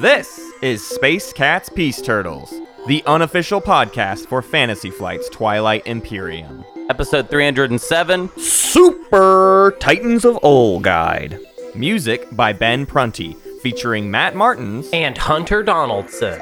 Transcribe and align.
This 0.00 0.40
is 0.62 0.86
Space 0.86 1.32
Cats 1.32 1.68
Peace 1.68 2.02
Turtles, 2.02 2.52
the 2.86 3.02
unofficial 3.06 3.60
podcast 3.60 4.26
for 4.26 4.42
Fantasy 4.42 4.90
Flight's 4.90 5.28
Twilight 5.30 5.86
Imperium. 5.86 6.64
Episode 6.90 7.30
307. 7.30 8.30
Super 8.36 9.74
Titans 9.80 10.24
of 10.24 10.38
Ul 10.42 10.80
Guide. 10.80 11.38
Music 11.74 12.26
by 12.32 12.52
Ben 12.52 12.84
Prunty, 12.84 13.34
featuring 13.62 14.10
Matt 14.10 14.34
Martins 14.34 14.90
and 14.92 15.16
Hunter 15.16 15.62
Donaldson. 15.62 16.40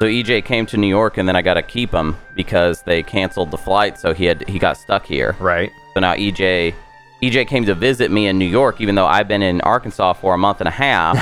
So 0.00 0.06
EJ 0.06 0.44
came 0.44 0.64
to 0.66 0.76
New 0.76 0.86
York, 0.86 1.18
and 1.18 1.28
then 1.28 1.34
I 1.34 1.42
got 1.42 1.54
to 1.54 1.62
keep 1.62 1.90
him 1.90 2.16
because 2.36 2.82
they 2.82 3.02
canceled 3.02 3.50
the 3.50 3.58
flight, 3.58 3.98
so 3.98 4.14
he 4.14 4.26
had 4.26 4.48
he 4.48 4.58
got 4.58 4.76
stuck 4.76 5.04
here. 5.04 5.34
Right. 5.40 5.72
So 5.94 6.00
now 6.00 6.14
EJ 6.14 6.72
EJ 7.20 7.48
came 7.48 7.64
to 7.66 7.74
visit 7.74 8.12
me 8.12 8.28
in 8.28 8.38
New 8.38 8.46
York, 8.46 8.80
even 8.80 8.94
though 8.94 9.06
I've 9.08 9.26
been 9.26 9.42
in 9.42 9.60
Arkansas 9.62 10.12
for 10.12 10.34
a 10.34 10.38
month 10.38 10.60
and 10.60 10.68
a 10.68 10.70
half. 10.70 11.16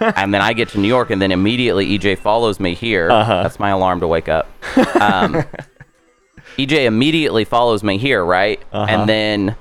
and 0.16 0.32
then 0.32 0.40
I 0.40 0.54
get 0.54 0.70
to 0.70 0.78
New 0.80 0.88
York, 0.88 1.10
and 1.10 1.20
then 1.20 1.30
immediately 1.30 1.98
EJ 1.98 2.18
follows 2.20 2.58
me 2.58 2.74
here. 2.74 3.10
Uh-huh. 3.10 3.42
That's 3.42 3.58
my 3.58 3.68
alarm 3.70 4.00
to 4.00 4.06
wake 4.08 4.28
up. 4.28 4.48
Um, 5.00 5.44
EJ 6.56 6.84
immediately 6.86 7.44
follows 7.44 7.82
me 7.82 7.96
here, 7.98 8.24
right? 8.24 8.62
Uh-huh. 8.72 8.86
And 8.88 9.08
then 9.08 9.56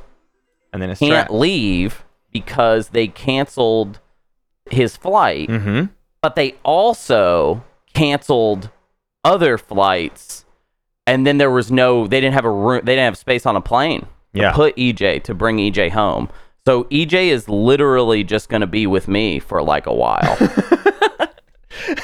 And 0.72 0.82
then 0.82 0.96
can't 0.96 1.28
tra- 1.28 1.36
leave 1.36 2.04
because 2.32 2.90
they 2.90 3.08
canceled 3.08 4.00
his 4.72 4.96
flight, 4.96 5.50
Mm-hmm. 5.50 5.86
but 6.22 6.36
they 6.36 6.56
also 6.64 7.64
canceled 7.94 8.70
other 9.24 9.58
flights. 9.58 10.46
And 11.08 11.26
then 11.26 11.38
there 11.38 11.52
was 11.52 11.72
no, 11.72 12.08
they 12.08 12.22
didn't 12.22 12.36
have 12.36 12.46
a 12.46 12.52
room, 12.52 12.82
they 12.86 12.94
didn't 12.94 13.06
have 13.06 13.18
space 13.18 13.46
on 13.46 13.56
a 13.56 13.62
plane 13.62 14.02
to 14.02 14.08
Yeah. 14.42 14.52
put 14.54 14.76
EJ 14.78 15.24
to 15.24 15.34
bring 15.34 15.58
EJ 15.58 15.90
home. 15.92 16.30
So 16.66 16.84
EJ 16.86 17.30
is 17.30 17.50
literally 17.50 18.24
just 18.24 18.48
going 18.50 18.62
to 18.62 18.68
be 18.68 18.86
with 18.86 19.08
me 19.08 19.40
for 19.40 19.64
like 19.64 19.88
a 19.88 19.94
while. 19.94 20.38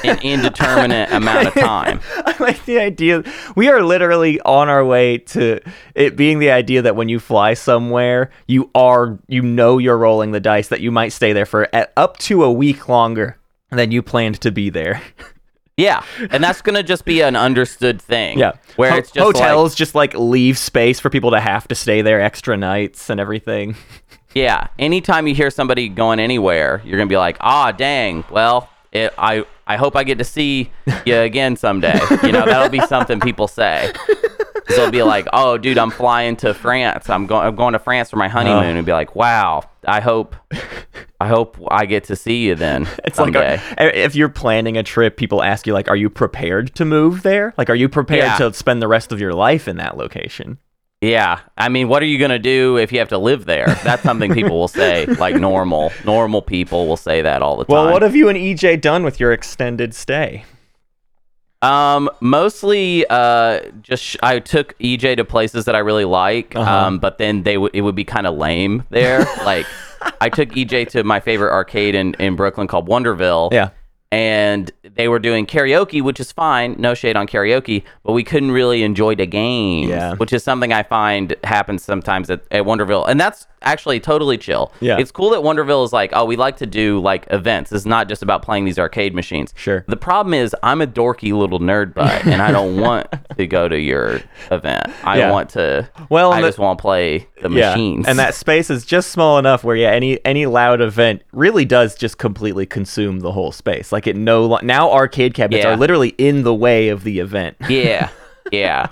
An 0.02 0.18
indeterminate 0.22 1.12
amount 1.12 1.48
of 1.48 1.54
time. 1.54 2.00
I 2.16 2.34
like 2.40 2.64
the 2.64 2.80
idea. 2.80 3.22
We 3.54 3.68
are 3.68 3.82
literally 3.82 4.40
on 4.40 4.68
our 4.68 4.84
way 4.84 5.18
to 5.18 5.60
it 5.94 6.16
being 6.16 6.38
the 6.40 6.50
idea 6.50 6.82
that 6.82 6.96
when 6.96 7.08
you 7.08 7.20
fly 7.20 7.54
somewhere, 7.54 8.30
you 8.48 8.70
are, 8.74 9.18
you 9.28 9.42
know, 9.42 9.78
you're 9.78 9.98
rolling 9.98 10.32
the 10.32 10.40
dice 10.40 10.68
that 10.68 10.80
you 10.80 10.90
might 10.90 11.10
stay 11.10 11.32
there 11.32 11.46
for 11.46 11.68
at, 11.72 11.92
up 11.96 12.16
to 12.20 12.42
a 12.42 12.50
week 12.50 12.88
longer 12.88 13.38
than 13.70 13.92
you 13.92 14.02
planned 14.02 14.40
to 14.40 14.50
be 14.50 14.70
there. 14.70 15.00
Yeah. 15.76 16.02
And 16.30 16.42
that's 16.42 16.62
going 16.62 16.74
to 16.76 16.82
just 16.82 17.04
be 17.04 17.20
an 17.20 17.36
understood 17.36 18.00
thing. 18.00 18.38
Yeah. 18.38 18.52
Where 18.76 18.92
Ho- 18.92 18.96
it's 18.98 19.10
just 19.10 19.26
like- 19.26 19.36
hotels 19.36 19.74
just 19.74 19.94
like 19.94 20.14
leave 20.14 20.56
space 20.56 20.98
for 21.00 21.10
people 21.10 21.32
to 21.32 21.40
have 21.40 21.68
to 21.68 21.74
stay 21.74 22.00
there 22.02 22.20
extra 22.20 22.56
nights 22.56 23.10
and 23.10 23.20
everything. 23.20 23.76
Yeah. 24.34 24.66
Anytime 24.78 25.26
you 25.26 25.34
hear 25.34 25.48
somebody 25.50 25.88
going 25.88 26.20
anywhere, 26.20 26.82
you're 26.84 26.98
gonna 26.98 27.08
be 27.08 27.16
like, 27.16 27.38
ah, 27.40 27.72
dang. 27.72 28.22
Well, 28.30 28.68
it, 28.92 29.14
I 29.16 29.46
I 29.66 29.76
hope 29.78 29.96
I 29.96 30.04
get 30.04 30.18
to 30.18 30.24
see 30.24 30.70
you 31.06 31.16
again 31.20 31.56
someday. 31.56 31.98
You 32.22 32.32
know, 32.32 32.44
that'll 32.44 32.68
be 32.68 32.80
something 32.80 33.18
people 33.18 33.48
say. 33.48 33.94
They'll 34.68 34.90
be 34.90 35.02
like, 35.02 35.26
oh, 35.32 35.58
dude, 35.58 35.78
I'm 35.78 35.90
flying 35.90 36.36
to 36.36 36.52
France. 36.54 37.08
I'm 37.08 37.26
going. 37.26 37.46
I'm 37.46 37.54
going 37.56 37.72
to 37.74 37.78
France 37.78 38.10
for 38.10 38.16
my 38.16 38.28
honeymoon. 38.28 38.64
Oh. 38.64 38.76
And 38.78 38.86
be 38.86 38.92
like, 38.92 39.14
wow. 39.14 39.62
I 39.86 40.00
hope. 40.00 40.34
I 41.20 41.28
hope 41.28 41.56
I 41.70 41.86
get 41.86 42.04
to 42.04 42.16
see 42.16 42.44
you 42.46 42.54
then 42.54 42.86
It's 43.04 43.16
someday. 43.16 43.56
like 43.56 43.60
uh, 43.80 43.84
a, 43.84 44.04
if 44.04 44.14
you're 44.14 44.28
planning 44.28 44.76
a 44.76 44.82
trip, 44.82 45.16
people 45.16 45.42
ask 45.42 45.66
you 45.66 45.72
like, 45.72 45.88
"Are 45.88 45.96
you 45.96 46.10
prepared 46.10 46.74
to 46.74 46.84
move 46.84 47.22
there? 47.22 47.54
Like, 47.56 47.70
are 47.70 47.74
you 47.74 47.88
prepared 47.88 48.24
Yeah. 48.24 48.36
to 48.38 48.52
spend 48.52 48.82
the 48.82 48.88
rest 48.88 49.12
of 49.12 49.20
your 49.20 49.32
life 49.32 49.66
in 49.68 49.76
that 49.78 49.96
location?" 49.96 50.58
yeah. 51.00 51.40
I 51.56 51.68
mean, 51.68 51.88
what 51.88 52.02
are 52.02 52.06
you 52.06 52.18
gonna 52.18 52.38
do 52.38 52.76
if 52.76 52.92
you 52.92 52.98
have 52.98 53.08
to 53.10 53.18
live 53.18 53.44
there? 53.46 53.66
That's 53.84 54.02
something 54.02 54.34
people 54.34 54.58
will 54.58 54.68
say. 54.68 55.06
Like 55.18 55.36
normal, 55.36 55.90
normal 56.04 56.42
people 56.42 56.86
will 56.86 56.96
say 56.98 57.22
that 57.22 57.40
all 57.42 57.56
the 57.56 57.64
time. 57.64 57.72
Well, 57.74 57.92
what 57.92 58.02
have 58.02 58.14
you 58.16 58.28
and 58.28 58.36
EJ 58.36 58.80
done 58.82 59.02
with 59.04 59.18
your 59.20 59.32
extended 59.32 59.94
stay? 59.94 60.44
Um, 61.66 62.08
mostly, 62.20 63.04
uh, 63.08 63.60
just 63.82 64.02
sh- 64.02 64.16
I 64.22 64.38
took 64.38 64.78
EJ 64.78 65.16
to 65.16 65.24
places 65.24 65.64
that 65.64 65.74
I 65.74 65.80
really 65.80 66.04
like. 66.04 66.54
Uh-huh. 66.54 66.70
Um, 66.70 66.98
but 66.98 67.18
then 67.18 67.42
they 67.42 67.58
would 67.58 67.74
it 67.74 67.80
would 67.80 67.94
be 67.96 68.04
kind 68.04 68.26
of 68.26 68.36
lame 68.36 68.84
there. 68.90 69.20
like, 69.44 69.66
I 70.20 70.28
took 70.28 70.50
EJ 70.50 70.88
to 70.90 71.02
my 71.04 71.20
favorite 71.20 71.52
arcade 71.52 71.94
in 71.94 72.14
in 72.14 72.36
Brooklyn 72.36 72.66
called 72.68 72.88
Wonderville. 72.88 73.52
Yeah. 73.52 73.70
And 74.12 74.70
they 74.94 75.08
were 75.08 75.18
doing 75.18 75.46
karaoke, 75.46 76.00
which 76.00 76.20
is 76.20 76.30
fine. 76.30 76.76
No 76.78 76.94
shade 76.94 77.16
on 77.16 77.26
karaoke, 77.26 77.82
but 78.04 78.12
we 78.12 78.22
couldn't 78.22 78.52
really 78.52 78.84
enjoy 78.84 79.16
the 79.16 79.26
games, 79.26 79.90
Yeah. 79.90 80.14
which 80.14 80.32
is 80.32 80.44
something 80.44 80.72
I 80.72 80.84
find 80.84 81.34
happens 81.42 81.82
sometimes 81.82 82.30
at, 82.30 82.42
at 82.52 82.62
Wonderville. 82.62 83.06
And 83.08 83.18
that's 83.20 83.48
actually 83.62 83.98
totally 84.00 84.38
chill. 84.38 84.72
Yeah. 84.80 84.98
It's 84.98 85.10
cool 85.10 85.30
that 85.30 85.40
Wonderville 85.40 85.84
is 85.84 85.92
like, 85.92 86.10
oh, 86.12 86.24
we 86.24 86.36
like 86.36 86.56
to 86.58 86.66
do 86.66 87.00
like 87.00 87.26
events. 87.30 87.72
It's 87.72 87.86
not 87.86 88.08
just 88.08 88.22
about 88.22 88.42
playing 88.42 88.64
these 88.64 88.78
arcade 88.78 89.14
machines. 89.14 89.52
Sure. 89.56 89.84
The 89.88 89.96
problem 89.96 90.34
is 90.34 90.54
I'm 90.62 90.80
a 90.80 90.86
dorky 90.86 91.32
little 91.36 91.58
nerd 91.58 91.94
butt, 91.94 92.24
and 92.26 92.40
I 92.42 92.52
don't 92.52 92.80
want 92.80 93.08
to 93.36 93.46
go 93.46 93.68
to 93.68 93.78
your 93.78 94.20
event. 94.50 94.86
I 95.04 95.18
Yeah. 95.18 95.30
want 95.32 95.50
to. 95.50 95.88
Well, 96.10 96.32
I 96.32 96.40
the- 96.40 96.48
just 96.48 96.58
want 96.58 96.78
to 96.78 96.82
play 96.82 97.26
the 97.42 97.50
Yeah, 97.50 97.70
machines. 97.70 98.06
and 98.06 98.18
that 98.18 98.34
space 98.34 98.70
is 98.70 98.84
just 98.84 99.10
small 99.10 99.38
enough 99.38 99.64
where 99.64 99.76
yeah, 99.76 99.90
any 99.90 100.24
any 100.24 100.46
loud 100.46 100.80
event 100.80 101.22
really 101.32 101.64
does 101.64 101.94
just 101.96 102.18
completely 102.18 102.66
consume 102.66 103.20
the 103.20 103.32
whole 103.32 103.52
space. 103.52 103.90
Like 103.92 104.06
it 104.06 104.16
no 104.16 104.44
lo- 104.46 104.60
now 104.62 104.92
arcade 104.92 105.34
cabinets 105.34 105.64
Yeah. 105.64 105.72
are 105.72 105.76
literally 105.76 106.10
in 106.18 106.42
the 106.44 106.54
way 106.54 106.88
of 106.88 107.04
the 107.04 107.18
event. 107.18 107.56
yeah, 107.68 108.10
yeah, 108.52 108.88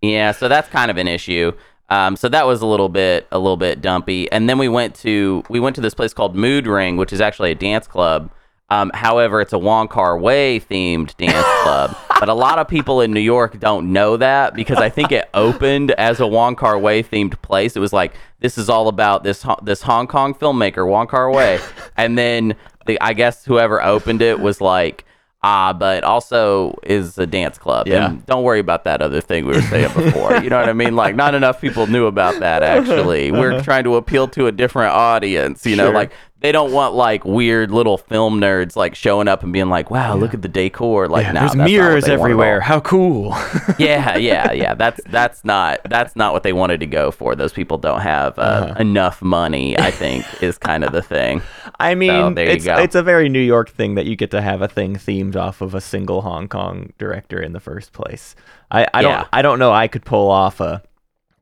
yeah. 0.00 0.32
So 0.32 0.48
that's 0.48 0.68
kind 0.68 0.90
of 0.90 0.96
an 0.96 1.08
issue. 1.08 1.52
Um, 1.90 2.16
so 2.16 2.28
that 2.28 2.46
was 2.46 2.62
a 2.62 2.66
little 2.66 2.88
bit 2.88 3.26
a 3.30 3.38
little 3.38 3.56
bit 3.56 3.80
dumpy. 3.80 4.30
And 4.32 4.48
then 4.48 4.58
we 4.58 4.68
went 4.68 4.94
to 4.96 5.44
we 5.48 5.60
went 5.60 5.76
to 5.76 5.82
this 5.82 5.94
place 5.94 6.14
called 6.14 6.34
Mood 6.34 6.66
Ring, 6.66 6.96
which 6.96 7.12
is 7.12 7.20
actually 7.20 7.50
a 7.50 7.54
dance 7.54 7.86
club. 7.86 8.30
Um, 8.70 8.90
however, 8.94 9.40
it's 9.40 9.52
a 9.52 9.58
Wong 9.58 9.88
Kar 9.88 10.16
Wai 10.16 10.58
themed 10.58 11.16
dance 11.16 11.46
club. 11.62 11.96
but 12.18 12.28
a 12.28 12.34
lot 12.34 12.58
of 12.58 12.66
people 12.66 13.02
in 13.02 13.12
New 13.12 13.20
York 13.20 13.60
don't 13.60 13.92
know 13.92 14.16
that 14.16 14.54
because 14.54 14.78
I 14.78 14.88
think 14.88 15.12
it 15.12 15.28
opened 15.34 15.90
as 15.92 16.18
a 16.18 16.26
Wong 16.26 16.56
Kar 16.56 16.78
Wai 16.78 17.02
themed 17.02 17.40
place. 17.42 17.76
It 17.76 17.80
was 17.80 17.92
like 17.92 18.14
this 18.40 18.56
is 18.56 18.68
all 18.70 18.88
about 18.88 19.22
this 19.22 19.44
this 19.62 19.82
Hong 19.82 20.06
Kong 20.06 20.34
filmmaker 20.34 20.88
Wong 20.88 21.06
Kar 21.06 21.30
Wai, 21.30 21.60
and 21.96 22.16
then 22.16 22.56
the, 22.86 23.00
I 23.00 23.12
guess 23.12 23.44
whoever 23.44 23.82
opened 23.82 24.22
it 24.22 24.40
was 24.40 24.60
like. 24.60 25.04
Ah, 25.46 25.74
but 25.74 26.04
also 26.04 26.74
is 26.84 27.18
a 27.18 27.26
dance 27.26 27.58
club. 27.58 27.86
Yeah. 27.86 28.06
And 28.06 28.24
don't 28.24 28.44
worry 28.44 28.60
about 28.60 28.84
that 28.84 29.02
other 29.02 29.20
thing 29.20 29.44
we 29.44 29.52
were 29.52 29.60
saying 29.60 29.92
before. 29.92 30.38
you 30.38 30.48
know 30.48 30.58
what 30.58 30.70
I 30.70 30.72
mean? 30.72 30.96
Like, 30.96 31.14
not 31.16 31.34
enough 31.34 31.60
people 31.60 31.86
knew 31.86 32.06
about 32.06 32.40
that, 32.40 32.62
actually. 32.62 33.30
We're 33.30 33.60
trying 33.62 33.84
to 33.84 33.96
appeal 33.96 34.26
to 34.28 34.46
a 34.46 34.52
different 34.52 34.92
audience. 34.94 35.66
You 35.66 35.76
know, 35.76 35.86
Sure. 35.88 35.92
like, 35.94 36.12
they 36.44 36.52
don't 36.52 36.72
want 36.72 36.92
like 36.94 37.24
weird 37.24 37.70
little 37.70 37.96
film 37.96 38.38
nerds 38.38 38.76
like 38.76 38.94
showing 38.94 39.28
up 39.28 39.42
and 39.42 39.50
being 39.50 39.70
like, 39.70 39.90
wow, 39.90 40.14
look 40.14 40.34
at 40.34 40.42
the 40.42 40.48
decor. 40.48 41.08
Like, 41.08 41.24
Yeah, 41.24 41.32
there's 41.32 41.42
that's 41.52 41.54
not 41.54 41.62
what 41.64 41.70
mirrors 41.70 42.04
they 42.04 42.10
want 42.10 42.12
at 42.12 42.18
all. 42.18 42.24
everywhere. 42.42 42.60
How 42.60 42.80
cool! 42.80 43.28
yeah, 43.78 44.16
yeah, 44.18 44.52
yeah. 44.52 44.74
That's 44.84 45.00
that's 45.06 45.42
not 45.42 45.80
that's 45.88 46.14
not 46.16 46.34
what 46.34 46.42
they 46.42 46.52
wanted 46.52 46.80
to 46.80 46.86
go 46.86 47.10
for. 47.10 47.34
Those 47.34 47.54
people 47.54 47.78
don't 47.78 48.02
have 48.02 48.38
uh, 48.38 48.42
Uh-huh. 48.42 48.74
enough 48.78 49.22
money. 49.22 49.78
I 49.78 49.90
think 49.90 50.26
is 50.42 50.58
kind 50.58 50.84
of 50.84 50.92
the 50.92 51.00
thing. 51.00 51.40
I 51.80 51.94
mean, 51.94 52.34
there 52.34 52.44
you 52.44 52.52
it's 52.52 52.64
go. 52.66 52.76
it's 52.76 52.94
a 52.94 53.02
very 53.02 53.30
New 53.30 53.40
York 53.40 53.70
thing 53.70 53.94
that 53.94 54.04
you 54.04 54.14
get 54.14 54.30
to 54.32 54.42
have 54.42 54.60
a 54.60 54.68
thing 54.68 54.96
themed 54.96 55.36
off 55.36 55.62
of 55.62 55.74
a 55.74 55.80
single 55.80 56.20
Hong 56.20 56.46
Kong 56.48 56.92
director 56.98 57.40
in 57.40 57.52
the 57.54 57.60
first 57.60 57.92
place. 57.94 58.36
I, 58.70 58.86
I 58.92 59.00
Yeah. 59.00 59.16
don't 59.16 59.28
I 59.32 59.40
don't 59.40 59.58
know 59.58 59.72
I 59.72 59.88
could 59.88 60.04
pull 60.04 60.30
off 60.30 60.60
a 60.60 60.82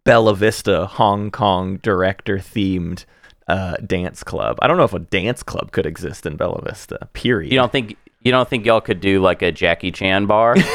Bella 0.04 0.36
Vista 0.36 0.86
Hong 0.86 1.32
Kong 1.32 1.78
director 1.82 2.38
themed 2.38 3.04
uh, 3.52 3.74
dance 3.86 4.22
club. 4.24 4.58
I 4.62 4.66
don't 4.66 4.76
know 4.78 4.84
if 4.84 4.94
a 4.94 4.98
dance 4.98 5.42
club 5.42 5.72
could 5.72 5.84
exist 5.86 6.24
in 6.26 6.36
Bella 6.36 6.62
Vista. 6.64 6.98
Period. 7.12 7.52
You 7.52 7.58
don't 7.58 7.70
think 7.70 7.96
you 8.22 8.32
don't 8.32 8.48
think 8.48 8.64
y'all 8.64 8.80
could 8.80 9.00
do 9.00 9.20
like 9.20 9.42
a 9.42 9.52
Jackie 9.52 9.90
Chan 9.92 10.26
bar? 10.26 10.54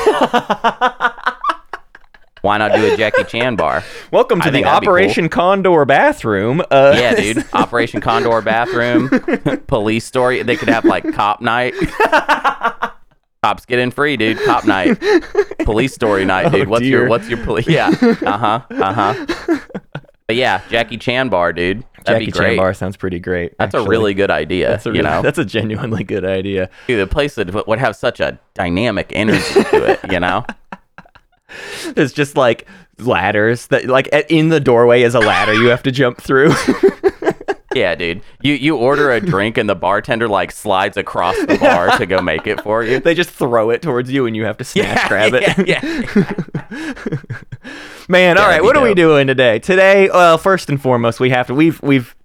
Why 2.42 2.60
not 2.60 2.74
do 2.74 2.94
a 2.94 2.96
Jackie 2.96 3.24
Chan 3.24 3.56
bar? 3.56 3.84
Welcome 4.12 4.40
to 4.42 4.46
I 4.48 4.50
the 4.52 4.58
think 4.58 4.68
cool. 4.68 4.76
Operation 4.76 5.28
Condor 5.28 5.86
bathroom. 5.86 6.62
Uh, 6.70 6.94
Yeah, 6.96 7.16
dude. 7.16 7.44
Operation 7.54 8.00
Condor 8.00 8.42
bathroom, 8.42 9.10
police 9.68 10.06
story. 10.06 10.44
They 10.44 10.56
could 10.56 10.70
have 10.70 10.86
like 10.86 11.12
cop 11.14 11.42
night. 11.42 11.74
Cops 13.44 13.66
get 13.66 13.80
in 13.80 13.92
free, 13.92 14.18
dude. 14.18 14.40
Cop 14.46 14.66
night, 14.66 15.00
police 15.66 15.94
story 15.94 16.26
night, 16.26 16.52
dude. 16.52 16.68
Oh, 16.68 16.70
what's 16.70 16.84
dear. 16.84 17.00
your 17.02 17.10
what's 17.10 17.28
your 17.28 17.44
police? 17.44 17.68
Yeah, 17.68 17.88
uh 18.26 18.38
huh, 18.38 18.62
uh 18.70 18.94
huh. 18.94 19.60
But 20.28 20.36
yeah, 20.36 20.62
Jackie 20.70 20.98
Chan 20.98 21.30
bar, 21.30 21.54
dude. 21.54 21.84
That'd 22.08 22.28
Jackie. 22.34 22.40
Chan 22.50 22.58
bar 22.58 22.74
sounds 22.74 22.98
pretty 22.98 23.20
great. 23.20 23.58
That's 23.58 23.76
a 23.76 23.84
really 23.84 24.14
good 24.14 24.32
idea. 24.32 24.70
That's 24.70 24.86
a 24.86 24.94
you 24.94 25.02
know, 25.02 25.22
that's 25.24 25.38
a 25.38 25.46
genuinely 25.46 26.04
good 26.04 26.26
idea. 26.26 26.70
dude, 26.88 27.00
the 27.00 27.08
place 27.12 27.36
that 27.36 27.68
would 27.68 27.80
have 27.80 27.96
such 27.96 28.20
a 28.20 28.40
dynamic 28.54 29.12
energy 29.14 29.42
to 29.54 29.86
it. 29.86 30.00
You 30.12 30.20
know, 30.22 30.46
There's 31.94 32.14
just 32.14 32.36
like 32.38 32.68
ladders 33.00 33.68
that 33.68 33.86
like 33.86 34.08
in 34.30 34.50
the 34.50 34.60
doorway 34.60 35.02
is 35.04 35.16
a 35.16 35.20
ladder 35.20 35.54
you 35.54 35.68
have 35.68 35.84
to 35.84 35.92
jump 35.92 36.22
through. 36.22 36.52
Yeah, 37.78 37.96
dude. 37.96 38.22
You 38.42 38.54
you 38.54 38.76
order 38.76 39.12
a 39.12 39.20
drink 39.22 39.58
and 39.58 39.70
the 39.70 39.76
bartender 39.76 40.28
like 40.28 40.52
slides 40.52 40.98
across 40.98 41.36
the 41.46 41.58
bar 41.60 41.98
to 41.98 42.06
go 42.06 42.22
make 42.22 42.48
it 42.48 42.62
for 42.62 42.84
you. 42.84 43.00
they 43.00 43.14
just 43.14 43.30
throw 43.30 43.70
it 43.70 43.82
towards 43.82 44.10
you 44.12 44.26
and 44.26 44.36
you 44.36 44.46
have 44.46 44.58
to 44.58 44.64
snatch 44.64 44.98
Yeah, 44.98 45.08
grab 45.08 45.34
it. 45.36 45.68
yeah, 45.68 45.84
yeah. 46.72 47.18
Man, 48.10 48.38
all 48.38 48.48
right, 48.48 48.64
what 48.64 48.78
are 48.78 48.84
we 48.84 48.94
doing 48.94 49.28
today? 49.28 49.60
Today, 49.60 50.10
well, 50.10 50.38
first 50.38 50.70
and 50.70 50.82
foremost, 50.82 51.20
we 51.20 51.30
have 51.30 51.48
to 51.48 51.54
we've 51.54 51.82
we've 51.84 52.16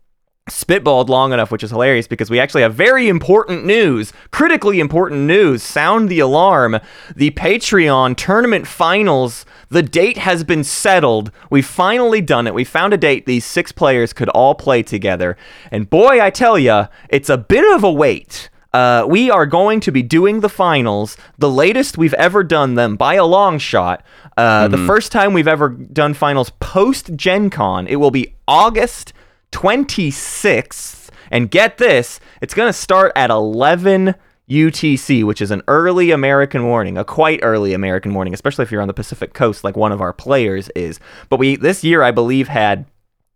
spitballed 0.52 1.08
long 1.08 1.32
enough, 1.32 1.50
which 1.50 1.62
is 1.62 1.70
hilarious 1.70 2.06
because 2.06 2.30
we 2.30 2.38
actually 2.38 2.62
have 2.62 2.74
very 2.74 3.08
important 3.08 3.64
news, 3.64 4.12
critically 4.30 4.80
important 4.80 5.22
news. 5.22 5.62
Sound 5.62 6.08
the 6.08 6.20
alarm. 6.20 6.78
The 7.16 7.30
Patreon 7.32 8.16
tournament 8.16 8.66
finals, 8.66 9.44
the 9.68 9.82
date 9.82 10.18
has 10.18 10.44
been 10.44 10.64
settled. 10.64 11.30
We've 11.50 11.66
finally 11.66 12.20
done 12.20 12.46
it. 12.46 12.54
We 12.54 12.64
found 12.64 12.92
a 12.92 12.98
date 12.98 13.26
these 13.26 13.44
six 13.44 13.72
players 13.72 14.12
could 14.12 14.28
all 14.30 14.54
play 14.54 14.82
together. 14.82 15.36
And 15.70 15.88
boy, 15.88 16.20
I 16.20 16.30
tell 16.30 16.58
ya, 16.58 16.88
it's 17.08 17.28
a 17.30 17.38
bit 17.38 17.64
of 17.74 17.82
a 17.84 17.92
wait. 17.92 18.48
Uh, 18.72 19.04
we 19.06 19.30
are 19.30 19.44
going 19.44 19.80
to 19.80 19.92
be 19.92 20.02
doing 20.02 20.40
the 20.40 20.48
finals, 20.48 21.18
the 21.36 21.50
latest 21.50 21.98
we've 21.98 22.14
ever 22.14 22.42
done 22.42 22.74
them 22.74 22.96
by 22.96 23.14
a 23.16 23.24
long 23.24 23.58
shot. 23.58 24.02
Uh, 24.36 24.66
The 24.68 24.78
first 24.86 25.12
time 25.12 25.34
we've 25.34 25.46
ever 25.46 25.68
done 25.68 26.14
finals 26.14 26.48
post 26.58 27.14
Gen 27.14 27.50
Con. 27.50 27.86
It 27.86 27.96
will 27.96 28.10
be 28.10 28.34
August 28.48 29.12
26th. 29.52 31.08
And 31.30 31.50
get 31.50 31.78
this, 31.78 32.20
it's 32.42 32.52
going 32.52 32.68
to 32.68 32.74
start 32.74 33.12
at 33.16 33.30
11 33.30 34.14
UTC, 34.50 35.24
which 35.24 35.40
is 35.40 35.50
an 35.50 35.62
early 35.66 36.10
American 36.10 36.60
morning, 36.60 36.98
a 36.98 37.04
quite 37.04 37.40
early 37.42 37.72
American 37.72 38.12
morning, 38.12 38.34
especially 38.34 38.64
if 38.64 38.70
you're 38.70 38.82
on 38.82 38.88
the 38.88 38.94
Pacific 38.94 39.32
Coast 39.32 39.64
like 39.64 39.76
one 39.76 39.92
of 39.92 40.00
our 40.00 40.12
players 40.12 40.68
is. 40.76 41.00
But 41.28 41.38
we 41.38 41.56
this 41.56 41.82
year 41.82 42.02
I 42.02 42.10
believe 42.10 42.48
had 42.48 42.84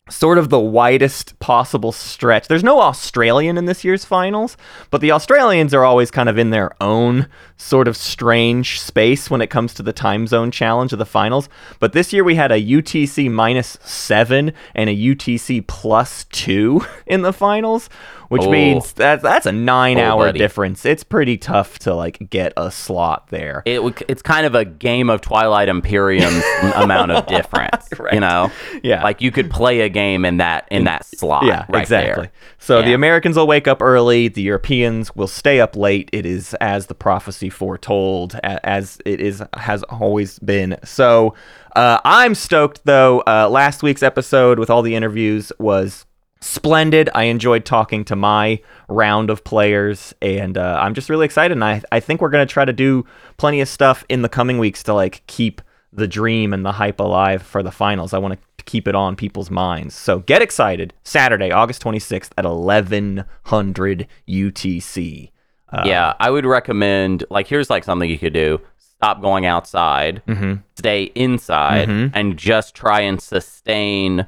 sort 0.08 0.38
of 0.38 0.50
the 0.50 0.60
widest 0.60 1.38
possible 1.40 1.90
stretch. 1.90 2.48
There's 2.48 2.62
no 2.62 2.80
Australian 2.80 3.58
in 3.58 3.64
this 3.64 3.82
year's 3.82 4.04
finals, 4.04 4.56
but 4.90 5.00
the 5.00 5.12
Australians 5.12 5.74
are 5.74 5.84
always 5.84 6.10
kind 6.10 6.28
of 6.28 6.38
in 6.38 6.50
their 6.50 6.70
own 6.82 7.28
sort 7.58 7.88
of 7.88 7.96
strange 7.96 8.80
space 8.80 9.30
when 9.30 9.40
it 9.40 9.48
comes 9.48 9.72
to 9.74 9.82
the 9.82 9.92
time 9.92 10.26
zone 10.26 10.50
challenge 10.50 10.92
of 10.92 10.98
the 10.98 11.06
finals. 11.06 11.48
But 11.80 11.92
this 11.92 12.12
year 12.12 12.22
we 12.24 12.34
had 12.34 12.52
a 12.52 12.60
UTC 12.62 13.30
minus 13.30 13.78
seven 13.82 14.52
and 14.74 14.90
a 14.90 14.94
UTC 14.96 15.66
plus 15.66 16.24
two 16.24 16.84
in 17.06 17.22
the 17.22 17.32
finals, 17.32 17.88
which 18.28 18.42
Oh. 18.42 18.50
means 18.50 18.92
that 18.94 19.22
that's 19.22 19.46
a 19.46 19.52
nine 19.52 19.98
Oh, 19.98 20.02
hour 20.02 20.26
buddy. 20.26 20.38
difference. 20.38 20.84
It's 20.84 21.02
pretty 21.04 21.38
tough 21.38 21.78
to 21.80 21.94
like 21.94 22.28
get 22.28 22.52
a 22.56 22.70
slot 22.70 23.28
there. 23.28 23.62
It, 23.64 23.80
it's 24.08 24.20
kind 24.22 24.44
of 24.46 24.54
a 24.54 24.64
game 24.64 25.08
of 25.08 25.20
Twilight 25.22 25.68
Imperium's 25.70 26.44
amount 26.74 27.12
of 27.12 27.26
difference, 27.26 27.88
you 28.12 28.20
know. 28.20 28.50
Yeah. 28.82 29.02
like 29.02 29.22
you 29.22 29.30
could 29.30 29.50
play 29.50 29.80
a 29.80 29.88
game 29.88 30.24
in 30.24 30.36
that 30.38 30.68
in 30.70 30.84
that 30.84 31.06
slot. 31.06 31.44
Yeah, 31.46 31.64
right 31.70 31.80
exactly. 31.82 32.24
There. 32.24 32.32
So 32.58 32.82
the 32.82 32.92
Americans 32.94 33.36
will 33.36 33.46
wake 33.46 33.66
up 33.68 33.80
early. 33.80 34.28
The 34.28 34.42
Europeans 34.42 35.14
will 35.14 35.28
stay 35.28 35.60
up 35.60 35.76
late. 35.76 36.10
It 36.12 36.26
is 36.26 36.52
as 36.54 36.86
the 36.86 36.94
prophecy 36.94 37.45
foretold, 37.50 38.38
as 38.42 38.98
it 39.04 39.20
is 39.20 39.42
has 39.54 39.82
always 39.84 40.38
been. 40.38 40.76
So 40.84 41.34
uh, 41.74 42.00
I'm 42.04 42.34
stoked 42.34 42.84
though. 42.84 43.22
Uh, 43.26 43.48
last 43.50 43.82
week's 43.82 44.02
episode 44.02 44.58
with 44.58 44.70
all 44.70 44.82
the 44.82 44.94
interviews 44.94 45.52
was 45.58 46.06
splendid. 46.40 47.08
I 47.14 47.24
enjoyed 47.24 47.64
talking 47.64 48.04
to 48.06 48.16
my 48.16 48.60
round 48.88 49.30
of 49.30 49.44
players, 49.44 50.14
and 50.22 50.56
uh, 50.56 50.78
I'm 50.80 50.94
just 50.94 51.08
really 51.08 51.24
excited. 51.24 51.54
And 51.56 51.64
I 51.64 51.82
I 51.92 52.00
think 52.00 52.20
we're 52.20 52.30
gonna 52.30 52.46
try 52.46 52.64
to 52.64 52.72
do 52.72 53.04
plenty 53.36 53.60
of 53.60 53.68
stuff 53.68 54.04
in 54.08 54.22
the 54.22 54.28
coming 54.28 54.58
weeks 54.58 54.82
to 54.84 54.94
like 54.94 55.22
keep 55.26 55.60
the 55.92 56.06
dream 56.06 56.52
and 56.52 56.64
the 56.64 56.72
hype 56.72 57.00
alive 57.00 57.42
for 57.42 57.62
the 57.62 57.72
finals. 57.72 58.12
I 58.12 58.18
want 58.18 58.34
to 58.34 58.64
keep 58.64 58.86
it 58.86 58.94
on 58.94 59.16
people's 59.16 59.50
minds. 59.50 59.94
So 59.94 60.18
get 60.20 60.42
excited. 60.42 60.92
Saturday, 61.04 61.50
August 61.50 61.82
26th 61.82 62.30
at 62.36 62.44
1100 62.44 64.06
UTC. 64.28 65.30
Uh, 65.72 65.82
yeah, 65.86 66.14
I 66.20 66.30
would 66.30 66.46
recommend 66.46 67.24
like 67.30 67.46
here's 67.48 67.68
like 67.70 67.84
something 67.84 68.08
you 68.08 68.18
could 68.18 68.32
do: 68.32 68.60
stop 68.78 69.20
going 69.20 69.46
outside, 69.46 70.22
Mm-hmm. 70.28 70.54
stay 70.78 71.04
inside, 71.14 71.88
and 72.14 72.36
just 72.36 72.74
try 72.74 73.00
and 73.00 73.20
sustain 73.20 74.26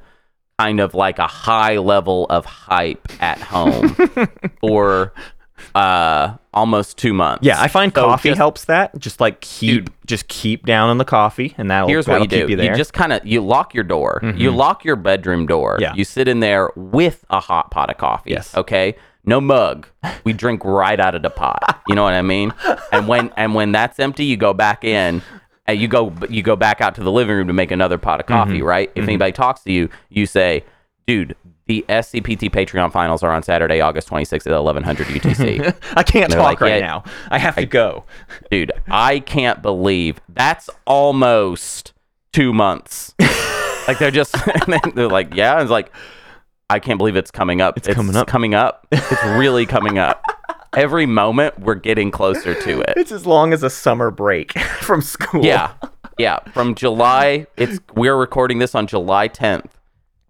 kind 0.59 0.81
of 0.81 0.95
like 0.95 1.19
a 1.21 1.27
high 1.29 1.77
level 1.79 2.27
of 2.31 2.45
hype 2.45 3.07
at 3.23 3.39
home 3.39 3.95
for 4.61 5.13
uh 5.75 6.35
almost 6.55 6.97
two 6.99 7.13
months. 7.13 7.45
Yeah, 7.45 7.61
I 7.61 7.69
find 7.69 7.93
So 7.95 8.03
coffee 8.07 8.31
just- 8.31 8.39
helps 8.39 8.65
that. 8.65 8.99
Just 8.99 9.21
like 9.21 9.41
keep, 9.41 9.91
just 10.07 10.27
keep 10.29 10.67
down 10.67 10.89
on 10.91 10.99
the 10.99 11.05
coffee, 11.05 11.55
and 11.59 11.71
that'll, 11.71 11.89
Here's 11.89 12.07
what 12.09 12.15
that'll 12.29 12.39
you 12.41 12.47
do: 12.47 12.51
you 12.53 12.57
there. 12.57 12.75
just 12.75 12.93
kind 12.93 13.13
of 13.13 13.25
you 13.27 13.41
lock 13.45 13.75
your 13.75 13.85
door, 13.85 14.21
you 14.37 14.51
lock 14.51 14.85
your 14.85 14.97
bedroom 14.97 15.47
door. 15.47 15.79
Yeah. 15.81 15.95
You 15.95 16.05
sit 16.05 16.27
in 16.27 16.41
there 16.41 16.71
with 16.75 17.25
a 17.31 17.39
hot 17.41 17.71
pot 17.71 17.91
of 17.91 17.99
coffee. 17.99 18.31
Yes. 18.31 18.57
Okay. 18.57 18.97
No 19.29 19.41
mug. 19.41 19.87
We 20.25 20.33
drink 20.33 20.65
right 20.65 20.99
out 20.99 21.15
of 21.15 21.23
the 21.23 21.31
pot. 21.31 21.83
You 21.87 21.95
know 21.95 22.03
what 22.03 22.15
I 22.15 22.23
mean? 22.23 22.53
And 22.93 23.07
when 23.07 23.31
and 23.37 23.55
when 23.55 23.73
that's 23.73 23.99
empty, 23.99 24.25
you 24.25 24.37
go 24.37 24.53
back 24.55 24.85
in. 24.85 25.23
And 25.67 25.79
you 25.79 25.87
go 25.87 26.15
you 26.31 26.43
go 26.43 26.57
back 26.57 26.81
out 26.81 26.95
to 26.95 27.03
the 27.03 27.13
living 27.13 27.37
room 27.37 27.47
to 27.49 27.53
make 27.53 27.71
another 27.71 27.99
pot 27.99 28.21
of 28.21 28.27
Mm-hmm. 28.27 28.35
coffee, 28.35 28.63
right? 28.63 28.91
If 28.95 29.05
anybody 29.05 29.33
talks 29.33 29.61
to 29.65 29.71
you, 29.73 29.91
you 30.09 30.25
say, 30.25 30.65
"Dude, 31.07 31.37
the 31.67 31.85
SCPT 31.91 32.49
Patreon 32.51 32.91
finals 32.91 33.23
are 33.23 33.31
on 33.31 33.43
Saturday, 33.43 33.83
August 33.83 34.09
26th 34.09 34.47
at 34.47 34.55
1100 34.55 35.07
UTC." 35.09 35.77
I 35.97 36.03
can't 36.05 36.33
talk 36.33 36.43
like, 36.43 36.61
right 36.63 36.81
yeah, 36.81 36.87
now. 36.87 37.05
I 37.31 37.39
have 37.39 37.57
to 37.57 37.67
go. 37.67 38.05
dude 38.51 38.73
i 38.89 39.19
can't 39.21 39.61
believe 39.61 40.21
that's 40.31 40.71
almost 40.87 41.93
two 42.33 42.53
months 42.55 43.15
like 43.89 43.99
they're 43.99 44.11
just 44.11 44.35
and 44.47 44.73
then 44.73 44.81
they're 44.95 45.09
like 45.09 45.35
yeah 45.35 45.61
it's 45.61 45.71
like 45.71 45.93
i 46.71 46.79
can't 46.79 46.99
believe 46.99 47.17
it's 47.17 47.31
coming 47.31 47.61
up 47.61 47.77
it's, 47.77 47.89
coming 47.89 48.17
up. 48.17 48.27
coming 48.27 48.55
up 48.55 48.87
it's 48.93 49.25
really 49.25 49.67
coming 49.67 49.99
up 49.99 50.23
every 50.77 51.07
moment 51.07 51.59
we're 51.61 51.75
getting 51.75 52.11
closer 52.11 52.55
to 52.61 52.81
it 52.81 52.95
It's 52.97 53.13
as 53.13 53.27
long 53.27 53.53
as 53.53 53.63
a 53.63 53.71
summer 53.71 54.11
break 54.11 54.59
from 54.81 55.01
school. 55.01 55.45
yeah 55.45 55.73
yeah 56.19 56.41
from 56.53 56.75
july 56.75 57.47
it's 57.57 57.79
we're 57.95 58.17
recording 58.17 58.59
this 58.59 58.75
on 58.75 58.87
july 58.87 59.29
10th 59.29 59.71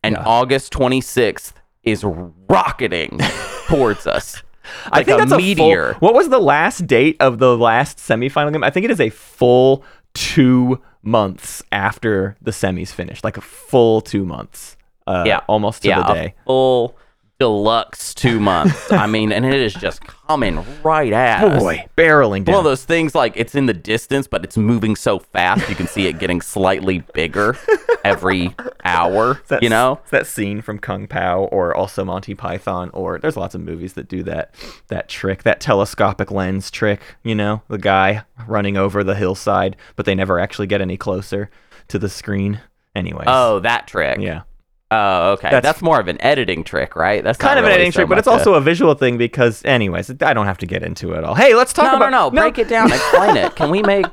and 0.02 0.14
Yeah. 0.14 0.24
august 0.24 0.72
26th 0.72 1.52
is 1.82 2.04
rocketing 2.48 3.18
towards 3.66 4.06
us 4.06 4.42
I 4.92 5.02
think 5.02 5.16
a 5.16 5.20
that's 5.20 5.32
a 5.32 5.38
meteor 5.38 5.94
what 6.00 6.12
was 6.14 6.28
the 6.28 6.38
last 6.38 6.86
date 6.86 7.16
of 7.20 7.38
the 7.38 7.56
last 7.56 7.96
semifinal 7.98 8.52
game? 8.52 8.62
I 8.62 8.68
think 8.68 8.84
it 8.84 8.90
is 8.90 9.00
a 9.00 9.08
full 9.08 9.82
two 10.12 10.82
months 11.02 11.62
after 11.72 12.36
the 12.42 12.50
semis 12.50 12.90
finished, 12.90 13.24
like 13.24 13.38
a 13.38 13.40
full 13.40 14.02
two 14.02 14.26
months. 14.26 14.76
Uh, 15.08 15.24
yeah, 15.26 15.40
almost 15.48 15.82
to 15.82 15.88
yeah, 15.88 16.02
the 16.02 16.12
a 16.12 16.14
day. 16.14 16.34
full 16.46 16.96
deluxe 17.38 18.14
two 18.14 18.40
months. 18.50 18.90
I 18.92 19.06
mean, 19.06 19.30
and 19.32 19.44
it 19.46 19.54
is 19.60 19.72
just 19.72 20.04
coming 20.04 20.64
right 20.82 21.12
at 21.12 21.44
us. 21.44 21.62
Boy, 21.62 21.86
barreling 21.96 22.44
down. 22.44 22.54
One 22.54 22.60
of 22.60 22.64
those 22.64 22.84
things 22.84 23.14
like 23.14 23.32
it's 23.36 23.54
in 23.54 23.66
the 23.66 23.72
distance, 23.74 24.26
but 24.26 24.44
it's 24.44 24.56
moving 24.56 24.96
so 24.96 25.18
fast 25.20 25.68
you 25.68 25.74
can 25.76 25.86
see 25.86 26.06
it 26.08 26.18
getting 26.18 26.40
slightly 26.40 26.98
bigger 27.14 27.56
every 28.04 28.54
hour. 28.84 29.40
That 29.48 29.62
you 29.62 29.68
know? 29.70 30.00
that 30.10 30.26
scene 30.26 30.60
from 30.62 30.78
Kung 30.78 31.06
Pow, 31.06 31.44
or 31.44 31.74
also 31.74 32.04
Monty 32.04 32.34
Python, 32.34 32.90
or 32.92 33.18
there's 33.18 33.36
lots 33.36 33.54
of 33.54 33.60
movies 33.62 33.94
that 33.94 34.08
do 34.08 34.22
that 34.24 34.54
that 34.88 35.08
trick, 35.08 35.44
that 35.44 35.60
telescopic 35.60 36.30
lens 36.30 36.70
trick. 36.70 37.00
You 37.22 37.34
know, 37.34 37.62
the 37.68 37.78
guy 37.78 38.24
running 38.46 38.76
over 38.76 39.02
the 39.04 39.14
hillside, 39.14 39.76
but 39.96 40.04
they 40.06 40.14
never 40.14 40.38
actually 40.38 40.66
get 40.66 40.80
any 40.82 40.96
closer 40.96 41.50
to 41.88 41.98
the 41.98 42.08
screen. 42.08 42.60
Anyways, 42.94 43.26
Oh, 43.28 43.60
that 43.60 43.86
trick. 43.86 44.18
yeah, 44.20 44.42
Oh, 44.90 45.32
okay. 45.32 45.48
That's- 45.50 45.62
That's, 45.62 45.82
more 45.82 46.00
of 46.00 46.08
an 46.08 46.16
editing 46.22 46.64
trick, 46.64 46.96
right? 46.96 47.22
That's 47.22 47.36
kind 47.38 47.58
of 47.58 47.64
an 47.66 47.72
editing 47.72 47.92
so 47.92 47.96
trick, 48.00 48.08
but 48.08 48.18
it's 48.18 48.26
a- 48.26 48.30
also 48.30 48.54
a 48.54 48.60
visual 48.60 48.94
thing 48.94 49.18
because, 49.18 49.62
anyways, 49.64 50.10
I 50.22 50.32
don't 50.32 50.46
have 50.46 50.58
to 50.58 50.66
get 50.66 50.82
into 50.82 51.12
it 51.12 51.24
all. 51.24 51.34
Hey, 51.34 51.54
let's 51.54 51.72
talk 51.74 51.90
no, 51.92 51.96
about 51.96 52.10
no, 52.10 52.30
no. 52.30 52.42
Break 52.42 52.58
it 52.58 52.68
down. 52.68 52.90
Explain 52.90 53.36
it. 53.36 53.54
Can 53.54 53.70
we 53.70 53.82
make? 53.82 54.06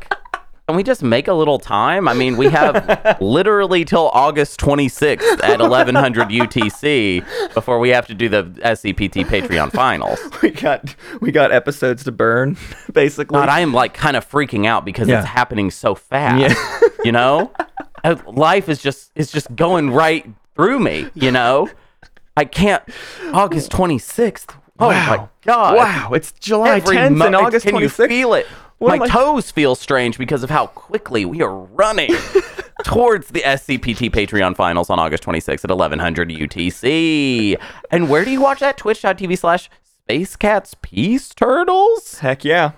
Can 0.68 0.76
we 0.76 0.82
just 0.82 1.04
make 1.04 1.28
a 1.28 1.34
little 1.34 1.60
time? 1.60 2.08
I 2.08 2.16
mean, 2.16 2.38
we 2.38 2.48
have 2.50 3.18
literally 3.22 3.86
till 3.86 4.10
August 4.10 4.60
26th 4.60 5.44
at 5.44 5.60
1100 5.60 6.30
UTC 6.30 7.54
before 7.54 7.78
we 7.80 7.90
have 7.90 8.08
to 8.08 8.16
do 8.16 8.28
the 8.30 8.44
SCPT 8.46 9.26
Patreon 9.26 9.72
finals. 9.72 10.20
We 10.42 10.50
got 10.52 10.96
we 11.22 11.32
got 11.32 11.52
episodes 11.52 12.04
to 12.06 12.12
burn, 12.12 12.58
basically. 12.94 13.38
God, 13.38 13.48
I 13.48 13.60
am 13.60 13.74
like 13.74 13.94
kind 13.94 14.18
of 14.18 14.28
freaking 14.30 14.66
out 14.66 14.86
because 14.86 15.08
Yeah. 15.08 15.20
it's 15.20 15.28
happening 15.30 15.70
so 15.72 15.94
fast. 15.96 16.42
Yeah. 16.42 16.90
you 17.04 17.12
know, 17.12 17.52
Uh, 18.04 18.16
life 18.28 18.68
is 18.68 18.82
just 18.82 19.12
is 19.16 19.32
just 19.32 19.56
going 19.56 19.92
right 19.92 20.26
through 20.56 20.80
me. 20.80 21.08
You 21.14 21.32
know, 21.32 21.70
I 22.38 22.46
can't. 22.46 22.84
August 23.34 23.72
26th. 23.72 24.56
Oh 24.80 24.88
Wow. 24.90 25.16
my 25.18 25.28
God! 25.46 25.76
wow, 25.78 26.10
it's 26.14 26.34
July 26.34 26.78
Every 26.78 26.98
10th 26.98 27.16
mo- 27.16 27.26
and 27.28 27.36
August 27.36 27.66
Can 27.66 27.76
26th. 27.76 27.82
you 27.82 27.90
feel 27.90 28.34
it? 28.34 28.46
What 28.78 29.00
My 29.00 29.08
toes 29.08 29.52
feel 29.52 29.74
strange 29.76 30.18
because 30.18 30.44
of 30.44 30.50
how 30.50 30.68
quickly 30.68 31.24
we 31.24 31.42
are 31.42 31.56
running 31.56 32.14
towards 32.84 33.30
the 33.30 33.40
SCPT 33.40 34.12
Patreon 34.12 34.54
finals 34.54 34.90
on 34.90 35.00
August 35.00 35.24
26th 35.24 35.64
at 35.64 35.70
1100 35.70 36.30
UTC. 36.30 37.56
And 37.90 38.10
where 38.10 38.26
do 38.26 38.32
you 38.32 38.42
watch 38.42 38.60
that? 38.60 38.76
Twitch.tv 38.78 39.38
slash 39.38 39.70
Space 39.82 40.36
Cats 40.36 40.76
Peace 40.82 41.30
Turtles? 41.30 42.20
Heck 42.20 42.44
yeah, 42.44 42.72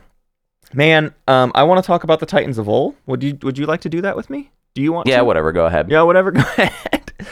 man. 0.76 1.16
Um, 1.28 1.52
I 1.56 1.64
want 1.64 1.84
to 1.84 1.88
talk 1.88 2.04
about 2.04 2.20
the 2.20 2.28
Titans 2.28 2.60
of 2.60 2.70
Ul. 2.70 2.96
Would 3.08 3.24
you 3.24 3.36
Would 3.42 3.58
you 3.58 3.66
like 3.66 3.82
to 3.82 3.90
do 3.90 4.02
that 4.02 4.16
with 4.16 4.30
me? 4.30 4.52
Do 4.76 4.84
you 4.84 4.94
want 4.94 5.08
Yeah, 5.08 5.18
to? 5.18 5.26
whatever. 5.26 5.52
Go 5.52 5.66
ahead. 5.66 5.90
Yeah, 5.90 6.04
whatever. 6.04 6.32
Go 6.32 6.42
ahead. 6.42 7.07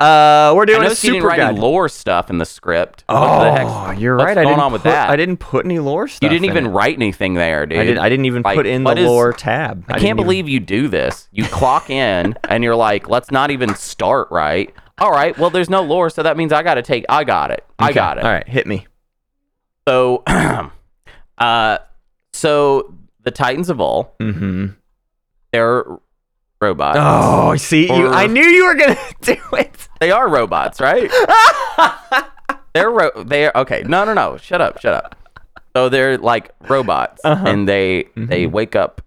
Uh, 0.00 0.52
we're 0.54 0.62
I 0.62 0.66
doing 0.66 0.80
a 0.80 0.82
noticed 0.82 1.02
didn't 1.02 1.22
super 1.22 1.34
guide. 1.34 1.58
lore 1.58 1.88
stuff 1.88 2.28
in 2.30 2.38
the 2.38 2.44
script. 2.44 3.04
Oh, 3.08 3.20
what 3.38 3.44
the 3.44 3.50
heck's, 3.52 4.00
you're 4.00 4.16
what's 4.16 4.26
right. 4.26 4.34
going 4.34 4.46
I 4.46 4.50
didn't 4.50 4.60
on 4.60 4.72
with 4.72 4.82
put, 4.82 4.90
that? 4.90 5.08
I 5.10 5.16
didn't 5.16 5.38
put 5.38 5.64
any 5.64 5.78
lore 5.78 6.08
stuff. 6.08 6.22
You 6.22 6.28
didn't 6.28 6.44
even 6.44 6.66
it. 6.66 6.70
write 6.70 6.94
anything 6.96 7.34
there, 7.34 7.64
dude. 7.64 7.78
I 7.78 7.84
didn't. 7.84 7.98
I 7.98 8.08
didn't 8.08 8.26
even 8.26 8.42
Like, 8.42 8.56
put 8.56 8.66
in 8.66 8.84
the 8.84 8.92
is- 8.96 9.06
lore 9.06 9.32
tab. 9.32 9.84
I, 9.88 9.94
didn't 9.94 10.02
can't 10.02 10.04
even- 10.04 10.16
believe 10.16 10.48
you 10.48 10.60
do 10.60 10.88
this. 10.88 11.28
You 11.32 11.44
clock 11.44 11.88
in 11.90 12.36
and 12.48 12.62
you're 12.62 12.76
like, 12.76 13.08
let's 13.08 13.30
not 13.30 13.50
even 13.50 13.74
start 13.76 14.28
right. 14.30 14.74
All 14.98 15.10
right. 15.10 15.36
Well, 15.38 15.50
there's 15.50 15.70
no 15.70 15.82
lore, 15.82 16.10
so 16.10 16.22
that 16.22 16.36
means 16.36 16.52
I 16.52 16.62
got 16.62 16.74
to 16.74 16.82
take. 16.82 17.04
I 17.08 17.24
got 17.24 17.50
it. 17.50 17.64
I 17.78 17.86
Okay, 17.86 17.94
got 17.94 18.18
it. 18.18 18.24
All 18.24 18.30
right, 18.30 18.46
hit 18.48 18.66
me. 18.66 18.86
So, 19.88 20.22
uh, 21.38 21.78
so 22.32 22.94
the 23.22 23.30
Titans 23.30 23.70
of 23.70 23.80
Ul, 23.80 24.12
Mm-hmm. 24.20 24.66
they're 25.52 25.84
robots. 26.60 26.98
Oh, 27.00 27.50
I 27.50 27.56
see, 27.56 27.86
you. 27.86 28.08
I 28.08 28.26
knew 28.26 28.42
you 28.44 28.64
were 28.66 28.74
gonna 28.74 28.96
do 29.22 29.36
it. 29.52 29.88
They 30.00 30.10
are 30.10 30.28
robots, 30.28 30.80
right? 30.80 31.10
they're 32.74 32.90
ro- 32.90 33.24
they're 33.24 33.52
okay. 33.54 33.82
No, 33.86 34.04
no, 34.04 34.14
no. 34.14 34.36
Shut 34.36 34.60
up. 34.60 34.80
Shut 34.80 34.94
up. 34.94 35.16
So 35.76 35.88
they're 35.88 36.18
like 36.18 36.50
robots, 36.68 37.20
Uh-huh. 37.24 37.44
and 37.46 37.68
they 37.68 38.06
they 38.16 38.46
wake 38.46 38.74
up 38.76 39.00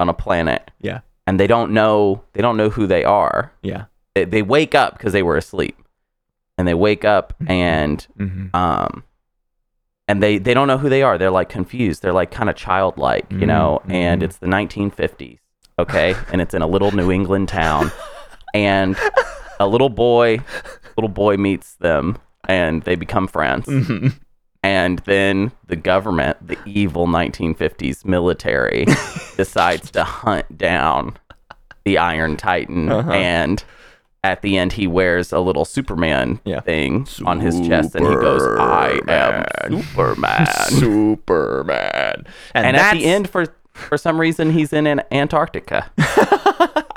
on 0.00 0.08
a 0.08 0.14
planet, 0.14 0.70
Yeah, 0.80 1.00
and 1.26 1.38
they 1.38 1.46
don't 1.46 1.72
know 1.72 2.22
they 2.32 2.42
don't 2.42 2.56
know 2.56 2.70
who 2.70 2.86
they 2.86 3.04
are. 3.04 3.52
yeah. 3.62 3.84
They, 4.14 4.24
they 4.26 4.42
wake 4.42 4.74
up 4.74 4.98
because 4.98 5.12
they 5.14 5.22
were 5.22 5.36
asleep, 5.38 5.76
and 6.58 6.68
they 6.68 6.74
wake 6.74 7.04
up 7.04 7.34
and 7.46 8.06
Mm-hmm. 8.18 8.54
um 8.54 9.04
and 10.08 10.22
they 10.22 10.36
they 10.38 10.52
don't 10.52 10.66
know 10.68 10.76
who 10.78 10.88
they 10.90 11.02
are 11.02 11.16
they're 11.16 11.30
like 11.30 11.48
confused 11.48 12.02
they're 12.02 12.12
like 12.12 12.30
kind 12.32 12.50
of 12.50 12.56
childlike 12.56 13.24
you 13.30 13.46
know 13.46 13.80
Mm, 13.86 13.92
and 13.94 14.22
it's 14.24 14.36
the 14.38 14.48
1950s 14.48 15.38
okay 15.78 16.14
and 16.32 16.40
it's 16.40 16.54
in 16.54 16.62
a 16.62 16.66
little 16.66 16.90
new 16.92 17.10
england 17.10 17.48
town 17.48 17.90
and 18.54 18.96
a 19.60 19.66
little 19.66 19.88
boy 19.88 20.38
little 20.96 21.08
boy 21.08 21.36
meets 21.36 21.74
them 21.76 22.18
and 22.48 22.82
they 22.82 22.94
become 22.94 23.26
friends 23.26 23.66
Mm-hmm. 23.66 24.08
and 24.62 24.98
then 25.00 25.52
the 25.66 25.76
government 25.76 26.36
the 26.46 26.58
evil 26.66 27.06
1950s 27.06 28.04
military 28.04 28.84
decides 29.36 29.90
to 29.92 30.04
hunt 30.04 30.58
down 30.58 31.16
the 31.84 31.98
iron 31.98 32.36
titan 32.36 32.90
Uh-huh. 32.92 33.10
and 33.12 33.64
at 34.24 34.42
the 34.42 34.56
end 34.58 34.74
he 34.74 34.86
wears 34.86 35.32
a 35.32 35.40
little 35.40 35.64
superman 35.64 36.38
Yeah. 36.44 36.60
thing 36.60 37.08
on 37.24 37.40
his 37.40 37.60
chest 37.66 37.94
and 37.96 38.06
he 38.06 38.14
goes 38.14 38.42
i 38.58 39.00
am 39.08 39.82
superman 39.82 40.46
Superman. 40.68 42.24
And, 42.54 42.66
and 42.66 42.76
at 42.76 42.92
the 42.92 43.04
end 43.04 43.30
for 43.30 43.46
for 43.74 43.96
some 43.98 44.20
reason 44.20 44.50
he's 44.50 44.72
in 44.72 44.86
an 44.86 45.02
antarctica 45.10 45.90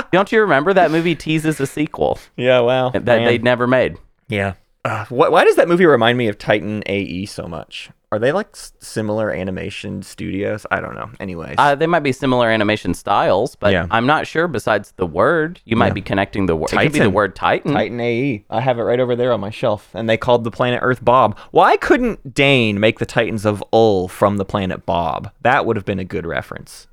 don't 0.12 0.32
you 0.32 0.42
remember 0.42 0.74
that 0.74 0.92
movie 0.92 1.16
teases 1.16 1.60
a 1.60 1.68
sequel 1.68 2.20
yeah, 2.38 2.60
wow, 2.60 2.90
that 2.90 3.06
man. 3.06 3.26
they'd 3.26 3.44
never 3.44 3.68
made 3.68 3.98
yeah. 4.28 4.54
Uh, 4.84 5.06
wh- 5.06 5.32
why 5.32 5.44
does 5.44 5.56
that 5.56 5.68
movie 5.68 5.86
remind 5.86 6.18
me 6.18 6.28
of 6.28 6.38
Titan 6.38 6.84
AE 6.86 7.26
so 7.26 7.48
much? 7.48 7.90
Are 8.16 8.20
they 8.20 8.32
like 8.32 8.56
similar 8.80 9.30
animation 9.30 10.02
studios? 10.02 10.66
I 10.72 10.80
don't 10.80 10.96
know. 10.96 11.10
Anyways, 11.20 11.56
uh, 11.58 11.76
they 11.76 11.86
might 11.86 12.00
be 12.00 12.14
similar 12.14 12.50
animation 12.50 12.94
styles, 12.94 13.56
but 13.56 13.74
Yeah. 13.74 13.88
I'm 13.92 14.06
not 14.08 14.26
sure. 14.26 14.48
Besides 14.48 14.94
the 14.96 15.06
word, 15.06 15.60
you 15.66 15.76
might 15.76 15.88
Yeah. 15.88 15.94
be 15.94 16.02
connecting 16.02 16.46
the 16.46 16.56
word. 16.56 16.72
It 16.72 16.78
could 16.78 16.94
be 16.94 17.00
the 17.00 17.10
word 17.10 17.36
Titan. 17.36 17.74
Titan 17.74 18.00
AE. 18.00 18.46
I 18.50 18.62
have 18.62 18.80
it 18.80 18.84
right 18.84 19.00
over 19.02 19.18
there 19.18 19.34
on 19.34 19.42
my 19.42 19.50
shelf, 19.50 19.90
and 19.94 20.08
they 20.10 20.16
called 20.16 20.46
the 20.46 20.52
planet 20.52 20.80
Earth 20.82 21.04
Bob. 21.04 21.38
Why 21.52 21.76
couldn't 21.76 22.34
Dane 22.34 22.80
make 22.80 23.00
the 23.00 23.06
Titans 23.06 23.46
of 23.46 23.62
Ul 23.74 24.08
from 24.08 24.38
the 24.38 24.46
planet 24.46 24.86
Bob? 24.86 25.30
That 25.42 25.66
would 25.66 25.76
have 25.76 25.86
been 25.86 26.00
a 26.00 26.06
good 26.06 26.26
reference. 26.26 26.88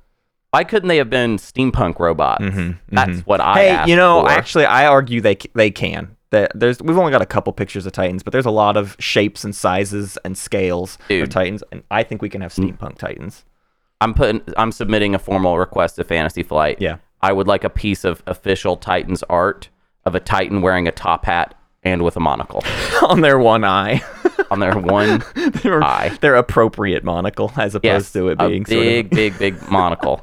Why 0.51 0.63
couldn't 0.65 0.89
they 0.89 0.97
have 0.97 1.09
been 1.09 1.37
steampunk 1.37 1.99
robots? 1.99 2.43
Mhm, 2.43 2.77
That's 2.91 3.09
mhm. 3.21 3.25
what 3.25 3.39
I. 3.41 3.53
hey, 3.55 3.83
you 3.89 3.95
know, 3.95 4.21
for. 4.21 4.29
actually, 4.29 4.65
I 4.65 4.85
argue 4.85 5.21
they 5.21 5.37
they 5.55 5.71
can. 5.71 6.15
That 6.33 6.51
there's 6.55 6.81
we've 6.81 6.97
only 6.97 7.11
got 7.11 7.21
a 7.21 7.27
couple 7.27 7.53
pictures 7.53 7.85
of 7.85 7.91
Titans, 7.91 8.23
but 8.23 8.33
there's 8.33 8.47
a 8.47 8.51
lot 8.51 8.75
of 8.75 8.95
shapes 8.97 9.43
and 9.43 9.55
sizes 9.55 10.17
and 10.25 10.35
scales 10.35 10.97
Dude. 11.07 11.21
of 11.21 11.29
Titans, 11.29 11.63
and 11.71 11.83
I 11.91 12.01
think 12.01 12.23
we 12.23 12.29
can 12.29 12.41
have 12.41 12.51
mm. 12.53 12.75
steampunk 12.75 12.97
Titans. 12.97 13.45
I'm 14.01 14.15
putting. 14.15 14.41
I'm 14.57 14.71
submitting 14.71 15.13
a 15.13 15.19
formal 15.19 15.59
request 15.59 15.97
to 15.97 16.03
Fantasy 16.03 16.41
Flight. 16.41 16.81
Yeah. 16.81 16.97
I 17.21 17.33
would 17.33 17.47
like 17.47 17.63
a 17.63 17.69
piece 17.69 18.03
of 18.03 18.23
official 18.25 18.77
Titans 18.77 19.21
art 19.29 19.69
of 20.05 20.15
a 20.15 20.19
Titan 20.19 20.63
wearing 20.63 20.87
a 20.87 20.91
top 20.91 21.25
hat 21.25 21.53
and 21.83 22.01
with 22.01 22.17
a 22.17 22.19
monocle 22.19 22.63
on 23.03 23.21
their 23.21 23.37
one 23.37 23.63
eye. 23.63 24.01
on 24.51 24.59
their 24.59 24.77
one 24.77 25.23
their, 25.63 25.83
Eye. 25.83 26.17
their 26.21 26.35
appropriate 26.35 27.03
monocle, 27.03 27.51
as 27.57 27.75
opposed 27.75 27.83
yes, 27.83 28.13
to 28.13 28.29
it 28.29 28.39
being 28.39 28.47
a 28.47 28.49
being 28.49 28.63
big, 28.63 29.05
sort 29.05 29.09
big, 29.11 29.37
big 29.37 29.71
monocle. 29.71 30.21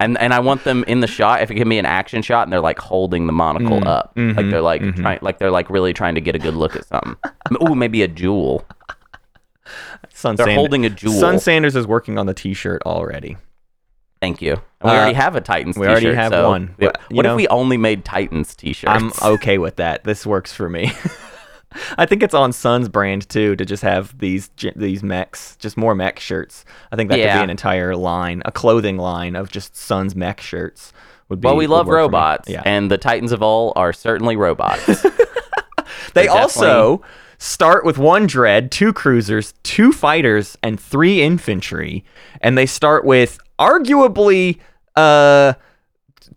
And 0.00 0.16
and 0.18 0.32
I 0.32 0.38
want 0.38 0.64
them 0.64 0.84
in 0.86 1.00
the 1.00 1.06
shot. 1.06 1.42
If 1.42 1.50
it 1.50 1.54
can 1.54 1.68
be 1.68 1.78
an 1.78 1.86
action 1.86 2.22
shot, 2.22 2.44
and 2.44 2.52
they're 2.52 2.60
like 2.60 2.78
holding 2.78 3.26
the 3.26 3.32
monocle 3.32 3.80
mm. 3.80 3.86
up, 3.86 4.12
like 4.14 4.36
mm-hmm. 4.36 4.50
they're 4.50 4.62
like 4.62 4.80
mm-hmm. 4.80 5.00
trying, 5.02 5.18
like 5.22 5.38
they're 5.38 5.50
like 5.50 5.70
really 5.70 5.92
trying 5.92 6.14
to 6.14 6.20
get 6.20 6.36
a 6.36 6.38
good 6.38 6.54
look 6.54 6.76
at 6.76 6.86
something. 6.86 7.16
Ooh, 7.62 7.74
maybe 7.74 8.02
a 8.02 8.08
jewel. 8.08 8.64
Sun 10.10 10.36
They're 10.36 10.46
Sand- 10.46 10.56
holding 10.56 10.86
a 10.86 10.90
jewel. 10.90 11.18
Sun 11.18 11.40
Sanders 11.40 11.76
is 11.76 11.86
working 11.86 12.18
on 12.18 12.26
the 12.26 12.34
T-shirt 12.34 12.82
already. 12.86 13.36
Thank 14.20 14.42
you. 14.42 14.56
We 14.82 14.90
Uh, 14.90 14.94
already 14.94 15.14
have 15.14 15.36
a 15.36 15.40
Titans. 15.40 15.76
T 15.76 15.80
shirt. 15.80 15.86
We 15.86 15.92
already 15.92 16.14
have 16.14 16.32
so- 16.32 16.48
one. 16.48 16.74
You 16.78 16.90
What 17.10 17.22
know- 17.24 17.32
if 17.32 17.36
we 17.36 17.48
only 17.48 17.76
made 17.76 18.04
Titans 18.04 18.54
t-shirts? 18.54 18.90
I'm 18.90 19.12
okay 19.34 19.58
with 19.58 19.76
that. 19.76 20.04
This 20.04 20.26
works 20.26 20.52
for 20.52 20.68
me. 20.68 20.92
I 21.98 22.06
think 22.06 22.22
it's 22.22 22.34
on 22.34 22.52
Sun's 22.52 22.88
brand 22.88 23.28
too 23.28 23.54
to 23.56 23.64
just 23.64 23.82
have 23.82 24.16
these 24.18 24.50
these 24.74 25.02
mechs, 25.02 25.56
just 25.56 25.76
more 25.76 25.94
mech 25.94 26.18
shirts. 26.18 26.64
I 26.92 26.96
think 26.96 27.10
that 27.10 27.16
could 27.16 27.22
be 27.24 27.44
an 27.44 27.50
entire 27.50 27.94
line, 27.94 28.42
a 28.44 28.52
clothing 28.52 28.96
line 28.96 29.36
of 29.36 29.50
just 29.50 29.76
Sun's 29.76 30.16
mech 30.16 30.40
shirts. 30.40 30.92
Would 31.28 31.40
be 31.42 31.46
well, 31.46 31.56
we 31.56 31.66
love 31.66 31.86
work 31.86 31.94
for 31.94 31.98
me. 31.98 32.02
robots, 32.04 32.48
Yeah. 32.48 32.62
and 32.64 32.90
the 32.90 32.96
Titans 32.96 33.32
of 33.32 33.42
Ul 33.42 33.72
are 33.76 33.92
certainly 33.92 34.36
robots. 34.36 35.04
They 36.14 36.26
also 36.28 37.02
start 37.38 37.84
with 37.84 37.98
one 37.98 38.26
dread, 38.26 38.70
two 38.72 38.92
cruisers, 38.92 39.54
two 39.62 39.92
fighters, 39.92 40.56
and 40.62 40.80
three 40.80 41.22
infantry. 41.22 42.04
And 42.40 42.56
they 42.58 42.66
start 42.66 43.04
with 43.04 43.38
arguably 43.58 44.58
uh 44.96 45.54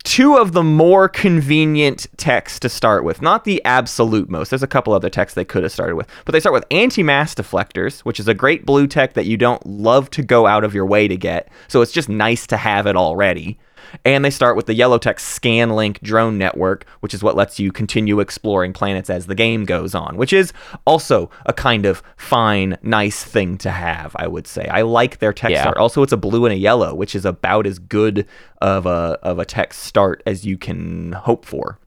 two 0.03 0.38
of 0.38 0.51
the 0.53 0.63
more 0.63 1.08
convenient 1.08 2.08
techs 2.17 2.60
to 2.60 2.70
start 2.70 3.03
with. 3.03 3.22
Not 3.22 3.43
the 3.43 3.63
absolute 3.65 4.29
most. 4.29 4.50
There's 4.50 4.63
a 4.63 4.67
couple 4.67 4.93
other 4.93 5.10
techs 5.10 5.34
they 5.34 5.46
could 5.46 5.63
have 5.63 5.72
started 5.72 5.96
with. 5.96 6.08
But 6.25 6.34
they 6.34 6.39
start 6.39 6.53
with 6.53 6.65
anti-mass 6.72 7.36
deflectors, 7.36 8.00
which 8.01 8.20
is 8.20 8.27
a 8.27 8.34
great 8.34 8.65
blue 8.65 8.88
tech 8.88 9.13
that 9.13 9.25
you 9.25 9.38
don't 9.38 9.65
love 9.65 10.10
to 10.12 10.24
go 10.24 10.48
out 10.48 10.63
of 10.63 10.74
your 10.74 10.86
way 10.86 11.08
to 11.08 11.17
get. 11.17 11.50
So 11.67 11.81
it's 11.81 11.91
just 11.91 12.10
nice 12.10 12.48
to 12.48 12.58
have 12.58 12.88
it 12.88 12.96
already. 12.96 13.58
And 14.05 14.24
they 14.25 14.29
start 14.29 14.55
with 14.55 14.65
the 14.65 14.74
yellow 14.74 14.98
tech 14.98 15.17
ScanLink 15.17 16.01
drone 16.01 16.38
network, 16.38 16.86
which 17.01 17.13
is 17.13 17.24
what 17.24 17.36
lets 17.36 17.60
you 17.60 17.71
continue 17.71 18.19
exploring 18.19 18.74
planets 18.74 19.10
as 19.10 19.27
the 19.27 19.36
game 19.36 19.65
goes 19.65 19.93
on, 19.95 20.17
which 20.17 20.33
is 20.33 20.53
also 20.86 21.29
a 21.45 21.53
kind 21.53 21.86
of 21.86 22.01
fine, 22.17 22.77
nice 22.81 23.24
thing 23.24 23.57
to 23.60 23.71
have, 23.71 24.15
I 24.17 24.27
would 24.27 24.48
say. 24.48 24.67
I 24.67 24.81
like 24.81 25.19
their 25.19 25.33
tech 25.33 25.51
Yeah. 25.51 25.62
start. 25.62 25.77
Also, 25.77 26.03
it's 26.03 26.13
a 26.13 26.17
blue 26.17 26.45
and 26.45 26.53
a 26.53 26.57
yellow, 26.57 26.93
which 26.95 27.15
is 27.15 27.25
about 27.25 27.65
as 27.67 27.79
good 27.79 28.25
of 28.62 28.86
a 28.86 29.19
of 29.24 29.39
a 29.39 29.45
tech 29.45 29.74
start 29.74 30.21
as 30.25 30.45
you 30.45 30.57
can 30.57 31.13
hope 31.13 31.45
for. 31.45 31.79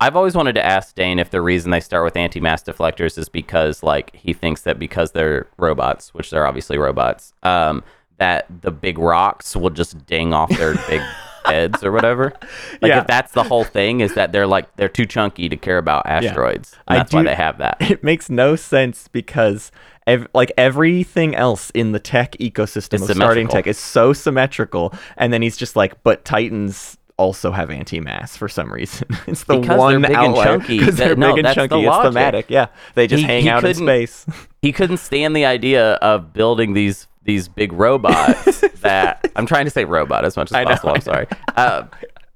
I've 0.00 0.16
always 0.16 0.34
wanted 0.34 0.54
to 0.56 0.66
ask 0.66 0.96
Dane 0.96 1.20
if 1.20 1.30
the 1.30 1.40
reason 1.40 1.70
they 1.70 1.78
start 1.78 2.02
with 2.04 2.16
anti-mass 2.16 2.64
deflectors 2.64 3.16
is 3.16 3.28
because 3.28 3.84
like 3.84 4.14
he 4.16 4.32
thinks 4.32 4.62
that 4.62 4.76
because 4.78 5.12
they're 5.12 5.46
robots, 5.58 6.12
which 6.12 6.30
they're 6.30 6.44
obviously 6.46 6.76
robots, 6.76 7.32
um, 7.44 7.84
that 8.18 8.46
the 8.62 8.70
big 8.70 8.98
rocks 8.98 9.56
will 9.56 9.70
just 9.70 10.06
ding 10.06 10.32
off 10.32 10.50
their 10.50 10.74
big 10.88 11.00
heads 11.44 11.82
or 11.82 11.90
whatever. 11.92 12.32
Like 12.80 12.90
Yeah. 12.90 13.00
if 13.00 13.06
that's 13.06 13.32
the 13.32 13.42
whole 13.42 13.64
thing, 13.64 14.00
is 14.00 14.14
that 14.14 14.32
they're 14.32 14.46
like 14.46 14.74
they're 14.76 14.88
too 14.88 15.06
chunky 15.06 15.48
to 15.48 15.56
care 15.56 15.78
about 15.78 16.06
asteroids. 16.06 16.76
I 16.86 16.96
that's 16.98 17.12
why 17.12 17.22
do- 17.22 17.28
they 17.28 17.34
have 17.34 17.58
that. 17.58 17.76
It 17.90 18.04
makes 18.04 18.30
no 18.30 18.54
sense 18.56 19.08
because 19.08 19.72
ev- 20.06 20.28
like 20.34 20.52
everything 20.56 21.34
else 21.34 21.70
in 21.70 21.92
the 21.92 21.98
tech 22.00 22.32
ecosystem 22.38 23.00
It's 23.00 23.08
of 23.08 23.16
starting 23.16 23.48
tech 23.48 23.66
is 23.66 23.78
so 23.78 24.12
symmetrical, 24.12 24.94
and 25.16 25.32
then 25.32 25.42
he's 25.42 25.56
just 25.56 25.74
like, 25.74 26.02
but 26.04 26.24
Titans 26.24 26.96
also 27.18 27.52
have 27.52 27.70
anti-mass 27.70 28.36
for 28.36 28.48
some 28.48 28.72
reason. 28.72 29.06
it's 29.26 29.44
the 29.44 29.56
Because 29.58 29.68
they're 29.68 29.78
one 29.78 30.02
big 30.02 30.10
and 30.12 30.34
chunky. 30.34 30.78
because 30.78 30.96
they're 30.96 31.14
no, 31.14 31.30
big 31.30 31.38
and 31.38 31.46
that's 31.46 31.56
the 31.56 31.68
chunky. 31.68 31.86
It's 31.86 31.96
thematic. 31.98 32.46
Yeah, 32.50 32.66
they 32.94 33.06
just 33.06 33.20
He- 33.20 33.26
hang 33.26 33.42
he 33.42 33.48
out 33.48 33.64
in 33.64 33.74
space. 33.74 34.26
he 34.62 34.72
couldn't 34.72 34.96
stand 34.98 35.34
the 35.36 35.44
idea 35.44 35.94
of 35.94 36.32
building 36.32 36.72
these 36.72 37.06
these 37.24 37.48
big 37.48 37.72
robots 37.72 38.60
that 38.80 39.30
I'm 39.36 39.46
trying 39.46 39.64
to 39.66 39.70
say 39.70 39.84
robot 39.84 40.24
as 40.24 40.36
much 40.36 40.50
as 40.50 40.54
I 40.54 40.64
possible. 40.64 40.90
I 40.90 40.94
I'm 40.94 41.00
sorry. 41.00 41.26
Uh, 41.56 41.82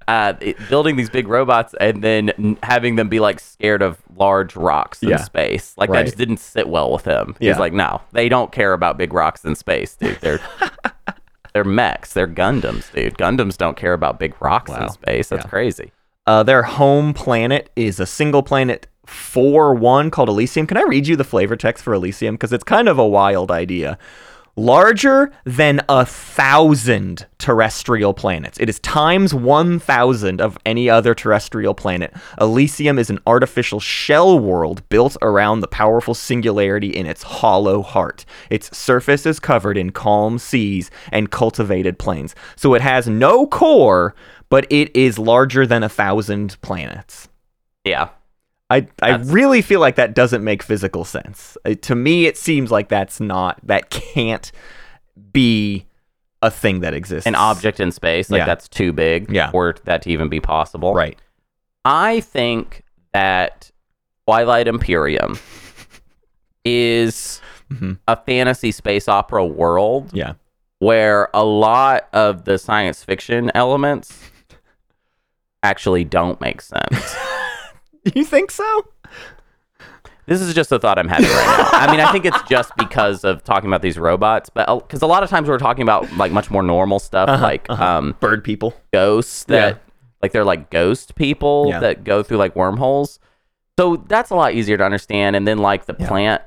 uh, 0.07 0.33
it- 0.39 0.57
building 0.69 0.95
these 0.95 1.09
big 1.09 1.27
robots 1.27 1.75
and 1.81 2.01
then 2.03 2.29
n- 2.31 2.57
having 2.63 2.95
them 2.95 3.09
be 3.09 3.19
like 3.19 3.39
scared 3.41 3.81
of 3.81 3.97
large 4.15 4.55
rocks 4.55 5.03
in 5.03 5.09
Yeah. 5.09 5.17
space, 5.17 5.73
like 5.77 5.89
Right. 5.89 5.99
that 5.99 6.05
just 6.05 6.17
didn't 6.17 6.37
sit 6.37 6.69
well 6.69 6.91
with 6.91 7.03
him. 7.05 7.35
He's 7.39 7.57
like, 7.59 7.73
no, 7.73 8.01
they 8.13 8.29
don't 8.29 8.51
care 8.51 8.71
about 8.73 8.97
big 8.97 9.11
rocks 9.13 9.43
in 9.43 9.55
space, 9.55 9.95
dude. 9.95 10.17
They're 10.21 10.39
they're 11.53 11.63
mechs, 11.63 12.13
they're 12.13 12.27
Gundams, 12.27 12.91
dude. 12.93 13.17
Gundams 13.17 13.57
don't 13.57 13.75
care 13.75 13.93
about 13.93 14.19
big 14.19 14.35
rocks 14.41 14.69
Wow. 14.71 14.83
in 14.83 14.89
space. 14.89 15.29
That's 15.29 15.43
Yeah. 15.45 15.49
crazy. 15.49 15.91
Uh, 16.25 16.43
their 16.43 16.63
home 16.63 17.13
planet 17.13 17.69
is 17.75 17.99
a 17.99 18.05
single 18.05 18.43
planet 18.43 18.87
4 19.05 19.73
1 19.73 20.11
called 20.11 20.29
Elysium. 20.29 20.67
Can 20.67 20.77
I 20.77 20.83
read 20.83 21.07
you 21.07 21.15
the 21.15 21.23
flavor 21.23 21.55
text 21.55 21.83
for 21.83 21.93
Elysium? 21.93 22.35
Because 22.35 22.51
it's 22.53 22.63
kind 22.65 22.87
of 22.89 22.97
a 22.99 23.07
wild 23.07 23.49
idea. 23.51 23.97
Larger 24.57 25.31
than 25.45 25.79
a 25.87 26.05
thousand 26.05 27.27
terrestrial 27.37 28.13
planets. 28.13 28.57
It 28.59 28.67
is 28.67 28.79
times 28.79 29.33
1,000 29.33 30.41
of 30.41 30.57
any 30.65 30.89
other 30.89 31.13
terrestrial 31.13 31.75
planet. 31.75 32.13
Elysium 32.41 32.97
is 32.99 33.09
an 33.09 33.19
artificial 33.27 33.79
shell 33.79 34.37
world 34.37 34.87
built 34.89 35.15
around 35.21 35.61
the 35.61 35.67
powerful 35.67 36.15
singularity 36.15 36.89
in 36.89 37.05
its 37.05 37.23
hollow 37.23 37.81
heart. 37.83 38.25
Its 38.49 38.75
surface 38.75 39.25
is 39.25 39.39
covered 39.39 39.77
in 39.77 39.91
calm 39.91 40.39
seas 40.39 40.89
and 41.11 41.31
cultivated 41.31 41.99
plains. 41.99 42.35
So 42.55 42.73
it 42.73 42.81
has 42.81 43.07
no 43.07 43.45
core, 43.45 44.15
but 44.49 44.65
it 44.71 44.93
is 44.95 45.19
larger 45.19 45.67
than 45.67 45.83
a 45.83 45.89
thousand 45.89 46.57
planets. 46.61 47.29
Yeah. 47.85 48.09
I, 48.69 48.87
I 49.01 49.11
That's- 49.11 49.27
really 49.29 49.61
feel 49.61 49.79
like 49.79 49.95
that 49.95 50.13
doesn't 50.13 50.43
make 50.43 50.61
physical 50.61 51.05
sense. 51.05 51.57
Uh, 51.65 51.73
to 51.83 51.95
me, 51.95 52.25
it 52.25 52.37
seems 52.37 52.69
like 52.71 52.89
that's 52.89 53.19
not, 53.21 53.59
that 53.63 53.89
can't 53.89 54.51
be 55.31 55.85
a 56.41 56.51
thing 56.51 56.81
that 56.81 56.93
exists. 56.93 57.25
An 57.25 57.35
object 57.35 57.79
in 57.79 57.91
space, 57.91 58.29
like 58.29 58.39
Yeah. 58.39 58.45
that's 58.45 58.67
too 58.67 58.91
big 58.93 59.31
Yeah. 59.31 59.51
for 59.51 59.75
that 59.85 60.01
to 60.03 60.09
even 60.11 60.27
be 60.29 60.39
possible. 60.39 60.93
Right. 60.93 61.17
I 61.85 62.19
think 62.19 62.83
that 63.13 63.71
Twilight 64.25 64.67
Imperium 64.67 65.39
is 66.65 67.41
Mhm. 67.71 67.97
a 68.07 68.15
fantasy 68.17 68.71
space 68.71 69.07
opera 69.07 69.45
world 69.45 70.11
Yeah. 70.13 70.33
where 70.79 71.29
a 71.33 71.43
lot 71.43 72.07
of 72.13 72.43
the 72.45 72.57
science 72.57 73.03
fiction 73.03 73.49
elements 73.55 74.19
actually 75.63 76.03
don't 76.03 76.39
make 76.41 76.61
sense. 76.61 77.15
You 78.15 78.23
think 78.25 78.51
so? 78.51 78.85
this 80.25 80.41
is 80.41 80.53
just 80.53 80.71
a 80.73 80.79
thought 80.79 80.99
I'm 80.99 81.07
having 81.07 81.27
right 81.29 81.69
now. 81.71 81.79
I 81.79 81.89
mean, 81.91 81.99
I 82.01 82.11
think 82.11 82.25
it's 82.25 82.41
just 82.49 82.75
because 82.77 83.23
of 83.23 83.43
talking 83.43 83.69
about 83.69 83.81
these 83.81 83.97
robots, 83.97 84.49
but 84.49 84.65
because 84.79 85.01
a 85.01 85.07
lot 85.07 85.23
of 85.23 85.29
times 85.29 85.47
we're 85.47 85.57
talking 85.57 85.83
about 85.83 86.11
like 86.17 86.31
much 86.33 86.51
more 86.51 86.61
normal 86.63 86.99
stuff, 86.99 87.29
Uh-huh, 87.29 87.41
like 87.43 87.69
um, 87.69 88.15
Bird 88.19 88.43
people. 88.43 88.73
ghosts 88.91 89.45
that 89.45 89.75
Yeah. 89.75 89.77
like 90.21 90.31
they're 90.33 90.43
like 90.43 90.69
ghost 90.69 91.15
people 91.15 91.67
Yeah. 91.69 91.79
that 91.79 92.03
go 92.03 92.23
through 92.23 92.37
like 92.37 92.55
wormholes. 92.57 93.19
So 93.79 93.95
that's 94.07 94.29
a 94.31 94.35
lot 94.35 94.53
easier 94.53 94.75
to 94.77 94.83
understand. 94.83 95.35
And 95.37 95.47
then 95.47 95.59
like 95.59 95.85
the 95.85 95.95
Yeah. 95.97 96.07
plant 96.07 96.41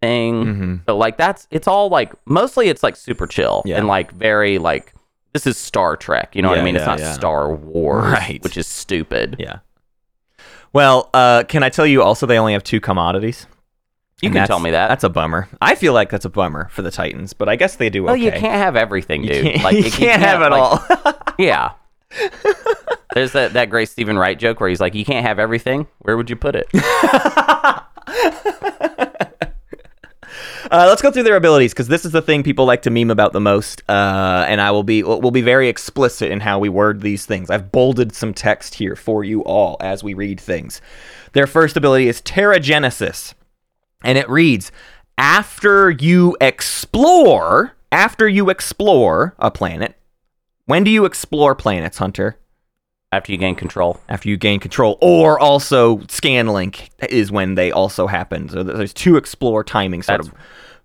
thing. 0.00 0.44
Mhm. 0.44 0.80
So 0.86 0.96
like 0.96 1.18
that's 1.18 1.46
it's 1.50 1.68
all 1.68 1.88
like 1.90 2.12
mostly 2.24 2.68
it's 2.68 2.82
like 2.82 2.96
super 2.96 3.26
chill 3.26 3.62
Yeah. 3.66 3.76
and 3.76 3.86
like 3.88 4.12
very 4.12 4.56
like 4.58 4.94
this 5.34 5.46
is 5.46 5.58
Star 5.58 5.96
Trek. 5.96 6.34
You 6.34 6.40
know 6.40 6.48
what 6.48 6.56
I 6.56 6.60
Yeah, 6.60 6.64
mean? 6.64 6.76
it's 6.76 6.86
not 6.86 6.98
yeah. 6.98 7.12
Star 7.12 7.52
Wars, 7.52 8.04
Right. 8.12 8.42
which 8.42 8.56
is 8.56 8.66
stupid. 8.66 9.36
Yeah. 9.38 9.56
Well, 10.72 11.08
uh, 11.14 11.44
can 11.48 11.62
I 11.62 11.68
tell 11.70 11.86
you 11.86 12.02
also 12.02 12.26
they 12.26 12.38
only 12.38 12.52
have 12.52 12.64
two 12.64 12.80
commodities? 12.80 13.46
You 14.20 14.28
And 14.28 14.34
can 14.36 14.46
tell 14.48 14.58
me 14.58 14.72
that. 14.72 14.88
That's 14.88 15.04
a 15.04 15.08
bummer. 15.08 15.48
I 15.62 15.76
feel 15.76 15.92
like 15.92 16.10
that's 16.10 16.24
a 16.24 16.28
bummer 16.30 16.68
for 16.70 16.82
the 16.82 16.90
Titans, 16.90 17.32
but 17.34 17.48
I 17.48 17.54
guess 17.56 17.76
they 17.76 17.88
do 17.88 18.02
well, 18.02 18.14
okay. 18.14 18.24
you 18.24 18.30
can't 18.32 18.42
have 18.44 18.74
everything, 18.76 19.22
You 19.22 19.32
dude. 19.32 19.44
can't, 19.44 19.62
like 19.64 19.76
you 19.76 19.84
if 19.84 19.94
can't 19.96 20.20
have 20.20 20.42
it 20.42 20.50
like- 20.50 21.06
all. 21.06 21.14
Yeah. 21.38 21.70
There's 23.14 23.32
that, 23.32 23.52
that 23.52 23.70
great 23.70 23.88
Steven 23.88 24.18
Wright 24.18 24.38
joke 24.38 24.60
where 24.60 24.68
he's 24.68 24.80
like, 24.80 24.94
You 24.94 25.04
can't 25.04 25.24
have 25.26 25.38
everything. 25.38 25.86
Where 26.00 26.16
would 26.16 26.28
you 26.30 26.36
put 26.36 26.56
it? 26.56 26.66
Uh, 30.70 30.84
let's 30.86 31.00
go 31.00 31.10
through 31.10 31.22
their 31.22 31.36
abilities 31.36 31.72
because 31.72 31.88
this 31.88 32.04
is 32.04 32.12
the 32.12 32.20
thing 32.20 32.42
people 32.42 32.66
like 32.66 32.82
to 32.82 32.90
meme 32.90 33.10
about 33.10 33.32
the 33.32 33.40
most. 33.40 33.82
Uh, 33.88 34.44
and 34.48 34.60
I 34.60 34.70
will 34.70 34.82
be 34.82 35.02
will 35.02 35.30
be 35.30 35.40
very 35.40 35.68
explicit 35.68 36.30
in 36.30 36.40
how 36.40 36.58
we 36.58 36.68
word 36.68 37.00
these 37.00 37.24
things. 37.24 37.48
I've 37.48 37.72
bolded 37.72 38.14
some 38.14 38.34
text 38.34 38.74
here 38.74 38.94
for 38.94 39.24
you 39.24 39.42
all 39.44 39.76
as 39.80 40.04
we 40.04 40.14
read 40.14 40.38
things. 40.40 40.80
Their 41.32 41.46
first 41.46 41.76
ability 41.76 42.08
is 42.08 42.20
Terragenesis, 42.20 43.32
and 44.04 44.18
it 44.18 44.28
reads: 44.28 44.70
After 45.16 45.90
you 45.90 46.36
explore, 46.40 47.72
after 47.90 48.28
you 48.28 48.50
explore 48.50 49.34
a 49.38 49.50
planet. 49.50 49.94
When 50.66 50.84
do 50.84 50.90
you 50.90 51.06
explore 51.06 51.54
planets, 51.54 51.96
Hunter? 51.96 52.36
After 53.10 53.32
you 53.32 53.38
gain 53.38 53.54
control. 53.54 53.98
after 54.10 54.28
you 54.28 54.36
gain 54.36 54.60
control, 54.60 54.98
or 55.00 55.40
also 55.40 55.96
Scanlink 56.08 56.90
is 57.08 57.32
when 57.32 57.54
they 57.54 57.72
also 57.72 58.06
happen. 58.06 58.50
So 58.50 58.62
there's 58.62 58.92
two 58.92 59.16
explore 59.16 59.64
timing 59.64 60.02
sort 60.02 60.24
That's- 60.24 60.28
of. 60.28 60.38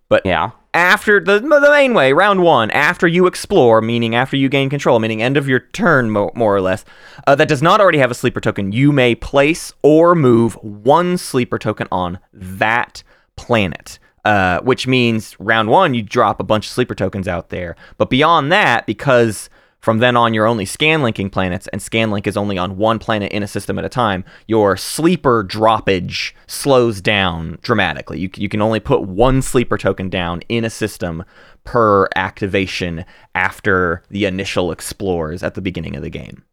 But 0.09 0.25
Yeah. 0.25 0.51
after 0.73 1.19
the 1.19 1.39
the 1.39 1.69
main 1.71 1.93
way, 1.93 2.13
round 2.13 2.41
one, 2.43 2.69
after 2.71 3.07
you 3.07 3.25
explore, 3.27 3.81
meaning 3.81 4.15
after 4.15 4.35
you 4.37 4.49
gain 4.49 4.69
control, 4.69 4.99
meaning 4.99 5.21
end 5.21 5.37
of 5.37 5.47
your 5.47 5.59
turn, 5.59 6.09
mo- 6.09 6.31
more 6.35 6.55
or 6.55 6.61
less, 6.61 6.83
uh, 7.27 7.35
that 7.35 7.47
does 7.47 7.61
not 7.61 7.79
already 7.79 7.99
have 7.99 8.11
a 8.11 8.15
sleeper 8.15 8.39
token, 8.41 8.71
you 8.71 8.91
may 8.91 9.15
place 9.15 9.73
or 9.81 10.15
move 10.15 10.55
one 10.61 11.17
sleeper 11.17 11.57
token 11.59 11.87
on 11.91 12.19
that 12.33 13.03
planet. 13.35 13.99
Uh, 14.25 14.61
which 14.61 14.87
means 14.87 15.35
round 15.37 15.67
one, 15.67 15.93
you 15.93 16.01
drop 16.01 16.39
a 16.39 16.45
bunch 16.45 16.65
of 16.65 16.71
sleeper 16.71 16.95
tokens 16.95 17.27
out 17.27 17.49
there. 17.49 17.75
But 17.97 18.09
beyond 18.09 18.53
that, 18.53 18.85
because 18.85 19.49
from 19.83 19.97
then 19.97 20.15
on 20.15 20.33
you're 20.33 20.47
only 20.47 20.63
scan 20.63 21.01
linking 21.01 21.29
planets, 21.29 21.67
and 21.73 21.81
scanlink 21.81 22.25
is 22.25 22.37
only 22.37 22.57
on 22.57 22.77
one 22.77 22.99
planet 22.99 23.33
in 23.33 23.43
a 23.43 23.47
system 23.49 23.77
at 23.77 23.83
a 23.83 23.89
time, 23.89 24.23
your 24.47 24.77
sleeper 24.77 25.43
droppage 25.43 26.31
slows 26.47 27.01
down 27.01 27.57
dramatically. 27.61 28.17
You, 28.17 28.29
you 28.37 28.47
can 28.47 28.61
only 28.61 28.79
put 28.79 29.01
one 29.01 29.41
sleeper 29.41 29.77
token 29.77 30.07
down 30.07 30.39
in 30.47 30.63
a 30.63 30.69
system 30.69 31.25
per 31.65 32.07
activation 32.15 33.03
after 33.35 34.03
the 34.07 34.23
initial 34.23 34.71
explores 34.71 35.43
at 35.43 35.53
the 35.53 35.61
beginning 35.61 35.97
of 35.97 36.01
the 36.01 36.09
game. 36.09 36.45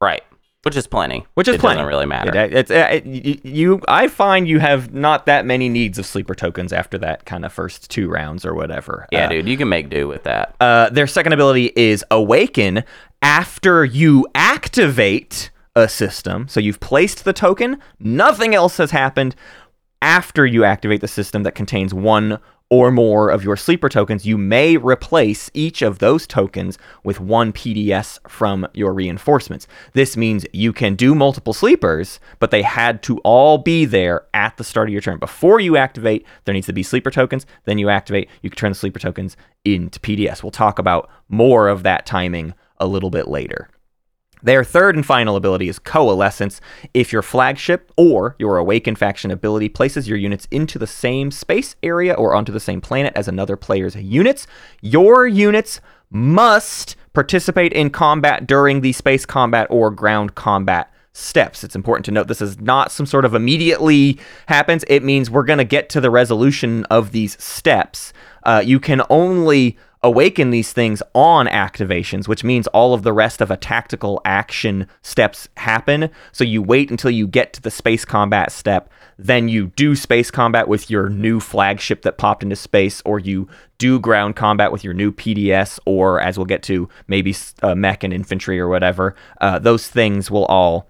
Right. 0.00 0.22
Which 0.64 0.76
is 0.76 0.86
plenty. 0.88 1.24
Which 1.34 1.46
is 1.48 1.56
plenty. 1.56 1.56
it 1.56 1.60
plenty. 1.60 1.76
doesn't 1.76 1.88
really 1.88 2.06
matter. 2.06 2.36
It- 2.36 2.52
it's 2.52 2.70
uh, 2.70 2.88
it- 2.90 3.44
you. 3.46 3.80
I 3.86 4.08
find 4.08 4.48
you 4.48 4.58
have 4.58 4.92
not 4.92 5.26
that 5.26 5.46
many 5.46 5.68
needs 5.68 5.98
of 5.98 6.04
sleeper 6.06 6.34
tokens 6.34 6.72
after 6.72 6.98
that 6.98 7.24
kind 7.24 7.44
of 7.44 7.52
first 7.52 7.90
two 7.90 8.08
rounds 8.08 8.44
or 8.44 8.54
whatever. 8.54 9.06
yeah, 9.12 9.26
Uh, 9.26 9.28
dude, 9.30 9.48
you 9.48 9.56
can 9.56 9.68
make 9.68 9.88
do 9.88 10.08
with 10.08 10.24
that. 10.24 10.56
uh, 10.60 10.90
their 10.90 11.06
second 11.06 11.32
ability 11.32 11.72
is 11.76 12.04
Awaken 12.10 12.82
after 13.22 13.84
you 13.84 14.26
activate 14.34 15.50
a 15.76 15.88
system. 15.88 16.48
So 16.48 16.58
you've 16.58 16.80
placed 16.80 17.24
the 17.24 17.32
token, 17.32 17.78
nothing 18.00 18.54
else 18.54 18.76
has 18.78 18.90
happened. 18.90 19.36
After 20.02 20.44
you 20.46 20.64
activate 20.64 21.00
the 21.00 21.08
system 21.08 21.42
that 21.44 21.54
contains 21.56 21.92
one 21.94 22.38
or 22.70 22.90
more 22.90 23.30
of 23.30 23.42
your 23.42 23.56
sleeper 23.56 23.88
tokens, 23.88 24.26
you 24.26 24.36
may 24.36 24.76
replace 24.76 25.50
each 25.54 25.80
of 25.80 25.98
those 25.98 26.26
tokens 26.26 26.78
with 27.02 27.18
one 27.18 27.52
PDS 27.52 28.18
from 28.28 28.66
your 28.74 28.92
reinforcements. 28.92 29.66
This 29.94 30.16
means 30.16 30.44
you 30.52 30.72
can 30.72 30.94
do 30.94 31.14
multiple 31.14 31.54
sleepers, 31.54 32.20
but 32.38 32.50
they 32.50 32.62
had 32.62 33.02
to 33.04 33.18
all 33.18 33.58
be 33.58 33.84
there 33.84 34.26
at 34.34 34.56
the 34.56 34.64
start 34.64 34.88
of 34.88 34.92
your 34.92 35.00
turn. 35.00 35.18
Before 35.18 35.60
you 35.60 35.76
activate, 35.76 36.26
there 36.44 36.54
needs 36.54 36.66
to 36.66 36.72
be 36.72 36.82
sleeper 36.82 37.10
tokens. 37.10 37.46
Then 37.64 37.78
you 37.78 37.88
activate, 37.88 38.28
you 38.42 38.50
can 38.50 38.58
turn 38.58 38.72
the 38.72 38.78
sleeper 38.78 38.98
tokens 38.98 39.36
into 39.64 39.98
PDS. 40.00 40.42
We'll 40.42 40.50
talk 40.50 40.78
about 40.78 41.10
more 41.28 41.68
of 41.68 41.82
that 41.84 42.04
timing 42.04 42.54
a 42.78 42.86
little 42.86 43.10
bit 43.10 43.28
later. 43.28 43.68
Their 44.42 44.64
third 44.64 44.94
and 44.94 45.04
final 45.04 45.36
ability 45.36 45.68
is 45.68 45.78
Coalescence. 45.78 46.60
If 46.94 47.12
your 47.12 47.22
flagship 47.22 47.92
or 47.96 48.36
your 48.38 48.58
Awaken 48.58 48.96
faction 48.96 49.30
ability 49.30 49.68
places 49.68 50.08
your 50.08 50.18
units 50.18 50.46
into 50.50 50.78
the 50.78 50.86
same 50.86 51.30
space 51.30 51.76
area 51.82 52.14
or 52.14 52.34
onto 52.34 52.52
the 52.52 52.60
same 52.60 52.80
planet 52.80 53.12
as 53.16 53.28
another 53.28 53.56
player's 53.56 53.96
units, 53.96 54.46
your 54.80 55.26
units 55.26 55.80
must 56.10 56.96
participate 57.12 57.72
in 57.72 57.90
combat 57.90 58.46
during 58.46 58.80
the 58.80 58.92
space 58.92 59.26
combat 59.26 59.66
or 59.70 59.90
ground 59.90 60.34
combat 60.34 60.92
steps. 61.12 61.64
It's 61.64 61.74
important 61.74 62.04
to 62.06 62.12
note 62.12 62.28
this 62.28 62.40
is 62.40 62.60
not 62.60 62.92
some 62.92 63.06
sort 63.06 63.24
of 63.24 63.34
immediately 63.34 64.18
happens. 64.46 64.84
It 64.88 65.02
means 65.02 65.30
we're 65.30 65.42
going 65.42 65.58
to 65.58 65.64
get 65.64 65.88
to 65.90 66.00
the 66.00 66.10
resolution 66.10 66.84
of 66.84 67.12
these 67.12 67.42
steps. 67.42 68.12
Uh, 68.44 68.62
you 68.64 68.78
can 68.78 69.02
only 69.10 69.76
awaken 70.02 70.50
these 70.50 70.72
things 70.72 71.02
on 71.14 71.46
activations, 71.46 72.28
which 72.28 72.44
means 72.44 72.66
all 72.68 72.94
of 72.94 73.02
the 73.02 73.12
rest 73.12 73.40
of 73.40 73.50
a 73.50 73.56
tactical 73.56 74.20
action 74.24 74.86
steps 75.02 75.48
happen. 75.56 76.10
So 76.32 76.44
you 76.44 76.62
wait 76.62 76.90
until 76.90 77.10
you 77.10 77.26
get 77.26 77.52
to 77.54 77.62
the 77.62 77.70
space 77.70 78.04
combat 78.04 78.52
step, 78.52 78.90
then 79.18 79.48
you 79.48 79.68
do 79.68 79.96
space 79.96 80.30
combat 80.30 80.68
with 80.68 80.90
your 80.90 81.08
new 81.08 81.40
flagship 81.40 82.02
that 82.02 82.18
popped 82.18 82.42
into 82.42 82.56
space, 82.56 83.02
or 83.04 83.18
you 83.18 83.48
do 83.78 83.98
ground 83.98 84.36
combat 84.36 84.70
with 84.70 84.84
your 84.84 84.94
new 84.94 85.12
PDS, 85.12 85.80
or 85.84 86.20
as 86.20 86.38
we'll 86.38 86.44
get 86.44 86.62
to, 86.64 86.88
maybe 87.08 87.34
uh, 87.62 87.74
mech 87.74 88.04
and 88.04 88.12
infantry 88.12 88.60
or 88.60 88.68
whatever. 88.68 89.16
Uh, 89.40 89.58
those 89.58 89.88
things 89.88 90.30
will 90.30 90.44
all 90.46 90.88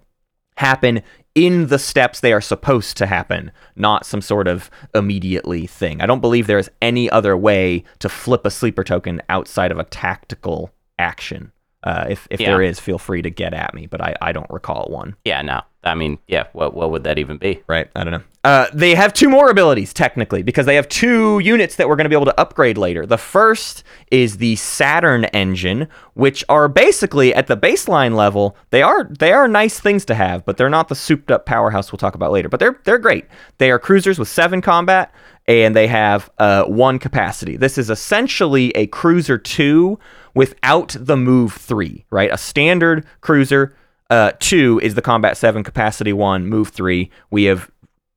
happen 0.56 1.02
in 1.46 1.68
the 1.68 1.78
steps 1.78 2.20
they 2.20 2.32
are 2.32 2.40
supposed 2.40 2.96
to 2.98 3.06
happen, 3.06 3.50
not 3.76 4.04
some 4.06 4.20
sort 4.20 4.48
of 4.48 4.70
immediately 4.94 5.66
thing. 5.66 6.00
I 6.00 6.06
don't 6.06 6.20
believe 6.20 6.46
there 6.46 6.58
is 6.58 6.70
any 6.82 7.08
other 7.10 7.36
way 7.36 7.84
to 8.00 8.08
flip 8.08 8.44
a 8.46 8.50
sleeper 8.50 8.84
token 8.84 9.22
outside 9.28 9.70
of 9.70 9.78
a 9.78 9.84
tactical 9.84 10.70
action. 10.98 11.52
Uh, 11.84 12.06
if 12.08 12.26
if 12.30 12.40
Yeah. 12.40 12.50
there 12.50 12.62
is, 12.62 12.80
feel 12.80 12.98
free 12.98 13.22
to 13.22 13.30
get 13.30 13.54
at 13.54 13.72
me, 13.72 13.86
but 13.86 14.00
I, 14.00 14.14
I 14.20 14.32
don't 14.32 14.50
recall 14.50 14.88
one. 14.90 15.14
Yeah, 15.24 15.42
no. 15.42 15.60
I 15.84 15.94
mean, 15.94 16.18
yeah, 16.26 16.44
what 16.52 16.74
what 16.74 16.90
would 16.90 17.04
that 17.04 17.18
even 17.18 17.38
be? 17.38 17.62
Right? 17.68 17.88
I 17.94 18.02
don't 18.04 18.12
know. 18.12 18.22
Uh, 18.44 18.66
they 18.72 18.94
have 18.94 19.12
two 19.12 19.28
more 19.28 19.50
abilities 19.50 19.92
technically 19.92 20.42
because 20.42 20.64
they 20.64 20.76
have 20.76 20.88
two 20.88 21.40
units 21.40 21.74
that 21.76 21.88
we're 21.88 21.96
going 21.96 22.04
to 22.04 22.08
be 22.08 22.14
able 22.14 22.24
to 22.24 22.40
upgrade 22.40 22.78
later. 22.78 23.04
The 23.04 23.18
first 23.18 23.82
is 24.12 24.36
the 24.36 24.54
Saturn 24.56 25.24
engine, 25.26 25.88
which 26.14 26.44
are 26.48 26.68
basically 26.68 27.34
at 27.34 27.48
the 27.48 27.56
baseline 27.56 28.14
level. 28.14 28.56
They 28.70 28.80
are 28.80 29.04
they 29.04 29.32
are 29.32 29.48
nice 29.48 29.80
things 29.80 30.04
to 30.06 30.14
have, 30.14 30.44
but 30.44 30.56
they're 30.56 30.70
not 30.70 30.88
the 30.88 30.94
souped 30.94 31.32
up 31.32 31.46
powerhouse 31.46 31.90
we'll 31.90 31.98
talk 31.98 32.14
about 32.14 32.30
later. 32.30 32.48
But 32.48 32.60
they're 32.60 32.80
they're 32.84 32.98
great. 32.98 33.26
They 33.58 33.72
are 33.72 33.78
cruisers 33.78 34.20
with 34.20 34.28
seven 34.28 34.60
combat 34.60 35.12
and 35.48 35.74
they 35.74 35.88
have 35.88 36.30
uh, 36.38 36.64
one 36.64 36.98
capacity. 36.98 37.56
This 37.56 37.76
is 37.76 37.90
essentially 37.90 38.70
a 38.76 38.86
cruiser 38.86 39.38
two 39.38 39.98
without 40.34 40.94
the 40.98 41.16
move 41.16 41.54
three, 41.54 42.04
right? 42.10 42.30
A 42.32 42.38
standard 42.38 43.04
cruiser 43.20 43.74
uh, 44.10 44.32
two 44.38 44.80
is 44.82 44.94
the 44.94 45.02
combat 45.02 45.36
seven, 45.36 45.64
capacity 45.64 46.12
one, 46.12 46.46
move 46.46 46.68
three. 46.68 47.10
We 47.30 47.44
have 47.44 47.70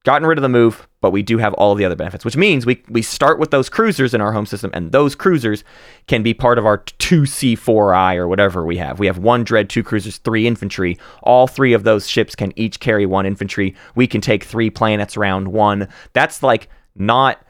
gotten 0.03 0.27
rid 0.27 0.37
of 0.37 0.41
the 0.41 0.49
move, 0.49 0.87
but 0.99 1.11
we 1.11 1.21
do 1.21 1.37
have 1.37 1.53
all 1.53 1.75
the 1.75 1.85
other 1.85 1.95
benefits, 1.95 2.25
which 2.25 2.35
means 2.35 2.65
we, 2.65 2.81
we 2.89 3.01
start 3.01 3.39
with 3.39 3.51
those 3.51 3.69
cruisers 3.69 4.13
in 4.13 4.21
our 4.21 4.31
home 4.31 4.45
system, 4.45 4.71
and 4.73 4.91
those 4.91 5.13
cruisers 5.13 5.63
can 6.07 6.23
be 6.23 6.33
part 6.33 6.57
of 6.57 6.65
our 6.65 6.79
2C4I 6.79 8.15
or 8.15 8.27
whatever 8.27 8.65
we 8.65 8.77
have. 8.77 8.99
We 8.99 9.07
have 9.07 9.19
one 9.19 9.43
Dread, 9.43 9.69
two 9.69 9.83
cruisers, 9.83 10.17
three 10.17 10.47
infantry. 10.47 10.97
All 11.23 11.47
three 11.47 11.73
of 11.73 11.83
those 11.83 12.07
ships 12.07 12.35
can 12.35 12.51
each 12.55 12.79
carry 12.79 13.05
one 13.05 13.25
infantry. 13.25 13.75
We 13.95 14.07
can 14.07 14.21
take 14.21 14.43
three 14.43 14.69
planets 14.69 15.17
round 15.17 15.49
one. 15.49 15.87
That's 16.13 16.41
like 16.41 16.67
not 16.95 17.43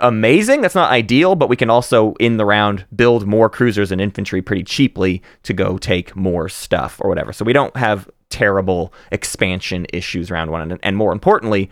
amazing. 0.00 0.62
That's 0.62 0.74
not 0.74 0.90
ideal, 0.90 1.34
but 1.34 1.48
we 1.48 1.56
can 1.56 1.68
also 1.68 2.14
in 2.14 2.38
the 2.38 2.46
round 2.46 2.86
build 2.94 3.26
more 3.26 3.50
cruisers 3.50 3.92
and 3.92 4.00
infantry 4.00 4.40
pretty 4.40 4.64
cheaply 4.64 5.22
to 5.42 5.52
go 5.52 5.76
take 5.76 6.16
more 6.16 6.48
stuff 6.48 6.98
or 7.02 7.08
whatever. 7.08 7.32
So 7.32 7.44
we 7.44 7.52
don't 7.52 7.76
have 7.76 8.08
terrible 8.32 8.92
expansion 9.12 9.86
issues 9.92 10.30
around 10.30 10.50
one. 10.50 10.72
And, 10.72 10.80
and 10.82 10.96
more 10.96 11.12
importantly, 11.12 11.70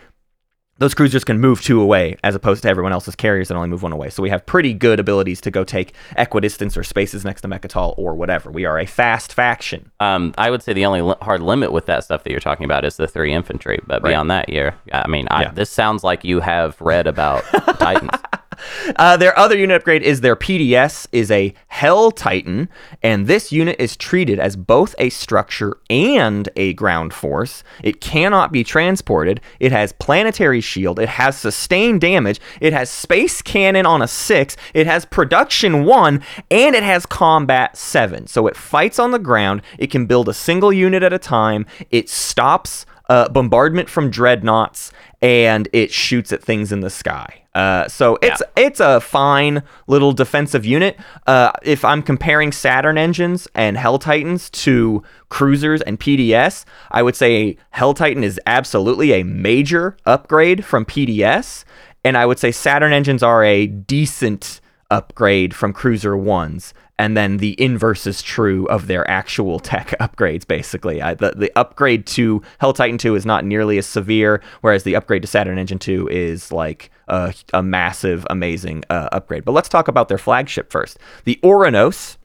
those 0.79 0.95
cruisers 0.95 1.25
can 1.25 1.39
move 1.39 1.61
two 1.61 1.79
away 1.83 2.17
as 2.25 2.35
opposed 2.35 2.63
to 2.63 2.69
everyone 2.71 2.93
else's 2.93 3.15
carriers 3.15 3.49
that 3.49 3.55
only 3.55 3.69
move 3.69 3.83
one 3.83 3.93
away. 3.93 4.09
So 4.09 4.23
we 4.23 4.31
have 4.31 4.47
pretty 4.47 4.73
good 4.73 4.99
abilities 4.99 5.39
to 5.43 5.51
go 5.51 5.63
take 5.63 5.93
equidistance 6.17 6.75
or 6.75 6.83
spaces 6.85 7.23
next 7.23 7.43
to 7.43 7.49
Mecatol 7.49 7.95
or 7.99 8.15
whatever. 8.15 8.51
We 8.51 8.65
are 8.65 8.79
a 8.79 8.87
fast 8.87 9.35
faction. 9.35 9.91
Um, 10.01 10.33
I 10.39 10.49
would 10.51 10.63
say 10.63 10.73
the 10.73 10.87
only 10.87 11.03
li- 11.03 11.17
hard 11.21 11.43
limit 11.43 11.73
with 11.73 11.85
that 11.87 12.05
stuff 12.05 12.25
that 12.25 12.31
you're 12.31 12.41
talking 12.41 12.65
about 12.65 12.87
is 12.87 12.97
the 12.97 13.07
three 13.07 13.35
infantry. 13.35 13.79
But 13.87 14.03
Right. 14.03 14.11
beyond 14.13 14.31
that, 14.31 14.49
you're, 14.49 14.75
I 14.91 15.07
mean, 15.07 15.27
I, 15.31 15.43
Yeah. 15.43 15.51
this 15.51 15.69
sounds 15.69 16.03
like 16.03 16.25
you 16.25 16.41
have 16.41 16.81
read 16.81 17.07
about 17.07 17.45
Titans. 17.79 18.11
Uh, 18.97 19.17
their 19.17 19.39
other 19.39 19.57
unit 19.57 19.77
upgrade 19.77 20.03
is 20.03 20.21
their 20.21 20.37
PDS 20.37 21.07
is 21.13 21.31
a 21.31 21.55
Hell 21.69 22.11
Titan, 22.11 22.69
and 23.03 23.27
this 23.27 23.53
unit 23.53 23.77
is 23.79 23.97
treated 23.97 24.39
as 24.39 24.57
both 24.57 24.95
a 24.99 25.11
structure 25.11 25.79
and 25.89 26.49
a 26.57 26.73
ground 26.75 27.13
force. 27.15 27.63
It 27.83 28.01
cannot 28.01 28.53
be 28.53 28.65
transported. 28.65 29.41
It 29.59 29.73
has 29.73 29.93
planetary 29.93 30.61
shield. 30.61 30.99
It 30.99 31.09
has 31.09 31.37
sustained 31.37 32.01
damage. 32.01 32.41
It 32.61 32.73
has 32.73 32.91
space 32.91 33.43
cannon 33.43 33.87
on 33.87 34.03
a 34.03 34.09
six. 34.09 34.57
It 34.75 34.87
has 34.87 35.05
production 35.05 35.85
one, 35.85 36.23
and 36.51 36.75
it 36.75 36.83
has 36.83 37.07
combat 37.07 37.77
seven. 37.77 38.27
So 38.27 38.47
it 38.47 38.57
fights 38.57 38.99
on 38.99 39.11
the 39.11 39.19
ground. 39.19 39.63
It 39.79 39.91
can 39.91 40.07
build 40.07 40.29
a 40.29 40.35
single 40.35 40.73
unit 40.73 41.03
at 41.03 41.13
a 41.13 41.19
time. 41.19 41.67
It 41.91 42.09
stops 42.09 42.87
uh, 43.11 43.29
bombardment 43.29 43.91
from 43.91 44.09
dreadnoughts, 44.09 44.93
and 45.23 45.69
it 45.73 45.93
shoots 45.93 46.33
at 46.33 46.43
things 46.43 46.73
in 46.73 46.81
the 46.81 46.91
sky. 46.91 47.43
Uh, 47.55 47.89
so 47.89 48.17
it's 48.23 48.43
it's 48.57 48.79
a 48.79 49.01
fine 49.01 49.63
little 49.89 50.13
defensive 50.13 50.65
unit. 50.65 50.97
Uh, 51.27 51.51
if 51.63 51.85
I'm 51.85 52.03
comparing 52.03 52.53
Saturn 52.53 52.97
engines 52.97 53.49
and 53.55 53.77
Hell 53.77 53.99
Titans 53.99 54.49
to 54.51 55.03
cruisers 55.31 55.83
and 55.83 55.99
PDS, 55.99 56.65
I 56.93 57.03
would 57.03 57.17
say 57.17 57.57
Hell 57.71 57.93
Titan 57.93 58.23
is 58.23 58.41
absolutely 58.47 59.13
a 59.13 59.25
major 59.25 59.97
upgrade 60.07 60.65
from 60.65 60.85
PDS, 60.85 61.65
and 62.05 62.17
I 62.17 62.25
would 62.25 62.39
say 62.39 62.53
Saturn 62.53 62.93
engines 62.93 63.23
are 63.23 63.45
a 63.45 63.67
decent 63.67 64.61
upgrade 64.91 65.55
from 65.55 65.73
Cruiser 65.73 66.17
ones, 66.17 66.73
and 67.01 67.17
then 67.17 67.39
the 67.39 67.59
inverse 67.59 68.07
is 68.07 68.21
true 68.21 68.67
of 68.67 68.87
their 68.87 69.11
actual 69.11 69.59
tech 69.71 69.95
upgrades. 70.01 70.47
Basically, 70.47 71.01
I, 71.01 71.15
the 71.15 71.33
the 71.35 71.51
upgrade 71.57 72.07
to 72.09 72.43
Hell 72.59 72.75
Titan 72.75 72.99
two 72.99 73.15
is 73.15 73.25
not 73.25 73.45
nearly 73.45 73.79
as 73.79 73.87
severe, 73.87 74.43
whereas 74.61 74.83
the 74.83 74.95
upgrade 74.95 75.23
to 75.23 75.29
Saturn 75.29 75.59
Engine 75.59 75.79
two 75.79 76.07
is 76.09 76.53
like 76.53 76.91
a, 77.09 77.35
a 77.55 77.63
massive, 77.63 78.27
amazing 78.29 78.85
uh, 78.91 79.09
upgrade. 79.13 79.47
But 79.47 79.53
let's 79.53 79.69
talk 79.69 79.89
about 79.89 80.09
their 80.09 80.19
flagship 80.19 80.71
first. 80.71 80.99
The 81.25 81.41
Ouranos 81.43 82.19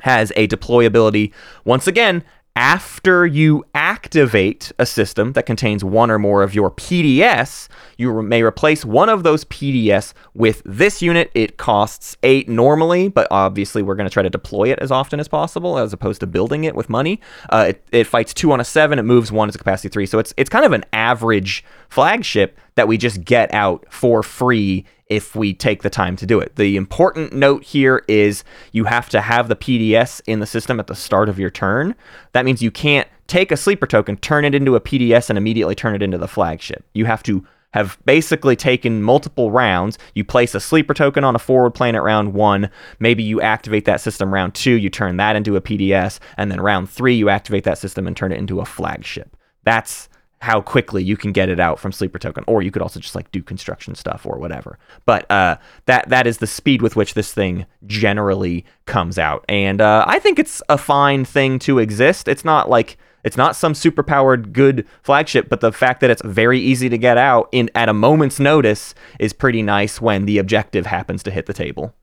has 0.00 0.32
a 0.36 0.46
deployability 0.46 1.32
once 1.64 1.88
again 1.88 2.22
after 2.54 3.24
you 3.24 3.64
activate 3.74 4.72
a 4.78 4.84
system 4.84 5.32
that 5.32 5.46
contains 5.46 5.82
one 5.82 6.10
or 6.10 6.18
more 6.18 6.42
of 6.42 6.54
your 6.54 6.70
PDS, 6.70 7.68
you 7.96 8.22
may 8.22 8.42
replace 8.42 8.84
one 8.84 9.08
of 9.08 9.22
those 9.22 9.46
PDS 9.46 10.12
with 10.34 10.60
this 10.66 11.00
unit. 11.00 11.30
It 11.34 11.56
costs 11.56 12.16
eight 12.22 12.50
normally, 12.50 13.08
but 13.08 13.26
obviously 13.30 13.82
we're 13.82 13.94
going 13.94 14.08
to 14.08 14.12
try 14.12 14.22
to 14.22 14.30
deploy 14.30 14.70
it 14.70 14.78
as 14.80 14.90
often 14.90 15.18
as 15.18 15.28
possible, 15.28 15.78
as 15.78 15.94
opposed 15.94 16.20
to 16.20 16.26
building 16.26 16.64
it 16.64 16.74
with 16.74 16.90
money. 16.90 17.20
Uh, 17.48 17.66
it, 17.70 17.84
it 17.90 18.06
fights 18.06 18.34
two 18.34 18.52
on 18.52 18.60
a 18.60 18.64
seven. 18.64 18.98
It 18.98 19.04
moves 19.04 19.32
one 19.32 19.48
as 19.48 19.54
a 19.54 19.58
capacity 19.58 19.88
three, 19.88 20.06
so 20.06 20.18
it's 20.18 20.34
it's 20.36 20.50
kind 20.50 20.66
of 20.66 20.72
an 20.72 20.84
average 20.92 21.64
flagship 21.88 22.58
that 22.74 22.86
we 22.86 22.98
just 22.98 23.24
get 23.24 23.52
out 23.54 23.86
for 23.90 24.22
free 24.22 24.84
if 25.12 25.36
we 25.36 25.52
take 25.52 25.82
the 25.82 25.90
time 25.90 26.16
to 26.16 26.24
do 26.24 26.40
it. 26.40 26.56
The 26.56 26.74
important 26.74 27.34
note 27.34 27.64
here 27.64 28.02
is 28.08 28.44
you 28.72 28.84
have 28.84 29.10
to 29.10 29.20
have 29.20 29.48
the 29.48 29.56
PDS 29.56 30.22
in 30.26 30.40
the 30.40 30.46
system 30.46 30.80
at 30.80 30.86
the 30.86 30.94
start 30.94 31.28
of 31.28 31.38
your 31.38 31.50
turn. 31.50 31.94
That 32.32 32.46
means 32.46 32.62
you 32.62 32.70
can't 32.70 33.06
take 33.26 33.52
a 33.52 33.58
sleeper 33.58 33.86
token, 33.86 34.16
turn 34.16 34.46
it 34.46 34.54
into 34.54 34.74
a 34.74 34.80
PDS, 34.80 35.28
and 35.28 35.36
immediately 35.36 35.74
turn 35.74 35.94
it 35.94 36.02
into 36.02 36.16
the 36.16 36.26
flagship. 36.26 36.86
You 36.94 37.04
have 37.04 37.22
to 37.24 37.46
have 37.74 37.98
basically 38.06 38.56
taken 38.56 39.02
multiple 39.02 39.50
rounds. 39.50 39.98
You 40.14 40.24
place 40.24 40.54
a 40.54 40.60
sleeper 40.60 40.94
token 40.94 41.24
on 41.24 41.36
a 41.36 41.38
forward 41.38 41.72
planet 41.72 42.02
round 42.02 42.32
one. 42.32 42.70
Maybe 42.98 43.22
you 43.22 43.42
activate 43.42 43.84
that 43.84 44.00
system 44.00 44.32
round 44.32 44.54
two, 44.54 44.72
you 44.72 44.88
turn 44.88 45.18
that 45.18 45.36
into 45.36 45.56
a 45.56 45.60
PDS, 45.60 46.20
and 46.38 46.50
then 46.50 46.58
round 46.58 46.88
three, 46.88 47.14
you 47.14 47.28
activate 47.28 47.64
that 47.64 47.76
system 47.76 48.06
and 48.06 48.16
turn 48.16 48.32
it 48.32 48.38
into 48.38 48.60
a 48.60 48.64
flagship. 48.64 49.36
That's 49.62 50.08
how 50.42 50.60
quickly 50.60 51.04
you 51.04 51.16
can 51.16 51.30
get 51.30 51.48
it 51.48 51.60
out 51.60 51.78
from 51.78 51.92
sleeper 51.92 52.18
token 52.18 52.42
or 52.48 52.62
you 52.62 52.72
could 52.72 52.82
also 52.82 52.98
just 52.98 53.14
like 53.14 53.30
do 53.30 53.40
construction 53.40 53.94
stuff 53.94 54.26
or 54.26 54.38
whatever 54.38 54.76
but 55.06 55.30
uh, 55.30 55.56
that 55.86 56.08
that 56.08 56.26
is 56.26 56.38
the 56.38 56.46
speed 56.48 56.82
with 56.82 56.96
which 56.96 57.14
this 57.14 57.32
thing 57.32 57.64
generally 57.86 58.64
comes 58.86 59.18
out 59.18 59.44
and 59.48 59.80
uh, 59.80 60.04
i 60.08 60.18
think 60.18 60.40
it's 60.40 60.60
a 60.68 60.76
fine 60.76 61.24
thing 61.24 61.60
to 61.60 61.78
exist 61.78 62.26
it's 62.26 62.44
not 62.44 62.68
like 62.68 62.98
it's 63.22 63.36
not 63.36 63.54
some 63.54 63.72
superpowered 63.72 64.52
good 64.52 64.84
flagship 65.04 65.48
but 65.48 65.60
the 65.60 65.70
fact 65.70 66.00
that 66.00 66.10
it's 66.10 66.22
very 66.24 66.58
easy 66.58 66.88
to 66.88 66.98
get 66.98 67.16
out 67.16 67.48
in 67.52 67.70
at 67.76 67.88
a 67.88 67.94
moment's 67.94 68.40
notice 68.40 68.96
is 69.20 69.32
pretty 69.32 69.62
nice 69.62 70.00
when 70.00 70.24
the 70.26 70.38
objective 70.38 70.86
happens 70.86 71.22
to 71.22 71.30
hit 71.30 71.46
the 71.46 71.54
table 71.54 71.94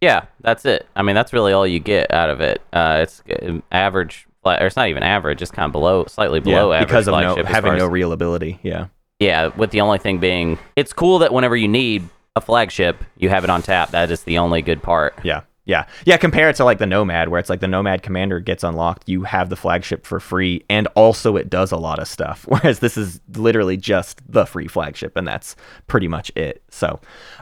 Yeah, 0.00 0.26
that's 0.42 0.66
it. 0.66 0.86
I 0.94 1.02
mean, 1.02 1.14
that's 1.14 1.32
really 1.32 1.54
all 1.54 1.66
you 1.66 1.80
get 1.80 2.12
out 2.12 2.28
of 2.28 2.42
it. 2.42 2.60
Uh, 2.74 2.98
it's 3.04 3.22
uh, 3.30 3.60
average, 3.72 4.26
or 4.46 4.66
it's 4.66 4.76
not 4.76 4.88
even 4.88 5.02
average. 5.02 5.42
It's 5.42 5.50
kind 5.50 5.66
of 5.66 5.72
below, 5.72 6.04
slightly 6.06 6.40
below 6.40 6.72
average 6.72 6.88
because 6.88 7.08
of 7.08 7.12
no, 7.12 7.44
having 7.44 7.76
no 7.78 7.86
real 7.86 8.12
ability 8.12 8.60
yeah 8.62 8.86
Yeah, 9.20 9.48
with 9.56 9.70
the 9.70 9.80
only 9.80 9.98
thing 9.98 10.18
being, 10.18 10.58
it's 10.76 10.92
cool 10.92 11.20
that 11.20 11.32
whenever 11.32 11.56
you 11.56 11.68
need 11.68 12.08
a 12.36 12.40
flagship, 12.40 13.02
you 13.16 13.28
have 13.28 13.44
it 13.44 13.50
on 13.50 13.62
tap. 13.62 13.90
That 13.90 14.10
is 14.10 14.24
the 14.24 14.38
only 14.38 14.60
good 14.60 14.82
part. 14.82 15.14
Yeah. 15.22 15.42
Yeah. 15.66 15.86
Yeah. 16.04 16.16
Compare 16.18 16.50
it 16.50 16.56
to 16.56 16.64
like 16.64 16.78
the 16.78 16.86
Nomad, 16.86 17.28
where 17.30 17.40
it's 17.40 17.48
like 17.50 17.60
the 17.60 17.68
Nomad 17.68 18.02
Commander 18.02 18.38
gets 18.40 18.62
unlocked, 18.62 19.08
you 19.08 19.22
have 19.24 19.48
the 19.48 19.56
flagship 19.56 20.06
for 20.06 20.20
free, 20.20 20.64
and 20.68 20.86
also 20.94 21.36
it 21.36 21.48
does 21.48 21.72
a 21.72 21.76
lot 21.76 21.98
of 21.98 22.06
stuff. 22.06 22.44
Whereas 22.48 22.80
this 22.80 22.96
is 22.96 23.20
literally 23.34 23.76
just 23.76 24.20
the 24.30 24.44
free 24.44 24.68
flagship, 24.68 25.16
and 25.16 25.26
that's 25.26 25.56
pretty 25.86 26.08
much 26.08 26.30
it. 26.36 26.62
So 26.70 27.00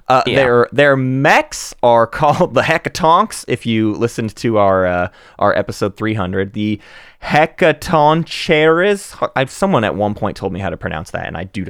uh, 0.08 0.22
Yeah. 0.26 0.36
their 0.36 0.68
their 0.72 0.96
mechs 0.96 1.74
are 1.82 2.06
called 2.20 2.54
the 2.54 2.62
Hecatonks. 2.62 3.44
If 3.48 3.66
you 3.66 3.92
listened 3.94 4.36
to 4.36 4.58
our 4.58 4.86
uh, 4.86 5.08
our 5.38 5.56
episode 5.58 5.96
300, 5.96 6.52
the 6.52 6.80
Hecatoncheires. 7.22 9.30
I've 9.36 9.50
someone 9.50 9.84
at 9.84 9.94
one 9.94 10.14
point 10.14 10.36
told 10.36 10.52
me 10.52 10.60
how 10.60 10.70
to 10.70 10.76
pronounce 10.76 11.10
that, 11.12 11.26
and 11.26 11.36
I 11.36 11.44
do 11.44 11.64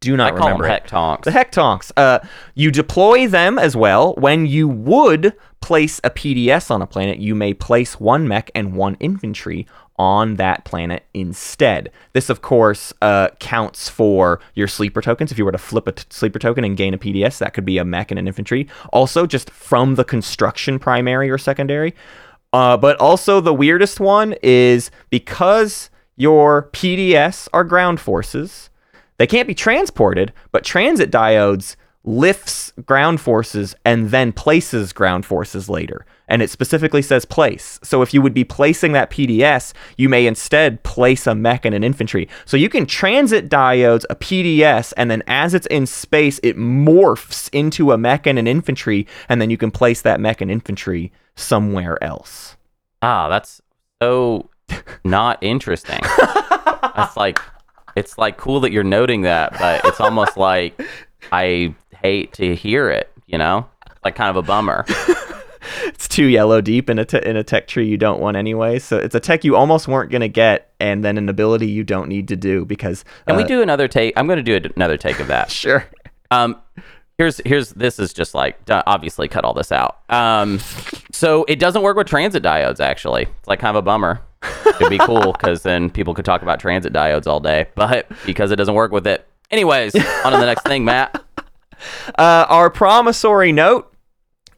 do 0.00 0.16
not 0.16 0.34
I 0.34 0.36
call 0.36 0.48
them 0.48 0.60
remember 0.60 0.66
it. 0.76 0.84
hectonks. 0.84 1.22
The 1.24 1.30
Hectonks. 1.32 1.92
Uh, 1.96 2.20
you 2.54 2.70
deploy 2.70 3.26
them 3.26 3.58
as 3.58 3.76
well. 3.76 4.14
When 4.14 4.46
you 4.46 4.68
would 4.68 5.34
place 5.60 6.00
a 6.04 6.10
PDS 6.10 6.70
on 6.70 6.82
a 6.82 6.86
planet, 6.86 7.18
you 7.18 7.34
may 7.34 7.52
place 7.52 7.98
one 7.98 8.28
mech 8.28 8.50
and 8.54 8.74
one 8.74 8.96
infantry 9.00 9.66
on 9.98 10.36
that 10.36 10.64
planet 10.64 11.04
instead. 11.12 11.90
This, 12.12 12.30
of 12.30 12.40
course, 12.40 12.92
uh, 13.02 13.30
counts 13.40 13.88
for 13.88 14.40
your 14.54 14.68
sleeper 14.68 15.00
tokens. 15.02 15.32
If 15.32 15.38
you 15.38 15.44
were 15.44 15.50
to 15.52 15.58
flip 15.58 15.88
a 15.88 15.92
t- 15.92 16.04
sleeper 16.10 16.38
token 16.38 16.62
and 16.62 16.76
gain 16.76 16.94
a 16.94 16.98
PDS, 16.98 17.38
that 17.38 17.52
could 17.52 17.64
be 17.64 17.78
a 17.78 17.84
mech 17.84 18.12
and 18.12 18.18
an 18.20 18.28
infantry. 18.28 18.68
Also, 18.92 19.26
just 19.26 19.50
from 19.50 19.96
the 19.96 20.04
construction 20.04 20.78
primary 20.78 21.28
or 21.28 21.38
secondary. 21.38 21.96
Uh, 22.52 22.76
but 22.76 22.96
also, 22.98 23.40
the 23.40 23.52
weirdest 23.52 23.98
one 23.98 24.36
is 24.40 24.92
because 25.10 25.90
your 26.16 26.70
PDS 26.72 27.48
are 27.52 27.64
ground 27.64 27.98
forces. 28.00 28.67
They 29.18 29.26
can't 29.26 29.48
be 29.48 29.54
transported, 29.54 30.32
but 30.52 30.64
transit 30.64 31.10
diodes 31.10 31.76
lifts 32.04 32.72
ground 32.86 33.20
forces 33.20 33.74
and 33.84 34.10
then 34.10 34.32
places 34.32 34.92
ground 34.92 35.26
forces 35.26 35.68
later. 35.68 36.06
and 36.30 36.42
it 36.42 36.50
specifically 36.50 37.00
says 37.00 37.24
place. 37.24 37.80
So 37.82 38.02
if 38.02 38.12
you 38.12 38.20
would 38.20 38.34
be 38.34 38.44
placing 38.44 38.92
that 38.92 39.10
PDS, 39.10 39.72
you 39.96 40.10
may 40.10 40.26
instead 40.26 40.82
place 40.82 41.26
a 41.26 41.34
mech 41.34 41.64
and 41.64 41.74
an 41.74 41.82
infantry. 41.82 42.28
So 42.44 42.58
you 42.58 42.68
can 42.68 42.84
transit 42.84 43.48
diodes 43.48 44.04
a 44.10 44.14
PDS, 44.14 44.92
and 44.98 45.10
then 45.10 45.22
as 45.26 45.54
it's 45.54 45.66
in 45.68 45.86
space, 45.86 46.38
it 46.42 46.58
morphs 46.58 47.48
into 47.54 47.92
a 47.92 47.96
mech 47.98 48.26
and 48.26 48.38
an 48.38 48.46
infantry, 48.46 49.06
and 49.30 49.40
then 49.40 49.48
you 49.48 49.56
can 49.56 49.70
place 49.70 50.02
that 50.02 50.20
mech 50.20 50.42
and 50.42 50.50
infantry 50.50 51.10
somewhere 51.34 51.96
else. 52.04 52.58
Ah, 53.00 53.30
that's 53.30 53.62
so 54.02 54.50
not 55.04 55.38
interesting. 55.42 56.00
That's 56.94 57.16
like 57.16 57.38
it's 57.98 58.16
like 58.16 58.36
cool 58.36 58.60
that 58.60 58.72
you're 58.72 58.84
noting 58.84 59.22
that, 59.22 59.58
but 59.58 59.84
it's 59.84 60.00
almost 60.00 60.36
like 60.36 60.80
I 61.32 61.74
hate 62.02 62.32
to 62.34 62.54
hear 62.54 62.90
it, 62.90 63.12
you 63.26 63.38
know? 63.38 63.66
Like 64.04 64.14
kind 64.14 64.30
of 64.30 64.36
a 64.36 64.46
bummer. 64.46 64.84
It's 65.84 66.08
too 66.08 66.24
yellow 66.26 66.60
deep 66.60 66.88
in 66.88 66.98
a 66.98 67.04
te- 67.04 67.22
in 67.24 67.36
a 67.36 67.44
tech 67.44 67.66
tree 67.66 67.86
you 67.86 67.96
don't 67.96 68.20
want 68.20 68.36
anyway. 68.36 68.78
So 68.78 68.96
it's 68.96 69.14
a 69.14 69.20
tech 69.20 69.44
you 69.44 69.54
almost 69.56 69.86
weren't 69.86 70.10
gonna 70.10 70.28
get, 70.28 70.72
and 70.80 71.04
then 71.04 71.18
an 71.18 71.28
ability 71.28 71.66
you 71.68 71.84
don't 71.84 72.08
need 72.08 72.28
to 72.28 72.36
do 72.36 72.64
because. 72.64 73.04
Can 73.26 73.36
we 73.36 73.42
uh, 73.42 73.46
do 73.46 73.60
another 73.62 73.88
take? 73.88 74.14
I'm 74.16 74.26
going 74.26 74.42
to 74.42 74.60
do 74.60 74.70
another 74.76 74.96
take 74.96 75.20
of 75.20 75.26
that. 75.26 75.50
Sure. 75.58 75.84
Um, 76.30 76.56
here's 77.18 77.40
here's 77.44 77.70
this 77.70 77.98
is 77.98 78.12
just 78.12 78.34
like 78.34 78.58
obviously 78.70 79.28
cut 79.28 79.44
all 79.44 79.54
this 79.54 79.72
out. 79.72 79.98
Um, 80.08 80.60
so 81.12 81.44
it 81.48 81.58
doesn't 81.58 81.82
work 81.82 81.96
with 81.96 82.06
transit 82.06 82.42
diodes. 82.42 82.80
Actually, 82.80 83.24
it's 83.24 83.48
like 83.48 83.58
kind 83.58 83.76
of 83.76 83.80
a 83.80 83.82
bummer. 83.82 84.20
It'd 84.80 84.90
be 84.90 84.98
cool 84.98 85.32
because 85.32 85.62
then 85.62 85.90
people 85.90 86.14
could 86.14 86.24
talk 86.24 86.42
about 86.42 86.60
transit 86.60 86.92
diodes 86.92 87.26
all 87.26 87.40
day, 87.40 87.66
but 87.74 88.10
because 88.26 88.50
it 88.50 88.56
doesn't 88.56 88.74
work 88.74 88.92
with 88.92 89.06
it. 89.06 89.26
Anyways, 89.50 89.94
on 90.24 90.32
to 90.32 90.38
the 90.38 90.46
next 90.46 90.62
thing, 90.62 90.84
Matt. 90.84 91.22
Uh, 92.18 92.44
our 92.48 92.70
promissory 92.70 93.52
note 93.52 93.94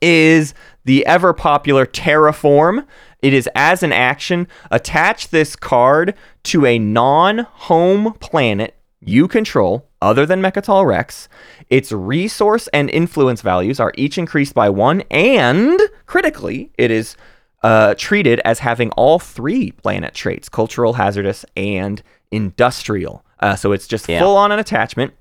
is 0.00 0.54
the 0.86 1.04
ever 1.04 1.34
popular 1.34 1.84
Terraform. 1.84 2.86
It 3.20 3.34
is 3.34 3.46
as 3.54 3.82
an 3.82 3.92
action, 3.92 4.48
attach 4.70 5.28
this 5.28 5.54
card 5.54 6.14
to 6.44 6.64
a 6.64 6.78
non 6.78 7.40
home 7.40 8.14
planet 8.20 8.74
you 9.00 9.28
control 9.28 9.88
other 10.02 10.24
than 10.26 10.40
Mecatol 10.40 10.86
Rex. 10.86 11.28
Its 11.68 11.92
resource 11.92 12.68
and 12.68 12.90
influence 12.90 13.42
values 13.42 13.80
are 13.80 13.92
each 13.96 14.18
increased 14.18 14.54
by 14.54 14.68
one, 14.68 15.02
and 15.10 15.78
critically, 16.06 16.70
it 16.78 16.90
is 16.90 17.16
uh, 17.62 17.94
treated 17.98 18.40
as 18.40 18.60
having 18.60 18.90
all 18.92 19.18
three 19.18 19.70
planet 19.72 20.14
traits 20.14 20.48
cultural, 20.48 20.94
hazardous, 20.94 21.44
and 21.56 22.02
industrial. 22.30 23.24
Uh, 23.40 23.56
so 23.56 23.72
it's 23.72 23.86
just 23.86 24.08
Yeah. 24.08 24.20
full 24.20 24.36
on 24.36 24.52
an 24.52 24.58
attachment. 24.58 25.12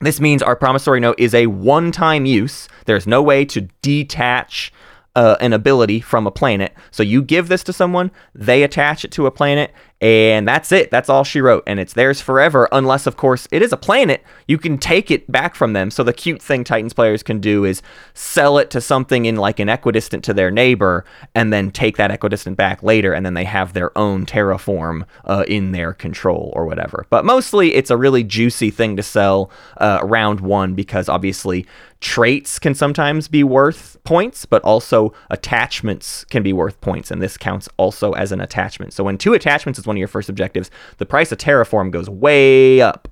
This 0.00 0.20
means 0.20 0.42
our 0.42 0.54
promissory 0.54 1.00
note 1.00 1.18
is 1.18 1.34
a 1.34 1.46
one 1.48 1.90
time 1.92 2.24
use. 2.24 2.68
There's 2.86 3.06
no 3.06 3.22
way 3.22 3.44
to 3.46 3.62
detach 3.82 4.72
uh, 5.16 5.36
an 5.40 5.52
ability 5.52 6.00
from 6.00 6.26
a 6.28 6.30
planet. 6.30 6.72
So 6.92 7.02
you 7.02 7.22
give 7.22 7.48
this 7.48 7.64
to 7.64 7.72
someone, 7.72 8.12
they 8.34 8.62
attach 8.62 9.04
it 9.04 9.10
to 9.12 9.26
a 9.26 9.32
planet, 9.32 9.72
and 10.00 10.46
that's 10.46 10.70
it. 10.70 10.90
That's 10.90 11.08
all 11.08 11.24
she 11.24 11.40
wrote. 11.40 11.64
And 11.66 11.80
it's 11.80 11.92
theirs 11.92 12.20
forever, 12.20 12.68
unless, 12.70 13.06
of 13.06 13.16
course, 13.16 13.48
it 13.50 13.62
is 13.62 13.72
a 13.72 13.76
planet. 13.76 14.22
You 14.46 14.56
can 14.56 14.78
take 14.78 15.10
it 15.10 15.30
back 15.30 15.56
from 15.56 15.72
them. 15.72 15.90
So 15.90 16.04
the 16.04 16.12
cute 16.12 16.40
thing 16.40 16.62
Titans 16.62 16.92
players 16.92 17.24
can 17.24 17.40
do 17.40 17.64
is 17.64 17.82
sell 18.14 18.58
it 18.58 18.70
to 18.70 18.80
something 18.80 19.24
in 19.24 19.36
like 19.36 19.58
an 19.58 19.68
equidistant 19.68 20.22
to 20.24 20.34
their 20.34 20.50
neighbor, 20.52 21.04
and 21.34 21.52
then 21.52 21.70
take 21.72 21.96
that 21.96 22.12
equidistant 22.12 22.56
back 22.56 22.82
later, 22.82 23.12
and 23.12 23.26
then 23.26 23.34
they 23.34 23.44
have 23.44 23.72
their 23.72 23.96
own 23.98 24.24
terraform 24.24 25.04
uh, 25.24 25.44
in 25.48 25.72
their 25.72 25.92
control 25.92 26.52
or 26.54 26.64
whatever. 26.66 27.06
But 27.10 27.24
mostly, 27.24 27.74
it's 27.74 27.90
a 27.90 27.96
really 27.96 28.22
juicy 28.22 28.70
thing 28.70 28.96
to 28.96 29.02
sell 29.02 29.50
uh, 29.78 30.00
round 30.04 30.40
one 30.40 30.74
because 30.74 31.08
obviously 31.08 31.66
traits 32.00 32.60
can 32.60 32.74
sometimes 32.74 33.26
be 33.26 33.42
worth 33.42 33.96
points, 34.04 34.46
but 34.46 34.62
also 34.62 35.12
attachments 35.30 36.24
can 36.26 36.44
be 36.44 36.52
worth 36.52 36.80
points, 36.80 37.10
and 37.10 37.20
this 37.20 37.36
counts 37.36 37.68
also 37.76 38.12
as 38.12 38.30
an 38.30 38.40
attachment. 38.40 38.92
So 38.92 39.02
when 39.02 39.18
two 39.18 39.34
attachments 39.34 39.78
is 39.80 39.86
one 39.88 39.96
of 39.96 39.98
your 39.98 40.08
first 40.08 40.28
objectives, 40.28 40.70
the 40.98 41.06
price 41.06 41.32
of 41.32 41.38
terraform 41.38 41.90
goes 41.90 42.08
way 42.08 42.80
up. 42.80 43.08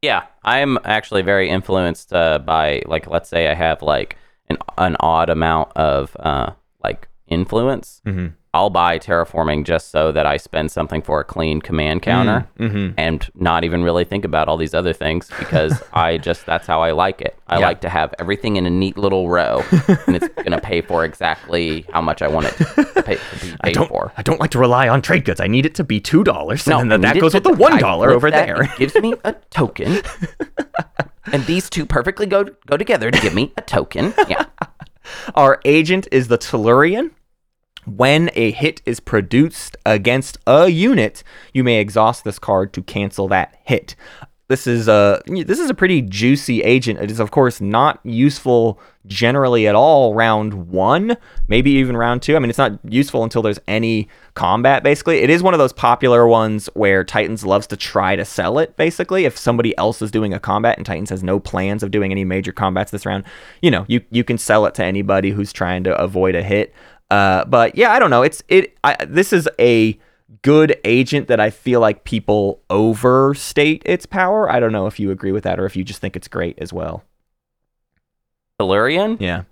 Yeah, 0.00 0.24
I'm 0.44 0.78
actually 0.84 1.22
very 1.22 1.48
influenced 1.48 2.12
uh, 2.12 2.38
by 2.38 2.82
like 2.86 3.06
let's 3.06 3.28
say 3.28 3.48
I 3.48 3.54
have 3.54 3.82
like 3.82 4.16
an 4.48 4.58
an 4.78 4.96
odd 4.98 5.28
amount 5.28 5.72
of 5.76 6.16
uh, 6.18 6.52
like 6.82 7.08
influence. 7.28 8.00
Mm-hmm. 8.06 8.28
I'll 8.54 8.68
buy 8.68 8.98
terraforming 8.98 9.64
just 9.64 9.90
so 9.90 10.12
that 10.12 10.26
I 10.26 10.36
spend 10.36 10.70
something 10.70 11.00
for 11.00 11.20
a 11.20 11.24
clean 11.24 11.62
command 11.62 12.02
counter 12.02 12.46
Mm-hmm. 12.58 12.94
and 12.98 13.26
not 13.34 13.64
even 13.64 13.82
really 13.82 14.04
think 14.04 14.26
about 14.26 14.46
all 14.46 14.58
these 14.58 14.74
other 14.74 14.92
things 14.92 15.30
because 15.38 15.82
I 15.94 16.18
just 16.18 16.44
that's 16.44 16.66
how 16.66 16.82
I 16.82 16.90
like 16.90 17.22
it. 17.22 17.34
I 17.48 17.58
Yeah. 17.60 17.66
like 17.68 17.80
to 17.80 17.88
have 17.88 18.14
everything 18.18 18.56
in 18.56 18.66
a 18.66 18.70
neat 18.70 18.98
little 18.98 19.30
row 19.30 19.62
and 20.06 20.16
it's 20.16 20.28
gonna 20.42 20.60
pay 20.60 20.82
for 20.82 21.02
exactly 21.04 21.86
how 21.94 22.02
much 22.02 22.20
I 22.20 22.28
want 22.28 22.46
it 22.46 22.56
to 22.58 23.02
pay, 23.02 23.14
to 23.16 23.46
be 23.46 23.56
I 23.62 23.72
don't. 23.72 23.88
for. 23.88 24.12
I 24.18 24.22
don't 24.22 24.38
like 24.38 24.50
to 24.50 24.58
rely 24.58 24.86
on 24.86 25.00
trade 25.00 25.24
goods. 25.24 25.40
I 25.40 25.46
need 25.46 25.64
it 25.64 25.74
to 25.76 25.84
be 25.84 25.98
two 25.98 26.22
dollars, 26.22 26.66
No, 26.66 26.78
and 26.78 26.92
then 26.92 27.00
that 27.00 27.18
goes 27.18 27.32
to- 27.32 27.36
with 27.38 27.44
the 27.44 27.54
one 27.54 27.72
I 27.72 27.78
dollar 27.80 28.08
flip 28.08 28.16
over 28.16 28.30
that, 28.30 28.46
there. 28.46 28.62
It 28.64 28.76
gives 28.76 28.94
me 28.96 29.14
a 29.24 29.32
token, 29.50 30.02
and 31.32 31.44
these 31.46 31.70
two 31.70 31.86
perfectly 31.86 32.26
go 32.26 32.44
go 32.66 32.76
together 32.76 33.10
to 33.10 33.20
give 33.20 33.34
me 33.34 33.52
a 33.56 33.62
token. 33.62 34.12
Yeah, 34.28 34.44
Our 35.34 35.60
agent 35.64 36.06
is 36.12 36.28
the 36.28 36.38
Tellurian. 36.38 37.12
When 37.84 38.30
a 38.34 38.52
hit 38.52 38.80
is 38.86 39.00
produced 39.00 39.76
against 39.84 40.38
a 40.46 40.68
unit, 40.68 41.24
you 41.52 41.64
may 41.64 41.80
exhaust 41.80 42.24
this 42.24 42.38
card 42.38 42.72
to 42.74 42.82
cancel 42.82 43.28
that 43.28 43.58
hit. 43.64 43.96
This 44.52 44.66
is 44.66 44.86
a 44.86 45.22
this 45.26 45.58
is 45.58 45.70
a 45.70 45.74
pretty 45.74 46.02
juicy 46.02 46.62
agent. 46.62 47.00
It 47.00 47.10
is 47.10 47.20
of 47.20 47.30
course 47.30 47.60
not 47.60 48.00
useful 48.04 48.78
generally 49.06 49.66
at 49.66 49.74
all 49.74 50.14
round 50.14 50.68
1, 50.68 51.16
maybe 51.48 51.70
even 51.70 51.96
round 51.96 52.20
2. 52.20 52.36
I 52.36 52.38
mean 52.38 52.50
it's 52.50 52.58
not 52.58 52.78
useful 52.84 53.24
until 53.24 53.40
there's 53.40 53.60
any 53.66 54.08
combat 54.34 54.82
basically. 54.82 55.20
It 55.20 55.30
is 55.30 55.42
one 55.42 55.54
of 55.54 55.58
those 55.58 55.72
popular 55.72 56.26
ones 56.26 56.68
where 56.74 57.02
Titans 57.02 57.46
loves 57.46 57.66
to 57.68 57.78
try 57.78 58.14
to 58.14 58.26
sell 58.26 58.58
it 58.58 58.76
basically. 58.76 59.24
If 59.24 59.38
somebody 59.38 59.76
else 59.78 60.02
is 60.02 60.10
doing 60.10 60.34
a 60.34 60.38
combat 60.38 60.76
and 60.76 60.84
Titans 60.84 61.08
has 61.08 61.22
no 61.22 61.40
plans 61.40 61.82
of 61.82 61.90
doing 61.90 62.10
any 62.10 62.24
major 62.24 62.52
combats 62.52 62.90
this 62.90 63.06
round, 63.06 63.24
you 63.62 63.70
know, 63.70 63.86
you 63.88 64.02
you 64.10 64.22
can 64.22 64.36
sell 64.36 64.66
it 64.66 64.74
to 64.74 64.84
anybody 64.84 65.30
who's 65.30 65.52
trying 65.52 65.82
to 65.84 65.96
avoid 65.96 66.34
a 66.34 66.42
hit. 66.42 66.74
Uh, 67.12 67.44
but 67.44 67.76
yeah, 67.76 67.92
I 67.92 67.98
don't 67.98 68.10
know. 68.10 68.22
It's 68.22 68.42
it. 68.48 68.76
I, 68.82 68.96
this 69.04 69.32
is 69.32 69.48
a 69.58 69.98
good 70.40 70.78
agent 70.84 71.28
that 71.28 71.38
I 71.40 71.50
feel 71.50 71.78
like 71.80 72.04
people 72.04 72.60
overstate 72.70 73.82
its 73.84 74.06
power. 74.06 74.50
I 74.50 74.58
don't 74.60 74.72
know 74.72 74.86
if 74.86 74.98
you 74.98 75.10
agree 75.10 75.30
with 75.32 75.44
that 75.44 75.60
or 75.60 75.66
if 75.66 75.76
you 75.76 75.84
just 75.84 76.00
think 76.00 76.16
it's 76.16 76.28
great 76.28 76.58
as 76.58 76.72
well. 76.72 77.04
Tellurian. 78.60 79.20
Yeah. 79.20 79.42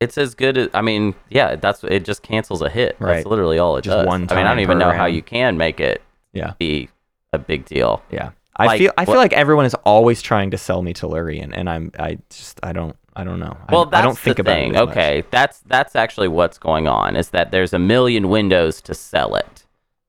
It's 0.00 0.16
as 0.16 0.34
good 0.34 0.56
as 0.56 0.68
I 0.72 0.82
mean, 0.82 1.14
yeah. 1.28 1.56
That's 1.56 1.84
it. 1.84 2.04
Just 2.04 2.22
cancels 2.22 2.62
a 2.62 2.68
hit. 2.70 2.96
Right. 2.98 3.16
That's 3.16 3.26
literally 3.26 3.58
all 3.58 3.76
it 3.76 3.82
Just 3.82 3.96
does. 3.96 4.06
one 4.06 4.26
I 4.30 4.36
mean, 4.36 4.46
I 4.46 4.48
don't 4.50 4.60
even 4.60 4.78
know 4.78 4.92
how 4.92 5.06
you 5.06 5.22
can 5.22 5.56
make 5.58 5.80
it 5.80 6.02
Yeah. 6.32 6.54
be 6.58 6.88
a 7.32 7.38
big 7.38 7.64
deal. 7.66 8.02
Yeah. 8.10 8.30
I 8.56 8.66
Like, 8.66 8.78
feel 8.78 8.92
I 8.98 9.04
feel 9.04 9.16
like 9.16 9.32
everyone 9.32 9.64
is 9.66 9.74
always 9.84 10.22
trying 10.22 10.50
to 10.52 10.58
sell 10.58 10.82
me 10.82 10.92
Tellurian, 10.92 11.52
and 11.54 11.68
I'm 11.68 11.92
I 11.98 12.18
just 12.30 12.60
I 12.62 12.72
don't 12.72 12.96
I 13.16 13.24
don't 13.24 13.40
know. 13.40 13.56
I- 13.68 13.72
Well, 13.72 13.86
that's 13.86 14.00
I 14.00 14.04
don't 14.04 14.18
think 14.18 14.36
the 14.36 14.42
about 14.42 14.54
thing. 14.54 14.70
it. 14.74 14.76
as 14.76 14.86
much. 14.86 14.88
okay, 14.90 15.24
that's 15.30 15.58
that's 15.66 15.96
actually 15.96 16.28
what's 16.28 16.58
going 16.58 16.86
on. 16.88 17.16
Is 17.16 17.30
that 17.30 17.50
there's 17.50 17.72
a 17.72 17.78
million 17.78 18.28
windows 18.28 18.80
to 18.82 18.94
sell 18.94 19.34
it. 19.34 19.64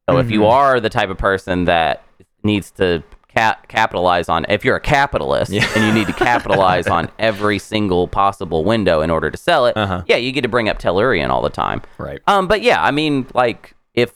So 0.09 0.17
if 0.17 0.29
you 0.29 0.41
Mhm. 0.41 0.51
are 0.51 0.79
the 0.79 0.89
type 0.89 1.09
of 1.09 1.17
person 1.17 1.65
that 1.65 2.03
needs 2.43 2.69
to 2.71 3.01
cap- 3.33 3.67
capitalize 3.69 4.27
on, 4.27 4.45
if 4.49 4.65
you're 4.65 4.75
a 4.75 4.81
capitalist 4.81 5.51
Yeah. 5.51 5.65
and 5.75 5.85
you 5.85 5.93
need 5.93 6.07
to 6.07 6.13
capitalize 6.13 6.87
on 6.87 7.07
every 7.19 7.59
single 7.59 8.07
possible 8.07 8.63
window 8.65 9.01
in 9.01 9.09
order 9.09 9.31
to 9.31 9.37
sell 9.37 9.67
it, 9.67 9.77
Uh-huh. 9.77 10.01
yeah, 10.07 10.17
you 10.17 10.31
get 10.33 10.41
to 10.41 10.49
bring 10.49 10.67
up 10.67 10.79
Tellurian 10.79 11.29
all 11.29 11.41
the 11.41 11.49
time. 11.49 11.81
Right. 11.97 12.19
Um, 12.27 12.47
but 12.47 12.61
yeah, 12.61 12.83
I 12.83 12.91
mean, 12.91 13.25
like 13.33 13.73
if 13.93 14.11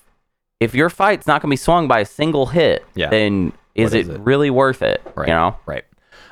if 0.60 0.74
your 0.76 0.90
fight's 0.90 1.28
not 1.28 1.42
gonna 1.42 1.52
be 1.52 1.56
swung 1.58 1.88
by 1.88 2.00
a 2.02 2.06
single 2.06 2.48
hit, 2.48 2.86
Yeah. 2.94 3.10
then 3.10 3.54
is 3.74 3.92
What 3.92 3.98
it, 3.98 4.02
is 4.02 4.10
it? 4.10 4.20
really 4.22 4.50
worth 4.50 4.82
it? 4.82 5.02
Right. 5.16 5.28
You 5.30 5.34
know? 5.34 5.56
Right. 5.66 5.84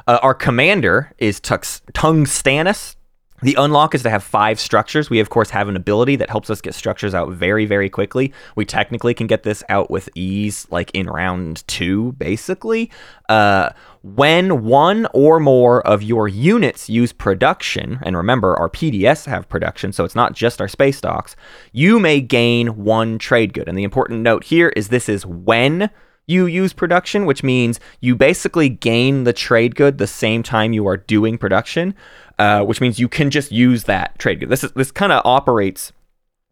Uh, 0.08 0.20
our 0.22 0.34
commander 0.34 1.12
is 1.18 1.40
Tux- 1.40 1.82
Tungstantus. 1.94 2.96
The 3.44 3.56
unlock 3.60 3.94
is 3.94 4.04
to 4.04 4.10
have 4.10 4.24
five 4.24 4.58
structures. 4.58 5.10
We, 5.10 5.20
of 5.20 5.30
course, 5.30 5.50
have 5.50 5.68
an 5.68 5.76
ability 5.76 6.16
that 6.16 6.30
helps 6.30 6.50
us 6.50 6.62
get 6.62 6.74
structures 6.74 7.14
out 7.14 7.30
very, 7.32 7.66
very 7.66 7.90
quickly. 7.90 8.32
We 8.56 8.64
technically 8.64 9.14
can 9.14 9.28
get 9.28 9.44
this 9.44 9.64
out 9.68 9.92
with 9.92 10.08
ease, 10.16 10.66
like 10.72 10.92
in 10.94 11.08
round 11.08 11.68
two, 11.68 12.14
basically. 12.14 12.90
Uh, 13.28 13.72
when 14.02 14.64
one 14.64 15.08
or 15.14 15.42
more 15.42 15.86
of 15.86 16.02
your 16.02 16.30
units 16.30 16.90
use 16.90 17.12
production, 17.12 18.00
and 18.04 18.16
remember, 18.16 18.56
our 18.56 18.70
PDS 18.70 19.26
have 19.26 19.50
production, 19.50 19.92
so 19.92 20.06
it's 20.06 20.16
not 20.16 20.34
just 20.34 20.62
our 20.62 20.70
space 20.70 21.02
docks, 21.02 21.36
you 21.74 22.00
may 22.00 22.22
gain 22.22 22.78
one 22.78 23.20
trade 23.20 23.54
good. 23.54 23.68
And 23.68 23.78
the 23.78 23.84
important 23.84 24.22
note 24.22 24.46
here 24.46 24.70
is 24.70 24.88
this 24.88 25.10
is 25.10 25.26
when 25.26 25.90
you 26.28 26.46
use 26.46 26.74
production, 26.74 27.26
which 27.26 27.44
means 27.44 27.80
you 28.02 28.16
basically 28.16 28.70
gain 28.70 29.24
the 29.24 29.34
trade 29.34 29.76
good 29.76 29.98
the 29.98 30.08
same 30.08 30.44
time 30.44 30.74
you 30.74 30.88
are 30.88 30.98
doing 30.98 31.38
production, 31.38 31.94
uh, 32.40 32.64
which 32.64 32.82
means 32.82 33.00
you 33.00 33.08
can 33.08 33.30
just 33.30 33.52
use 33.52 33.84
that 33.86 34.18
trade 34.20 34.40
good. 34.40 34.50
This 34.50 34.64
is 34.64 34.72
this 34.74 34.92
kind 34.92 35.12
of 35.12 35.22
operates 35.26 35.92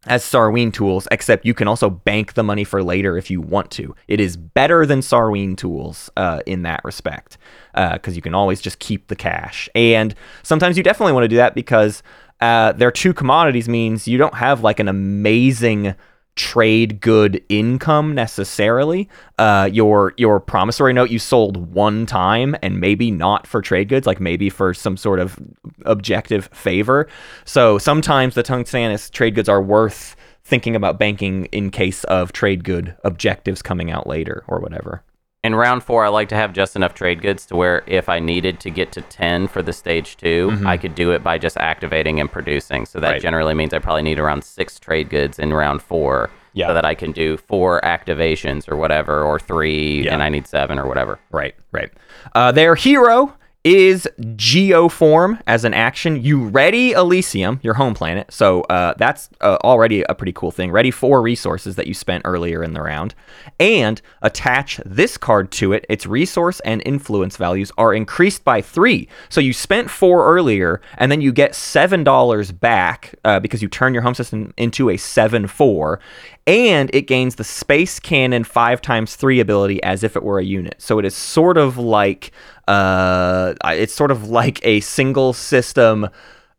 as 0.07 0.23
Sarween 0.23 0.73
tools, 0.73 1.07
except 1.11 1.45
you 1.45 1.53
can 1.53 1.67
also 1.67 1.89
bank 1.89 2.33
the 2.33 2.43
money 2.43 2.63
for 2.63 2.83
later 2.83 3.17
if 3.17 3.29
you 3.29 3.39
want 3.39 3.69
to. 3.71 3.95
It 4.07 4.19
is 4.19 4.35
better 4.35 4.85
than 4.85 5.01
Sarween 5.01 5.55
tools 5.55 6.09
uh, 6.17 6.41
in 6.45 6.63
that 6.63 6.81
respect 6.83 7.37
because 7.73 8.15
you 8.15 8.21
can 8.21 8.33
always 8.33 8.61
just 8.61 8.79
keep 8.79 9.07
the 9.07 9.15
cash. 9.15 9.69
And 9.75 10.15
sometimes 10.43 10.75
you 10.75 10.83
definitely 10.83 11.13
want 11.13 11.25
to 11.25 11.27
do 11.29 11.35
that 11.35 11.53
because 11.53 12.01
uh, 12.39 12.71
their 12.71 12.91
two 12.91 13.13
commodities 13.13 13.69
means 13.69 14.07
you 14.07 14.17
don't 14.17 14.33
have 14.33 14.63
like 14.63 14.79
an 14.79 14.87
amazing 14.87 15.93
trade 16.35 17.01
good 17.01 17.43
income 17.49 18.15
necessarily. 18.15 19.09
Uh, 19.37 19.69
your 19.71 20.13
your 20.17 20.39
promissory 20.39 20.93
note 20.93 21.09
you 21.09 21.19
sold 21.19 21.73
one 21.73 22.05
time 22.05 22.55
and 22.61 22.79
maybe 22.79 23.11
not 23.11 23.45
for 23.45 23.61
trade 23.61 23.89
goods, 23.89 24.07
like 24.07 24.19
maybe 24.19 24.49
for 24.49 24.73
some 24.73 24.97
sort 24.97 25.19
of 25.19 25.39
objective 25.85 26.49
favor. 26.53 27.07
So 27.45 27.77
sometimes 27.77 28.35
the 28.35 28.43
Tungstantus 28.43 29.11
trade 29.11 29.35
goods 29.35 29.49
are 29.49 29.61
worth 29.61 30.15
thinking 30.43 30.75
about 30.75 30.97
banking 30.97 31.45
in 31.45 31.69
case 31.69 32.03
of 32.05 32.31
trade 32.33 32.63
good 32.63 32.95
objectives 33.03 33.61
coming 33.61 33.91
out 33.91 34.07
later 34.07 34.43
or 34.47 34.59
whatever. 34.59 35.03
In 35.43 35.55
round 35.55 35.83
four, 35.83 36.05
I 36.05 36.09
like 36.09 36.29
to 36.29 36.35
have 36.35 36.53
just 36.53 36.75
enough 36.75 36.93
trade 36.93 37.19
goods 37.23 37.47
to 37.47 37.55
where 37.55 37.83
if 37.87 38.09
I 38.09 38.19
needed 38.19 38.59
to 38.59 38.69
get 38.69 38.91
to 38.91 39.01
10 39.01 39.47
for 39.47 39.63
the 39.63 39.73
stage 39.73 40.15
2 40.17 40.61
I 40.67 40.77
could 40.77 40.93
do 40.93 41.11
it 41.11 41.23
by 41.23 41.39
just 41.39 41.57
activating 41.57 42.19
and 42.19 42.31
producing. 42.31 42.85
So 42.85 42.99
that 42.99 43.07
Mm-hmm. 43.07 43.13
Right. 43.13 43.21
generally 43.21 43.53
means 43.55 43.73
I 43.73 43.79
probably 43.79 44.03
need 44.03 44.19
around 44.19 44.43
six 44.43 44.79
trade 44.79 45.09
goods 45.09 45.39
in 45.39 45.51
round 45.51 45.81
four 45.81 46.29
Yeah. 46.53 46.67
so 46.67 46.75
that 46.75 46.85
I 46.85 46.93
can 46.93 47.11
do 47.11 47.37
four 47.37 47.81
activations 47.81 48.69
or 48.69 48.75
whatever, 48.77 49.23
or 49.23 49.39
three, 49.39 50.03
Yeah. 50.05 50.13
and 50.13 50.21
I 50.21 50.29
need 50.29 50.45
seven 50.45 50.77
or 50.77 50.85
whatever. 50.85 51.17
Right, 51.31 51.55
right. 51.71 51.89
Uh, 52.35 52.51
their 52.51 52.75
hero 52.75 53.33
is 53.63 54.07
Geoform 54.19 55.39
as 55.45 55.63
an 55.63 55.73
action. 55.73 56.21
You 56.23 56.45
ready 56.45 56.93
Elysium, 56.93 57.59
your 57.61 57.75
home 57.75 57.93
planet. 57.93 58.31
So 58.33 58.61
uh, 58.63 58.95
that's 58.97 59.29
uh, 59.41 59.57
already 59.63 60.01
a 60.03 60.15
pretty 60.15 60.33
cool 60.33 60.51
thing. 60.51 60.71
Ready 60.71 60.89
four 60.89 61.21
resources 61.21 61.75
that 61.75 61.85
you 61.85 61.93
spent 61.93 62.23
earlier 62.25 62.63
in 62.63 62.73
the 62.73 62.81
round. 62.81 63.13
And 63.59 64.01
attach 64.23 64.79
this 64.85 65.17
card 65.17 65.51
to 65.53 65.73
it. 65.73 65.85
Its 65.89 66.07
resource 66.07 66.59
and 66.61 66.81
influence 66.85 67.37
values 67.37 67.71
are 67.77 67.93
increased 67.93 68.43
by 68.43 68.61
three. 68.61 69.07
So 69.29 69.39
you 69.39 69.53
spent 69.53 69.89
four 69.89 70.25
earlier, 70.25 70.81
and 70.97 71.11
then 71.11 71.21
you 71.21 71.31
get 71.31 71.51
$7 71.51 72.59
back 72.59 73.15
uh, 73.23 73.39
because 73.39 73.61
you 73.61 73.67
turn 73.67 73.93
your 73.93 74.03
home 74.03 74.15
system 74.15 74.53
into 74.57 74.89
a 74.89 74.97
7 74.97 75.47
4 75.47 75.99
and 76.47 76.89
it 76.93 77.03
gains 77.03 77.35
the 77.35 77.43
space 77.43 77.99
cannon 77.99 78.43
five 78.43 78.81
times 78.81 79.15
three 79.15 79.39
ability 79.39 79.81
as 79.83 80.03
if 80.03 80.15
it 80.15 80.23
were 80.23 80.39
a 80.39 80.43
unit. 80.43 80.75
So 80.79 80.99
it 80.99 81.05
is 81.05 81.15
sort 81.15 81.57
of 81.57 81.77
like 81.77 82.31
uh, 82.67 83.53
it's 83.65 83.93
sort 83.93 84.11
of 84.11 84.29
like 84.29 84.65
a 84.65 84.79
single 84.79 85.33
system 85.33 86.09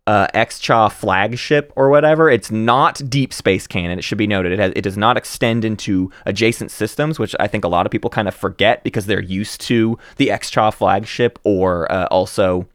uh, 0.06 0.26
Xxcha 0.34 0.90
flagship 0.90 1.72
or 1.76 1.88
whatever. 1.88 2.28
It's 2.28 2.50
not 2.50 3.00
deep 3.08 3.32
space 3.32 3.66
cannon. 3.66 3.98
It 3.98 4.02
should 4.02 4.18
be 4.18 4.26
noted. 4.26 4.52
It 4.52 4.58
has 4.58 4.72
it 4.74 4.82
does 4.82 4.96
not 4.96 5.16
extend 5.16 5.64
into 5.64 6.10
adjacent 6.26 6.70
systems, 6.70 7.18
which 7.18 7.36
I 7.38 7.46
think 7.46 7.64
a 7.64 7.68
lot 7.68 7.86
of 7.86 7.92
people 7.92 8.10
kind 8.10 8.28
of 8.28 8.34
forget 8.34 8.82
because 8.82 9.06
they're 9.06 9.22
used 9.22 9.60
to 9.62 9.98
the 10.16 10.28
Xxcha 10.28 10.74
flagship 10.74 11.38
or 11.44 11.90
uh, 11.90 12.06
also 12.06 12.66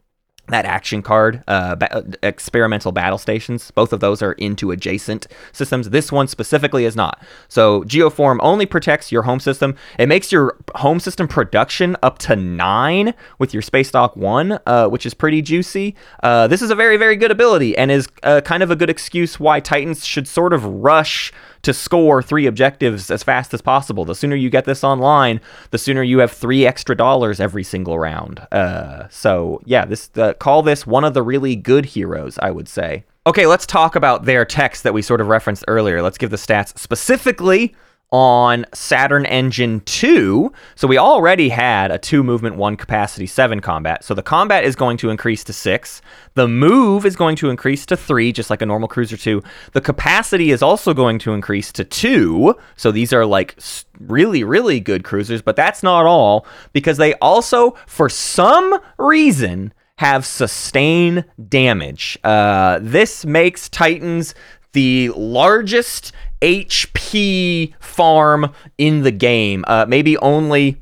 that 0.49 0.65
action 0.65 1.01
card, 1.01 1.43
uh, 1.47 1.75
ba- 1.75 2.05
experimental 2.23 2.91
battle 2.91 3.17
stations. 3.17 3.71
Both 3.71 3.91
of 3.91 3.99
those 3.99 4.21
are 4.21 4.33
into 4.33 4.71
adjacent 4.71 5.27
systems. 5.51 5.89
This 5.89 6.11
one 6.11 6.27
specifically 6.27 6.85
is 6.85 6.95
not. 6.95 7.21
So 7.49 7.83
Geoform 7.83 8.37
only 8.41 8.65
protects 8.65 9.11
your 9.11 9.23
home 9.23 9.39
system. 9.39 9.75
It 9.99 10.07
makes 10.07 10.31
your 10.31 10.57
home 10.75 10.99
system 10.99 11.27
production 11.27 11.97
up 12.01 12.17
to 12.19 12.35
nine 12.35 13.13
with 13.39 13.53
your 13.53 13.61
Space 13.61 13.91
Dock 13.91 14.15
one, 14.15 14.59
uh, 14.65 14.87
which 14.87 15.05
is 15.05 15.13
pretty 15.13 15.41
juicy. 15.41 15.95
Uh, 16.23 16.47
this 16.47 16.61
is 16.61 16.69
a 16.69 16.75
very, 16.75 16.97
very 16.97 17.17
good 17.17 17.31
ability 17.31 17.77
and 17.77 17.91
is 17.91 18.07
uh, 18.23 18.41
kind 18.41 18.63
of 18.63 18.71
a 18.71 18.75
good 18.75 18.89
excuse 18.89 19.39
why 19.39 19.59
Titans 19.59 20.05
should 20.05 20.27
sort 20.27 20.53
of 20.53 20.63
rush 20.63 21.33
to 21.63 21.73
score 21.73 22.21
three 22.21 22.45
objectives 22.45 23.11
as 23.11 23.23
fast 23.23 23.53
as 23.53 23.61
possible. 23.61 24.05
The 24.05 24.15
sooner 24.15 24.35
you 24.35 24.49
get 24.49 24.63
this 24.63 24.83
online, 24.83 25.41
the 25.71 25.77
sooner 25.77 26.01
you 26.01 26.19
have 26.19 26.31
three 26.31 26.65
extra 26.65 26.95
dollars 26.95 27.41
every 27.41 27.63
single 27.63 27.99
round. 27.99 28.39
Uh, 28.51 29.07
so 29.09 29.61
yeah, 29.65 29.83
this 29.83 30.09
uh, 30.15 30.33
call 30.39 30.61
this 30.61 30.87
one 30.87 31.03
of 31.03 31.13
the 31.13 31.23
really 31.23 31.55
good 31.55 31.85
heroes, 31.85 32.37
I 32.39 32.51
would 32.51 32.67
say. 32.67 33.03
Okay, 33.25 33.45
let's 33.45 33.65
talk 33.65 33.95
about 33.95 34.25
their 34.25 34.45
text 34.45 34.83
that 34.83 34.93
we 34.93 35.01
sort 35.01 35.21
of 35.21 35.27
referenced 35.27 35.65
earlier. 35.67 36.01
Let's 36.01 36.17
give 36.17 36.29
the 36.29 36.37
stats 36.37 36.77
specifically 36.77 37.75
on 38.09 38.65
Saturn 38.73 39.25
Engine 39.25 39.81
2. 39.81 40.51
So 40.75 40.87
we 40.87 40.97
already 40.97 41.49
had 41.49 41.91
a 41.91 41.97
2 41.97 42.23
movement, 42.23 42.55
1 42.55 42.77
capacity, 42.77 43.27
7 43.27 43.59
combat. 43.59 44.03
So 44.03 44.13
the 44.13 44.23
combat 44.23 44.63
is 44.63 44.77
going 44.77 44.95
to 44.97 45.09
increase 45.09 45.43
to 45.45 45.53
6. 45.53 46.01
The 46.35 46.47
move 46.47 47.05
is 47.05 47.17
going 47.17 47.35
to 47.37 47.49
increase 47.49 47.85
to 47.87 47.97
3, 47.97 48.31
just 48.31 48.49
like 48.49 48.61
a 48.61 48.65
normal 48.65 48.87
Cruiser 48.87 49.17
2. 49.17 49.43
The 49.73 49.81
capacity 49.81 50.51
is 50.51 50.61
also 50.61 50.93
going 50.93 51.19
to 51.19 51.33
increase 51.33 51.71
to 51.73 51.83
2. 51.83 52.55
So 52.77 52.91
these 52.91 53.11
are 53.11 53.25
like 53.25 53.57
really, 53.99 54.43
really 54.45 54.79
good 54.79 55.03
cruisers, 55.03 55.41
but 55.41 55.57
that's 55.57 55.83
not 55.83 56.05
all 56.05 56.45
because 56.71 56.95
they 56.97 57.13
also, 57.15 57.71
for 57.87 58.07
some 58.07 58.79
reason, 58.97 59.73
have 59.97 60.25
sustain 60.25 61.25
damage. 61.49 62.17
Uh, 62.23 62.79
this 62.81 63.25
makes 63.25 63.67
Titans 63.69 64.33
the 64.73 65.09
largest 65.15 66.11
HP 66.41 67.73
farm 67.79 68.53
in 68.77 69.01
the 69.01 69.11
game. 69.11 69.65
Uh, 69.67 69.85
maybe 69.87 70.17
only 70.17 70.81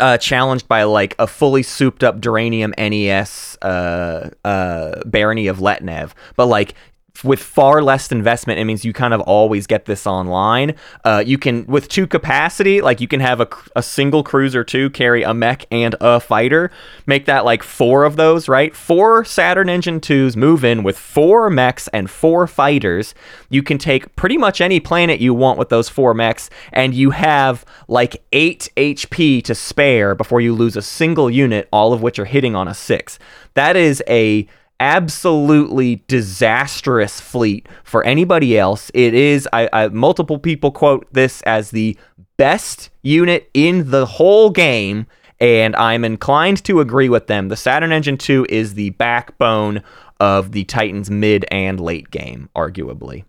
uh, 0.00 0.18
challenged 0.18 0.68
by 0.68 0.82
like 0.82 1.14
a 1.18 1.26
fully 1.26 1.62
souped 1.62 2.04
up 2.04 2.20
Duranium 2.20 2.74
NES 2.76 3.56
uh, 3.62 4.30
uh, 4.44 5.02
Barony 5.06 5.46
of 5.46 5.58
Letnev. 5.58 6.12
But 6.36 6.46
like 6.46 6.74
with 7.24 7.40
far 7.40 7.82
less 7.82 8.10
investment, 8.10 8.58
it 8.58 8.64
means 8.64 8.84
you 8.84 8.92
kind 8.92 9.14
of 9.14 9.20
always 9.22 9.66
get 9.66 9.84
this 9.84 10.06
online. 10.06 10.74
Uh, 11.04 11.22
you 11.24 11.38
can, 11.38 11.66
with 11.66 11.88
two 11.88 12.06
capacity, 12.06 12.80
like 12.80 13.00
you 13.00 13.08
can 13.08 13.20
have 13.20 13.40
a, 13.40 13.48
a 13.74 13.82
single 13.82 14.22
cruiser 14.22 14.64
two 14.64 14.90
carry 14.90 15.22
a 15.22 15.34
mech 15.34 15.66
and 15.70 15.94
a 16.00 16.20
fighter. 16.20 16.70
Make 17.06 17.26
that 17.26 17.44
like 17.44 17.62
four 17.62 18.04
of 18.04 18.16
those, 18.16 18.48
right? 18.48 18.74
Four 18.74 19.24
Saturn 19.24 19.68
Engine 19.68 20.00
2s 20.00 20.36
move 20.36 20.64
in 20.64 20.82
with 20.82 20.98
four 20.98 21.50
mechs 21.50 21.88
and 21.88 22.10
four 22.10 22.46
fighters. 22.46 23.14
You 23.48 23.62
can 23.62 23.78
take 23.78 24.14
pretty 24.16 24.36
much 24.36 24.60
any 24.60 24.80
planet 24.80 25.20
you 25.20 25.34
want 25.34 25.58
with 25.58 25.68
those 25.68 25.88
four 25.88 26.14
mechs, 26.14 26.50
and 26.72 26.94
you 26.94 27.10
have 27.10 27.64
like 27.88 28.22
eight 28.32 28.68
HP 28.76 29.42
to 29.44 29.54
spare 29.54 30.14
before 30.14 30.40
you 30.40 30.54
lose 30.54 30.76
a 30.76 30.82
single 30.82 31.30
unit, 31.30 31.68
all 31.72 31.92
of 31.92 32.02
which 32.02 32.18
are 32.18 32.24
hitting 32.24 32.54
on 32.54 32.68
a 32.68 32.74
six. 32.74 33.18
That 33.54 33.76
is 33.76 34.02
a 34.08 34.46
absolutely 34.80 36.02
disastrous 36.08 37.20
fleet 37.20 37.68
for 37.84 38.04
anybody 38.04 38.58
else. 38.58 38.90
It 38.94 39.14
is, 39.14 39.48
I, 39.52 39.68
I 39.72 39.88
multiple 39.88 40.38
people 40.38 40.70
quote 40.70 41.06
this 41.12 41.42
as 41.42 41.70
the 41.70 41.96
best 42.36 42.90
unit 43.02 43.50
in 43.54 43.90
the 43.90 44.06
whole 44.06 44.50
game, 44.50 45.06
and 45.40 45.74
I'm 45.76 46.04
inclined 46.04 46.64
to 46.64 46.80
agree 46.80 47.08
with 47.08 47.26
them. 47.26 47.48
The 47.48 47.56
Saturn 47.56 47.92
Engine 47.92 48.18
2 48.18 48.46
is 48.48 48.74
the 48.74 48.90
backbone 48.90 49.82
of 50.20 50.52
the 50.52 50.64
Titans 50.64 51.10
mid 51.10 51.44
and 51.50 51.80
late 51.80 52.10
game, 52.10 52.48
arguably. 52.56 53.24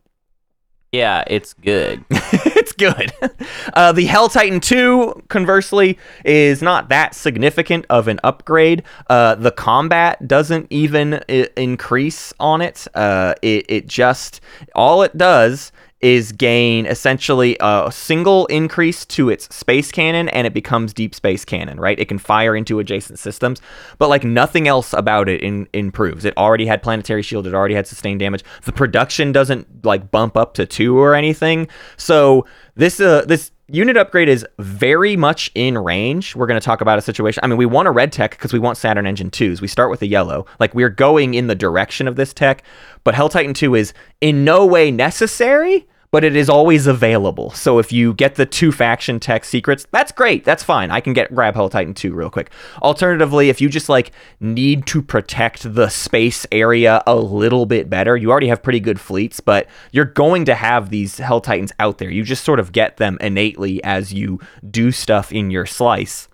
Yeah, 0.92 1.24
it's 1.28 1.54
good. 1.54 2.04
good. 2.78 3.12
Uh, 3.74 3.92
the 3.92 4.06
Hell 4.06 4.28
Titan 4.30 4.60
2, 4.60 5.24
conversely, 5.28 6.00
is 6.26 6.62
not 6.64 6.90
that 6.90 7.14
significant 7.14 7.86
of 7.90 8.08
an 8.08 8.20
upgrade. 8.24 8.82
Uh, 9.08 9.36
the 9.36 9.52
combat 9.52 10.28
doesn't 10.28 10.68
even 10.72 11.22
I- 11.30 11.50
increase 11.56 12.34
on 12.40 12.62
it. 12.62 12.88
Uh, 12.96 13.36
it. 13.44 13.66
It 13.70 13.88
just, 13.88 14.42
all 14.74 15.04
it 15.04 15.16
does 15.16 15.72
is 16.02 16.32
gain 16.32 16.86
essentially 16.86 17.58
a 17.60 17.90
single 17.92 18.46
increase 18.48 19.04
to 19.06 19.30
its 19.30 19.54
space 19.56 19.92
cannon 19.92 20.30
and 20.30 20.46
it 20.46 20.54
becomes 20.54 20.94
deep 20.94 21.16
space 21.16 21.44
cannon, 21.44 21.80
right? 21.80 22.00
It 22.00 22.08
can 22.08 22.20
fire 22.20 22.56
into 22.56 22.80
adjacent 22.80 23.18
systems, 23.18 23.62
but 23.98 24.08
like 24.08 24.24
nothing 24.24 24.68
else 24.68 24.94
about 24.94 25.28
it 25.28 25.42
in, 25.42 25.68
improves. 25.74 26.24
It 26.24 26.38
already 26.38 26.68
had 26.68 26.84
planetary 26.84 27.24
shield, 27.24 27.48
it 27.48 27.56
already 27.56 27.74
had 27.74 27.88
sustained 27.88 28.20
damage. 28.20 28.44
The 28.64 28.74
production 28.74 29.32
doesn't 29.32 29.86
like 29.86 30.12
bump 30.12 30.38
up 30.38 30.54
to 30.56 30.66
2 30.66 30.98
or 30.98 31.16
anything. 31.16 31.68
So 31.98 32.46
this 32.76 33.00
uh 33.00 33.26
this 33.26 33.52
unit 33.70 33.98
upgrade 33.98 34.30
is 34.30 34.46
very 34.60 35.16
much 35.16 35.52
in 35.54 35.78
range. 35.78 36.36
We're 36.36 36.48
going 36.48 36.60
to 36.60 36.66
talk 36.66 36.82
about 36.82 36.98
a 36.98 37.02
situation. 37.02 37.42
I 37.44 37.48
mean, 37.48 37.58
we 37.58 37.66
want 37.66 37.88
a 37.88 37.92
red 37.92 38.12
tech 38.12 38.32
because 38.32 38.54
we 38.54 38.60
want 38.60 38.78
Saturn 38.78 39.06
Engine 39.06 39.30
2s. 39.30 39.62
We 39.62 39.68
start 39.68 39.92
with 39.92 40.02
a 40.02 40.08
yellow. 40.08 40.46
Like, 40.60 40.74
we're 40.74 40.90
going 40.90 41.34
in 41.34 41.48
the 41.48 41.56
direction 41.56 42.08
of 42.08 42.16
this 42.16 42.34
tech, 42.34 42.64
but 43.04 43.14
Hell 43.14 43.30
Titan 43.30 43.54
2 43.54 43.76
is 43.76 43.94
in 44.22 44.46
no 44.46 44.66
way 44.66 44.90
necessary, 44.90 45.88
but 46.12 46.24
it 46.24 46.36
is 46.36 46.50
always 46.50 46.88
available. 46.88 47.52
So 47.52 47.80
if 47.80 47.92
you 47.92 48.14
get 48.14 48.36
the 48.36 48.46
two 48.46 48.72
faction 48.72 49.20
tech 49.20 49.46
secrets, 49.46 49.86
that's 49.92 50.12
great. 50.12 50.44
That's 50.44 50.64
fine. 50.64 50.92
I 50.92 51.02
can 51.02 51.14
get 51.14 51.34
grab 51.34 51.56
Hell 51.56 51.70
Titan 51.70 51.94
2 51.94 52.14
real 52.14 52.30
quick. 52.30 52.50
Alternatively, 52.82 53.50
if 53.50 53.60
you 53.60 53.70
just 53.70 53.90
like 53.90 54.12
need 54.40 54.86
to 54.88 55.02
protect 55.02 55.74
the 55.74 55.90
space 55.90 56.46
area 56.52 57.04
a 57.06 57.16
little 57.16 57.66
bit 57.66 57.90
better, 57.90 58.16
you 58.16 58.32
already 58.32 58.48
have 58.48 58.64
pretty 58.64 58.80
good 58.80 59.00
fleets, 59.00 59.40
but 59.40 59.68
you're 59.92 60.06
going 60.06 60.46
to 60.46 60.56
have 60.56 60.90
these 60.90 61.18
Hell 61.18 61.42
Titans 61.42 61.72
out 61.80 61.98
there. 61.98 62.10
You 62.10 62.24
just 62.24 62.44
sort 62.44 62.60
of 62.60 62.72
get 62.72 62.98
them 62.98 63.18
innately 63.22 63.84
as 63.84 64.14
you 64.14 64.40
do 64.70 64.92
stuff 64.92 65.32
in 65.32 65.52
your 65.52 65.66
slice. 65.66 66.28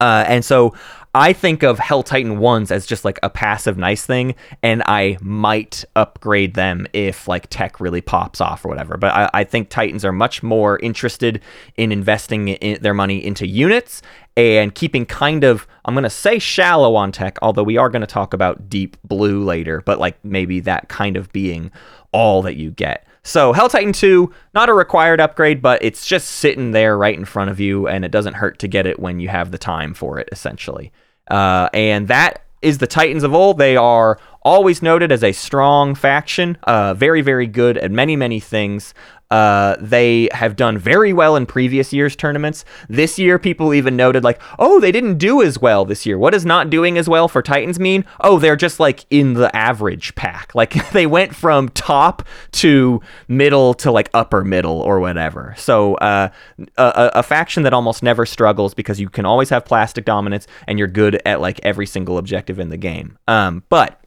Uh, 0.00 0.24
and 0.26 0.44
so 0.44 0.74
I 1.14 1.34
think 1.34 1.62
of 1.62 1.78
Hell 1.78 2.02
Titan 2.02 2.38
ones 2.38 2.70
as 2.70 2.86
just 2.86 3.04
like 3.04 3.18
a 3.22 3.28
passive 3.28 3.76
nice 3.76 4.06
thing, 4.06 4.34
and 4.62 4.82
I 4.86 5.18
might 5.20 5.84
upgrade 5.94 6.54
them 6.54 6.86
if 6.94 7.28
like 7.28 7.48
tech 7.50 7.80
really 7.80 8.00
pops 8.00 8.40
off 8.40 8.64
or 8.64 8.68
whatever. 8.68 8.96
But 8.96 9.12
I, 9.12 9.30
I 9.34 9.44
think 9.44 9.68
Titans 9.68 10.06
are 10.06 10.12
much 10.12 10.42
more 10.42 10.78
interested 10.78 11.42
in 11.76 11.92
investing 11.92 12.48
in 12.48 12.82
their 12.82 12.94
money 12.94 13.22
into 13.22 13.46
units 13.46 14.00
and 14.38 14.74
keeping 14.74 15.04
kind 15.04 15.44
of 15.44 15.66
I'm 15.84 15.94
gonna 15.94 16.08
say 16.08 16.38
shallow 16.38 16.96
on 16.96 17.12
tech, 17.12 17.38
although 17.42 17.62
we 17.62 17.76
are 17.76 17.90
gonna 17.90 18.06
talk 18.06 18.32
about 18.32 18.70
deep 18.70 18.96
blue 19.04 19.44
later, 19.44 19.82
but 19.82 19.98
like 19.98 20.16
maybe 20.24 20.60
that 20.60 20.88
kind 20.88 21.18
of 21.18 21.30
being 21.30 21.70
all 22.12 22.40
that 22.40 22.56
you 22.56 22.70
get. 22.70 23.06
So 23.22 23.52
Hell 23.52 23.68
Titan 23.68 23.92
2, 23.92 24.32
not 24.54 24.70
a 24.70 24.74
required 24.74 25.20
upgrade, 25.20 25.60
but 25.60 25.82
it's 25.84 26.06
just 26.06 26.28
sitting 26.28 26.72
there 26.72 26.96
right 26.96 27.16
in 27.16 27.26
front 27.26 27.50
of 27.50 27.60
you, 27.60 27.86
and 27.86 28.04
it 28.04 28.10
doesn't 28.10 28.34
hurt 28.34 28.58
to 28.60 28.68
get 28.68 28.86
it 28.86 28.98
when 28.98 29.20
you 29.20 29.28
have 29.28 29.50
the 29.50 29.58
time 29.58 29.92
for 29.94 30.18
it, 30.18 30.28
essentially. 30.32 30.90
Uh, 31.30 31.68
and 31.72 32.08
that 32.08 32.42
is 32.62 32.78
the 32.78 32.86
Titans 32.86 33.24
of 33.24 33.34
Ul. 33.34 33.54
They 33.54 33.76
are 33.76 34.18
always 34.42 34.82
noted 34.82 35.12
as 35.12 35.22
a 35.22 35.32
strong 35.32 35.94
faction, 35.94 36.56
uh, 36.64 36.94
very, 36.94 37.20
very 37.20 37.46
good 37.46 37.76
at 37.78 37.90
many, 37.90 38.16
many 38.16 38.40
things. 38.40 38.94
Uh, 39.32 39.76
they 39.80 40.28
have 40.32 40.56
done 40.56 40.76
very 40.76 41.14
well 41.14 41.36
in 41.36 41.46
previous 41.46 41.90
years' 41.90 42.14
tournaments. 42.14 42.66
This 42.90 43.18
year, 43.18 43.38
people 43.38 43.72
even 43.72 43.96
noted, 43.96 44.22
like, 44.22 44.38
oh, 44.58 44.78
they 44.78 44.92
didn't 44.92 45.16
do 45.16 45.40
as 45.40 45.58
well 45.58 45.86
this 45.86 46.04
year. 46.04 46.18
What 46.18 46.34
does 46.34 46.44
not 46.44 46.68
doing 46.68 46.98
as 46.98 47.08
well 47.08 47.28
for 47.28 47.40
Titans 47.40 47.80
mean? 47.80 48.04
Oh, 48.20 48.38
they're 48.38 48.56
just 48.56 48.78
like 48.78 49.06
in 49.08 49.32
the 49.32 49.54
average 49.56 50.14
pack. 50.14 50.52
Like, 50.62 50.90
they 50.90 51.06
went 51.06 51.34
from 51.34 51.70
top 51.70 52.22
to 52.52 53.00
middle 53.26 53.74
to 53.74 53.90
like 53.90 54.10
upper 54.14 54.44
middle 54.44 54.80
or 54.80 55.00
whatever. 55.00 55.54
So, 55.56 55.94
uh, 55.94 56.28
a, 56.76 57.10
a 57.14 57.22
faction 57.24 57.64
that 57.64 57.72
almost 57.72 58.02
never 58.02 58.26
struggles 58.26 58.74
because 58.74 59.00
you 59.00 59.08
can 59.08 59.24
always 59.24 59.48
have 59.48 59.64
plastic 59.64 60.04
dominance 60.04 60.46
and 60.68 60.78
you're 60.78 60.86
good 60.86 61.20
at 61.26 61.40
like 61.40 61.58
every 61.64 61.86
single 61.86 62.16
objective 62.16 62.60
in 62.60 62.68
the 62.68 62.76
game. 62.76 63.18
Um, 63.26 63.64
but 63.70 64.02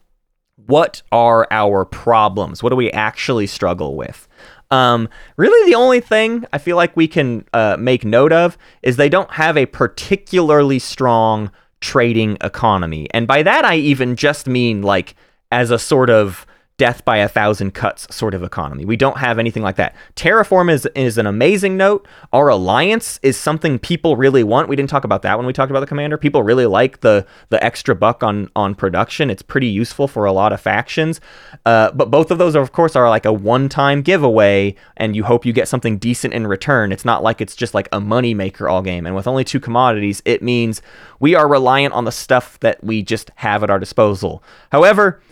what 0.66 1.02
are 1.12 1.46
our 1.50 1.84
problems? 1.84 2.62
What 2.62 2.70
do 2.70 2.76
we 2.76 2.90
actually 2.90 3.46
struggle 3.46 3.96
with? 3.96 4.26
Um, 4.70 5.08
really, 5.36 5.70
the 5.70 5.76
only 5.76 6.00
thing 6.00 6.44
I 6.52 6.58
feel 6.58 6.76
like 6.76 6.96
we 6.96 7.08
can 7.08 7.44
uh, 7.52 7.76
make 7.78 8.04
note 8.04 8.32
of 8.32 8.58
is 8.82 8.96
they 8.96 9.08
don't 9.08 9.30
have 9.32 9.56
a 9.56 9.66
particularly 9.66 10.78
strong 10.78 11.50
trading 11.80 12.36
economy. 12.40 13.08
And 13.12 13.26
by 13.26 13.42
that, 13.42 13.64
I 13.64 13.76
even 13.76 14.16
just 14.16 14.46
mean 14.46 14.82
like 14.82 15.14
as 15.52 15.70
a 15.70 15.78
sort 15.78 16.10
of 16.10 16.45
death 16.78 17.04
by 17.06 17.16
a 17.16 17.28
thousand 17.28 17.72
cuts 17.72 18.14
sort 18.14 18.34
of 18.34 18.42
economy. 18.42 18.84
We 18.84 18.96
don't 18.96 19.16
have 19.16 19.38
anything 19.38 19.62
like 19.62 19.76
that. 19.76 19.94
Terraform 20.14 20.70
is 20.70 20.86
is 20.94 21.16
an 21.16 21.26
amazing 21.26 21.76
note. 21.76 22.06
Our 22.32 22.48
alliance 22.48 23.18
is 23.22 23.36
something 23.36 23.78
people 23.78 24.16
really 24.16 24.44
want. 24.44 24.68
We 24.68 24.76
didn't 24.76 24.90
talk 24.90 25.04
about 25.04 25.22
that 25.22 25.38
when 25.38 25.46
we 25.46 25.52
talked 25.54 25.70
about 25.70 25.80
the 25.80 25.86
commander. 25.86 26.18
People 26.18 26.42
really 26.42 26.66
like 26.66 27.00
the 27.00 27.26
the 27.48 27.62
extra 27.64 27.94
buck 27.94 28.22
on 28.22 28.50
on 28.54 28.74
production. 28.74 29.30
It's 29.30 29.42
pretty 29.42 29.68
useful 29.68 30.06
for 30.06 30.26
a 30.26 30.32
lot 30.32 30.52
of 30.52 30.60
factions. 30.60 31.20
Uh, 31.64 31.92
but 31.92 32.10
both 32.10 32.30
of 32.30 32.38
those, 32.38 32.54
are, 32.54 32.62
of 32.62 32.72
course, 32.72 32.94
are 32.94 33.08
like 33.08 33.24
a 33.24 33.32
one 33.32 33.68
time 33.68 34.02
giveaway, 34.02 34.74
and 34.98 35.16
you 35.16 35.24
hope 35.24 35.46
you 35.46 35.52
get 35.52 35.68
something 35.68 35.96
decent 35.96 36.34
in 36.34 36.46
return. 36.46 36.92
It's 36.92 37.04
not 37.04 37.22
like 37.22 37.40
it's 37.40 37.56
just 37.56 37.72
like 37.72 37.88
a 37.92 38.00
money 38.00 38.34
maker 38.34 38.68
all 38.68 38.82
game. 38.82 39.06
And 39.06 39.14
with 39.14 39.26
only 39.26 39.44
two 39.44 39.60
commodities, 39.60 40.20
it 40.26 40.42
means 40.42 40.82
we 41.20 41.34
are 41.34 41.48
reliant 41.48 41.94
on 41.94 42.04
the 42.04 42.12
stuff 42.12 42.60
that 42.60 42.84
we 42.84 43.02
just 43.02 43.30
have 43.36 43.62
at 43.62 43.70
our 43.70 43.78
disposal. 43.78 44.42
However 44.70 45.22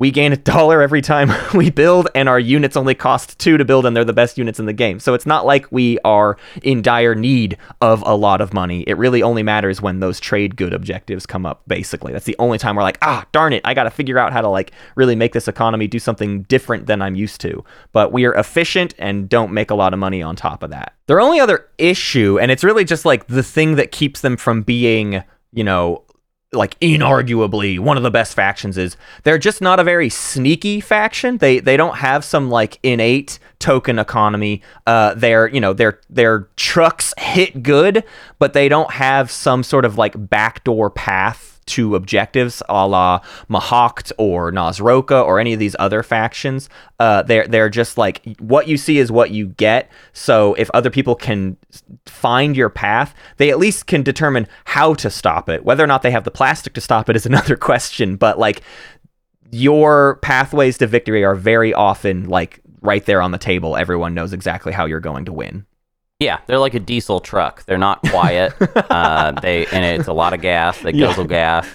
we 0.00 0.10
gain 0.10 0.32
a 0.32 0.36
dollar 0.36 0.80
every 0.80 1.02
time 1.02 1.30
we 1.54 1.70
build, 1.70 2.08
and 2.14 2.28
our 2.28 2.40
units 2.40 2.76
only 2.76 2.94
cost 2.94 3.38
two 3.38 3.58
to 3.58 3.64
build, 3.64 3.84
and 3.86 3.94
they're 3.94 4.04
the 4.04 4.12
best 4.14 4.38
units 4.38 4.58
in 4.58 4.64
the 4.64 4.72
game. 4.72 4.98
So 4.98 5.14
it's 5.14 5.26
not 5.26 5.46
like 5.46 5.70
we 5.70 5.98
are 6.00 6.38
in 6.62 6.82
dire 6.82 7.14
need 7.14 7.58
of 7.82 8.02
a 8.06 8.14
lot 8.16 8.40
of 8.40 8.54
money. 8.54 8.82
It 8.86 8.96
really 8.96 9.22
only 9.22 9.42
matters 9.42 9.80
when 9.80 10.00
those 10.00 10.18
trade 10.18 10.56
good 10.56 10.72
objectives 10.72 11.26
come 11.26 11.44
up, 11.44 11.62
basically. 11.68 12.12
That's 12.12 12.24
the 12.24 12.36
only 12.38 12.56
time 12.56 12.76
we're 12.76 12.82
like, 12.82 12.98
ah, 13.02 13.26
darn 13.30 13.52
it, 13.52 13.60
I 13.64 13.74
got 13.74 13.84
to 13.84 13.90
figure 13.90 14.18
out 14.18 14.32
how 14.32 14.40
to 14.40 14.48
like 14.48 14.72
really 14.96 15.14
make 15.14 15.34
this 15.34 15.46
economy 15.46 15.86
do 15.86 15.98
something 15.98 16.42
different 16.44 16.86
than 16.86 17.02
I'm 17.02 17.14
used 17.14 17.42
to. 17.42 17.62
But 17.92 18.10
we 18.10 18.24
are 18.24 18.34
efficient 18.34 18.94
and 18.98 19.28
don't 19.28 19.52
make 19.52 19.70
a 19.70 19.74
lot 19.74 19.92
of 19.92 19.98
money 19.98 20.22
on 20.22 20.34
top 20.34 20.62
of 20.62 20.70
that. 20.70 20.94
Their 21.08 21.20
only 21.20 21.40
other 21.40 21.68
issue, 21.76 22.38
and 22.40 22.50
it's 22.50 22.64
really 22.64 22.84
just 22.84 23.04
like 23.04 23.26
the 23.26 23.42
thing 23.42 23.76
that 23.76 23.92
keeps 23.92 24.22
them 24.22 24.38
from 24.38 24.62
being, 24.62 25.22
you 25.52 25.64
know, 25.64 26.04
like 26.52 26.78
inarguably 26.80 27.78
one 27.78 27.96
of 27.96 28.02
the 28.02 28.10
best 28.10 28.34
factions 28.34 28.76
is 28.76 28.96
they're 29.22 29.38
just 29.38 29.60
not 29.60 29.78
a 29.78 29.84
very 29.84 30.08
sneaky 30.08 30.80
faction. 30.80 31.38
They 31.38 31.60
they 31.60 31.76
don't 31.76 31.96
have 31.96 32.24
some 32.24 32.50
like 32.50 32.78
innate 32.82 33.38
token 33.60 33.98
economy. 33.98 34.62
Uh, 34.86 35.14
their 35.14 35.46
you 35.46 35.60
know 35.60 35.72
their 35.72 36.00
their 36.10 36.48
trucks 36.56 37.14
hit 37.18 37.62
good, 37.62 38.02
but 38.38 38.52
they 38.52 38.68
don't 38.68 38.90
have 38.92 39.30
some 39.30 39.62
sort 39.62 39.84
of 39.84 39.96
like 39.96 40.28
backdoor 40.28 40.90
path 40.90 41.49
to 41.70 41.94
objectives 41.96 42.62
a 42.68 42.86
la 42.86 43.20
Mahact 43.48 44.12
or 44.18 44.52
Naaz-Rokha 44.52 45.24
or 45.24 45.38
any 45.40 45.52
of 45.52 45.58
these 45.58 45.76
other 45.78 46.02
factions. 46.02 46.68
Uh, 46.98 47.22
they're 47.22 47.46
they're 47.46 47.68
just 47.68 47.98
like 47.98 48.24
what 48.38 48.68
you 48.68 48.76
see 48.76 48.98
is 48.98 49.10
what 49.10 49.30
you 49.30 49.46
get. 49.46 49.90
So 50.12 50.54
if 50.54 50.70
other 50.74 50.90
people 50.90 51.14
can 51.14 51.56
find 52.06 52.56
your 52.56 52.68
path, 52.68 53.14
they 53.36 53.50
at 53.50 53.58
least 53.58 53.86
can 53.86 54.02
determine 54.02 54.46
how 54.64 54.94
to 54.94 55.10
stop 55.10 55.48
it. 55.48 55.64
Whether 55.64 55.84
or 55.84 55.86
not 55.86 56.02
they 56.02 56.10
have 56.10 56.24
the 56.24 56.30
plastic 56.30 56.74
to 56.74 56.80
stop 56.80 57.08
it 57.08 57.16
is 57.16 57.26
another 57.30 57.56
question. 57.56 58.16
But 58.16 58.38
like 58.38 58.62
your 59.50 60.16
pathways 60.16 60.78
to 60.78 60.86
victory 60.86 61.24
are 61.24 61.34
very 61.34 61.74
often 61.74 62.28
like 62.28 62.60
right 62.82 63.04
there 63.04 63.22
on 63.22 63.32
the 63.32 63.38
table. 63.38 63.76
Everyone 63.76 64.14
knows 64.14 64.32
exactly 64.32 64.72
how 64.72 64.86
you're 64.86 65.00
going 65.00 65.24
to 65.26 65.32
win. 65.32 65.66
Yeah, 66.20 66.38
they're 66.46 66.58
like 66.58 66.74
a 66.74 66.80
diesel 66.80 67.18
truck. 67.18 67.64
They're 67.64 67.78
not 67.78 68.02
quiet. 68.02 68.52
uh, 68.90 69.32
they 69.40 69.64
and 69.66 69.84
it's 69.84 70.06
a 70.06 70.12
lot 70.12 70.34
of 70.34 70.42
gas. 70.42 70.78
They 70.80 70.92
Yeah. 70.92 71.06
guzzle 71.06 71.24
gas. 71.24 71.66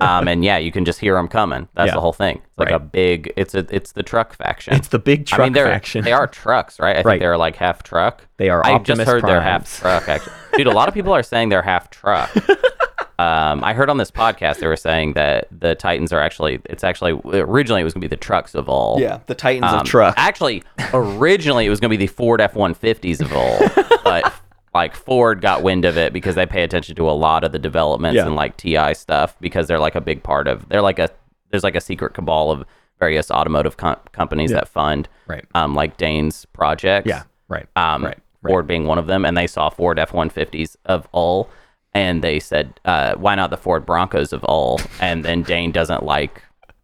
Um, 0.00 0.26
and 0.26 0.42
yeah, 0.42 0.56
you 0.56 0.72
can 0.72 0.86
just 0.86 0.98
hear 1.00 1.14
them 1.16 1.28
coming. 1.28 1.68
That's 1.74 1.88
Yeah. 1.88 1.94
the 1.96 2.00
whole 2.00 2.14
thing. 2.14 2.36
It's 2.36 2.58
like 2.58 2.68
Right. 2.70 2.76
a 2.76 2.78
big. 2.80 3.30
It's 3.36 3.54
a. 3.54 3.66
It's 3.68 3.92
the 3.92 4.02
truck 4.02 4.32
faction. 4.34 4.72
It's 4.72 4.88
the 4.88 4.98
big 4.98 5.26
truck 5.26 5.40
I 5.40 5.44
mean, 5.44 5.54
faction. 5.54 6.02
they 6.02 6.12
are 6.12 6.26
trucks, 6.26 6.80
right? 6.80 6.92
I 6.92 6.94
think 7.00 7.06
Right. 7.06 7.20
they're 7.20 7.36
like 7.36 7.56
half 7.56 7.82
truck. 7.82 8.26
They 8.38 8.48
are 8.48 8.64
I 8.66 8.78
just 8.78 9.02
heard 9.02 9.22
they're 9.22 9.42
half 9.42 9.70
truck. 9.80 10.08
Actually, 10.08 10.32
dude, 10.56 10.66
a 10.66 10.70
lot 10.72 10.88
of 10.88 10.94
people 10.94 11.12
are 11.12 11.22
saying 11.22 11.50
they're 11.50 11.60
half 11.60 11.90
truck. 11.90 12.30
Um, 13.20 13.62
I 13.64 13.74
heard 13.74 13.90
on 13.90 13.98
this 13.98 14.10
podcast 14.10 14.58
they 14.60 14.66
were 14.66 14.76
saying 14.76 15.12
that 15.14 15.48
the 15.50 15.74
Titans 15.74 16.12
are 16.12 16.20
actually. 16.20 16.60
It's 16.66 16.84
actually 16.84 17.12
originally 17.24 17.80
it 17.80 17.84
was 17.84 17.92
going 17.92 18.00
to 18.02 18.08
be 18.08 18.14
the 18.14 18.16
trucks 18.20 18.54
of 18.54 18.68
all. 18.68 18.98
yeah, 19.00 19.20
the 19.26 19.34
Titans 19.34 19.72
Um, 19.72 19.80
of 19.80 19.86
truck. 19.86 20.14
Actually, 20.16 20.62
originally 20.94 21.66
it 21.66 21.70
was 21.70 21.80
going 21.80 21.90
to 21.90 21.96
be 21.96 22.04
the 22.06 22.12
Ford 22.12 22.40
F 22.40 22.54
one 22.54 22.74
fifties 22.74 23.20
of 23.20 23.32
all, 23.32 23.58
but 24.04 24.32
like 24.74 24.94
Ford 24.94 25.40
got 25.40 25.62
wind 25.62 25.84
of 25.84 25.96
it 25.98 26.12
because 26.12 26.34
they 26.34 26.46
pay 26.46 26.62
attention 26.62 26.94
to 26.96 27.10
a 27.10 27.12
lot 27.12 27.44
of 27.44 27.52
the 27.52 27.58
developments 27.58 28.16
Yeah. 28.16 28.26
and 28.26 28.36
like 28.36 28.56
TI 28.56 28.94
stuff 28.94 29.36
because 29.40 29.66
they're 29.68 29.80
like 29.80 29.94
a 29.96 30.00
big 30.00 30.22
part 30.22 30.46
of. 30.48 30.68
They're 30.68 30.82
like 30.82 30.98
a 30.98 31.10
there's 31.50 31.64
like 31.64 31.74
a 31.76 31.80
secret 31.80 32.14
cabal 32.14 32.50
of 32.50 32.64
various 33.00 33.30
automotive 33.30 33.76
com- 33.76 33.96
companies 34.12 34.50
that 34.52 34.68
fund 34.68 35.08
Right. 35.26 35.44
um 35.54 35.74
like 35.74 35.96
Dane's 35.96 36.44
projects. 36.52 37.08
yeah, 37.08 37.24
right. 37.48 37.66
Um, 37.76 38.04
right. 38.04 38.18
Right. 38.42 38.52
Ford 38.52 38.66
being 38.66 38.86
one 38.86 38.98
of 38.98 39.06
them, 39.06 39.26
and 39.26 39.36
they 39.36 39.46
saw 39.46 39.68
Ford 39.68 39.98
F 39.98 40.14
one 40.14 40.30
fifties 40.30 40.76
of 40.86 41.06
all, 41.12 41.50
and 41.94 42.22
they 42.22 42.40
said, 42.40 42.78
uh, 42.84 43.14
"Why 43.14 43.34
not 43.34 43.50
the 43.50 43.56
Ford 43.56 43.84
Broncos 43.86 44.32
of 44.32 44.44
all?" 44.44 44.80
And 45.00 45.24
then 45.24 45.42
Dane 45.42 45.72
doesn't 45.72 46.04
like 46.04 46.42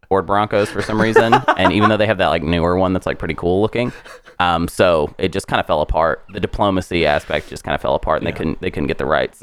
Ford 0.08 0.26
Broncos 0.26 0.70
for 0.70 0.82
some 0.82 1.00
reason, 1.00 1.34
and 1.56 1.72
even 1.72 1.88
though 1.88 1.96
they 1.96 2.06
have 2.06 2.18
that 2.18 2.28
like 2.28 2.42
newer 2.42 2.76
one 2.76 2.92
that's 2.92 3.06
like 3.06 3.18
pretty 3.18 3.34
cool 3.34 3.60
looking, 3.60 3.92
um, 4.38 4.68
so 4.68 5.14
it 5.18 5.32
just 5.32 5.48
kind 5.48 5.60
of 5.60 5.66
fell 5.66 5.80
apart. 5.80 6.24
The 6.32 6.40
diplomacy 6.40 7.06
aspect 7.06 7.48
just 7.48 7.64
kind 7.64 7.74
of 7.74 7.80
fell 7.80 7.94
apart, 7.94 8.20
and 8.20 8.26
they 8.26 8.32
couldn't 8.32 8.60
they 8.60 8.70
couldn't 8.70 8.86
get 8.88 8.98
the 8.98 9.06
rights. 9.06 9.42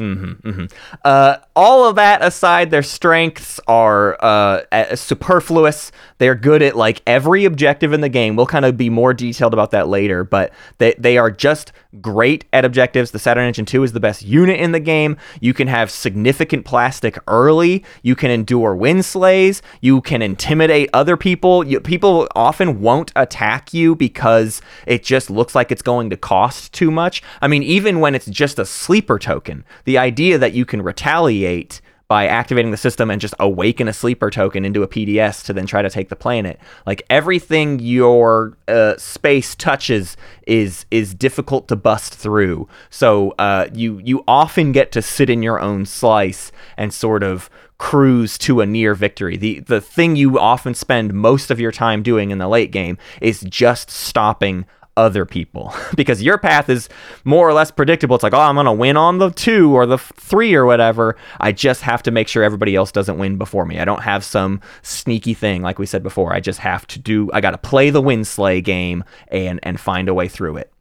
Uh, 1.04 1.38
all 1.56 1.88
of 1.88 1.96
that 1.96 2.22
aside, 2.24 2.70
their 2.72 2.84
strengths 2.84 3.60
are 3.68 4.18
uh, 4.24 4.96
superfluous. 4.96 5.92
They're 6.24 6.36
good 6.36 6.62
at 6.62 6.78
like 6.78 7.02
every 7.06 7.44
objective 7.44 7.92
in 7.92 8.00
the 8.00 8.08
game. 8.08 8.38
We'll 8.38 8.46
kind 8.46 8.64
of 8.64 8.78
be 8.78 8.90
more 8.90 9.14
detailed 9.14 9.52
about 9.52 9.72
that 9.72 9.90
later, 9.90 10.24
but 10.24 10.54
they, 10.78 10.96
they 10.98 11.18
are 11.18 11.30
just 11.30 11.74
great 12.00 12.46
at 12.54 12.64
objectives. 12.64 13.12
The 13.12 13.20
Saturn 13.20 13.46
Engine 13.46 13.66
2 13.66 13.84
is 13.84 13.92
the 13.92 14.00
best 14.00 14.22
unit 14.22 14.58
in 14.58 14.72
the 14.72 14.80
game. 14.80 15.18
You 15.42 15.54
can 15.54 15.68
have 15.68 15.92
significant 15.92 16.64
plastic 16.64 17.18
early. 17.28 17.84
You 18.04 18.16
can 18.16 18.32
endure 18.32 18.74
wind 18.74 19.04
slays. 19.04 19.62
You 19.82 20.00
can 20.00 20.22
intimidate 20.22 20.90
other 20.94 21.18
people. 21.18 21.62
You, 21.68 21.82
people 21.82 22.30
often 22.38 22.80
won't 22.80 23.12
attack 23.18 23.74
you 23.74 23.94
because 23.94 24.62
it 24.88 25.04
just 25.04 25.30
looks 25.30 25.54
like 25.54 25.74
it's 25.74 25.82
going 25.82 26.10
to 26.10 26.16
cost 26.16 26.72
too 26.72 26.90
much. 26.90 27.22
I 27.42 27.50
mean, 27.50 27.64
even 27.64 28.00
when 28.00 28.16
it's 28.16 28.28
just 28.28 28.60
a 28.60 28.66
sleeper 28.66 29.20
token, 29.20 29.66
the 29.84 29.98
idea 29.98 30.38
that 30.38 30.54
you 30.54 30.64
can 30.64 30.84
retaliate 30.84 31.82
by 32.08 32.28
activating 32.28 32.72
the 32.72 32.78
system 32.78 33.10
and 33.10 33.20
just 33.22 33.34
awaken 33.40 33.88
a 33.88 33.94
sleeper 33.94 34.30
token 34.30 34.66
into 34.66 34.84
a 34.84 34.88
PDS 34.88 35.44
to 35.46 35.54
then 35.54 35.66
try 35.66 35.82
to 35.82 35.90
take 35.90 36.10
the 36.10 36.16
planet. 36.16 36.60
Like 36.86 37.04
everything 37.10 37.80
your 37.80 38.58
uh, 38.68 38.98
space 38.98 39.56
touches 39.56 40.18
is 40.46 40.86
is 40.92 41.14
difficult 41.14 41.68
to 41.70 41.76
bust 41.76 42.14
through. 42.14 42.68
So 42.90 43.32
uh, 43.40 43.68
you 43.74 44.00
you 44.04 44.24
often 44.28 44.72
get 44.72 44.92
to 44.92 45.02
sit 45.02 45.30
in 45.30 45.42
your 45.42 45.60
own 45.60 45.86
slice 45.86 46.52
and 46.78 46.94
sort 46.94 47.24
of 47.24 47.50
cruise 47.78 48.38
to 48.40 48.62
a 48.62 48.66
near 48.66 48.96
victory. 48.96 49.38
The 49.38 49.60
the 49.62 49.82
thing 49.82 50.16
you 50.16 50.40
often 50.40 50.74
spend 50.74 51.14
most 51.14 51.52
of 51.52 51.60
your 51.60 51.72
time 51.72 52.04
doing 52.04 52.32
in 52.32 52.38
the 52.38 52.48
late 52.48 52.72
game 52.72 52.98
is 53.22 53.42
just 53.42 53.90
stopping 53.90 54.66
other 54.96 55.26
people 55.26 55.74
because 55.96 56.22
your 56.22 56.38
path 56.38 56.70
is 56.70 56.88
more 57.24 57.48
or 57.48 57.54
less 57.54 57.72
predictable. 57.72 58.16
It's 58.16 58.24
like, 58.24 58.34
oh, 58.34 58.40
I'm 58.40 58.56
going 58.56 58.66
to 58.66 58.72
win 58.72 58.96
on 58.98 59.18
the 59.18 59.32
two 59.32 59.74
or 59.74 59.86
the 59.86 59.98
three 59.98 60.54
or 60.54 60.66
whatever. 60.66 61.16
I 61.40 61.52
just 61.52 61.82
have 61.82 62.04
to 62.04 62.12
make 62.12 62.28
sure 62.28 62.44
everybody 62.44 62.76
else 62.76 62.92
doesn't 62.92 63.18
win 63.18 63.38
before 63.38 63.66
me. 63.66 63.80
I 63.80 63.86
don't 63.86 64.04
have 64.04 64.24
some 64.24 64.62
sneaky 64.82 65.34
thing 65.34 65.62
like 65.62 65.80
we 65.80 65.86
said 65.86 66.04
before. 66.04 66.34
I 66.34 66.40
just 66.40 66.60
have 66.60 66.86
to 66.88 67.00
do, 67.00 67.30
I 67.34 67.42
got 67.42 67.52
to 67.52 67.58
play 67.58 67.90
the 67.90 68.02
win 68.02 68.24
slay 68.24 68.62
game 68.62 69.04
and, 69.30 69.60
and 69.64 69.80
find 69.80 70.08
a 70.10 70.14
way 70.14 70.28
through 70.28 70.58
it. 70.58 70.72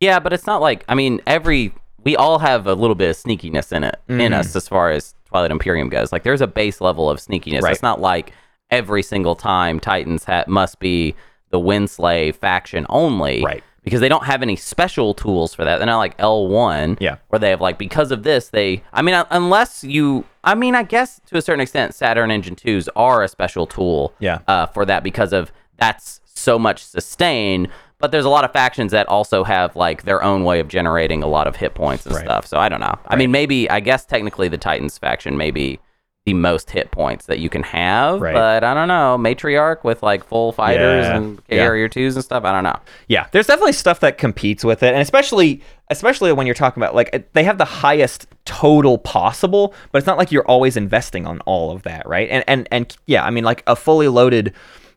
Yeah, 0.00 0.18
but 0.18 0.32
it's 0.32 0.46
not 0.46 0.60
like 0.60 0.84
I 0.88 0.96
mean 0.96 1.20
every 1.28 1.72
we 2.02 2.16
all 2.16 2.40
have 2.40 2.66
a 2.66 2.74
little 2.74 2.96
bit 2.96 3.10
of 3.10 3.16
sneakiness 3.16 3.70
in 3.70 3.84
it 3.84 4.00
in 4.08 4.16
Mm-hmm. 4.18 4.34
us 4.34 4.56
as 4.56 4.66
far 4.66 4.90
as 4.90 5.14
Twilight 5.26 5.52
Imperium 5.52 5.88
goes. 5.88 6.10
Like 6.10 6.24
there's 6.24 6.40
a 6.40 6.48
base 6.48 6.80
level 6.80 7.08
of 7.08 7.20
sneakiness. 7.20 7.62
Right. 7.62 7.72
It's 7.72 7.82
not 7.82 8.00
like 8.00 8.32
every 8.70 9.04
single 9.04 9.36
time 9.36 9.78
Titans 9.78 10.24
ha- 10.24 10.42
must 10.48 10.80
be 10.80 11.14
the 11.52 11.60
Winslay 11.60 12.34
faction 12.34 12.84
only. 12.88 13.44
Right. 13.44 13.62
Because 13.84 14.00
they 14.00 14.08
don't 14.08 14.24
have 14.24 14.42
any 14.42 14.54
special 14.56 15.12
tools 15.12 15.54
for 15.54 15.64
that. 15.64 15.78
They're 15.78 15.86
not 15.86 15.98
like 15.98 16.16
L1 16.18 16.98
Yeah. 17.00 17.16
where 17.28 17.38
they 17.38 17.50
have 17.50 17.60
like 17.60 17.78
because 17.78 18.10
of 18.10 18.22
this 18.24 18.48
they 18.48 18.82
I 18.92 19.02
mean 19.02 19.14
uh, 19.14 19.24
unless 19.30 19.82
you 19.84 20.24
I 20.44 20.54
mean 20.54 20.74
I 20.74 20.82
guess 20.84 21.20
to 21.26 21.36
a 21.36 21.42
certain 21.42 21.60
extent 21.60 21.94
Saturn 21.94 22.30
Engine 22.30 22.54
2s 22.56 22.88
are 22.96 23.22
a 23.22 23.28
special 23.28 23.66
tool 23.66 24.12
Yeah. 24.20 24.38
uh, 24.48 24.66
for 24.66 24.84
that 24.86 25.02
because 25.04 25.32
of 25.32 25.52
that's 25.78 26.20
so 26.24 26.58
much 26.58 26.82
sustain. 26.84 27.68
But 27.98 28.10
there's 28.12 28.24
a 28.24 28.28
lot 28.30 28.44
of 28.44 28.52
factions 28.52 28.90
that 28.92 29.06
also 29.08 29.44
have 29.44 29.74
like 29.76 30.02
their 30.04 30.22
own 30.22 30.44
way 30.44 30.58
of 30.60 30.68
generating 30.68 31.22
a 31.22 31.26
lot 31.28 31.46
of 31.46 31.56
hit 31.56 31.74
points 31.74 32.06
and 32.06 32.14
Right. 32.14 32.24
stuff. 32.24 32.46
So 32.46 32.58
I 32.58 32.68
don't 32.68 32.80
know. 32.80 32.96
I 33.08 33.16
mean, 33.16 33.30
maybe 33.30 33.68
I 33.70 33.80
guess 33.80 34.04
technically 34.06 34.48
the 34.48 34.58
Titans 34.58 34.96
faction 34.98 35.36
may 35.36 35.50
be 35.50 35.78
the 36.24 36.34
most 36.34 36.70
hit 36.70 36.92
points 36.92 37.26
that 37.26 37.40
you 37.40 37.48
can 37.48 37.64
have, 37.64 38.20
Right. 38.20 38.32
but 38.32 38.62
I 38.62 38.74
don't 38.74 38.86
know. 38.86 39.16
Matriarch 39.18 39.82
with 39.82 40.04
like 40.04 40.22
full 40.22 40.52
fighters 40.52 41.04
Yeah. 41.06 41.16
and 41.16 41.42
Yeah. 41.48 41.56
carrier 41.58 41.88
twos 41.88 42.14
and 42.14 42.24
stuff. 42.24 42.44
I 42.44 42.52
don't 42.52 42.62
know. 42.62 42.78
Yeah, 43.08 43.26
there's 43.32 43.48
definitely 43.48 43.72
stuff 43.72 43.98
that 44.00 44.18
competes 44.18 44.64
with 44.64 44.84
it, 44.84 44.92
and 44.92 45.02
especially 45.02 45.60
especially 45.90 46.32
when 46.32 46.46
you're 46.46 46.54
talking 46.54 46.80
about 46.82 46.94
like 46.94 47.28
they 47.32 47.42
have 47.44 47.58
the 47.58 47.64
highest 47.64 48.26
total 48.44 48.98
possible, 48.98 49.74
but 49.90 49.98
it's 49.98 50.06
not 50.06 50.16
like 50.16 50.30
you're 50.30 50.46
always 50.46 50.76
investing 50.76 51.26
on 51.26 51.40
all 51.40 51.72
of 51.72 51.82
that, 51.82 52.08
right? 52.08 52.28
And 52.30 52.44
and 52.46 52.68
and 52.70 52.96
yeah, 53.06 53.24
I 53.24 53.30
mean 53.30 53.42
like 53.44 53.64
a 53.66 53.74
fully 53.74 54.06
loaded 54.08 54.52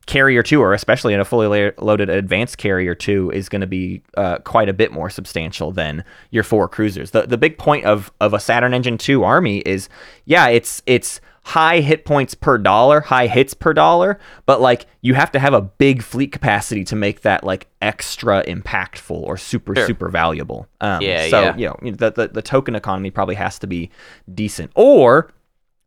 carrier 0.06 0.44
two, 0.44 0.62
or 0.62 0.74
especially 0.74 1.14
in 1.14 1.20
a 1.20 1.26
fully 1.26 1.48
la- 1.48 1.84
loaded 1.84 2.10
advanced 2.10 2.58
carrier 2.58 2.94
two, 2.96 3.32
is 3.32 3.50
going 3.50 3.62
to 3.62 3.68
be 3.68 4.02
uh, 4.18 4.38
quite 4.40 4.70
a 4.70 4.74
bit 4.74 4.92
more 4.92 5.10
substantial 5.10 5.72
than 5.72 6.04
your 6.32 6.44
four 6.44 6.68
cruisers. 6.68 7.12
The 7.12 7.24
the 7.24 7.38
big 7.38 7.58
point 7.58 7.86
of 7.86 8.12
of 8.22 8.34
a 8.34 8.40
Saturn 8.40 8.74
Engine 8.74 8.98
two 8.98 9.24
army 9.24 9.60
is 9.60 9.90
yeah, 10.26 10.48
it's 10.48 10.82
it's 10.86 11.22
high 11.44 11.80
hit 11.80 12.06
points 12.06 12.34
per 12.34 12.58
dollar, 12.58 13.02
high 13.02 13.28
hits 13.28 13.54
per 13.54 13.72
dollar, 13.72 14.20
but 14.48 14.60
like 14.62 14.88
you 15.02 15.14
have 15.14 15.32
to 15.32 15.38
have 15.40 15.54
a 15.54 15.62
big 15.62 16.02
fleet 16.02 16.32
capacity 16.32 16.84
to 16.84 16.96
make 16.96 17.22
that 17.22 17.44
like 17.44 17.68
extra 17.84 18.44
impactful 18.46 19.12
or 19.12 19.38
super 19.38 19.76
Sure. 19.76 19.86
super 19.86 20.10
valuable. 20.10 20.68
Um, 20.82 21.02
Yeah, 21.04 21.28
so 21.30 21.42
yeah. 21.42 21.56
you 21.58 21.68
know 21.68 21.96
the, 21.98 22.12
the 22.12 22.28
the 22.30 22.42
token 22.42 22.74
economy 22.76 23.12
probably 23.12 23.36
has 23.36 23.60
to 23.60 23.68
be 23.68 23.92
decent, 24.34 24.72
or 24.76 25.32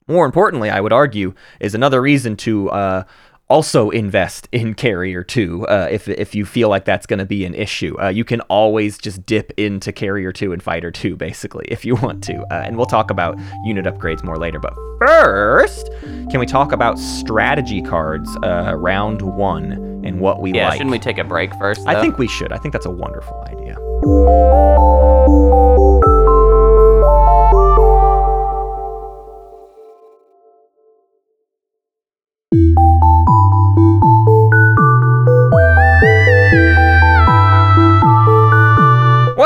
more 0.06 0.24
importantly, 0.24 0.70
I 0.70 0.80
would 0.80 0.92
argue, 0.92 1.34
is 1.60 1.74
another 1.74 2.00
reason 2.00 2.34
to 2.36 2.70
uh, 2.70 3.02
also 3.48 3.90
invest 3.90 4.48
in 4.52 4.74
Carrier 4.74 5.22
2 5.22 5.66
uh, 5.66 5.88
if, 5.90 6.08
if 6.08 6.34
you 6.34 6.44
feel 6.44 6.68
like 6.68 6.84
that's 6.84 7.06
going 7.06 7.18
to 7.18 7.24
be 7.24 7.44
an 7.44 7.54
issue. 7.54 7.98
Uh, 8.00 8.08
you 8.08 8.24
can 8.24 8.40
always 8.42 8.98
just 8.98 9.24
dip 9.26 9.52
into 9.56 9.92
Carrier 9.92 10.32
2 10.32 10.52
and 10.52 10.62
Fighter 10.62 10.90
2, 10.90 11.16
basically, 11.16 11.64
if 11.68 11.84
you 11.84 11.96
want 11.96 12.22
to. 12.24 12.38
Uh, 12.50 12.62
and 12.64 12.76
we'll 12.76 12.86
talk 12.86 13.10
about 13.10 13.38
unit 13.64 13.86
upgrades 13.86 14.22
more 14.22 14.36
later. 14.36 14.58
But 14.58 14.74
first, 14.98 15.90
can 16.02 16.38
we 16.38 16.46
talk 16.46 16.72
about 16.72 16.98
strategy 16.98 17.80
cards 17.82 18.28
uh, 18.44 18.74
round 18.76 19.22
one 19.22 19.72
and 20.04 20.20
what 20.20 20.40
we 20.40 20.52
Yeah, 20.52 20.64
like? 20.64 20.72
Yeah, 20.72 20.76
shouldn't 20.78 20.90
we 20.92 20.98
take 20.98 21.18
a 21.18 21.24
break 21.24 21.54
first? 21.54 21.86
I 21.86 22.00
think 22.00 22.18
we 22.18 22.28
should. 22.28 22.52
I 22.52 22.58
think 22.58 22.72
that's 22.72 22.86
a 22.86 22.90
wonderful 22.90 23.42
idea. 23.48 25.07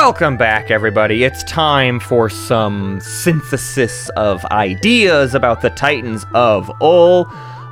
Welcome 0.05 0.37
back, 0.37 0.73
everybody. 0.73 1.23
It's 1.23 1.45
time 1.45 2.01
for 2.01 2.29
some 2.29 3.01
synthesis 3.01 4.09
of 4.17 4.45
ideas 4.47 5.33
about 5.33 5.61
the 5.61 5.71
Titans 5.71 6.27
of 6.35 6.69
Ul. 6.83 7.25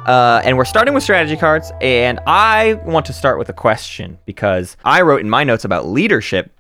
Uh, 0.07 0.41
and 0.45 0.57
we're 0.57 0.65
starting 0.65 0.95
with 0.95 1.03
strategy 1.03 1.37
cards. 1.37 1.73
And 1.81 2.21
I 2.29 2.75
want 2.85 3.05
to 3.07 3.13
start 3.13 3.37
with 3.37 3.49
a 3.49 3.53
question 3.53 4.17
because 4.27 4.77
I 4.85 5.03
wrote 5.03 5.23
in 5.23 5.29
my 5.29 5.43
notes 5.43 5.65
about 5.65 5.89
leadership 5.89 6.57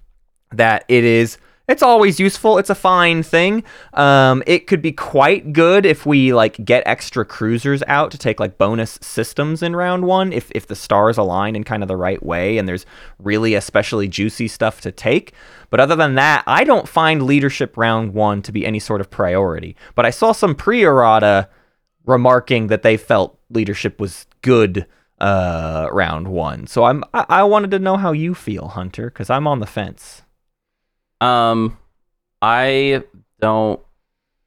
that 0.51 0.85
it 0.89 1.05
is 1.05 1.39
it's 1.71 1.83
always 1.83 2.19
useful. 2.19 2.59
It's 2.59 2.71
a 2.71 2.75
fine 2.75 3.23
thing. 3.23 3.63
Um, 3.95 4.43
it 4.47 4.67
could 4.67 4.83
be 4.83 4.93
quite 4.93 5.53
good 5.53 5.87
if 5.87 6.05
we 6.05 6.35
like 6.35 6.65
get 6.65 6.83
extra 6.85 7.25
cruisers 7.25 7.83
out 7.87 8.11
to 8.11 8.19
take 8.19 8.41
like 8.41 8.59
bonus 8.59 8.99
systems 9.01 9.63
in 9.63 9.77
round 9.77 10.05
one 10.05 10.33
if, 10.33 10.51
if 10.53 10.67
the 10.67 10.75
stars 10.75 11.17
align 11.17 11.55
in 11.55 11.63
kind 11.63 11.83
of 11.83 11.89
the 11.89 11.97
right 11.97 12.23
way 12.23 12.59
and 12.59 12.69
there's 12.69 12.87
really 13.19 13.55
especially 13.55 14.09
juicy 14.09 14.49
stuff 14.49 14.81
to 14.81 14.91
take. 14.91 15.33
But 15.71 15.79
other 15.79 15.95
than 15.95 16.17
that 16.17 16.43
i 16.47 16.65
don't 16.65 16.89
find 16.89 17.23
leadership 17.23 17.77
round 17.77 18.13
one 18.15 18.43
to 18.43 18.53
be 18.53 18.67
any 18.67 18.81
sort 18.81 19.01
of 19.01 19.11
priority. 19.11 19.77
But 19.95 20.07
i 20.07 20.11
saw 20.11 20.33
some 20.33 20.55
pre-errata 20.55 21.49
remarking 22.05 22.67
that 22.67 22.83
they 22.83 22.97
felt 22.97 23.39
leadership 23.51 24.01
was 24.01 24.27
good 24.43 24.87
uh, 25.21 25.89
round 25.93 26.29
one. 26.29 26.67
So 26.67 26.85
i'm 26.85 27.05
I, 27.15 27.27
I 27.29 27.43
wanted 27.45 27.71
to 27.73 27.79
know 27.79 27.97
how 27.97 28.13
you 28.13 28.35
feel 28.35 28.69
hunter 28.69 29.07
because 29.11 29.31
i'm 29.31 29.47
on 29.47 29.61
the 29.61 29.67
fence 29.67 30.23
Um, 31.21 31.77
I 32.43 33.03
don't 33.41 33.81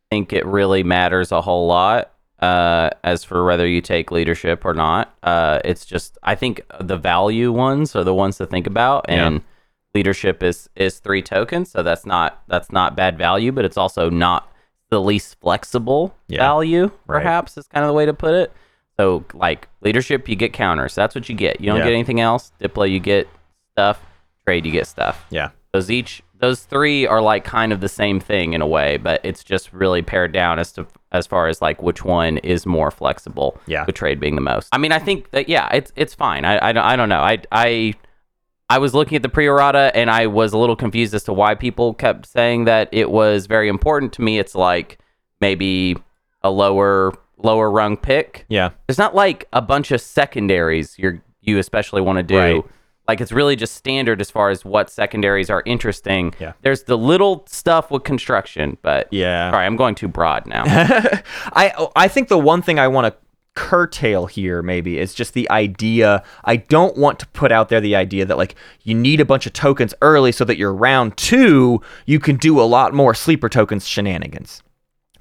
think 0.09 0.33
it 0.33 0.45
really 0.45 0.83
matters 0.83 1.31
a 1.31 1.41
whole 1.41 1.67
lot. 1.67 2.09
Uh, 2.39 2.89
as 3.05 3.23
for 3.23 3.45
whether 3.45 3.65
you 3.65 3.79
take 3.79 4.11
leadership 4.11 4.65
or 4.65 4.73
not, 4.73 5.15
uh, 5.23 5.59
it's 5.63 5.85
just 5.85 6.17
I 6.23 6.35
think 6.35 6.61
the 6.81 6.97
value 6.97 7.51
ones 7.53 7.95
are 7.95 8.03
the 8.03 8.13
ones 8.13 8.37
to 8.37 8.45
think 8.45 8.67
about, 8.67 9.05
Yeah. 9.07 9.27
and 9.27 9.41
leadership 9.95 10.43
is 10.43 10.69
is 10.75 10.99
three 10.99 11.21
tokens, 11.21 11.71
so 11.71 11.83
that's 11.83 12.05
not 12.05 12.41
that's 12.49 12.69
not 12.71 12.97
bad 12.97 13.17
value, 13.17 13.53
but 13.53 13.63
it's 13.63 13.77
also 13.77 14.09
not 14.09 14.51
the 14.89 14.99
least 14.99 15.39
flexible 15.39 16.15
Yeah. 16.27 16.39
value. 16.39 16.91
Right. 17.07 17.21
Perhaps 17.23 17.57
is 17.57 17.67
kind 17.67 17.85
of 17.85 17.87
the 17.87 17.93
way 17.93 18.05
to 18.05 18.13
put 18.13 18.33
it. 18.33 18.51
So 18.97 19.23
like 19.33 19.69
leadership, 19.81 20.27
you 20.27 20.35
get 20.35 20.51
counters. 20.51 20.95
That's 20.95 21.15
what 21.15 21.29
you 21.29 21.35
get. 21.35 21.61
You 21.61 21.67
don't 21.67 21.77
Yeah. 21.77 21.85
get 21.85 21.93
anything 21.93 22.19
else. 22.19 22.51
Diplo, 22.59 22.89
you 22.89 22.99
get 22.99 23.29
stuff. 23.71 24.05
Trade, 24.45 24.65
you 24.65 24.71
get 24.73 24.85
stuff 24.87 25.25
yeah 25.29 25.51
those 25.71 25.89
each 25.89 26.21
those 26.43 26.59
three 26.73 27.07
are 27.07 27.21
like 27.21 27.43
kind 27.45 27.71
of 27.73 27.79
the 27.79 27.89
same 28.01 28.19
thing 28.19 28.53
in 28.53 28.61
a 28.61 28.67
way 28.67 28.97
but 28.97 29.17
it's 29.23 29.43
just 29.43 29.71
really 29.73 30.01
pared 30.01 30.31
down 30.33 30.59
as 30.59 30.71
to 30.73 30.85
as 31.11 31.25
far 31.25 31.47
as 31.47 31.61
like 31.61 31.81
which 31.81 32.03
one 32.03 32.37
is 32.39 32.65
more 32.65 32.91
flexible 32.91 33.49
Yeah. 33.65 33.85
the 33.85 33.91
trade 34.01 34.19
being 34.19 34.35
the 34.35 34.41
most 34.53 34.67
i 34.71 34.77
mean 34.77 34.91
i 34.91 34.99
think 34.99 35.31
that 35.31 35.47
yeah 35.47 35.67
it's 35.73 35.91
it's 35.95 36.13
fine 36.13 36.43
i 36.45 36.53
i, 36.69 36.71
don't- 36.73 36.85
I 36.91 36.95
don't 36.97 37.09
know 37.09 37.21
i 37.33 37.35
i 37.51 37.93
I 38.69 38.77
was 38.79 38.93
looking 38.95 39.17
at 39.17 39.21
the 39.21 39.29
pre-errata 39.29 39.91
and 39.93 40.09
I 40.09 40.25
was 40.25 40.51
a 40.53 40.57
little 40.57 40.75
confused 40.77 41.13
as 41.13 41.23
to 41.25 41.33
why 41.33 41.53
people 41.53 41.93
kept 41.93 42.25
saying 42.25 42.63
that 42.65 42.87
it 42.91 43.11
was 43.11 43.45
very 43.45 43.67
important 43.67 44.13
to 44.13 44.21
me. 44.23 44.39
It's 44.39 44.55
like 44.55 44.97
maybe 45.41 45.97
a 46.41 46.49
lower 46.49 47.13
lower 47.37 47.69
rung 47.69 47.97
pick. 47.97 48.45
yeah 48.49 48.69
There's 48.87 48.97
not 48.97 49.13
like 49.13 49.47
a 49.53 49.61
bunch 49.61 49.91
of 49.91 49.99
secondaries 50.01 50.97
you're 50.97 51.21
you 51.41 51.59
especially 51.59 52.01
want 52.01 52.17
to 52.17 52.23
do. 52.23 52.37
Right. 52.37 52.63
Like 53.07 53.19
it's 53.19 53.31
really 53.31 53.55
just 53.55 53.75
standard 53.75 54.21
as 54.21 54.31
far 54.31 54.49
as 54.49 54.63
what 54.63 54.89
secondaries 54.89 55.49
are 55.49 55.61
interesting. 55.65 56.33
Yeah. 56.39 56.53
There's 56.61 56.83
the 56.83 56.97
little 56.97 57.45
stuff 57.47 57.91
with 57.91 58.03
construction, 58.03 58.77
but 58.81 59.11
Yeah. 59.11 59.51
Sorry, 59.51 59.65
I'm 59.65 59.75
going 59.75 59.95
too 59.95 60.07
broad 60.07 60.45
now. 60.45 60.63
I 60.67 61.89
I 61.95 62.07
think 62.07 62.29
the 62.29 62.37
one 62.37 62.61
thing 62.61 62.79
I 62.79 62.87
want 62.87 63.13
to 63.13 63.19
curtail 63.55 64.25
here 64.25 64.63
maybe 64.63 64.97
is 64.97 65.13
just 65.13 65.33
the 65.33 65.49
idea 65.51 66.23
I 66.43 66.55
don't 66.55 66.97
want 66.97 67.19
to 67.19 67.27
put 67.27 67.51
out 67.51 67.69
there 67.69 67.79
the 67.79 67.95
idea 67.95 68.25
that 68.25 68.37
like 68.37 68.55
you 68.81 68.95
need 68.95 69.19
a 69.19 69.25
bunch 69.25 69.45
of 69.45 69.53
tokens 69.53 69.93
early 70.01 70.31
so 70.31 70.43
that 70.45 70.57
your 70.57 70.73
round 70.73 71.17
2 71.17 71.79
you 72.07 72.19
can 72.19 72.37
do 72.37 72.59
a 72.59 72.63
lot 72.63 72.93
more 72.93 73.13
sleeper 73.13 73.49
tokens 73.49 73.87
shenanigans. 73.87 74.63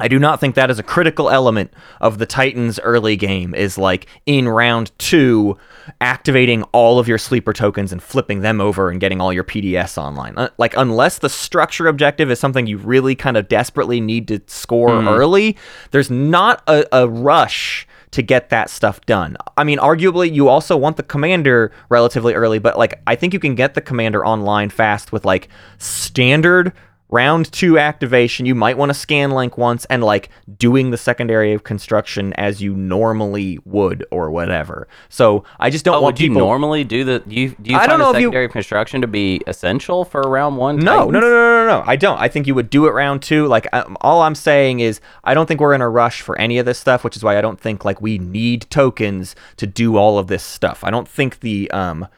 I 0.03 0.09
do 0.09 0.19
not 0.19 0.41
think 0.41 0.57
that 0.57 0.69
is 0.69 0.81
a 0.81 0.83
critical 0.83 1.31
element 1.31 1.73
of 2.01 2.19
the 2.19 2.27
Titans 2.27 2.81
early 2.81 3.15
game 3.15 3.55
is 3.55 3.79
like 3.79 4.07
in 4.27 4.49
round 4.49 4.91
2 4.99 5.57
activating 6.01 6.65
all 6.73 6.99
of 6.99 7.07
your 7.07 7.19
sleeper 7.19 7.53
tokens 7.53 7.93
and 7.93 8.03
flipping 8.03 8.41
them 8.41 8.61
over 8.61 8.91
and 8.91 8.99
getting 8.99 9.21
all 9.21 9.33
your 9.33 9.45
PDS 9.45 9.97
online. 9.97 10.37
Uh, 10.37 10.49
like 10.59 10.77
unless 10.77 11.19
the 11.19 11.29
structure 11.29 11.87
objective 11.87 12.33
is 12.33 12.41
something 12.41 12.67
you 12.67 12.79
really 12.79 13.15
kind 13.15 13.37
of 13.37 13.47
desperately 13.47 14.01
need 14.01 14.27
to 14.27 14.41
score 14.49 14.91
early, 14.91 15.57
there's 15.93 16.11
not 16.11 16.65
a, 16.67 16.85
a 16.91 17.09
rush 17.09 17.87
to 18.11 18.23
get 18.23 18.51
that 18.51 18.71
stuff 18.71 19.01
done. 19.03 19.37
I 19.57 19.63
mean, 19.63 19.79
arguably 19.79 20.35
you 20.35 20.49
also 20.49 20.77
want 20.77 20.97
the 20.97 21.05
commander 21.05 21.71
relatively 21.89 22.35
early, 22.35 22.59
but 22.59 22.77
like 22.77 23.01
I 23.07 23.15
think 23.15 23.33
you 23.33 23.39
can 23.39 23.55
get 23.55 23.75
the 23.75 23.81
commander 23.81 24.27
online 24.27 24.69
fast 24.69 25.13
with 25.13 25.25
like 25.25 25.49
standard 25.79 26.73
round 27.13 27.53
two 27.53 27.79
activation, 27.79 28.47
you 28.47 28.55
might 28.55 28.77
want 28.77 28.91
to 28.91 28.95
scan 28.95 29.31
link 29.31 29.57
once 29.59 29.85
and 29.85 30.03
like 30.03 30.31
doing 30.57 30.91
the 30.91 30.97
secondary 30.97 31.53
of 31.53 31.63
construction 31.63 32.33
as 32.33 32.61
you 32.63 32.75
normally 32.75 33.59
would 33.67 34.05
or 34.11 34.31
whatever. 34.31 34.89
So 35.11 35.45
I 35.61 35.71
just 35.71 35.85
don't 35.85 35.97
Oh, 35.97 36.01
want 36.01 36.15
would 36.15 36.21
you 36.23 36.31
normally 36.31 36.83
do 36.85 37.05
the? 37.05 37.19
Do 37.21 37.35
you 37.35 37.51
do 37.61 37.71
you 37.71 37.77
I 37.77 37.81
find 37.81 37.91
don't 37.91 37.99
know 38.01 38.13
the 38.13 38.19
if 38.19 38.23
you- 38.23 38.27
secondary 38.29 38.49
construction 38.49 39.01
to 39.03 39.07
be 39.07 39.41
essential 39.47 40.05
for 40.07 40.23
round 40.23 40.57
one? 40.57 40.79
No, 40.79 40.83
no, 40.83 40.97
Titans? 40.99 41.13
no, 41.13 41.21
no, 41.21 41.29
no, 41.29 41.67
no, 41.67 41.79
no. 41.81 41.85
I 41.87 41.97
don't. 41.97 42.19
I 42.19 42.29
think 42.29 42.47
you 42.47 42.55
would 42.55 42.71
do 42.71 42.87
it 42.87 42.91
round 42.91 43.23
two. 43.23 43.47
Like, 43.47 43.69
um, 43.75 43.97
all 44.01 44.23
I'm 44.23 44.35
saying 44.35 44.81
is, 44.81 45.01
I 45.23 45.35
don't 45.35 45.47
think 45.47 45.61
we're 45.61 45.75
in 45.75 45.83
a 45.83 45.89
rush 45.91 46.23
for 46.23 46.39
any 46.39 46.59
of 46.59 46.65
this 46.67 46.79
stuff, 46.79 47.05
which 47.05 47.15
is 47.17 47.23
why 47.23 47.37
I 47.37 47.43
don't 47.43 47.61
think 47.61 47.85
like 47.85 48.01
we 48.01 48.19
need 48.19 48.67
tokens 48.71 49.37
to 49.59 49.67
do 49.67 49.97
all 49.99 50.19
of 50.19 50.29
this 50.29 50.43
stuff. 50.43 50.83
I 50.83 50.91
don't 50.91 51.07
think 51.09 51.41
the 51.41 51.71
um 51.73 52.09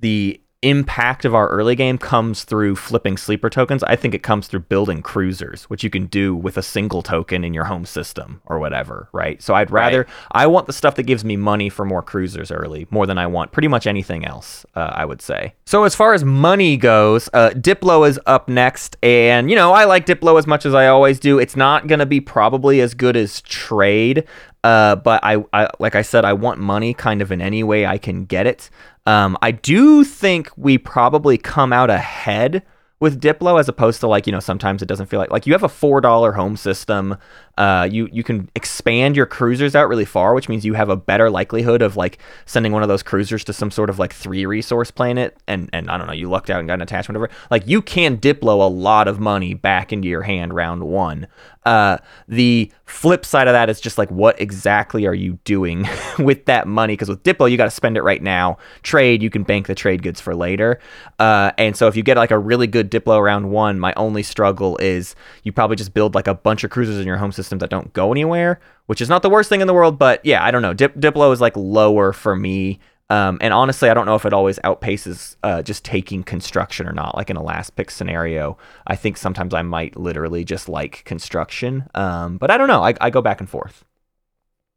the 0.00 0.40
impact 0.68 1.24
of 1.24 1.34
our 1.34 1.48
early 1.48 1.76
game 1.76 1.98
comes 1.98 2.44
through 2.44 2.76
flipping 2.76 3.16
sleeper 3.16 3.50
tokens. 3.50 3.82
I 3.84 3.96
think 3.96 4.14
it 4.14 4.22
comes 4.22 4.48
through 4.48 4.60
building 4.60 5.02
cruisers, 5.02 5.64
which 5.64 5.84
you 5.84 5.90
can 5.90 6.06
do 6.06 6.34
with 6.34 6.56
a 6.56 6.62
single 6.62 7.02
token 7.02 7.44
in 7.44 7.54
your 7.54 7.64
home 7.64 7.84
system 7.84 8.40
or 8.46 8.58
whatever, 8.58 9.08
right? 9.12 9.42
So 9.42 9.54
I'd 9.54 9.70
rather 9.70 10.06
I 10.32 10.46
want 10.46 10.66
the 10.66 10.72
stuff 10.72 10.94
that 10.96 11.04
gives 11.04 11.24
me 11.24 11.36
money 11.36 11.68
for 11.68 11.84
more 11.84 12.02
cruisers 12.02 12.50
early, 12.50 12.86
more 12.90 13.06
than 13.06 13.18
I 13.18 13.26
want 13.26 13.52
pretty 13.52 13.68
much 13.68 13.86
anything 13.86 14.24
else. 14.24 14.64
Uh, 14.74 14.92
I 14.94 15.04
would 15.04 15.20
say. 15.20 15.54
So 15.66 15.84
as 15.84 15.94
far 15.94 16.14
as 16.14 16.24
money 16.24 16.76
goes, 16.76 17.28
uh, 17.32 17.50
Diplo 17.50 18.08
is 18.08 18.18
up 18.26 18.48
next, 18.48 18.96
and 19.02 19.50
you 19.50 19.56
know 19.56 19.72
I 19.72 19.84
like 19.84 20.06
Diplo 20.06 20.38
as 20.38 20.46
much 20.46 20.64
as 20.64 20.74
I 20.74 20.86
always 20.86 21.20
do. 21.20 21.38
It's 21.38 21.56
not 21.56 21.86
gonna 21.86 22.06
be 22.06 22.20
probably 22.20 22.80
as 22.80 22.94
good 22.94 23.16
as 23.16 23.40
Trade. 23.42 24.24
Uh, 24.64 24.96
but 24.96 25.20
I, 25.22 25.44
I, 25.52 25.68
like 25.78 25.94
I 25.94 26.00
said, 26.00 26.24
I 26.24 26.32
want 26.32 26.58
money 26.58 26.94
kind 26.94 27.20
of 27.20 27.30
in 27.30 27.42
any 27.42 27.62
way 27.62 27.84
I 27.84 27.98
can 27.98 28.24
get 28.24 28.46
it. 28.46 28.70
Um, 29.06 29.36
I 29.42 29.50
do 29.50 30.04
think 30.04 30.50
we 30.56 30.78
probably 30.78 31.36
come 31.38 31.72
out 31.72 31.90
ahead 31.90 32.62
with 33.00 33.20
Diplo 33.20 33.60
as 33.60 33.68
opposed 33.68 34.00
to 34.00 34.06
like 34.06 34.26
you 34.26 34.32
know 34.32 34.40
sometimes 34.40 34.80
it 34.80 34.86
doesn't 34.86 35.06
feel 35.06 35.20
like 35.20 35.30
like 35.30 35.46
you 35.46 35.52
have 35.52 35.62
a 35.62 35.68
four 35.68 36.00
dollar 36.00 36.32
home 36.32 36.56
system. 36.56 37.16
Uh, 37.58 37.86
you 37.90 38.08
you 38.12 38.22
can 38.22 38.48
expand 38.54 39.14
your 39.14 39.26
cruisers 39.26 39.76
out 39.76 39.88
really 39.88 40.06
far, 40.06 40.32
which 40.32 40.48
means 40.48 40.64
you 40.64 40.72
have 40.72 40.88
a 40.88 40.96
better 40.96 41.28
likelihood 41.28 41.82
of 41.82 41.96
like 41.96 42.18
sending 42.46 42.72
one 42.72 42.82
of 42.82 42.88
those 42.88 43.02
cruisers 43.02 43.44
to 43.44 43.52
some 43.52 43.70
sort 43.70 43.90
of 43.90 43.98
like 43.98 44.12
three 44.12 44.46
resource 44.46 44.90
planet. 44.90 45.36
And 45.46 45.68
and 45.72 45.90
I 45.90 45.98
don't 45.98 46.06
know, 46.06 46.14
you 46.14 46.30
lucked 46.30 46.48
out 46.48 46.60
and 46.60 46.68
got 46.68 46.74
an 46.74 46.82
attachment 46.82 47.16
over. 47.16 47.28
Like 47.50 47.66
you 47.66 47.82
can 47.82 48.16
Diplo 48.16 48.60
a 48.64 48.70
lot 48.70 49.06
of 49.06 49.20
money 49.20 49.52
back 49.52 49.92
into 49.92 50.08
your 50.08 50.22
hand 50.22 50.54
round 50.54 50.84
one. 50.84 51.26
Uh, 51.64 51.98
the 52.28 52.70
flip 52.84 53.24
side 53.24 53.48
of 53.48 53.54
that 53.54 53.70
is 53.70 53.80
just 53.80 53.96
like 53.96 54.10
what 54.10 54.38
exactly 54.40 55.06
are 55.06 55.14
you 55.14 55.38
doing 55.44 55.88
with 56.18 56.44
that 56.44 56.66
money? 56.66 56.92
Because 56.92 57.08
with 57.08 57.22
Diplo, 57.22 57.50
you 57.50 57.56
got 57.56 57.64
to 57.64 57.70
spend 57.70 57.96
it 57.96 58.02
right 58.02 58.22
now. 58.22 58.58
Trade, 58.82 59.22
you 59.22 59.30
can 59.30 59.42
bank 59.42 59.66
the 59.66 59.74
trade 59.74 60.02
goods 60.02 60.20
for 60.20 60.34
later. 60.34 60.78
Uh, 61.18 61.52
and 61.56 61.76
so 61.76 61.88
if 61.88 61.96
you 61.96 62.02
get 62.02 62.16
like 62.16 62.30
a 62.30 62.38
really 62.38 62.66
good 62.66 62.90
Diplo 62.90 63.22
round 63.22 63.50
one, 63.50 63.78
my 63.78 63.94
only 63.96 64.22
struggle 64.22 64.76
is 64.78 65.14
you 65.42 65.52
probably 65.52 65.76
just 65.76 65.94
build 65.94 66.14
like 66.14 66.26
a 66.26 66.34
bunch 66.34 66.64
of 66.64 66.70
cruisers 66.70 66.98
in 66.98 67.06
your 67.06 67.16
home 67.16 67.32
system 67.32 67.58
that 67.60 67.70
don't 67.70 67.92
go 67.92 68.12
anywhere, 68.12 68.60
which 68.86 69.00
is 69.00 69.08
not 69.08 69.22
the 69.22 69.30
worst 69.30 69.48
thing 69.48 69.60
in 69.60 69.66
the 69.66 69.74
world. 69.74 69.98
But 69.98 70.24
yeah, 70.24 70.44
I 70.44 70.50
don't 70.50 70.62
know. 70.62 70.74
Dip- 70.74 70.96
Diplo 70.96 71.32
is 71.32 71.40
like 71.40 71.56
lower 71.56 72.12
for 72.12 72.36
me. 72.36 72.78
Um, 73.10 73.38
and 73.42 73.52
honestly, 73.52 73.90
I 73.90 73.94
don't 73.94 74.06
know 74.06 74.14
if 74.14 74.24
it 74.24 74.32
always 74.32 74.58
outpaces 74.60 75.36
uh, 75.42 75.62
just 75.62 75.84
taking 75.84 76.22
construction 76.24 76.88
or 76.88 76.92
not. 76.92 77.16
Like 77.16 77.28
in 77.30 77.36
a 77.36 77.42
last 77.42 77.76
pick 77.76 77.90
scenario, 77.90 78.56
I 78.86 78.96
think 78.96 79.16
sometimes 79.18 79.52
I 79.52 79.62
might 79.62 79.96
literally 79.96 80.44
just 80.44 80.68
like 80.68 81.04
construction. 81.04 81.86
Um, 81.94 82.38
but 82.38 82.50
I 82.50 82.56
don't 82.56 82.68
know. 82.68 82.82
I, 82.82 82.94
I 83.00 83.10
go 83.10 83.20
back 83.20 83.40
and 83.40 83.48
forth. 83.48 83.84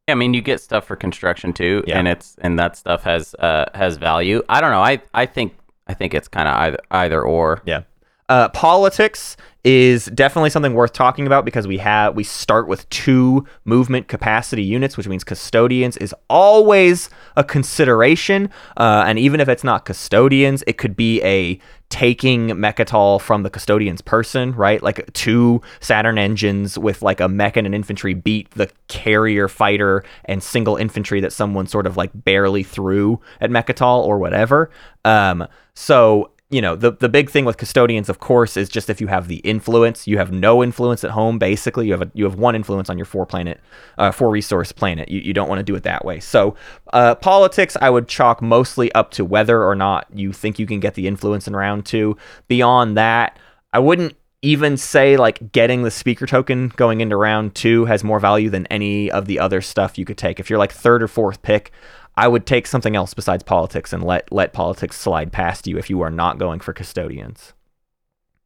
Yeah, 0.07 0.13
I 0.13 0.15
mean, 0.15 0.33
you 0.33 0.41
get 0.41 0.61
stuff 0.61 0.85
for 0.85 0.95
construction 0.95 1.53
too, 1.53 1.83
Yeah. 1.87 1.97
and 1.99 2.07
it's 2.07 2.35
and 2.41 2.57
that 2.59 2.75
stuff 2.77 3.03
has 3.03 3.33
uh 3.35 3.65
has 3.73 3.97
value. 3.97 4.41
I 4.49 4.61
don't 4.61 4.71
know. 4.71 4.81
I 4.81 5.01
I 5.13 5.25
think 5.25 5.53
I 5.87 5.93
think 5.93 6.13
it's 6.13 6.27
kind 6.27 6.47
of 6.47 6.55
either 6.55 6.77
either 6.91 7.21
or. 7.21 7.61
Yeah. 7.65 7.83
Uh, 8.29 8.49
politics 8.49 9.37
is 9.67 10.05
definitely 10.05 10.49
something 10.49 10.73
worth 10.73 10.93
talking 10.93 11.27
about 11.27 11.43
because 11.43 11.67
we 11.67 11.77
have 11.77 12.15
we 12.15 12.23
start 12.23 12.69
with 12.69 12.89
two 12.89 13.45
movement 13.65 14.07
capacity 14.07 14.63
units, 14.63 14.95
which 14.95 15.09
means 15.09 15.25
custodians 15.25 15.97
is 15.97 16.15
always 16.29 17.09
a 17.35 17.43
consideration. 17.43 18.49
Uh, 18.77 19.03
and 19.05 19.19
even 19.19 19.41
if 19.41 19.49
it's 19.49 19.65
not 19.65 19.83
custodians, 19.83 20.63
it 20.67 20.77
could 20.77 20.95
be 20.95 21.21
a 21.21 21.59
taking 21.89 22.47
Mecatol 22.51 23.19
from 23.19 23.43
the 23.43 23.49
custodian's 23.49 23.99
person, 23.99 24.53
right? 24.53 24.81
Like 24.81 25.11
two 25.11 25.61
Saturn 25.81 26.17
engines 26.17 26.79
with 26.79 27.01
like 27.01 27.19
a 27.19 27.27
mech 27.27 27.57
and 27.57 27.67
an 27.67 27.73
infantry 27.73 28.13
beat 28.13 28.49
the 28.51 28.71
carrier 28.87 29.49
fighter 29.49 30.05
and 30.23 30.41
single 30.41 30.77
infantry 30.77 31.19
that 31.19 31.33
someone 31.33 31.67
sort 31.67 31.85
of 31.85 31.97
like 31.97 32.11
barely 32.13 32.63
threw 32.63 33.19
at 33.41 33.49
Mecatol 33.49 34.05
or 34.05 34.17
whatever. 34.17 34.71
Um, 35.03 35.45
so 35.73 36.31
you 36.49 36.61
know 36.61 36.75
the 36.75 36.91
the 36.91 37.09
big 37.09 37.29
thing 37.29 37.43
with 37.43 37.57
custodians 37.57 38.07
of 38.07 38.19
course 38.19 38.55
is 38.55 38.69
just 38.69 38.89
if 38.89 39.01
you 39.01 39.07
have 39.07 39.27
the 39.27 39.37
influence 39.37 40.07
you 40.07 40.17
have 40.17 40.31
no 40.31 40.63
influence 40.63 41.03
at 41.03 41.11
home 41.11 41.37
basically 41.37 41.87
you 41.87 41.91
have 41.91 42.01
a 42.01 42.11
you 42.13 42.23
have 42.23 42.35
one 42.35 42.55
influence 42.55 42.89
on 42.89 42.97
your 42.97 43.05
four 43.05 43.25
planet 43.25 43.59
uh, 43.97 44.11
four 44.11 44.29
resource 44.29 44.71
planet. 44.71 45.09
You, 45.09 45.19
you 45.19 45.33
don't 45.33 45.49
want 45.49 45.59
to 45.59 45.63
do 45.63 45.75
it 45.75 45.83
that 45.83 46.05
way. 46.05 46.19
So 46.19 46.55
uh, 46.93 47.15
politics 47.15 47.75
i 47.81 47.89
would 47.89 48.07
chalk 48.07 48.41
mostly 48.41 48.91
up 48.93 49.11
to 49.11 49.25
whether 49.25 49.63
or 49.63 49.75
not 49.75 50.07
you 50.13 50.31
think 50.31 50.57
you 50.57 50.65
can 50.65 50.79
get 50.79 50.93
the 50.93 51.07
influence 51.07 51.47
in 51.47 51.55
round 51.55 51.85
two. 51.85 52.17
Beyond 52.47 52.95
that 52.97 53.37
i 53.73 53.79
wouldn't 53.79 54.15
even 54.41 54.77
say 54.77 55.17
like 55.17 55.51
getting 55.51 55.83
the 55.83 55.91
speaker 55.91 56.25
token 56.25 56.69
going 56.75 57.01
into 57.01 57.17
round 57.17 57.55
two 57.55 57.85
has 57.85 58.03
more 58.03 58.19
value 58.19 58.49
than 58.49 58.67
any 58.67 59.11
of 59.11 59.25
the 59.25 59.39
other 59.39 59.61
stuff 59.61 59.97
you 59.97 60.05
could 60.05 60.17
take. 60.17 60.39
If 60.39 60.49
you're 60.49 60.59
like 60.59 60.71
third 60.71 61.03
or 61.03 61.07
fourth 61.07 61.41
pick 61.41 61.71
I 62.17 62.27
would 62.27 62.45
take 62.47 62.65
something 62.67 62.95
else 62.95 63.13
besides 63.13 63.43
politics 63.43 63.93
and 63.93 64.03
let 64.03 64.31
let 64.31 64.51
politics 64.53 64.99
slide 64.99 65.31
past 65.31 65.67
you 65.67 65.77
if 65.77 65.89
you 65.89 66.01
are 66.01 66.09
not 66.11 66.37
going 66.39 66.59
for 66.59 66.73
custodians. 66.73 67.53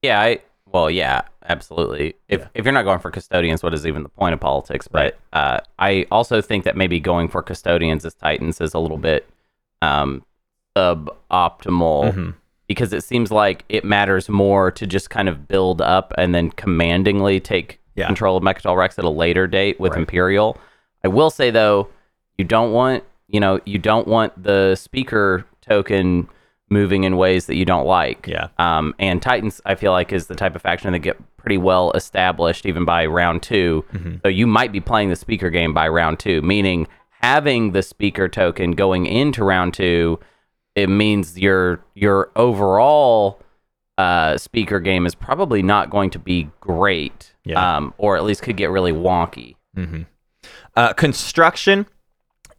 Yeah, 0.01 0.19
I 0.19 0.39
well, 0.71 0.89
yeah, 0.89 1.21
absolutely. 1.47 2.15
If 2.29 2.41
Yeah. 2.41 2.47
if 2.53 2.65
you're 2.65 2.73
not 2.73 2.83
going 2.85 2.99
for 2.99 3.11
custodians, 3.11 3.63
what 3.63 3.73
is 3.73 3.87
even 3.87 4.03
the 4.03 4.09
point 4.09 4.33
of 4.33 4.39
politics? 4.39 4.87
But 4.87 5.17
uh, 5.33 5.59
I 5.79 6.05
also 6.11 6.41
think 6.41 6.63
that 6.65 6.75
maybe 6.77 6.99
going 6.99 7.27
for 7.29 7.41
custodians 7.41 8.05
as 8.05 8.13
Titans 8.13 8.59
is 8.61 8.73
a 8.73 8.79
little 8.79 8.97
bit 8.97 9.27
um, 9.81 10.23
suboptimal 10.77 12.13
Mhm. 12.13 12.33
because 12.67 12.93
it 12.93 13.03
seems 13.03 13.31
like 13.31 13.65
it 13.69 13.83
matters 13.83 14.29
more 14.29 14.71
to 14.71 14.85
just 14.87 15.09
kind 15.09 15.27
of 15.29 15.47
build 15.47 15.81
up 15.81 16.13
and 16.17 16.33
then 16.35 16.51
commandingly 16.51 17.39
take 17.39 17.79
Yeah. 17.95 18.05
control 18.07 18.37
of 18.37 18.43
Mecatol 18.43 18.77
Rex 18.77 18.97
at 18.97 19.05
a 19.05 19.09
later 19.09 19.47
date 19.47 19.79
with 19.79 19.91
Right. 19.93 19.99
Imperial. 19.99 20.57
I 21.03 21.07
will 21.09 21.29
say 21.29 21.49
though, 21.51 21.87
you 22.37 22.45
don't 22.45 22.71
want 22.71 23.03
you 23.31 23.39
know 23.39 23.59
you 23.65 23.77
don't 23.79 24.07
want 24.07 24.41
the 24.41 24.75
speaker 24.75 25.45
token 25.61 26.27
moving 26.69 27.03
in 27.03 27.17
ways 27.17 27.47
that 27.47 27.55
you 27.55 27.65
don't 27.65 27.85
like. 27.85 28.27
Yeah. 28.27 28.47
Um, 28.57 28.95
and 28.97 29.21
Titans, 29.21 29.59
I 29.65 29.75
feel 29.75 29.91
like, 29.91 30.13
is 30.13 30.27
the 30.27 30.35
type 30.35 30.55
of 30.55 30.61
faction 30.61 30.93
that 30.93 30.99
get 30.99 31.17
pretty 31.35 31.57
well 31.57 31.91
established 31.91 32.65
even 32.65 32.85
by 32.85 33.05
round 33.05 33.43
2 33.43 33.83
Mm-hmm. 33.93 34.15
So 34.23 34.29
you 34.29 34.47
might 34.47 34.71
be 34.71 34.79
playing 34.79 35.09
the 35.09 35.15
speaker 35.17 35.49
game 35.49 35.73
by 35.73 35.87
round 35.89 36.19
two, 36.19 36.41
meaning 36.41 36.87
having 37.21 37.71
the 37.73 37.81
speaker 37.83 38.29
token 38.29 38.71
going 38.71 39.05
into 39.05 39.43
round 39.43 39.73
two, 39.73 40.19
it 40.75 40.87
means 40.87 41.37
your 41.37 41.83
your 41.93 42.31
overall 42.37 43.41
uh, 43.97 44.37
speaker 44.37 44.79
game 44.79 45.05
is 45.05 45.13
probably 45.13 45.61
not 45.61 45.89
going 45.89 46.09
to 46.11 46.19
be 46.19 46.49
great, 46.61 47.35
Yeah. 47.43 47.77
um, 47.77 47.93
or 47.97 48.15
at 48.17 48.23
least 48.23 48.41
could 48.43 48.55
get 48.57 48.69
really 48.71 48.93
wonky. 48.93 49.55
Uh, 50.75 50.93
construction 50.93 51.85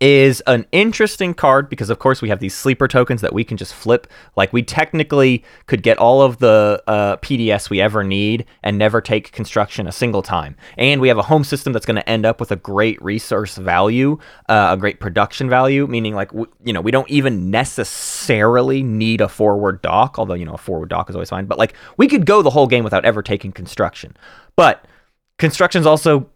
is 0.02 0.42
an 0.48 0.66
interesting 0.72 1.32
card 1.32 1.70
because 1.70 1.88
of 1.88 2.00
course 2.00 2.20
we 2.20 2.28
have 2.28 2.40
these 2.40 2.56
sleeper 2.56 2.88
tokens 2.88 3.20
that 3.20 3.32
we 3.32 3.44
can 3.44 3.56
just 3.56 3.72
flip. 3.72 4.08
Like 4.34 4.52
we 4.52 4.64
technically 4.64 5.44
could 5.66 5.84
get 5.84 5.96
all 5.96 6.22
of 6.22 6.38
the 6.38 6.82
uh, 6.88 7.18
pds 7.18 7.70
we 7.70 7.80
ever 7.80 8.02
need 8.02 8.44
and 8.64 8.76
never 8.76 9.00
take 9.00 9.30
construction 9.30 9.86
a 9.86 9.92
single 9.92 10.20
time. 10.20 10.56
And 10.76 11.00
we 11.00 11.06
have 11.06 11.18
a 11.18 11.22
home 11.22 11.44
system 11.44 11.72
that's 11.72 11.86
going 11.86 11.96
to 11.96 12.08
end 12.08 12.26
up 12.26 12.40
with 12.40 12.50
a 12.50 12.56
great 12.56 13.00
resource 13.00 13.56
value 13.56 14.18
uh, 14.48 14.70
a 14.72 14.76
great 14.76 14.98
production 14.98 15.48
value 15.48 15.86
meaning 15.86 16.16
like 16.16 16.30
w- 16.30 16.50
you 16.64 16.72
know 16.72 16.80
we 16.80 16.90
don't 16.90 17.08
even 17.08 17.52
necessarily 17.52 18.82
need 18.82 19.20
a 19.20 19.28
forward 19.28 19.82
dock 19.82 20.18
although 20.18 20.34
you 20.34 20.44
know 20.44 20.54
a 20.54 20.58
forward 20.58 20.88
dock 20.88 21.10
is 21.10 21.14
always 21.14 21.30
fine. 21.30 21.46
But 21.46 21.58
like 21.58 21.74
we 21.96 22.08
could 22.08 22.26
go 22.26 22.42
the 22.42 22.50
whole 22.50 22.66
game 22.66 22.82
without 22.82 23.04
ever 23.04 23.22
taking 23.22 23.52
construction. 23.52 24.16
But 24.56 24.84
construction's 25.38 25.86
also 25.86 26.28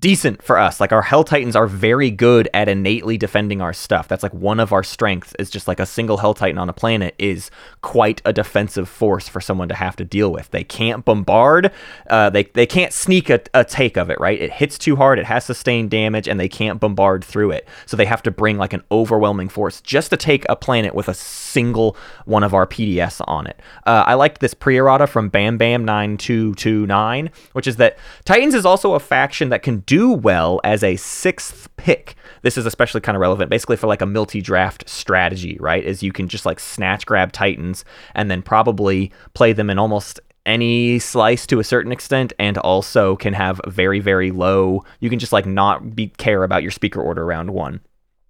decent 0.00 0.42
for 0.42 0.58
us. 0.58 0.80
Like 0.80 0.92
our 0.92 1.02
Hell 1.02 1.24
Titans 1.24 1.56
are 1.56 1.66
very 1.66 2.10
good 2.10 2.48
at 2.52 2.68
innately 2.68 3.16
defending 3.16 3.60
our 3.60 3.72
stuff. 3.72 4.08
That's 4.08 4.22
like 4.22 4.34
one 4.34 4.60
of 4.60 4.72
our 4.72 4.82
strengths 4.82 5.34
is 5.38 5.50
just 5.50 5.68
like 5.68 5.80
a 5.80 5.86
single 5.86 6.18
Hell 6.18 6.34
Titan 6.34 6.58
on 6.58 6.68
a 6.68 6.72
planet 6.72 7.14
is 7.18 7.50
quite 7.82 8.20
a 8.24 8.32
defensive 8.32 8.88
force 8.88 9.28
for 9.28 9.40
someone 9.40 9.68
to 9.68 9.74
have 9.74 9.96
to 9.96 10.04
deal 10.04 10.30
with. 10.30 10.50
They 10.50 10.64
can't 10.64 11.04
bombard, 11.04 11.72
uh, 12.08 12.30
they, 12.30 12.44
they 12.44 12.66
can't 12.66 12.92
sneak 12.92 13.30
a, 13.30 13.40
a 13.54 13.64
take 13.64 13.96
of 13.96 14.10
it, 14.10 14.20
right? 14.20 14.40
It 14.40 14.52
hits 14.52 14.78
too 14.78 14.96
hard, 14.96 15.18
it 15.18 15.26
has 15.26 15.44
sustained 15.44 15.90
damage, 15.90 16.28
and 16.28 16.38
they 16.38 16.48
can't 16.48 16.80
bombard 16.80 17.24
through 17.24 17.52
it. 17.52 17.68
So 17.86 17.96
they 17.96 18.06
have 18.06 18.22
to 18.24 18.30
bring 18.30 18.58
like 18.58 18.72
an 18.72 18.82
overwhelming 18.90 19.48
force 19.48 19.80
just 19.80 20.10
to 20.10 20.16
take 20.16 20.44
a 20.48 20.56
planet 20.56 20.94
with 20.94 21.08
a 21.08 21.14
single 21.14 21.96
one 22.24 22.42
of 22.42 22.54
our 22.54 22.66
PDS 22.66 23.22
on 23.26 23.46
it. 23.46 23.60
Uh, 23.86 24.04
I 24.06 24.14
liked 24.14 24.40
this 24.40 24.54
pre-errata 24.54 25.06
from 25.06 25.28
Bam 25.28 25.58
Bam 25.58 25.84
9229, 25.84 27.30
which 27.52 27.66
is 27.66 27.76
that 27.76 27.98
Titans 28.24 28.54
is 28.54 28.66
also 28.66 28.94
a 28.94 29.00
faction 29.00 29.48
that 29.48 29.62
can 29.62 29.82
do 29.86 30.10
well 30.10 30.60
as 30.64 30.82
a 30.82 30.96
sixth 30.96 31.68
pick. 31.76 32.16
This 32.42 32.58
is 32.58 32.66
especially 32.66 33.00
kind 33.00 33.16
of 33.16 33.20
relevant 33.20 33.50
basically 33.50 33.76
for 33.76 33.86
like 33.86 34.02
a 34.02 34.06
multi-draft 34.06 34.88
strategy, 34.88 35.56
right? 35.60 35.84
Is 35.84 36.02
you 36.02 36.12
can 36.12 36.28
just 36.28 36.44
like 36.44 36.60
snatch 36.60 37.06
grab 37.06 37.32
Titans 37.32 37.84
and 38.14 38.30
then 38.30 38.42
probably 38.42 39.12
play 39.34 39.52
them 39.52 39.70
in 39.70 39.78
almost 39.78 40.20
any 40.46 40.98
slice 40.98 41.46
to 41.48 41.58
a 41.58 41.64
certain 41.64 41.92
extent 41.92 42.32
and 42.38 42.56
also 42.58 43.16
can 43.16 43.34
have 43.34 43.60
very 43.66 43.98
very 43.98 44.30
low 44.30 44.82
you 45.00 45.10
can 45.10 45.18
just 45.18 45.32
like 45.32 45.44
not 45.44 45.96
be 45.96 46.06
care 46.06 46.44
about 46.44 46.62
your 46.62 46.70
speaker 46.70 47.02
order 47.02 47.26
round 47.26 47.50
one 47.50 47.80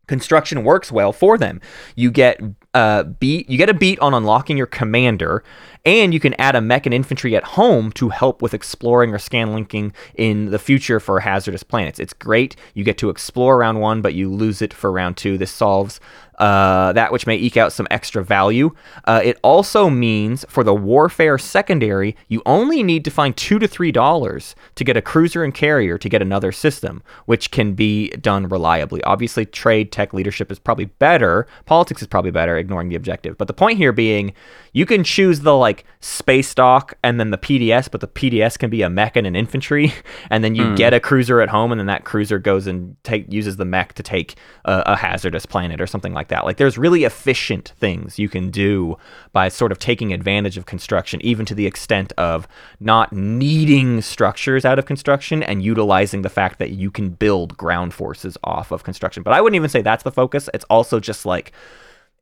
construction 0.07 0.65
works 0.65 0.91
well 0.91 1.13
for 1.13 1.37
them 1.37 1.61
you 1.95 2.11
get 2.11 2.41
uh 2.75 3.03
beat 3.03 3.49
you 3.51 3.59
get 3.59 3.69
a 3.69 3.75
beat 3.75 3.99
on 4.01 4.15
unlocking 4.15 4.57
your 4.57 4.67
commander 4.67 5.45
and 5.87 6.13
you 6.13 6.19
can 6.19 6.35
add 6.35 6.57
a 6.57 6.61
mech 6.61 6.85
and 6.85 6.95
infantry 6.95 7.37
at 7.37 7.45
home 7.45 7.93
to 7.93 8.09
help 8.09 8.43
with 8.43 8.53
exploring 8.53 9.15
or 9.15 9.19
scan 9.19 9.55
linking 9.55 9.93
in 10.17 10.47
the 10.47 10.59
future 10.59 10.99
for 10.99 11.21
hazardous 11.21 11.63
planets. 11.63 12.01
It's 12.01 12.13
great. 12.13 12.57
You 12.75 12.83
get 12.83 12.99
to 12.99 13.09
explore 13.09 13.59
round 13.59 13.81
one 13.81 14.03
but 14.03 14.13
you 14.13 14.29
lose 14.29 14.61
it 14.61 14.75
for 14.75 14.91
round 14.91 15.17
two. 15.17 15.39
This 15.39 15.53
solves 15.53 16.01
uh, 16.39 16.93
that 16.93 17.13
which 17.13 17.27
may 17.27 17.37
eke 17.37 17.57
out 17.57 17.73
some 17.73 17.87
extra 17.91 18.25
value. 18.25 18.71
Uh, 19.05 19.21
it 19.25 19.39
also 19.43 19.89
means 19.89 20.45
for 20.49 20.63
the 20.63 20.75
warfare 20.75 21.39
secondary, 21.39 22.17
you 22.29 22.43
only 22.47 22.83
need 22.83 23.05
to 23.05 23.11
find 23.11 23.37
two 23.37 23.59
to 23.59 23.67
three 23.67 23.93
dollars 23.93 24.55
to 24.75 24.85
get 24.85 24.97
a 24.97 25.03
cruiser 25.03 25.43
and 25.43 25.55
carrier 25.55 25.99
to 25.99 26.09
get 26.09 26.23
another 26.23 26.53
system, 26.53 27.03
which 27.27 27.51
can 27.51 27.75
be 27.75 28.09
done 28.11 28.49
reliably. 28.49 29.03
Obviously, 29.05 29.47
trade 29.47 29.93
tech 29.93 30.13
leadership 30.13 30.51
is 30.51 30.59
probably 30.59 30.87
better. 30.87 31.47
Politics 31.65 32.03
is 32.03 32.09
probably 32.09 32.31
better, 32.31 32.57
ignoring 32.57 32.89
the 32.89 32.97
objective. 32.97 33.39
But 33.39 33.49
the 33.49 33.55
point 33.55 33.79
here 33.79 33.93
being, 33.93 34.35
you 34.73 34.87
can 34.87 35.05
choose 35.05 35.41
the 35.41 35.57
like 35.57 35.85
space 36.01 36.55
dock 36.55 36.95
and 37.03 37.19
then 37.19 37.31
the 37.31 37.39
PDS, 37.39 37.91
but 37.91 38.01
the 38.01 38.09
PDS 38.09 38.59
can 38.59 38.71
be 38.71 38.83
a 38.83 38.91
mech 38.91 39.17
and 39.17 39.27
an 39.27 39.35
infantry, 39.35 39.93
and 40.31 40.45
then 40.45 40.55
you 40.55 40.75
get 40.77 40.93
a 40.93 41.01
cruiser 41.01 41.41
at 41.41 41.49
home, 41.49 41.73
and 41.73 41.79
then 41.79 41.87
that 41.87 42.05
cruiser 42.05 42.39
goes 42.39 42.67
and 42.67 42.97
take 43.03 43.33
uses 43.33 43.57
the 43.57 43.65
mech 43.65 43.95
to 43.95 44.03
take 44.03 44.37
a, 44.65 44.83
a 44.87 44.97
hazardous 44.97 45.47
planet 45.47 45.81
or 45.81 45.87
something 45.87 46.13
like 46.13 46.26
that. 46.29 46.45
Like 46.45 46.57
there's 46.57 46.79
really 46.79 47.05
efficient 47.05 47.73
things 47.79 48.19
you 48.19 48.29
can 48.29 48.51
do 48.51 48.97
by 49.33 49.49
sort 49.49 49.73
of 49.73 49.79
taking 49.79 50.13
advantage 50.13 50.57
of 50.57 50.67
construction, 50.67 51.21
even 51.23 51.47
to 51.47 51.55
the 51.55 51.67
extent 51.67 52.13
of 52.19 52.47
not 52.81 53.13
needing 53.13 54.01
structures 54.01 54.65
out 54.65 54.79
of 54.79 54.87
construction 54.87 55.43
and 55.43 55.63
utilizing 55.63 56.23
the 56.23 56.29
fact 56.29 56.59
that 56.59 56.71
you 56.71 56.91
can 56.91 57.11
build 57.11 57.57
ground 57.57 57.95
forces 57.95 58.37
off 58.45 58.71
of 58.71 58.85
construction. 58.85 59.23
But 59.23 59.33
I 59.33 59.41
wouldn't 59.41 59.57
even 59.57 59.71
say 59.71 59.83
that's 59.83 60.05
the 60.05 60.13
focus. 60.13 60.49
It's 60.55 60.65
also 60.71 61.01
just 61.01 61.27
like 61.27 61.53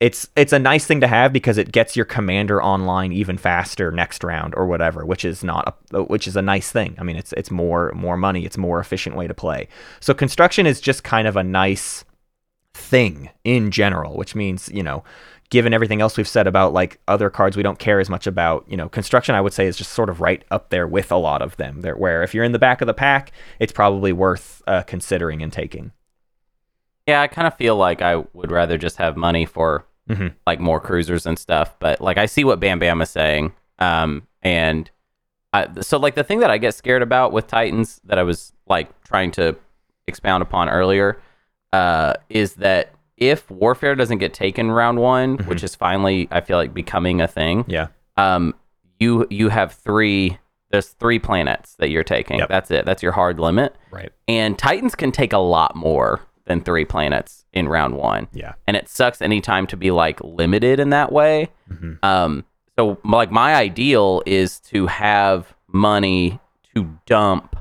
it's 0.00 0.28
it's 0.36 0.52
a 0.52 0.59
nice 0.59 0.86
thing 0.86 1.00
to 1.00 1.07
have 1.07 1.32
because 1.32 1.57
it 1.57 1.72
gets 1.72 1.96
your 1.96 2.05
commander 2.05 2.62
online 2.62 3.12
even 3.12 3.38
faster 3.38 3.90
next 3.90 4.24
round 4.24 4.55
or 4.57 4.66
whatever, 4.66 5.07
which 5.07 5.24
is 5.24 5.44
not 5.44 5.78
a, 5.92 6.02
which 6.02 6.26
is 6.26 6.36
a 6.36 6.42
nice 6.42 6.70
thing. 6.70 6.96
I 6.98 7.05
mean, 7.05 7.16
it's 7.16 7.32
it's 7.34 7.50
more 7.50 7.92
more 7.94 8.16
money, 8.16 8.44
it's 8.44 8.59
more 8.59 8.80
efficient 8.80 9.16
way 9.16 9.26
to 9.28 9.34
play. 9.34 9.68
So 10.00 10.12
construction 10.12 10.66
is 10.66 10.80
just 10.80 11.05
kind 11.05 11.28
of 11.28 11.36
a 11.36 11.44
nice 11.44 12.05
thing 12.74 13.30
in 13.44 13.70
general, 13.70 14.16
which 14.16 14.34
means 14.34 14.68
you 14.72 14.82
know, 14.82 15.02
given 15.50 15.72
everything 15.72 16.00
else 16.00 16.16
we've 16.16 16.28
said 16.28 16.46
about 16.46 16.72
like 16.72 16.98
other 17.08 17.30
cards 17.30 17.56
we 17.56 17.62
don't 17.62 17.78
care 17.78 18.00
as 18.00 18.10
much 18.10 18.26
about, 18.26 18.64
you 18.68 18.76
know, 18.76 18.88
construction 18.88 19.34
I 19.34 19.40
would 19.40 19.52
say 19.52 19.66
is 19.66 19.76
just 19.76 19.92
sort 19.92 20.10
of 20.10 20.20
right 20.20 20.44
up 20.50 20.70
there 20.70 20.86
with 20.86 21.10
a 21.12 21.16
lot 21.16 21.40
of 21.42 21.56
them. 21.56 21.80
There, 21.82 21.96
where 21.96 22.22
if 22.22 22.34
you're 22.34 22.44
in 22.44 22.52
the 22.52 22.58
back 22.58 22.80
of 22.80 22.86
the 22.86 22.94
pack, 22.94 23.32
it's 23.60 23.72
probably 23.72 24.12
worth 24.12 24.60
uh, 24.66 24.82
considering 24.82 25.42
and 25.42 25.52
taking. 25.52 25.92
Yeah, 27.06 27.20
I 27.20 27.26
kind 27.28 27.46
of 27.46 27.54
feel 27.56 27.76
like 27.76 28.02
I 28.02 28.16
would 28.32 28.50
rather 28.50 28.78
just 28.78 28.96
have 28.96 29.16
money 29.16 29.44
for 29.46 29.84
Mhm. 30.08 30.34
like 30.46 30.60
more 30.60 30.80
cruisers 30.80 31.24
and 31.26 31.38
stuff. 31.38 31.74
But 31.78 32.00
like 32.00 32.18
I 32.18 32.26
see 32.26 32.44
what 32.44 32.60
Bam 32.60 32.78
Bam 32.78 33.00
is 33.00 33.08
saying, 33.10 33.52
um, 33.78 34.26
and 34.42 34.90
I, 35.52 35.68
so 35.80 35.98
like 35.98 36.14
the 36.14 36.24
thing 36.24 36.40
that 36.40 36.50
I 36.50 36.58
get 36.58 36.74
scared 36.74 37.00
about 37.02 37.32
with 37.32 37.46
Titans 37.46 38.00
that 38.04 38.18
I 38.18 38.22
was 38.22 38.52
like 38.66 38.88
trying 39.04 39.30
to 39.32 39.56
expound 40.06 40.42
upon 40.42 40.68
earlier 40.68 41.18
uh, 41.74 42.14
is 42.28 42.54
that 42.54 42.94
if 43.16 43.50
warfare 43.50 43.94
doesn't 43.94 44.18
get 44.18 44.32
taken 44.34 44.70
round 44.70 44.98
one, 44.98 45.38
which 45.48 45.62
is 45.62 45.74
finally 45.74 46.28
I 46.30 46.40
feel 46.40 46.56
like 46.58 46.72
becoming 46.74 47.20
a 47.20 47.28
thing, 47.28 47.64
Yeah. 47.68 47.88
um, 48.16 48.54
you 49.00 49.26
you 49.30 49.48
have 49.50 49.72
three. 49.72 50.38
There's 50.70 50.88
three 50.88 51.20
planets 51.20 51.76
that 51.78 51.88
you're 51.90 52.02
taking. 52.16 52.38
Yep. 52.40 52.48
That's 52.48 52.70
it. 52.72 52.84
That's 52.84 53.02
your 53.02 53.12
hard 53.12 53.38
limit. 53.38 53.76
Right. 53.92 54.10
And 54.26 54.58
Titans 54.58 54.94
can 54.96 55.12
take 55.12 55.32
a 55.32 55.38
lot 55.38 55.76
more 55.76 56.20
than 56.46 56.60
three 56.62 56.84
planets 56.84 57.44
in 57.52 57.68
round 57.68 57.94
one. 57.96 58.26
Yeah. 58.32 58.54
And 58.66 58.76
it 58.76 58.88
sucks 58.88 59.22
anytime 59.22 59.66
to 59.68 59.76
be 59.76 59.90
like 59.92 60.18
limited 60.24 60.80
in 60.80 60.90
that 60.90 61.12
way. 61.12 61.48
Mhm. 61.70 61.98
Um, 62.04 62.44
so 62.76 62.98
like 63.04 63.30
my 63.30 63.54
ideal 63.54 64.20
is 64.26 64.58
to 64.72 64.88
have 64.88 65.54
money 65.68 66.40
to 66.74 66.98
dump 67.06 67.54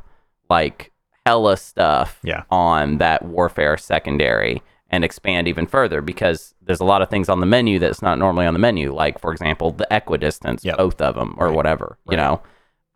like 0.49 0.91
hella 1.25 1.57
stuff 1.57 2.19
Yeah. 2.23 2.43
on 2.49 2.97
that 2.97 3.23
warfare 3.25 3.77
secondary 3.77 4.61
and 4.89 5.03
expand 5.03 5.47
even 5.47 5.65
further 5.65 6.01
because 6.01 6.53
there's 6.61 6.79
a 6.79 6.85
lot 6.85 7.01
of 7.01 7.09
things 7.09 7.29
on 7.29 7.39
the 7.39 7.45
menu 7.45 7.79
that's 7.79 8.01
not 8.01 8.19
normally 8.19 8.45
on 8.45 8.53
the 8.53 8.59
menu. 8.59 8.93
Like 8.93 9.19
for 9.19 9.31
example, 9.31 9.71
the 9.71 9.87
equidistance, 9.89 10.63
Yep. 10.63 10.77
both 10.77 11.01
of 11.01 11.15
them 11.15 11.35
or 11.37 11.47
Right. 11.47 11.55
whatever, 11.55 11.97
you 12.09 12.17
know? 12.17 12.41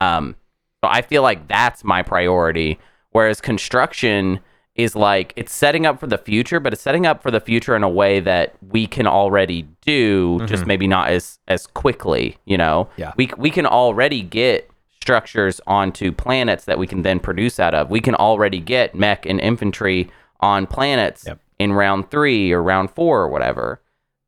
Um, 0.01 0.35
so 0.83 0.89
I 0.91 1.01
feel 1.01 1.23
like 1.23 1.47
that's 1.47 1.83
my 1.83 2.03
priority. 2.03 2.79
Whereas 3.11 3.41
construction 3.41 4.41
is 4.75 4.95
like 4.95 5.33
it's 5.35 5.51
setting 5.51 5.87
up 5.87 5.99
for 5.99 6.05
the 6.05 6.19
future, 6.19 6.59
but 6.59 6.71
it's 6.71 6.83
setting 6.83 7.07
up 7.07 7.23
for 7.23 7.31
the 7.31 7.39
future 7.39 7.75
in 7.75 7.81
a 7.81 7.89
way 7.89 8.19
that 8.19 8.53
we 8.61 8.85
can 8.85 9.07
already 9.07 9.65
do, 9.81 10.39
just 10.45 10.67
maybe 10.67 10.85
not 10.85 11.09
as 11.09 11.39
as 11.47 11.65
quickly. 11.65 12.37
You 12.45 12.57
know, 12.57 12.89
Mm-hmm. 12.91 13.01
Yeah. 13.01 13.13
we 13.17 13.31
we 13.37 13.49
can 13.49 13.65
already 13.65 14.21
get 14.21 14.69
structures 15.07 15.61
onto 15.67 16.11
planets 16.11 16.65
that 16.65 16.77
we 16.77 16.85
can 16.85 17.01
then 17.01 17.17
produce 17.17 17.61
out 17.61 17.73
of. 17.73 17.89
We 17.89 18.01
can 18.01 18.13
already 18.13 18.59
get 18.59 18.93
mech 18.93 19.25
and 19.25 19.39
infantry 19.39 20.11
on 20.41 20.67
planets 20.67 21.23
Yep. 21.25 21.39
in 21.59 21.71
round 21.71 22.11
three 22.11 22.51
or 22.51 22.61
round 22.61 22.91
four 22.91 23.21
or 23.21 23.29
whatever. 23.29 23.81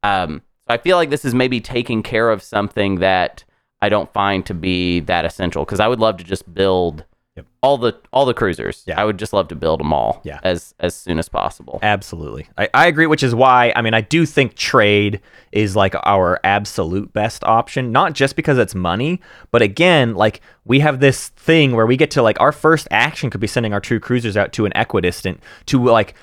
Um, 0.04 0.42
so 0.66 0.74
I 0.74 0.78
feel 0.78 0.96
like 0.96 1.10
this 1.10 1.26
is 1.26 1.36
maybe 1.36 1.60
taking 1.60 2.02
care 2.02 2.30
of 2.30 2.42
something 2.42 3.00
that 3.00 3.44
I 3.82 3.90
don't 3.90 4.12
find 4.14 4.46
to 4.46 4.54
be 4.54 5.02
that 5.02 5.26
essential 5.26 5.66
because 5.66 5.82
I 5.82 5.90
would 5.90 6.00
love 6.00 6.16
to 6.16 6.24
just 6.24 6.54
build 6.54 7.04
Yep. 7.40 7.46
all 7.62 7.78
the 7.78 7.94
all 8.14 8.26
the 8.26 8.34
cruisers. 8.34 8.84
Yeah. 8.86 9.00
I 9.02 9.06
would 9.06 9.18
just 9.18 9.32
love 9.34 9.48
to 9.50 9.56
build 9.56 9.80
them 9.80 9.94
all 9.94 10.22
Yeah. 10.24 10.40
as 10.44 10.74
as 10.80 10.94
soon 10.96 11.20
as 11.20 11.30
possible. 11.30 11.80
Absolutely. 11.82 12.48
I, 12.58 12.70
I 12.74 12.88
agree, 12.88 13.08
which 13.08 13.24
is 13.24 13.34
why, 13.34 13.72
I 13.76 13.82
mean, 13.82 13.94
I 13.94 14.02
do 14.02 14.26
think 14.26 14.56
trade 14.56 15.22
is 15.52 15.76
like 15.76 15.96
our 16.04 16.40
absolute 16.44 17.14
best 17.14 17.44
option, 17.44 17.92
not 17.92 18.14
just 18.14 18.36
because 18.36 18.58
it's 18.58 18.76
money, 18.76 19.22
but 19.52 19.62
again, 19.62 20.16
like 20.16 20.42
we 20.66 20.80
have 20.82 21.00
this 21.00 21.30
thing 21.30 21.76
where 21.76 21.86
we 21.86 21.98
get 21.98 22.12
to 22.12 22.22
like 22.22 22.40
our 22.40 22.52
first 22.52 22.88
action 22.92 23.30
could 23.30 23.42
be 23.42 23.48
sending 23.48 23.74
our 23.74 23.80
true 23.82 24.00
cruisers 24.00 24.36
out 24.38 24.54
to 24.54 24.66
an 24.66 24.72
equidistant 24.76 25.42
to 25.68 25.84
like 25.86 26.14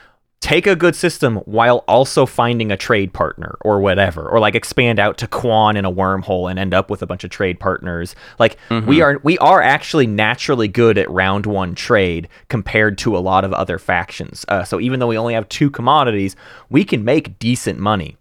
take 0.41 0.67
a 0.67 0.77
good 0.77 0.95
system 0.95 1.37
while 1.39 1.79
also 1.89 2.27
finding 2.27 2.71
a 2.71 2.77
trade 2.77 3.13
partner 3.13 3.57
or 3.63 3.81
whatever 3.81 4.29
or 4.29 4.39
like 4.39 4.55
expand 4.55 4.99
out 4.99 5.19
to 5.19 5.27
Quann 5.27 5.77
in 5.77 5.85
a 5.85 5.91
wormhole 5.91 6.49
and 6.51 6.59
end 6.59 6.75
up 6.75 6.91
with 6.91 7.03
a 7.03 7.07
bunch 7.07 7.25
of 7.25 7.31
trade 7.31 7.59
partners. 7.59 8.15
Like 8.39 8.59
we 8.87 9.01
are 9.01 9.19
we 9.25 9.39
are 9.39 9.63
actually 9.63 10.07
naturally 10.07 10.69
good 10.69 10.99
at 10.99 11.11
round 11.11 11.47
one 11.47 11.75
trade 11.75 12.29
compared 12.49 12.99
to 12.99 13.17
a 13.17 13.19
lot 13.19 13.45
of 13.45 13.53
other 13.53 13.79
factions. 13.79 14.45
Uh, 14.49 14.63
so 14.63 14.79
even 14.79 15.01
though 15.01 15.09
we 15.09 15.19
only 15.19 15.35
have 15.35 15.49
two 15.49 15.71
commodities 15.71 16.37
we 16.69 16.85
can 16.85 17.05
make 17.05 17.39
decent 17.39 17.79
money. 17.79 18.17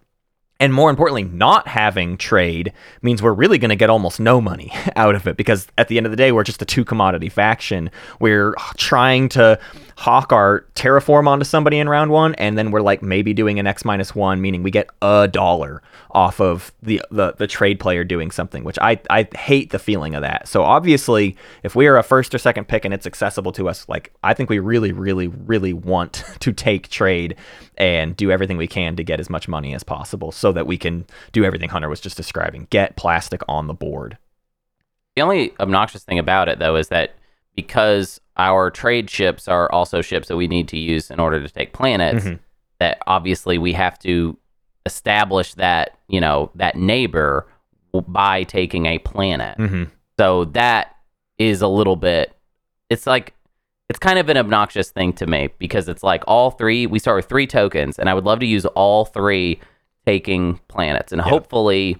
And 0.59 0.73
more 0.73 0.89
importantly, 0.89 1.25
not 1.25 1.67
having 1.67 2.17
trade 2.17 2.71
means 3.01 3.21
we're 3.21 3.33
really 3.33 3.57
going 3.57 3.69
to 3.69 3.75
get 3.75 3.89
almost 3.89 4.21
no 4.21 4.39
money 4.39 4.71
out 4.95 5.15
of 5.15 5.27
it 5.27 5.35
because 5.35 5.67
at 5.77 5.89
the 5.89 5.97
end 5.97 6.05
of 6.05 6.11
the 6.11 6.15
day, 6.15 6.31
we're 6.31 6.43
just 6.43 6.61
a 6.61 6.65
two 6.65 6.85
commodity 6.85 7.29
faction. 7.29 7.91
We're 8.19 8.55
trying 8.77 9.27
to 9.29 9.59
hawk 9.97 10.33
our 10.33 10.65
terraform 10.75 11.27
onto 11.27 11.45
somebody 11.45 11.79
in 11.79 11.87
round 11.87 12.11
one, 12.11 12.35
and 12.35 12.57
then 12.57 12.71
we're 12.71 12.81
like 12.81 13.01
maybe 13.01 13.33
doing 13.33 13.59
an 13.59 13.67
X 13.67 13.85
minus 13.85 14.13
one, 14.13 14.41
meaning 14.41 14.61
we 14.61 14.71
get 14.71 14.89
a 15.01 15.27
dollar 15.27 15.81
off 16.11 16.41
of 16.41 16.71
the, 16.81 17.01
the 17.11 17.33
the 17.37 17.47
trade 17.47 17.79
player 17.79 18.03
doing 18.03 18.31
something, 18.31 18.63
which 18.63 18.77
I 18.81 18.99
I 19.09 19.27
hate 19.35 19.71
the 19.71 19.79
feeling 19.79 20.13
of 20.13 20.21
that. 20.21 20.47
So 20.47 20.63
obviously, 20.63 21.37
if 21.63 21.75
we 21.75 21.87
are 21.87 21.97
a 21.97 22.03
first 22.03 22.35
or 22.35 22.37
second 22.37 22.67
pick 22.67 22.83
and 22.83 22.93
it's 22.93 23.07
accessible 23.07 23.51
to 23.53 23.69
us, 23.69 23.87
like 23.87 24.13
I 24.23 24.33
think 24.33 24.49
we 24.49 24.59
really, 24.59 24.91
really, 24.91 25.27
really 25.27 25.73
want 25.73 26.23
to 26.39 26.51
take 26.51 26.89
trade 26.89 27.35
and 27.77 28.15
do 28.15 28.31
everything 28.31 28.57
we 28.57 28.67
can 28.67 28.95
to 28.95 29.03
get 29.03 29.19
as 29.19 29.29
much 29.29 29.47
money 29.47 29.73
as 29.73 29.83
possible 29.83 30.31
so 30.31 30.51
that 30.51 30.67
we 30.67 30.77
can 30.77 31.05
do 31.31 31.43
everything 31.43 31.69
Hunter 31.69 31.89
was 31.89 32.01
just 32.01 32.17
describing. 32.17 32.67
Get 32.69 32.95
plastic 32.95 33.41
on 33.47 33.67
the 33.67 33.73
board. 33.73 34.17
The 35.15 35.21
only 35.21 35.53
obnoxious 35.59 36.03
thing 36.03 36.19
about 36.19 36.49
it, 36.49 36.59
though, 36.59 36.75
is 36.75 36.89
that 36.89 37.15
because 37.55 38.19
our 38.37 38.69
trade 38.69 39.09
ships 39.09 39.47
are 39.47 39.71
also 39.71 40.01
ships 40.01 40.27
that 40.27 40.37
we 40.37 40.47
need 40.47 40.67
to 40.69 40.77
use 40.77 41.09
in 41.11 41.19
order 41.19 41.41
to 41.41 41.49
take 41.49 41.73
planets, 41.73 42.25
Mhm. 42.25 42.39
that 42.79 42.97
obviously 43.07 43.57
we 43.57 43.73
have 43.73 43.97
to 43.99 44.37
establish 44.85 45.53
that, 45.55 45.97
you 46.07 46.19
know, 46.21 46.51
that 46.55 46.75
neighbor 46.75 47.47
by 48.07 48.43
taking 48.43 48.85
a 48.87 48.99
planet. 48.99 49.57
Mm-hmm. 49.57 49.83
So 50.19 50.45
that 50.45 50.95
is 51.37 51.61
a 51.61 51.67
little 51.67 51.95
bit, 51.95 52.35
it's 52.89 53.07
like, 53.07 53.33
it's 53.89 53.99
kind 53.99 54.19
of 54.19 54.27
an 54.29 54.37
obnoxious 54.37 54.89
thing 54.89 55.13
to 55.13 55.27
me 55.27 55.49
because 55.59 55.87
it's 55.87 56.03
like 56.03 56.23
all 56.27 56.51
three, 56.51 56.87
we 56.87 56.99
start 56.99 57.17
with 57.17 57.25
three 57.27 57.47
tokens, 57.47 57.97
and 57.99 58.09
I 58.09 58.13
would 58.13 58.25
love 58.25 58.39
to 58.39 58.45
use 58.45 58.65
all 58.67 59.05
three 59.05 59.59
taking 60.05 60.59
planets. 60.67 61.11
And 61.11 61.21
hopefully 61.21 61.97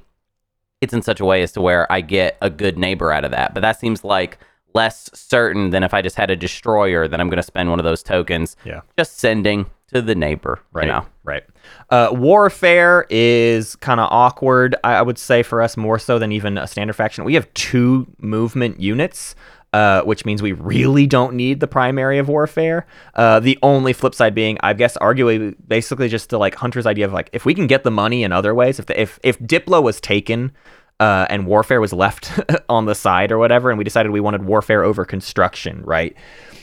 it's 0.82 0.94
in 0.94 1.02
such 1.02 1.20
a 1.20 1.26
way 1.26 1.42
as 1.44 1.52
to 1.54 1.62
where 1.62 1.90
I 1.92 2.02
get 2.02 2.38
a 2.42 2.50
good 2.50 2.78
neighbor 2.78 3.12
out 3.12 3.24
of 3.24 3.32
that. 3.32 3.54
But 3.54 3.62
that 3.62 3.80
seems 3.80 4.04
like 4.04 4.38
less 4.76 5.10
certain 5.14 5.70
than 5.72 5.82
if 5.84 5.94
I 5.94 6.02
just 6.02 6.16
had 6.18 6.30
a 6.30 6.36
destroyer 6.36 7.08
that 7.08 7.20
I'm 7.20 7.30
going 7.30 7.38
to 7.38 7.44
spend 7.44 7.70
one 7.70 7.80
of 7.80 7.86
those 7.86 8.04
tokens 8.04 8.56
Yeah. 8.66 8.82
just 8.98 9.18
sending 9.18 9.66
to 9.94 10.02
the 10.02 10.16
neighbor. 10.16 10.60
Right. 10.74 10.86
You 10.86 10.92
know? 10.92 11.06
Right. 11.24 11.44
Uh, 11.90 12.10
warfare 12.12 13.06
is 13.10 13.76
kind 13.78 14.00
of 14.00 14.08
awkward, 14.12 14.76
I, 14.84 14.96
I 14.96 15.02
would 15.02 15.18
say, 15.18 15.42
for 15.44 15.62
us 15.62 15.78
more 15.78 15.98
so 15.98 16.20
than 16.20 16.32
even 16.32 16.58
a 16.58 16.68
standard 16.68 16.94
faction. 16.96 17.24
We 17.24 17.34
have 17.36 17.52
two 17.54 18.06
movement 18.20 18.80
units. 18.80 19.36
Uh, 19.74 20.02
which 20.04 20.24
means 20.24 20.42
we 20.42 20.54
really 20.54 21.06
don't 21.06 21.34
need 21.34 21.60
the 21.60 21.68
primary 21.68 22.18
of 22.18 22.30
warfare. 22.30 22.86
Uh, 23.14 23.42
the 23.42 23.60
only 23.62 23.92
flip 23.92 24.16
side 24.16 24.34
being, 24.34 24.58
I 24.64 24.72
guess, 24.72 24.96
arguably, 25.00 25.54
basically 25.68 26.08
just 26.08 26.30
the 26.30 26.38
like 26.38 26.56
Hunter's 26.56 26.86
idea 26.86 27.06
of 27.06 27.12
like 27.12 27.30
if 27.34 27.44
we 27.44 27.54
can 27.54 27.68
get 27.68 27.84
the 27.84 27.92
money 27.92 28.24
in 28.24 28.32
other 28.32 28.56
ways. 28.56 28.80
If 28.80 28.86
the, 28.86 28.98
if 28.98 29.20
if 29.22 29.38
Diplo 29.40 29.84
was 29.84 30.00
taken 30.00 30.54
uh, 31.00 31.28
and 31.30 31.46
warfare 31.46 31.82
was 31.82 31.94
left 31.94 32.32
on 32.70 32.86
the 32.86 32.96
side 32.96 33.32
or 33.32 33.38
whatever, 33.38 33.70
and 33.70 33.78
we 33.78 33.84
decided 33.84 34.12
we 34.12 34.20
wanted 34.20 34.46
warfare 34.46 34.84
over 34.84 35.06
construction, 35.06 35.82
right? 35.84 36.16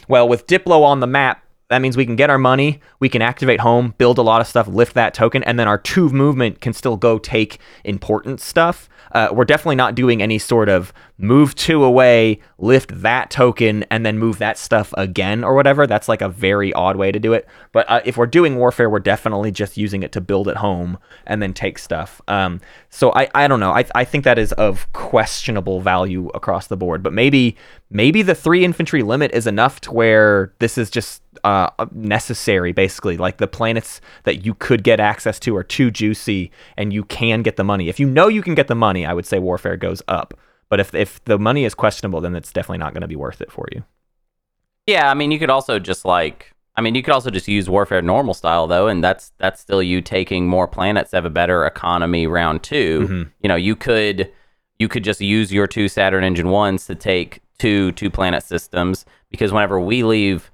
Well, 0.09 0.29
with 0.29 0.47
Diplo 0.47 0.85
on 0.85 1.01
the 1.01 1.07
map, 1.07 1.45
that 1.69 1.81
means 1.81 1.97
we 1.97 2.05
can 2.05 2.17
get 2.17 2.29
our 2.29 2.39
money, 2.39 2.81
we 3.01 3.09
can 3.09 3.23
activate 3.23 3.61
home, 3.61 3.95
build 3.97 4.19
a 4.19 4.23
lot 4.23 4.43
of 4.43 4.47
stuff, 4.47 4.69
lift 4.69 4.93
that 4.95 5.15
token, 5.15 5.43
and 5.45 5.59
then 5.59 5.69
our 5.69 5.79
two 5.79 6.11
movement 6.11 6.61
can 6.61 6.75
still 6.75 6.99
go 6.99 7.19
take 7.19 7.59
important 7.85 8.41
stuff. 8.41 8.91
Uh, 9.13 9.29
we're 9.33 9.47
definitely 9.47 9.77
not 9.77 9.95
doing 9.95 10.21
any 10.21 10.39
sort 10.39 10.69
of 10.69 10.93
move 11.23 11.55
two 11.55 11.85
away, 11.85 12.41
lift 12.59 13.01
that 13.01 13.31
token, 13.31 13.85
and 13.85 14.05
then 14.05 14.19
move 14.19 14.39
that 14.39 14.59
stuff 14.59 14.93
again 14.99 15.45
or 15.45 15.55
whatever. 15.55 15.87
That's 15.87 16.09
like 16.09 16.21
a 16.21 16.29
very 16.29 16.73
odd 16.73 16.97
way 16.97 17.13
to 17.13 17.21
do 17.21 17.33
it. 17.33 17.49
But 17.71 17.89
uh, 17.89 18.01
if 18.05 18.17
we're 18.17 18.27
doing 18.27 18.57
warfare, 18.57 18.91
we're 18.91 18.99
definitely 18.99 19.53
just 19.53 19.77
using 19.77 20.03
it 20.03 20.11
to 20.13 20.21
build 20.21 20.49
at 20.49 20.57
home 20.57 20.99
and 21.25 21.41
then 21.41 21.55
take 21.55 21.79
stuff. 21.79 22.21
Um, 22.27 22.61
so 22.91 23.13
I, 23.15 23.31
I 23.35 23.47
don't 23.47 23.61
know. 23.61 23.71
I, 23.71 23.85
I 23.95 24.05
think 24.05 24.25
that 24.25 24.39
is 24.39 24.53
of 24.55 24.93
questionable 24.93 25.81
value 25.81 26.29
across 26.35 26.67
the 26.67 26.77
board. 26.77 27.03
But 27.05 27.13
maybe 27.13 27.57
maybe 27.89 28.23
the 28.23 28.35
three 28.35 28.65
infantry 28.65 29.03
limit 29.03 29.31
is 29.33 29.47
enough 29.47 29.81
to 29.83 29.93
where 29.93 30.53
this 30.59 30.77
is 30.77 30.91
just 30.91 31.23
uh, 31.45 31.71
necessary, 31.93 32.73
basically. 32.73 33.17
Like 33.17 33.37
the 33.37 33.47
planets 33.47 34.01
that 34.25 34.45
you 34.45 34.55
could 34.55 34.83
get 34.83 34.99
access 34.99 35.39
to 35.41 35.57
are 35.57 35.63
too 35.63 35.93
juicy, 35.93 36.51
and 36.77 36.93
you 36.93 37.05
can 37.05 37.43
get 37.43 37.57
the 37.57 37.65
money. 37.65 37.89
If 37.89 38.01
you 38.01 38.09
know 38.09 38.27
you 38.27 38.43
can 38.43 38.57
get 38.57 38.67
the 38.67 38.75
money, 38.75 39.07
I 39.07 39.15
would 39.15 39.27
say 39.27 39.39
warfare 39.39 39.77
goes 39.77 40.03
up. 40.09 40.35
But 40.73 40.81
if 40.81 40.95
if 40.95 41.23
the 41.27 41.39
money 41.39 41.67
is 41.67 41.75
questionable, 41.75 42.23
then 42.23 42.35
it's 42.35 42.51
definitely 42.51 42.79
not 42.79 42.95
going 42.95 43.03
to 43.03 43.07
be 43.07 43.15
worth 43.15 43.43
it 43.43 43.53
for 43.53 43.69
you. 43.73 43.85
Yeah, 44.87 45.11
I 45.11 45.13
mean, 45.13 45.31
you 45.31 45.39
could 45.39 45.51
also 45.51 45.79
just 45.79 46.07
like, 46.07 46.55
I 46.77 46.81
mean, 46.81 46.95
you 46.95 47.03
could 47.03 47.13
also 47.13 47.29
just 47.29 47.47
use 47.47 47.69
warfare 47.69 48.01
normal 48.01 48.33
style 48.33 48.67
though, 48.67 48.89
and 48.89 49.05
that's 49.05 49.33
that's 49.37 49.61
still 49.61 49.83
you 49.83 50.01
taking 50.01 50.49
more 50.49 50.67
planets 50.67 51.11
to 51.11 51.19
have 51.19 51.27
a 51.27 51.31
better 51.31 51.67
economy 51.67 52.27
round 52.27 52.63
2 52.63 53.01
Mm-hmm. 53.01 53.23
You 53.43 53.49
know, 53.49 53.55
you 53.55 53.77
could 53.77 54.33
you 54.79 54.89
could 54.89 55.05
just 55.05 55.21
use 55.21 55.53
your 55.53 55.67
two 55.67 55.89
Saturn 55.89 56.25
engine 56.25 56.49
ones 56.49 56.87
to 56.87 56.95
take 56.95 57.43
two 57.59 57.93
two 57.93 58.09
planet 58.09 58.43
systems 58.43 59.05
because 59.31 59.53
whenever 59.53 59.79
we 59.79 60.05
leave, 60.05 60.51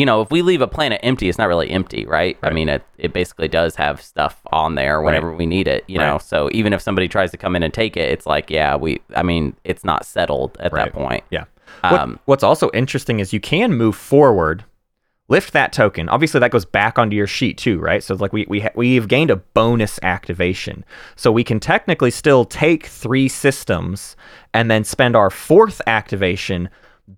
you 0.00 0.06
know, 0.06 0.22
if 0.22 0.30
we 0.30 0.40
leave 0.40 0.62
a 0.62 0.66
planet 0.66 0.98
empty, 1.02 1.28
it's 1.28 1.36
not 1.36 1.48
really 1.48 1.70
empty, 1.70 2.06
right? 2.06 2.38
I 2.42 2.50
mean, 2.50 2.68
it 2.70 2.82
it 2.96 3.12
basically 3.12 3.48
does 3.48 3.76
have 3.76 4.00
stuff 4.00 4.34
on 4.50 4.74
there 4.74 5.02
whenever 5.02 5.30
we 5.40 5.44
need 5.44 5.68
it, 5.68 5.84
you 5.88 5.98
know. 5.98 6.16
So 6.18 6.48
even 6.52 6.72
if 6.72 6.80
somebody 6.80 7.06
tries 7.06 7.30
to 7.32 7.36
come 7.36 7.54
in 7.54 7.62
and 7.62 7.74
take 7.74 7.98
it, 7.98 8.08
it's 8.14 8.24
like, 8.24 8.48
yeah, 8.50 8.76
we, 8.76 9.00
I 9.14 9.22
mean, 9.22 9.54
it's 9.64 9.84
not 9.84 10.06
settled 10.06 10.56
at 10.58 10.72
Right. 10.72 10.84
that 10.86 10.92
point. 10.94 11.24
Yeah. 11.30 11.44
What, 11.82 12.00
Um, 12.00 12.18
what's 12.24 12.42
also 12.42 12.70
interesting 12.72 13.20
is 13.20 13.32
you 13.34 13.40
can 13.40 13.74
move 13.74 13.94
forward, 13.94 14.64
lift 15.28 15.52
that 15.52 15.72
token. 15.72 16.08
Obviously, 16.08 16.40
that 16.40 16.50
goes 16.50 16.64
back 16.64 16.98
onto 16.98 17.14
your 17.16 17.26
sheet 17.26 17.58
too, 17.58 17.78
right? 17.78 18.02
So 18.02 18.14
like 18.14 18.32
we 18.32 18.46
we 18.48 18.60
ha- 18.60 18.74
we've 18.74 19.06
gained 19.06 19.30
a 19.30 19.36
bonus 19.36 20.00
activation, 20.02 20.82
so 21.14 21.30
we 21.30 21.44
can 21.44 21.60
technically 21.60 22.10
still 22.10 22.44
take 22.46 22.86
three 22.86 23.28
systems 23.28 24.16
and 24.54 24.70
then 24.70 24.82
spend 24.84 25.14
our 25.14 25.30
fourth 25.30 25.82
activation 25.86 26.70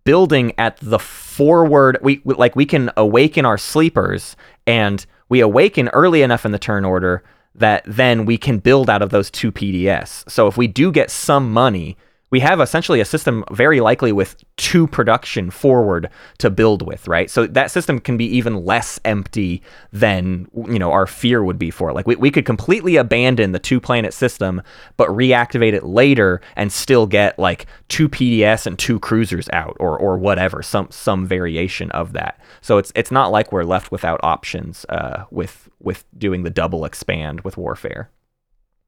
building 0.05 0.53
at 0.59 0.77
the 0.79 0.99
forward. 0.99 1.99
We 2.03 2.23
like 2.25 2.57
we 2.57 2.67
can 2.67 2.91
awaken 2.97 3.45
our 3.45 3.59
sleepers, 3.59 4.37
and 4.67 5.05
we 5.29 5.41
awaken 5.41 5.89
early 5.89 6.23
enough 6.23 6.45
in 6.45 6.53
the 6.53 6.59
turn 6.59 6.85
order 6.85 7.23
that 7.55 7.85
then 7.87 8.25
we 8.25 8.39
can 8.39 8.59
build 8.59 8.89
out 8.89 9.03
of 9.03 9.11
those 9.11 9.31
two 9.31 9.53
PDS. 9.53 10.29
So 10.31 10.47
if 10.47 10.57
we 10.57 10.67
do 10.67 10.91
get 10.91 11.11
some 11.11 11.53
money 11.53 11.97
we 12.33 12.41
have 12.41 12.63
essentially 12.63 12.99
a 12.99 13.05
system 13.05 13.45
very 13.53 13.81
likely 13.81 14.11
with 14.11 14.43
two 14.57 14.87
production 14.87 15.51
forward 15.51 16.09
to 16.39 16.49
build 16.49 16.81
with, 16.81 17.07
right? 17.07 17.31
So 17.31 17.47
that 17.47 17.71
system 17.71 18.01
can 18.01 18.17
be 18.17 18.25
even 18.25 18.65
less 18.65 18.99
empty 19.05 19.63
than 19.93 20.49
you 20.55 20.79
know 20.79 20.91
our 20.93 21.07
fear 21.07 21.45
would 21.45 21.59
be 21.59 21.71
for. 21.71 21.93
Like 21.93 22.07
we, 22.07 22.17
we 22.17 22.31
could 22.31 22.47
completely 22.47 22.97
abandon 22.97 23.53
the 23.53 23.59
two 23.59 23.81
planet 23.81 24.15
system, 24.15 24.63
but 24.97 25.11
reactivate 25.11 25.75
it 25.75 25.85
later 25.85 26.41
and 26.57 26.73
still 26.73 27.07
get 27.07 27.39
like 27.39 27.67
two 27.89 28.09
PDS 28.09 28.67
and 28.67 28.79
two 28.79 28.99
cruisers 28.99 29.49
out 29.53 29.77
or 29.79 29.99
or 29.99 30.17
whatever, 30.17 30.63
some 30.63 30.91
some 30.91 31.27
variation 31.27 31.91
of 31.91 32.15
that. 32.15 32.41
So 32.63 32.79
it's 32.79 32.93
it's 32.95 33.11
not 33.11 33.31
like 33.31 33.53
we're 33.53 33.63
left 33.63 33.93
without 33.93 34.21
options 34.23 34.87
uh, 34.89 35.25
with 35.31 35.69
with 35.81 36.05
doing 36.17 36.45
the 36.45 36.51
double 36.51 36.87
expand 36.87 37.43
with 37.43 37.59
warfare. 37.59 38.11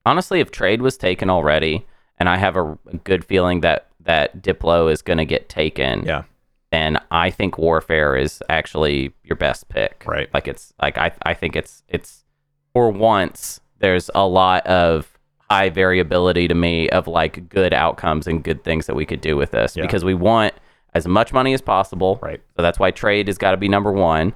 honestly, 0.06 0.40
if 0.40 0.50
trade 0.50 0.80
was 0.80 0.96
taken 0.96 1.28
already, 1.28 1.86
and 2.18 2.28
I 2.28 2.36
have 2.36 2.56
a, 2.56 2.72
a 2.92 2.96
good 3.04 3.24
feeling 3.24 3.60
that 3.60 3.88
that 4.00 4.42
Diplo 4.42 4.90
is 4.92 5.00
going 5.02 5.18
to 5.18 5.24
get 5.24 5.48
taken, 5.48 6.04
Yeah. 6.04 6.24
then 6.70 6.98
I 7.10 7.30
think 7.30 7.56
Warfare 7.58 8.16
is 8.16 8.42
actually 8.50 9.12
your 9.24 9.36
best 9.36 9.68
pick. 9.68 10.04
Right. 10.06 10.28
Like 10.34 10.46
it's 10.48 10.74
like 10.80 10.98
I 10.98 11.12
I 11.22 11.34
think 11.34 11.56
it's 11.56 11.82
it's 11.88 12.24
for 12.72 12.90
once 12.90 13.60
there's 13.78 14.10
a 14.14 14.26
lot 14.26 14.66
of 14.66 15.10
high 15.50 15.70
variability 15.70 16.48
to 16.48 16.54
me 16.54 16.88
of 16.90 17.06
like 17.06 17.48
good 17.48 17.72
outcomes 17.74 18.26
and 18.26 18.42
good 18.42 18.64
things 18.64 18.86
that 18.86 18.94
we 18.96 19.04
could 19.06 19.20
do 19.20 19.36
with 19.36 19.50
this 19.52 19.76
Yeah. 19.76 19.82
because 19.82 20.04
we 20.04 20.14
want 20.14 20.54
as 20.94 21.06
much 21.08 21.32
money 21.32 21.52
as 21.54 21.60
possible. 21.60 22.18
Right. 22.22 22.40
So 22.56 22.62
that's 22.62 22.78
why 22.78 22.90
trade 22.90 23.26
has 23.28 23.36
got 23.38 23.50
to 23.50 23.56
be 23.56 23.68
number 23.68 23.92
one. 23.92 24.32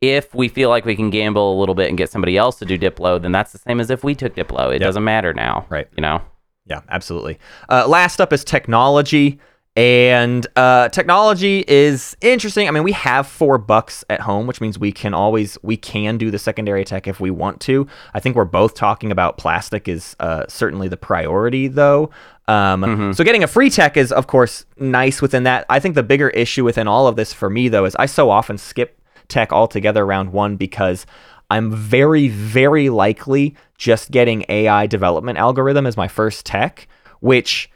If 0.00 0.34
we 0.34 0.48
feel 0.48 0.68
like 0.68 0.84
we 0.84 0.96
can 0.96 1.10
gamble 1.10 1.56
a 1.56 1.58
little 1.60 1.74
bit 1.76 1.88
and 1.88 1.96
get 1.96 2.10
somebody 2.10 2.36
else 2.36 2.58
to 2.58 2.64
do 2.64 2.76
Diplo, 2.76 3.22
then 3.22 3.30
that's 3.30 3.52
the 3.52 3.58
same 3.58 3.78
as 3.80 3.88
if 3.88 4.02
we 4.02 4.14
took 4.16 4.34
Diplo. 4.34 4.68
It 4.70 4.80
Yep. 4.80 4.88
doesn't 4.88 5.04
matter 5.04 5.32
now. 5.32 5.64
Right. 5.68 5.86
You 5.96 6.00
know? 6.02 6.22
Yeah, 6.66 6.80
absolutely. 6.88 7.38
Uh, 7.68 7.86
last 7.86 8.20
up 8.20 8.32
is 8.32 8.44
technology. 8.44 9.40
And 9.74 10.46
uh, 10.54 10.90
technology 10.90 11.64
is 11.66 12.14
interesting. 12.20 12.68
I 12.68 12.72
mean, 12.72 12.82
we 12.82 12.92
have 12.92 13.26
four 13.26 13.56
bucks 13.56 14.04
at 14.10 14.20
home, 14.20 14.46
which 14.46 14.60
means 14.60 14.78
we 14.78 14.92
can 14.92 15.14
always 15.14 15.56
we 15.62 15.78
can 15.78 16.18
do 16.18 16.30
the 16.30 16.38
secondary 16.38 16.84
tech 16.84 17.08
if 17.08 17.20
we 17.20 17.30
want 17.30 17.58
to. 17.62 17.86
I 18.12 18.20
think 18.20 18.36
we're 18.36 18.44
both 18.44 18.74
talking 18.74 19.10
about 19.10 19.38
plastic 19.38 19.88
is 19.88 20.14
uh, 20.20 20.44
certainly 20.46 20.88
the 20.88 20.98
priority, 20.98 21.68
though. 21.68 22.10
Um, 22.48 23.14
So 23.14 23.24
getting 23.24 23.44
a 23.44 23.46
free 23.46 23.70
tech 23.70 23.96
is, 23.96 24.12
of 24.12 24.26
course, 24.26 24.66
nice 24.76 25.22
within 25.22 25.44
that. 25.44 25.64
I 25.70 25.80
think 25.80 25.94
the 25.94 26.02
bigger 26.02 26.28
issue 26.28 26.64
within 26.64 26.86
all 26.86 27.06
of 27.06 27.16
this 27.16 27.32
for 27.32 27.48
me, 27.48 27.68
though, 27.68 27.86
is 27.86 27.96
I 27.96 28.04
so 28.04 28.28
often 28.28 28.58
skip 28.58 29.00
tech 29.28 29.52
altogether 29.52 30.04
round 30.04 30.34
one 30.34 30.56
because 30.56 31.06
I'm 31.52 31.70
very, 31.70 32.28
very 32.28 32.88
likely 32.88 33.54
just 33.76 34.10
getting 34.10 34.46
AI 34.48 34.86
development 34.86 35.36
algorithm 35.36 35.86
as 35.86 35.98
my 35.98 36.08
first 36.08 36.46
tech, 36.46 36.88
which 37.20 37.70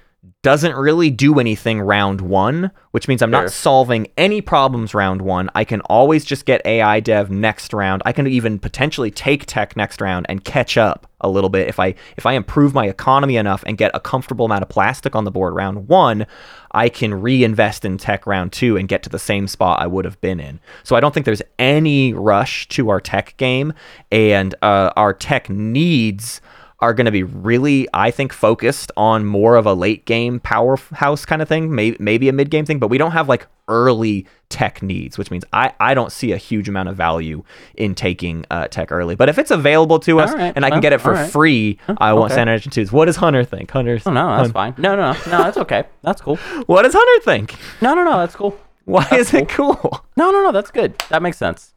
doesn't 0.47 0.77
really 0.77 1.11
do 1.11 1.41
anything 1.41 1.81
round 1.81 2.21
one, 2.21 2.71
which 2.93 3.09
means 3.09 3.21
I'm 3.21 3.33
Sure. 3.33 3.43
not 3.43 3.51
solving 3.51 4.07
any 4.17 4.41
problems 4.41 4.95
round 4.95 5.21
one. 5.21 5.51
I 5.57 5.65
can 5.65 5.81
always 5.81 6.25
just 6.25 6.47
get 6.47 6.65
AI 6.65 7.01
dev 7.01 7.33
next 7.33 7.73
round. 7.73 8.01
I 8.07 8.13
can 8.13 8.29
even 8.29 8.61
potentially 8.61 9.11
take 9.11 9.47
tech 9.47 9.77
next 9.77 10.01
round 10.01 10.25
and 10.29 10.45
catch 10.45 10.79
up 10.79 11.09
a 11.21 11.29
little 11.29 11.51
bit 11.51 11.67
if 11.67 11.81
I 11.81 11.97
if 12.17 12.27
I 12.27 12.35
improve 12.35 12.75
my 12.75 12.87
economy 12.87 13.35
enough 13.37 13.65
and 13.67 13.77
get 13.77 13.91
a 13.93 13.99
comfortable 13.99 14.45
amount 14.47 14.63
of 14.63 14.69
plastic 14.69 15.17
on 15.17 15.25
the 15.25 15.33
board 15.33 15.53
round 15.53 15.89
one, 15.89 16.27
I 16.71 16.91
can 16.91 17.13
reinvest 17.21 17.85
in 17.85 17.99
tech 17.99 18.25
round 18.25 18.53
two 18.53 18.77
and 18.77 18.87
get 18.87 19.03
to 19.03 19.09
the 19.09 19.19
same 19.19 19.49
spot 19.49 19.83
I 19.83 19.89
would 19.89 20.05
have 20.05 20.21
been 20.21 20.39
in. 20.39 20.61
So 20.85 20.95
I 20.95 21.01
don't 21.01 21.13
think 21.13 21.27
there's 21.27 21.43
any 21.59 22.13
rush 22.13 22.69
to 22.69 22.89
our 22.91 23.01
tech 23.01 23.37
game, 23.37 23.73
and 24.13 24.55
uh, 24.63 24.93
our 24.95 25.13
tech 25.13 25.51
needs 25.51 26.41
are 26.81 26.93
going 26.93 27.07
to 27.07 27.13
be 27.13 27.23
really, 27.23 27.89
I 27.95 28.11
think, 28.11 28.33
focused 28.33 28.93
on 28.97 29.25
more 29.25 29.57
of 29.57 29.67
a 29.67 29.75
late 29.75 30.05
game 30.05 30.41
powerhouse 30.41 31.25
kind 31.25 31.41
of 31.41 31.49
thing, 31.49 31.75
maybe 31.75 31.97
maybe 31.99 32.29
a 32.29 32.33
mid 32.33 32.51
game 32.51 32.67
thing, 32.67 32.79
but 32.79 32.89
we 32.89 32.99
don't 32.99 33.13
have 33.13 33.29
like 33.29 33.47
early 33.69 34.27
tech 34.49 34.83
needs, 34.83 35.19
which 35.19 35.31
means 35.31 35.45
I, 35.53 35.73
I 35.81 35.95
don't 35.95 36.13
see 36.13 36.33
a 36.33 36.37
huge 36.37 36.69
amount 36.69 36.89
of 36.89 36.97
value 36.97 37.43
in 37.75 37.95
taking 37.95 38.45
uh, 38.51 38.69
tech 38.69 38.93
early. 38.93 39.17
But 39.17 39.29
if 39.29 39.39
it's 39.39 39.51
available 39.51 39.99
to 40.01 40.21
us 40.21 40.33
right, 40.33 40.53
and 40.55 40.65
I 40.65 40.69
can 40.69 40.77
well, 40.77 40.83
get 40.83 40.93
it 40.93 41.01
for 41.01 41.13
right. 41.13 41.31
free, 41.31 41.79
I 41.99 42.13
want 42.13 42.27
okay. 42.33 42.41
Saturn 42.41 42.55
Engine 42.55 42.73
2s. 42.73 42.93
What 42.93 43.07
does 43.07 43.17
Hunter 43.17 43.45
think? 43.45 43.71
Hunter's, 43.71 44.07
Oh, 44.07 44.13
no, 44.13 44.37
that's 44.37 44.53
fine. 44.53 44.75
No, 44.79 44.95
no, 44.95 45.13
no, 45.13 45.19
no, 45.27 45.39
that's 45.43 45.57
okay. 45.57 45.85
That's 46.03 46.21
cool. 46.21 46.37
what 46.67 46.83
does 46.83 46.95
Hunter 46.97 47.25
think? 47.25 47.57
No, 47.81 47.95
no, 47.95 48.05
no, 48.05 48.19
that's 48.19 48.37
cool. 48.37 48.59
Why 48.85 49.07
is 49.13 49.35
it 49.35 49.49
cool? 49.49 50.05
No, 50.17 50.31
no, 50.31 50.45
no, 50.45 50.53
that's 50.53 50.71
good. 50.71 50.97
That 51.09 51.23
makes 51.23 51.39
sense. 51.39 51.75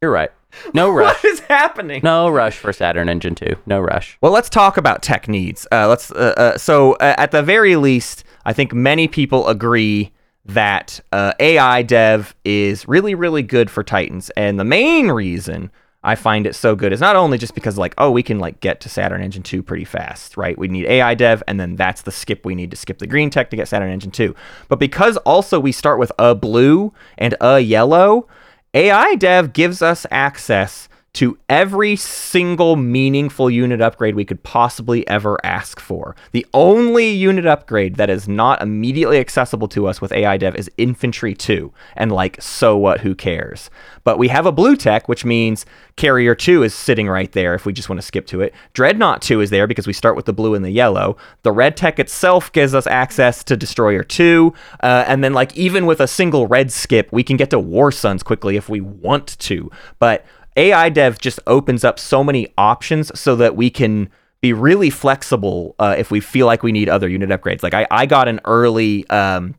You're 0.00 0.12
right. 0.12 0.30
No 0.74 0.90
rush. 0.92 1.22
What 1.22 1.24
is 1.24 1.40
happening? 1.40 2.00
No 2.02 2.28
rush 2.28 2.56
for 2.56 2.72
Saturn 2.72 3.08
Engine 3.08 3.34
2. 3.34 3.56
No 3.66 3.80
rush. 3.80 4.18
Well, 4.20 4.32
let's 4.32 4.48
talk 4.48 4.76
about 4.76 5.02
tech 5.02 5.28
needs. 5.28 5.66
Uh, 5.72 5.88
let's. 5.88 6.10
Uh, 6.10 6.34
uh, 6.36 6.58
so, 6.58 6.94
uh, 6.94 7.14
at 7.18 7.30
the 7.30 7.42
very 7.42 7.76
least, 7.76 8.24
I 8.44 8.52
think 8.52 8.72
many 8.72 9.08
people 9.08 9.48
agree 9.48 10.12
that 10.44 11.00
uh, 11.12 11.32
AI 11.40 11.82
dev 11.82 12.34
is 12.44 12.86
really, 12.86 13.14
really 13.14 13.42
good 13.42 13.70
for 13.70 13.82
Titans, 13.82 14.30
and 14.36 14.60
the 14.60 14.64
main 14.64 15.10
reason 15.10 15.70
I 16.06 16.14
find 16.14 16.46
it 16.46 16.54
so 16.54 16.76
good 16.76 16.92
is 16.92 17.00
not 17.00 17.16
only 17.16 17.36
just 17.36 17.56
because, 17.56 17.76
like, 17.76 17.92
oh, 17.98 18.12
we 18.12 18.22
can 18.22 18.38
like 18.38 18.60
get 18.60 18.80
to 18.82 18.88
Saturn 18.88 19.20
Engine 19.22 19.42
two 19.42 19.60
pretty 19.60 19.84
fast, 19.84 20.36
right? 20.36 20.56
We 20.56 20.68
need 20.68 20.86
AI 20.86 21.14
dev, 21.14 21.42
and 21.48 21.58
then 21.58 21.74
that's 21.74 22.02
the 22.02 22.12
skip 22.12 22.46
we 22.46 22.54
need 22.54 22.70
to 22.70 22.76
skip 22.76 22.98
the 22.98 23.08
green 23.08 23.28
tech 23.28 23.50
to 23.50 23.56
get 23.56 23.66
Saturn 23.66 23.90
Engine 23.90 24.12
two. 24.12 24.36
But 24.68 24.78
because 24.78 25.16
also 25.18 25.58
we 25.58 25.72
start 25.72 25.98
with 25.98 26.12
a 26.16 26.36
blue 26.36 26.92
and 27.18 27.34
a 27.40 27.58
yellow, 27.58 28.28
AI 28.76 29.14
dev 29.14 29.54
gives 29.54 29.80
us 29.80 30.04
access 30.10 30.86
to 31.16 31.38
every 31.48 31.96
single 31.96 32.76
meaningful 32.76 33.48
unit 33.48 33.80
upgrade 33.80 34.14
we 34.14 34.24
could 34.24 34.42
possibly 34.42 35.06
ever 35.08 35.38
ask 35.42 35.80
for. 35.80 36.14
The 36.32 36.44
only 36.52 37.08
unit 37.08 37.46
upgrade 37.46 37.96
that 37.96 38.10
is 38.10 38.28
not 38.28 38.60
immediately 38.60 39.18
accessible 39.18 39.66
to 39.68 39.86
us 39.86 40.02
with 40.02 40.12
AI 40.12 40.36
Dev 40.36 40.54
is 40.56 40.70
Infantry 40.76 41.34
2. 41.34 41.72
And 41.96 42.12
like, 42.12 42.40
so 42.42 42.76
what? 42.76 43.00
Who 43.00 43.14
cares? 43.14 43.70
But 44.04 44.18
we 44.18 44.28
have 44.28 44.44
a 44.44 44.52
blue 44.52 44.76
tech, 44.76 45.08
which 45.08 45.24
means 45.24 45.64
Carrier 45.96 46.34
2 46.34 46.62
is 46.62 46.74
sitting 46.74 47.08
right 47.08 47.32
there 47.32 47.54
if 47.54 47.64
we 47.64 47.72
just 47.72 47.88
want 47.88 47.98
to 47.98 48.06
skip 48.06 48.26
to 48.26 48.42
it. 48.42 48.54
Dreadnought 48.74 49.22
2 49.22 49.40
is 49.40 49.48
there 49.48 49.66
because 49.66 49.86
we 49.86 49.94
start 49.94 50.16
with 50.16 50.26
the 50.26 50.34
blue 50.34 50.54
and 50.54 50.62
the 50.62 50.70
yellow. 50.70 51.16
The 51.44 51.52
red 51.52 51.78
tech 51.78 51.98
itself 51.98 52.52
gives 52.52 52.74
us 52.74 52.86
access 52.86 53.42
to 53.44 53.56
Destroyer 53.56 54.02
2. 54.02 54.52
Uh, 54.82 55.04
and 55.08 55.24
then, 55.24 55.32
like, 55.32 55.56
even 55.56 55.86
with 55.86 56.00
a 56.00 56.06
single 56.06 56.46
red 56.46 56.70
skip, 56.70 57.08
we 57.10 57.22
can 57.22 57.38
get 57.38 57.48
to 57.50 57.58
War 57.58 57.90
Suns 57.90 58.22
quickly 58.22 58.56
if 58.56 58.68
we 58.68 58.82
want 58.82 59.38
to. 59.38 59.70
But 59.98 60.26
AI 60.56 60.88
dev 60.88 61.18
just 61.20 61.38
opens 61.46 61.84
up 61.84 61.98
so 61.98 62.24
many 62.24 62.52
options 62.56 63.18
so 63.18 63.36
that 63.36 63.56
we 63.56 63.70
can 63.70 64.08
be 64.40 64.52
really 64.52 64.90
flexible 64.90 65.74
uh, 65.78 65.94
if 65.98 66.10
we 66.10 66.20
feel 66.20 66.46
like 66.46 66.62
we 66.62 66.72
need 66.72 66.88
other 66.88 67.08
unit 67.08 67.28
upgrades. 67.30 67.62
Like 67.62 67.74
I, 67.74 67.86
I 67.90 68.06
got 68.06 68.28
an 68.28 68.40
early 68.44 69.08
um, 69.10 69.54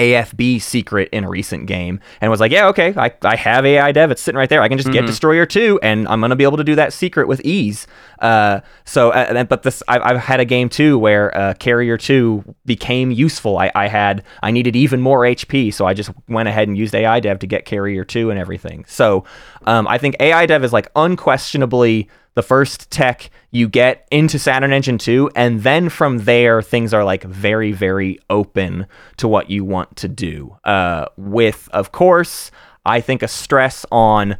AFB 0.00 0.62
secret 0.62 1.10
in 1.12 1.24
a 1.24 1.28
recent 1.28 1.66
game 1.66 2.00
and 2.22 2.30
was 2.30 2.40
like, 2.40 2.50
yeah, 2.50 2.68
okay, 2.68 2.94
I, 2.96 3.12
I 3.22 3.36
have 3.36 3.66
AI 3.66 3.92
dev. 3.92 4.10
It's 4.10 4.22
sitting 4.22 4.38
right 4.38 4.48
there. 4.48 4.62
I 4.62 4.68
can 4.68 4.78
just 4.78 4.90
get 4.90 5.04
Destroyer 5.04 5.44
2 5.44 5.80
and 5.82 6.08
I'm 6.08 6.20
going 6.20 6.30
to 6.30 6.36
be 6.36 6.44
able 6.44 6.56
to 6.56 6.64
do 6.64 6.74
that 6.76 6.94
secret 6.94 7.28
with 7.28 7.42
ease. 7.44 7.86
Uh, 8.18 8.60
so, 8.86 9.10
uh, 9.10 9.44
but 9.44 9.62
this, 9.62 9.82
I've, 9.88 10.00
I've 10.02 10.18
had 10.18 10.40
a 10.40 10.46
game 10.46 10.70
too 10.70 10.98
where 10.98 11.36
uh, 11.36 11.54
Carrier 11.54 11.98
2 11.98 12.54
became 12.64 13.10
useful. 13.10 13.58
I, 13.58 13.70
I 13.74 13.88
had, 13.88 14.24
I 14.42 14.50
needed 14.50 14.74
even 14.74 15.02
more 15.02 15.20
HP. 15.20 15.72
So 15.74 15.84
I 15.84 15.92
just 15.92 16.10
went 16.28 16.48
ahead 16.48 16.66
and 16.66 16.78
used 16.78 16.94
AI 16.94 17.20
dev 17.20 17.38
to 17.40 17.46
get 17.46 17.66
Carrier 17.66 18.04
2 18.04 18.30
and 18.30 18.38
everything. 18.38 18.86
So 18.88 19.24
um, 19.66 19.86
I 19.86 19.98
think 19.98 20.16
AI 20.18 20.46
dev 20.46 20.64
is 20.64 20.72
like 20.72 20.90
unquestionably 20.96 22.08
the 22.40 22.46
first 22.46 22.90
tech 22.90 23.28
you 23.50 23.68
get 23.68 24.08
into 24.10 24.38
Saturn 24.38 24.72
Engine 24.72 24.96
2, 24.96 25.32
and 25.36 25.62
then 25.62 25.90
from 25.90 26.20
there, 26.20 26.62
things 26.62 26.94
are 26.94 27.04
like 27.04 27.22
very, 27.22 27.70
very 27.70 28.18
open 28.30 28.86
to 29.18 29.28
what 29.28 29.50
you 29.50 29.62
want 29.62 29.94
to 29.96 30.08
do. 30.08 30.56
Uh, 30.64 31.04
with, 31.18 31.68
of 31.74 31.92
course, 31.92 32.50
I 32.86 33.02
think 33.02 33.22
a 33.22 33.28
stress 33.28 33.84
on 33.92 34.38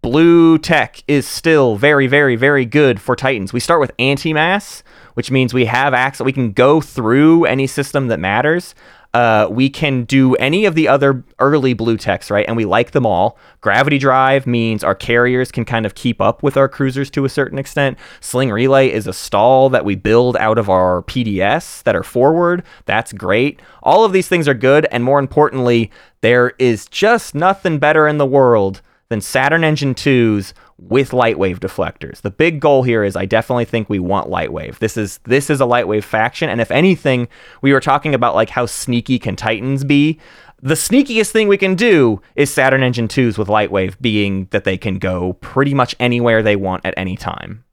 blue 0.00 0.58
tech 0.58 1.02
is 1.08 1.26
still 1.26 1.74
very, 1.74 2.06
very, 2.06 2.36
very 2.36 2.64
good 2.64 3.00
for 3.00 3.16
Titans. 3.16 3.52
We 3.52 3.58
start 3.58 3.80
with 3.80 3.90
anti-mass, 3.98 4.84
which 5.14 5.32
means 5.32 5.52
we 5.52 5.64
have 5.64 5.92
access. 5.92 6.24
We 6.24 6.32
can 6.32 6.52
go 6.52 6.80
through 6.80 7.46
any 7.46 7.66
system 7.66 8.06
that 8.06 8.20
matters. 8.20 8.76
Uh, 9.12 9.48
we 9.50 9.68
can 9.68 10.04
do 10.04 10.36
any 10.36 10.64
of 10.64 10.74
the 10.76 10.86
other 10.86 11.24
early 11.40 11.74
blue 11.74 11.96
techs, 11.96 12.30
right? 12.30 12.44
And 12.46 12.56
we 12.56 12.64
like 12.64 12.92
them 12.92 13.04
all. 13.04 13.36
Gravity 13.60 13.98
drive 13.98 14.46
means 14.46 14.84
our 14.84 14.94
carriers 14.94 15.50
can 15.50 15.64
kind 15.64 15.84
of 15.84 15.96
keep 15.96 16.20
up 16.20 16.42
with 16.42 16.56
our 16.56 16.68
cruisers 16.68 17.10
to 17.10 17.24
a 17.24 17.28
certain 17.28 17.58
extent. 17.58 17.98
Sling 18.20 18.50
relay 18.50 18.88
is 18.90 19.08
a 19.08 19.12
stall 19.12 19.68
that 19.70 19.84
we 19.84 19.96
build 19.96 20.36
out 20.36 20.58
of 20.58 20.70
our 20.70 21.02
PDS 21.02 21.82
that 21.82 21.96
are 21.96 22.04
forward. 22.04 22.62
That's 22.84 23.12
great. 23.12 23.60
All 23.82 24.04
of 24.04 24.12
these 24.12 24.28
things 24.28 24.46
are 24.46 24.54
good. 24.54 24.86
And 24.92 25.02
more 25.02 25.18
importantly, 25.18 25.90
there 26.20 26.52
is 26.58 26.86
just 26.86 27.34
nothing 27.34 27.78
better 27.78 28.06
in 28.06 28.18
the 28.18 28.26
world 28.26 28.80
than 29.08 29.20
Saturn 29.20 29.64
Engine 29.64 29.94
2s 29.94 30.52
with 30.80 31.10
lightwave 31.10 31.58
deflectors. 31.58 32.22
The 32.22 32.30
big 32.30 32.60
goal 32.60 32.82
here 32.82 33.04
is 33.04 33.14
I 33.14 33.26
definitely 33.26 33.66
think 33.66 33.90
we 33.90 33.98
want 33.98 34.30
lightwave. 34.30 34.78
This 34.78 34.96
is 34.96 35.18
this 35.24 35.50
is 35.50 35.60
a 35.60 35.64
lightwave 35.64 36.04
faction 36.04 36.48
and 36.48 36.60
if 36.60 36.70
anything, 36.70 37.28
we 37.62 37.72
were 37.72 37.80
talking 37.80 38.14
about 38.14 38.34
like 38.34 38.50
how 38.50 38.66
sneaky 38.66 39.18
can 39.18 39.36
Titans 39.36 39.84
be. 39.84 40.18
The 40.62 40.74
sneakiest 40.74 41.30
thing 41.30 41.48
we 41.48 41.56
can 41.56 41.74
do 41.74 42.20
is 42.34 42.52
Saturn 42.52 42.82
Engine 42.82 43.08
2s 43.08 43.38
with 43.38 43.48
lightwave 43.48 43.98
being 44.00 44.46
that 44.50 44.64
they 44.64 44.76
can 44.76 44.98
go 44.98 45.34
pretty 45.34 45.72
much 45.72 45.94
anywhere 45.98 46.42
they 46.42 46.56
want 46.56 46.84
at 46.84 46.94
any 46.96 47.16
time. 47.16 47.64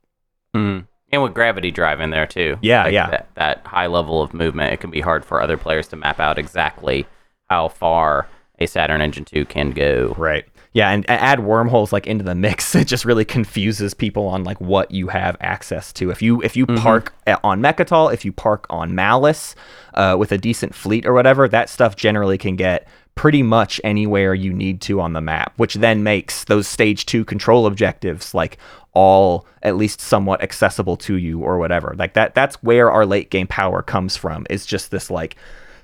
Mm. 0.55 0.87
And 1.11 1.23
with 1.23 1.33
gravity 1.33 1.71
drive 1.71 1.99
in 2.01 2.09
there 2.09 2.27
too. 2.27 2.57
Yeah, 2.61 2.83
Like 2.83 2.93
yeah. 2.93 3.09
That, 3.09 3.27
that 3.35 3.67
high 3.67 3.87
level 3.87 4.21
of 4.21 4.33
movement, 4.33 4.73
it 4.73 4.79
can 4.79 4.91
be 4.91 5.01
hard 5.01 5.23
for 5.23 5.41
other 5.41 5.57
players 5.57 5.87
to 5.89 5.95
map 5.95 6.19
out 6.19 6.37
exactly 6.37 7.05
how 7.49 7.69
far 7.69 8.27
a 8.59 8.67
Saturn 8.67 9.01
Engine 9.01 9.25
2 9.25 9.45
can 9.45 9.71
go. 9.71 10.13
Right. 10.17 10.45
Yeah, 10.77 10.91
and 10.91 11.09
add 11.09 11.39
wormholes 11.39 11.91
like 11.91 12.05
into 12.05 12.23
the 12.23 12.35
mix. 12.35 12.75
It 12.75 12.85
just 12.85 13.03
really 13.03 13.25
confuses 13.25 13.95
people 13.95 14.27
on 14.27 14.43
like 14.43 14.61
what 14.61 14.91
you 14.91 15.07
have 15.07 15.35
access 15.39 15.91
to. 15.93 16.11
If 16.11 16.21
you 16.21 16.39
if 16.43 16.55
you 16.55 16.67
park 16.67 17.15
a- 17.25 17.39
on 17.43 17.63
Mecatol, 17.63 18.13
if 18.13 18.23
you 18.23 18.31
park 18.31 18.67
on 18.69 18.91
Mallice, 18.91 19.55
uh, 19.95 20.15
with 20.19 20.31
a 20.31 20.37
decent 20.37 20.75
fleet 20.75 21.07
or 21.07 21.13
whatever, 21.13 21.47
that 21.47 21.71
stuff 21.71 21.95
generally 21.95 22.37
can 22.37 22.55
get 22.55 22.87
pretty 23.15 23.41
much 23.41 23.81
anywhere 23.83 24.35
you 24.35 24.53
need 24.53 24.79
to 24.81 25.01
on 25.01 25.13
the 25.13 25.21
map, 25.21 25.51
which 25.57 25.73
then 25.73 26.03
makes 26.03 26.43
those 26.43 26.67
stage 26.67 27.07
two 27.07 27.25
control 27.25 27.65
objectives 27.65 28.35
like 28.35 28.59
all 28.93 29.47
at 29.63 29.77
least 29.77 29.99
somewhat 29.99 30.43
accessible 30.43 30.95
to 30.97 31.15
you 31.15 31.39
or 31.39 31.57
whatever. 31.57 31.95
Like 31.97 32.13
that 32.13 32.35
that's 32.35 32.61
where 32.61 32.91
our 32.91 33.07
late 33.07 33.31
game 33.31 33.47
power 33.47 33.81
comes 33.81 34.15
from. 34.15 34.45
Is 34.51 34.63
just 34.63 34.91
this 34.91 35.09
like 35.09 35.37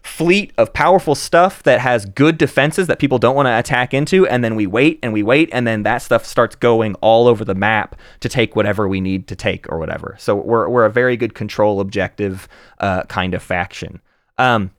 fleet 0.04 0.52
of 0.58 0.74
powerful 0.74 1.16
stuff 1.16 1.64
that 1.64 1.80
has 1.80 2.06
good 2.06 2.38
defenses 2.38 2.88
that 2.88 3.00
people 3.00 3.18
don't 3.18 3.36
want 3.36 3.48
to 3.48 3.58
attack 3.58 3.94
into 3.94 4.28
and 4.28 4.44
then 4.44 4.56
we 4.56 4.68
wait 4.68 5.00
and 5.02 5.14
we 5.14 5.24
wait 5.24 5.50
and 5.54 5.66
then 5.66 5.84
that 5.84 6.00
stuff 6.00 6.26
starts 6.26 6.56
going 6.56 6.94
all 6.96 7.28
over 7.28 7.46
the 7.46 7.56
map 7.56 7.96
to 8.20 8.28
take 8.28 8.56
whatever 8.56 8.88
we 8.88 9.00
need 9.00 9.28
to 9.28 9.36
take 9.36 9.72
or 9.72 9.80
whatever. 9.80 10.16
So 10.20 10.36
we're, 10.36 10.68
we're 10.68 10.86
a 10.86 10.92
very 10.92 11.16
good 11.16 11.34
control 11.34 11.80
objective 11.80 12.50
uh, 12.80 13.04
kind 13.04 13.34
of 13.34 13.42
faction. 13.42 14.02
Um, 14.38 14.72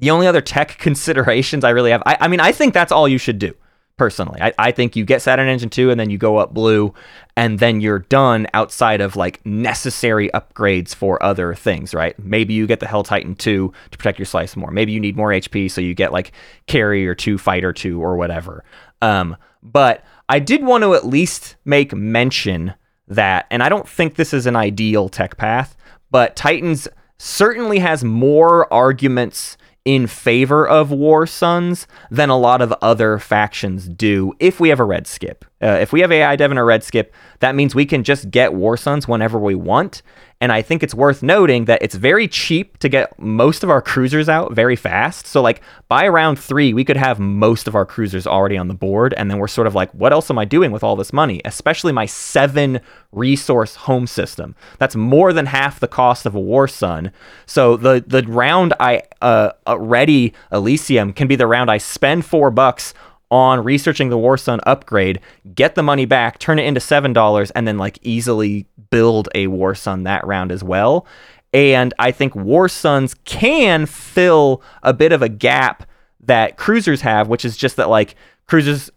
the 0.00 0.10
only 0.10 0.26
other 0.26 0.40
tech 0.40 0.68
considerations 0.78 1.64
i 1.64 1.70
really 1.70 1.90
have 1.90 2.02
I, 2.06 2.16
I 2.20 2.28
mean 2.28 2.40
i 2.40 2.52
think 2.52 2.72
that's 2.72 2.92
all 2.92 3.08
you 3.08 3.18
should 3.18 3.38
do 3.38 3.54
personally. 3.98 4.40
I, 4.40 4.52
I 4.58 4.72
think 4.72 4.96
you 4.96 5.04
get 5.04 5.20
saturn 5.20 5.48
engine 5.48 5.68
2 5.68 5.90
and 5.90 6.00
then 6.00 6.08
you 6.08 6.16
go 6.16 6.38
up 6.38 6.54
blue 6.54 6.94
and 7.36 7.58
then 7.58 7.80
you're 7.80 7.98
done 7.98 8.46
outside 8.54 9.00
of 9.00 9.16
like 9.16 9.44
necessary 9.44 10.30
upgrades 10.32 10.94
for 10.94 11.22
other 11.22 11.54
things 11.54 11.92
right? 11.92 12.18
Maybe 12.18 12.54
you 12.54 12.66
get 12.66 12.80
the 12.80 12.86
hell 12.86 13.02
titan 13.02 13.34
2 13.34 13.72
to 13.90 13.98
protect 13.98 14.18
your 14.18 14.26
slice 14.26 14.56
more. 14.56 14.70
Maybe 14.70 14.92
you 14.92 15.00
need 15.00 15.16
more 15.16 15.30
hp 15.30 15.70
so 15.70 15.80
you 15.80 15.94
get 15.94 16.12
like 16.12 16.32
carrier 16.66 17.14
2 17.14 17.36
fighter 17.36 17.72
2 17.72 18.00
or 18.00 18.16
whatever. 18.16 18.64
Um, 19.02 19.36
but 19.62 20.04
i 20.28 20.38
did 20.38 20.64
want 20.64 20.84
to 20.84 20.94
at 20.94 21.04
least 21.04 21.56
make 21.64 21.92
mention 21.92 22.74
that 23.06 23.46
and 23.50 23.62
i 23.62 23.68
don't 23.68 23.88
think 23.88 24.14
this 24.14 24.32
is 24.32 24.46
an 24.46 24.56
ideal 24.56 25.08
tech 25.08 25.36
path 25.36 25.76
but 26.10 26.36
titans 26.36 26.86
certainly 27.18 27.78
has 27.80 28.04
more 28.04 28.72
arguments 28.72 29.56
in 29.88 30.06
favor 30.06 30.68
of 30.68 30.90
War 30.90 31.26
Suns 31.26 31.86
than 32.10 32.28
a 32.28 32.36
lot 32.36 32.60
of 32.60 32.74
other 32.82 33.18
factions 33.18 33.88
do 33.88 34.34
if 34.38 34.60
we 34.60 34.68
have 34.68 34.80
a 34.80 34.84
red 34.84 35.06
skip. 35.06 35.46
Uh, 35.62 35.78
if 35.80 35.94
we 35.94 36.02
have 36.02 36.12
AI 36.12 36.36
Dev 36.36 36.50
and 36.50 36.60
a 36.60 36.62
red 36.62 36.84
skip, 36.84 37.14
that 37.40 37.54
means 37.54 37.74
we 37.74 37.86
can 37.86 38.04
just 38.04 38.30
get 38.30 38.52
War 38.52 38.76
Suns 38.76 39.08
whenever 39.08 39.38
we 39.38 39.54
want. 39.54 40.02
And 40.40 40.52
I 40.52 40.62
think 40.62 40.82
it's 40.82 40.94
worth 40.94 41.22
noting 41.22 41.64
that 41.64 41.82
it's 41.82 41.96
very 41.96 42.28
cheap 42.28 42.78
to 42.78 42.88
get 42.88 43.18
most 43.18 43.64
of 43.64 43.70
our 43.70 43.82
cruisers 43.82 44.28
out 44.28 44.52
very 44.52 44.76
fast. 44.76 45.26
So, 45.26 45.42
like, 45.42 45.60
by 45.88 46.06
round 46.06 46.38
three, 46.38 46.72
we 46.72 46.84
could 46.84 46.96
have 46.96 47.18
most 47.18 47.66
of 47.66 47.74
our 47.74 47.84
cruisers 47.84 48.26
already 48.26 48.56
on 48.56 48.68
the 48.68 48.74
board. 48.74 49.14
And 49.14 49.28
then 49.30 49.38
we're 49.38 49.48
sort 49.48 49.66
of 49.66 49.74
like, 49.74 49.90
what 49.92 50.12
else 50.12 50.30
am 50.30 50.38
I 50.38 50.44
doing 50.44 50.70
with 50.70 50.84
all 50.84 50.94
this 50.94 51.12
money? 51.12 51.40
Especially 51.44 51.92
my 51.92 52.06
seven 52.06 52.80
resource 53.10 53.74
home 53.74 54.06
system. 54.06 54.54
That's 54.78 54.94
more 54.94 55.32
than 55.32 55.46
half 55.46 55.80
the 55.80 55.88
cost 55.88 56.24
of 56.24 56.36
a 56.36 56.40
War 56.40 56.68
Sun. 56.68 57.10
So, 57.46 57.76
the, 57.76 58.04
the 58.06 58.22
round 58.22 58.74
I 58.78 59.02
uh, 59.20 59.50
uh, 59.66 59.78
ready 59.78 60.34
Elysium 60.52 61.12
can 61.12 61.26
be 61.26 61.34
the 61.34 61.48
round 61.48 61.68
I 61.68 61.78
spend 61.78 62.24
four 62.24 62.52
bucks 62.52 62.94
on 63.30 63.62
researching 63.62 64.08
the 64.08 64.18
War 64.18 64.36
Sun 64.36 64.60
upgrade, 64.64 65.20
get 65.54 65.74
the 65.74 65.82
money 65.82 66.06
back, 66.06 66.38
turn 66.38 66.58
it 66.58 66.64
into 66.64 66.80
seven 66.80 67.12
dollars, 67.12 67.50
and 67.52 67.66
then 67.66 67.78
like 67.78 67.98
easily 68.02 68.66
build 68.90 69.28
a 69.34 69.46
War 69.48 69.74
Sun 69.74 70.04
that 70.04 70.26
round 70.26 70.52
as 70.52 70.64
well. 70.64 71.06
And 71.52 71.94
I 71.98 72.10
think 72.10 72.34
War 72.34 72.68
Suns 72.68 73.14
can 73.24 73.86
fill 73.86 74.62
a 74.82 74.92
bit 74.92 75.12
of 75.12 75.22
a 75.22 75.28
gap 75.28 75.88
that 76.20 76.56
cruisers 76.56 77.00
have, 77.02 77.28
which 77.28 77.44
is 77.44 77.56
just 77.56 77.76
that 77.76 77.88
like 77.88 78.14
cruisers, 78.46 78.90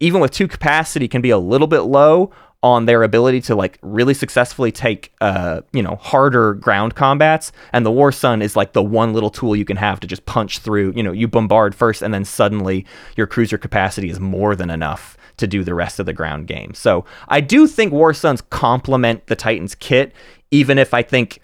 even 0.00 0.20
with 0.20 0.30
two 0.30 0.48
capacity, 0.48 1.08
can 1.08 1.20
be 1.20 1.30
a 1.30 1.38
little 1.38 1.66
bit 1.66 1.80
low 1.80 2.30
on 2.62 2.86
their 2.86 3.04
ability 3.04 3.40
to 3.40 3.54
like 3.54 3.78
really 3.82 4.14
successfully 4.14 4.72
take 4.72 5.12
uh 5.20 5.60
you 5.72 5.82
know 5.82 5.94
harder 6.00 6.54
ground 6.54 6.96
combats 6.96 7.52
and 7.72 7.86
the 7.86 7.90
war 7.90 8.10
sun 8.10 8.42
is 8.42 8.56
like 8.56 8.72
the 8.72 8.82
one 8.82 9.12
little 9.12 9.30
tool 9.30 9.54
you 9.54 9.64
can 9.64 9.76
have 9.76 10.00
to 10.00 10.08
just 10.08 10.26
punch 10.26 10.58
through 10.58 10.92
you 10.96 11.02
know 11.02 11.12
you 11.12 11.28
bombard 11.28 11.72
first 11.72 12.02
and 12.02 12.12
then 12.12 12.24
suddenly 12.24 12.84
your 13.16 13.28
cruiser 13.28 13.58
capacity 13.58 14.10
is 14.10 14.18
more 14.18 14.56
than 14.56 14.70
enough 14.70 15.16
to 15.36 15.46
do 15.46 15.62
the 15.62 15.74
rest 15.74 16.00
of 16.00 16.06
the 16.06 16.12
ground 16.12 16.48
game 16.48 16.74
so 16.74 17.04
i 17.28 17.40
do 17.40 17.68
think 17.68 17.92
war 17.92 18.12
suns 18.12 18.40
complement 18.50 19.24
the 19.28 19.36
titans 19.36 19.76
kit 19.76 20.12
even 20.50 20.78
if 20.78 20.92
i 20.92 21.00
think 21.02 21.38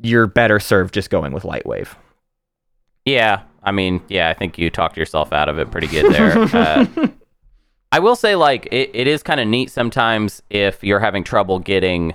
you're 0.00 0.28
better 0.28 0.60
served 0.60 0.94
just 0.94 1.10
going 1.10 1.32
with 1.32 1.42
lightwave 1.42 1.96
Yeah, 3.06 3.42
I 3.62 3.72
mean, 3.72 4.02
yeah, 4.08 4.28
I 4.28 4.34
think 4.34 4.58
you 4.58 4.70
talked 4.70 4.96
yourself 4.96 5.32
out 5.32 5.48
of 5.48 5.58
it 5.58 5.70
pretty 5.70 5.86
good 5.86 6.12
there. 6.12 6.38
uh, 6.54 6.86
I 7.92 7.98
will 7.98 8.16
say, 8.16 8.36
like, 8.36 8.68
it, 8.70 8.90
it 8.94 9.06
is 9.06 9.22
kind 9.22 9.40
of 9.40 9.48
neat 9.48 9.70
sometimes 9.70 10.42
if 10.48 10.82
you're 10.84 11.00
having 11.00 11.24
trouble 11.24 11.58
getting 11.58 12.14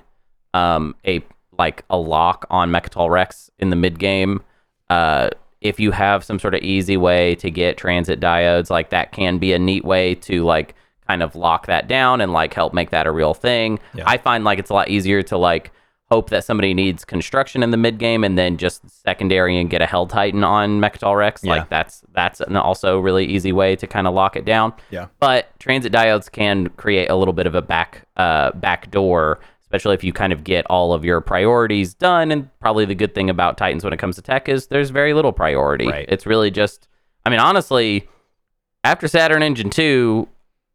um, 0.53 0.95
a 1.05 1.21
like 1.57 1.83
a 1.89 1.97
lock 1.97 2.45
on 2.49 2.69
Mecatol 2.71 3.09
Rex 3.09 3.49
in 3.59 3.69
the 3.69 3.75
mid 3.75 3.99
game. 3.99 4.41
Uh, 4.89 5.29
if 5.61 5.79
you 5.79 5.91
have 5.91 6.23
some 6.23 6.37
sort 6.37 6.53
of 6.53 6.61
easy 6.61 6.97
way 6.97 7.35
to 7.35 7.49
get 7.49 7.77
transit 7.77 8.19
diodes, 8.19 8.69
like 8.69 8.89
that 8.89 9.11
can 9.11 9.37
be 9.37 9.53
a 9.53 9.59
neat 9.59 9.83
way 9.83 10.15
to 10.15 10.43
like 10.43 10.75
kind 11.07 11.23
of 11.23 11.35
lock 11.35 11.67
that 11.67 11.87
down 11.87 12.21
and 12.21 12.33
like 12.33 12.53
help 12.53 12.73
make 12.73 12.91
that 12.91 13.07
a 13.07 13.11
real 13.11 13.33
thing. 13.33 13.79
Yeah. 13.93 14.03
I 14.05 14.17
find 14.17 14.43
like 14.43 14.59
it's 14.59 14.69
a 14.69 14.73
lot 14.73 14.89
easier 14.89 15.23
to 15.23 15.37
like 15.37 15.71
hope 16.09 16.29
that 16.29 16.43
somebody 16.43 16.73
needs 16.73 17.03
construction 17.03 17.63
in 17.63 17.71
the 17.71 17.77
mid 17.77 17.97
game 17.97 18.23
and 18.23 18.37
then 18.37 18.57
just 18.57 18.87
secondary 19.03 19.59
and 19.59 19.69
get 19.69 19.81
a 19.81 19.85
Hell 19.85 20.05
Titan 20.05 20.43
on 20.43 20.79
Mecatol 20.79 21.17
Rex. 21.17 21.43
Yeah. 21.43 21.55
Like 21.55 21.69
that's 21.69 22.03
that's 22.13 22.41
an 22.41 22.55
also 22.55 22.99
really 22.99 23.25
easy 23.25 23.51
way 23.51 23.75
to 23.75 23.87
kind 23.87 24.07
of 24.07 24.13
lock 24.13 24.35
it 24.35 24.45
down. 24.45 24.73
Yeah. 24.91 25.07
But 25.19 25.59
transit 25.59 25.91
diodes 25.91 26.31
can 26.31 26.69
create 26.69 27.09
a 27.09 27.15
little 27.15 27.33
bit 27.33 27.47
of 27.47 27.55
a 27.55 27.61
back 27.61 28.07
uh 28.17 28.51
back 28.51 28.91
door, 28.91 29.39
especially 29.61 29.95
if 29.95 30.03
you 30.03 30.13
kind 30.13 30.31
of 30.31 30.43
get 30.43 30.65
all 30.67 30.93
of 30.93 31.03
your 31.03 31.21
priorities 31.21 31.93
done. 31.95 32.31
And 32.31 32.49
probably 32.59 32.85
the 32.85 32.95
good 32.95 33.15
thing 33.15 33.29
about 33.29 33.57
Titans 33.57 33.83
when 33.83 33.93
it 33.93 33.97
comes 33.97 34.15
to 34.17 34.21
tech 34.21 34.47
is 34.47 34.67
there's 34.67 34.91
very 34.91 35.13
little 35.13 35.33
priority. 35.33 35.87
Right. 35.87 36.05
It's 36.07 36.25
really 36.25 36.51
just 36.51 36.87
I 37.25 37.31
mean, 37.31 37.39
honestly, 37.39 38.07
after 38.83 39.07
Saturn 39.07 39.41
Engine 39.41 39.71
2, 39.71 40.27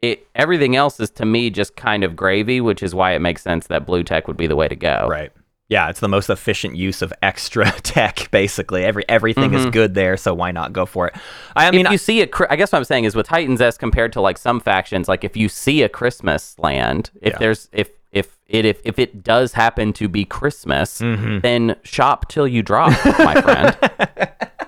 it 0.02 0.26
everything 0.34 0.76
else 0.76 0.98
is 1.00 1.10
to 1.10 1.24
me 1.26 1.50
just 1.50 1.76
kind 1.76 2.04
of 2.04 2.16
gravy, 2.16 2.60
which 2.60 2.82
is 2.82 2.94
why 2.94 3.12
it 3.12 3.18
makes 3.20 3.42
sense 3.42 3.66
that 3.68 3.86
blue 3.86 4.02
tech 4.02 4.26
would 4.28 4.36
be 4.36 4.46
the 4.46 4.56
way 4.56 4.68
to 4.68 4.76
go. 4.76 5.06
Right. 5.08 5.30
Yeah, 5.68 5.88
it's 5.88 6.00
the 6.00 6.08
most 6.08 6.28
efficient 6.30 6.74
use 6.74 7.00
of 7.00 7.12
extra 7.22 7.70
tech. 7.82 8.28
Basically, 8.32 8.84
every 8.84 9.08
everything 9.08 9.54
is 9.54 9.66
good 9.66 9.94
there, 9.94 10.16
so 10.16 10.34
why 10.34 10.50
not 10.50 10.72
go 10.72 10.84
for 10.84 11.06
it? 11.08 11.14
I, 11.54 11.68
I 11.68 11.70
mean, 11.70 11.86
if 11.86 11.92
you 11.92 11.98
see 11.98 12.22
a, 12.22 12.28
I 12.50 12.56
guess 12.56 12.72
what 12.72 12.78
I'm 12.78 12.84
saying 12.84 13.04
is 13.04 13.14
with 13.14 13.26
Titans 13.28 13.60
S 13.60 13.78
compared 13.78 14.12
to 14.14 14.20
like 14.20 14.36
some 14.36 14.58
factions, 14.58 15.06
like 15.06 15.22
if 15.22 15.36
you 15.36 15.48
see 15.48 15.82
a 15.82 15.88
Christmas 15.88 16.58
land, 16.58 17.10
if 17.22 17.34
Yeah. 17.34 17.38
there's 17.38 17.68
if 17.72 17.90
if 18.10 18.36
it 18.48 18.64
if, 18.64 18.80
if 18.84 18.98
it 18.98 19.22
does 19.22 19.52
happen 19.52 19.92
to 19.92 20.08
be 20.08 20.24
Christmas, 20.24 21.00
Mm-hmm. 21.00 21.38
then 21.40 21.76
shop 21.84 22.28
till 22.28 22.48
you 22.48 22.64
drop, 22.64 22.90
my 23.20 23.40
friend. 23.40 24.38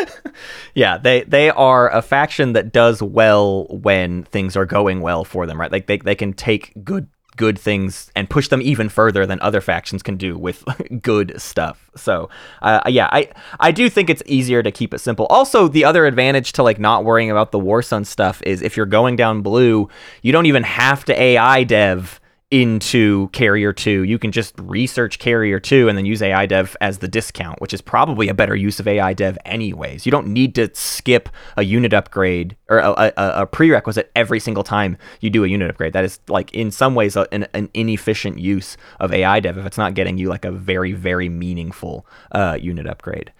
yeah, 0.74 0.98
they 0.98 1.22
they 1.24 1.50
are 1.50 1.90
a 1.90 2.02
faction 2.02 2.52
that 2.54 2.72
does 2.72 3.02
well 3.02 3.66
when 3.70 4.24
things 4.24 4.56
are 4.56 4.66
going 4.66 5.00
well 5.00 5.24
for 5.24 5.46
them, 5.46 5.60
right? 5.60 5.72
Like 5.72 5.86
they 5.86 5.98
they 5.98 6.14
can 6.14 6.32
take 6.32 6.72
good 6.84 7.08
good 7.36 7.58
things 7.58 8.10
and 8.14 8.28
push 8.28 8.48
them 8.48 8.60
even 8.60 8.88
further 8.88 9.24
than 9.24 9.40
other 9.40 9.60
factions 9.60 10.02
can 10.02 10.16
do 10.16 10.36
with 10.36 10.64
good 11.02 11.40
stuff. 11.40 11.90
So, 11.96 12.28
uh, 12.60 12.80
yeah, 12.86 13.08
I 13.10 13.28
I 13.58 13.70
do 13.72 13.88
think 13.88 14.10
it's 14.10 14.22
easier 14.26 14.62
to 14.62 14.70
keep 14.70 14.94
it 14.94 14.98
simple. 14.98 15.26
Also, 15.26 15.68
the 15.68 15.84
other 15.84 16.06
advantage 16.06 16.52
to 16.52 16.62
like 16.62 16.78
not 16.78 17.04
worrying 17.04 17.30
about 17.30 17.52
the 17.52 17.58
Warsun 17.58 18.06
stuff 18.06 18.42
is 18.44 18.62
if 18.62 18.76
you're 18.76 18.86
going 18.86 19.16
down 19.16 19.42
blue, 19.42 19.88
you 20.22 20.32
don't 20.32 20.46
even 20.46 20.62
have 20.62 21.04
to 21.06 21.20
AI 21.20 21.64
dev 21.64 22.20
into 22.52 23.28
Carrier 23.28 23.72
2. 23.72 24.02
You 24.02 24.18
can 24.18 24.30
just 24.30 24.54
research 24.58 25.18
Carrier 25.18 25.58
2 25.58 25.88
and 25.88 25.96
then 25.96 26.04
use 26.04 26.20
AI 26.20 26.44
Dev 26.44 26.76
as 26.82 26.98
the 26.98 27.08
discount, 27.08 27.62
which 27.62 27.72
is 27.72 27.80
probably 27.80 28.28
a 28.28 28.34
better 28.34 28.54
use 28.54 28.78
of 28.78 28.86
AI 28.86 29.14
Dev 29.14 29.38
anyways. 29.46 30.04
You 30.04 30.12
don't 30.12 30.26
need 30.26 30.54
to 30.56 30.68
skip 30.74 31.30
a 31.56 31.64
unit 31.64 31.94
upgrade 31.94 32.54
or 32.68 32.80
a, 32.80 32.90
a, 32.90 33.12
a 33.16 33.46
prerequisite 33.46 34.12
every 34.14 34.38
single 34.38 34.62
time 34.62 34.98
you 35.22 35.30
do 35.30 35.44
a 35.44 35.48
unit 35.48 35.70
upgrade. 35.70 35.94
That 35.94 36.04
is 36.04 36.20
like 36.28 36.52
in 36.52 36.70
some 36.70 36.94
ways 36.94 37.16
a, 37.16 37.26
an, 37.32 37.46
an 37.54 37.70
inefficient 37.72 38.38
use 38.38 38.76
of 39.00 39.14
AI 39.14 39.40
Dev 39.40 39.56
if 39.56 39.64
it's 39.64 39.78
not 39.78 39.94
getting 39.94 40.18
you 40.18 40.28
like 40.28 40.44
a 40.44 40.52
very 40.52 40.92
very 40.92 41.30
meaningful 41.30 42.06
uh, 42.32 42.58
unit 42.60 42.86
upgrade. 42.86 43.32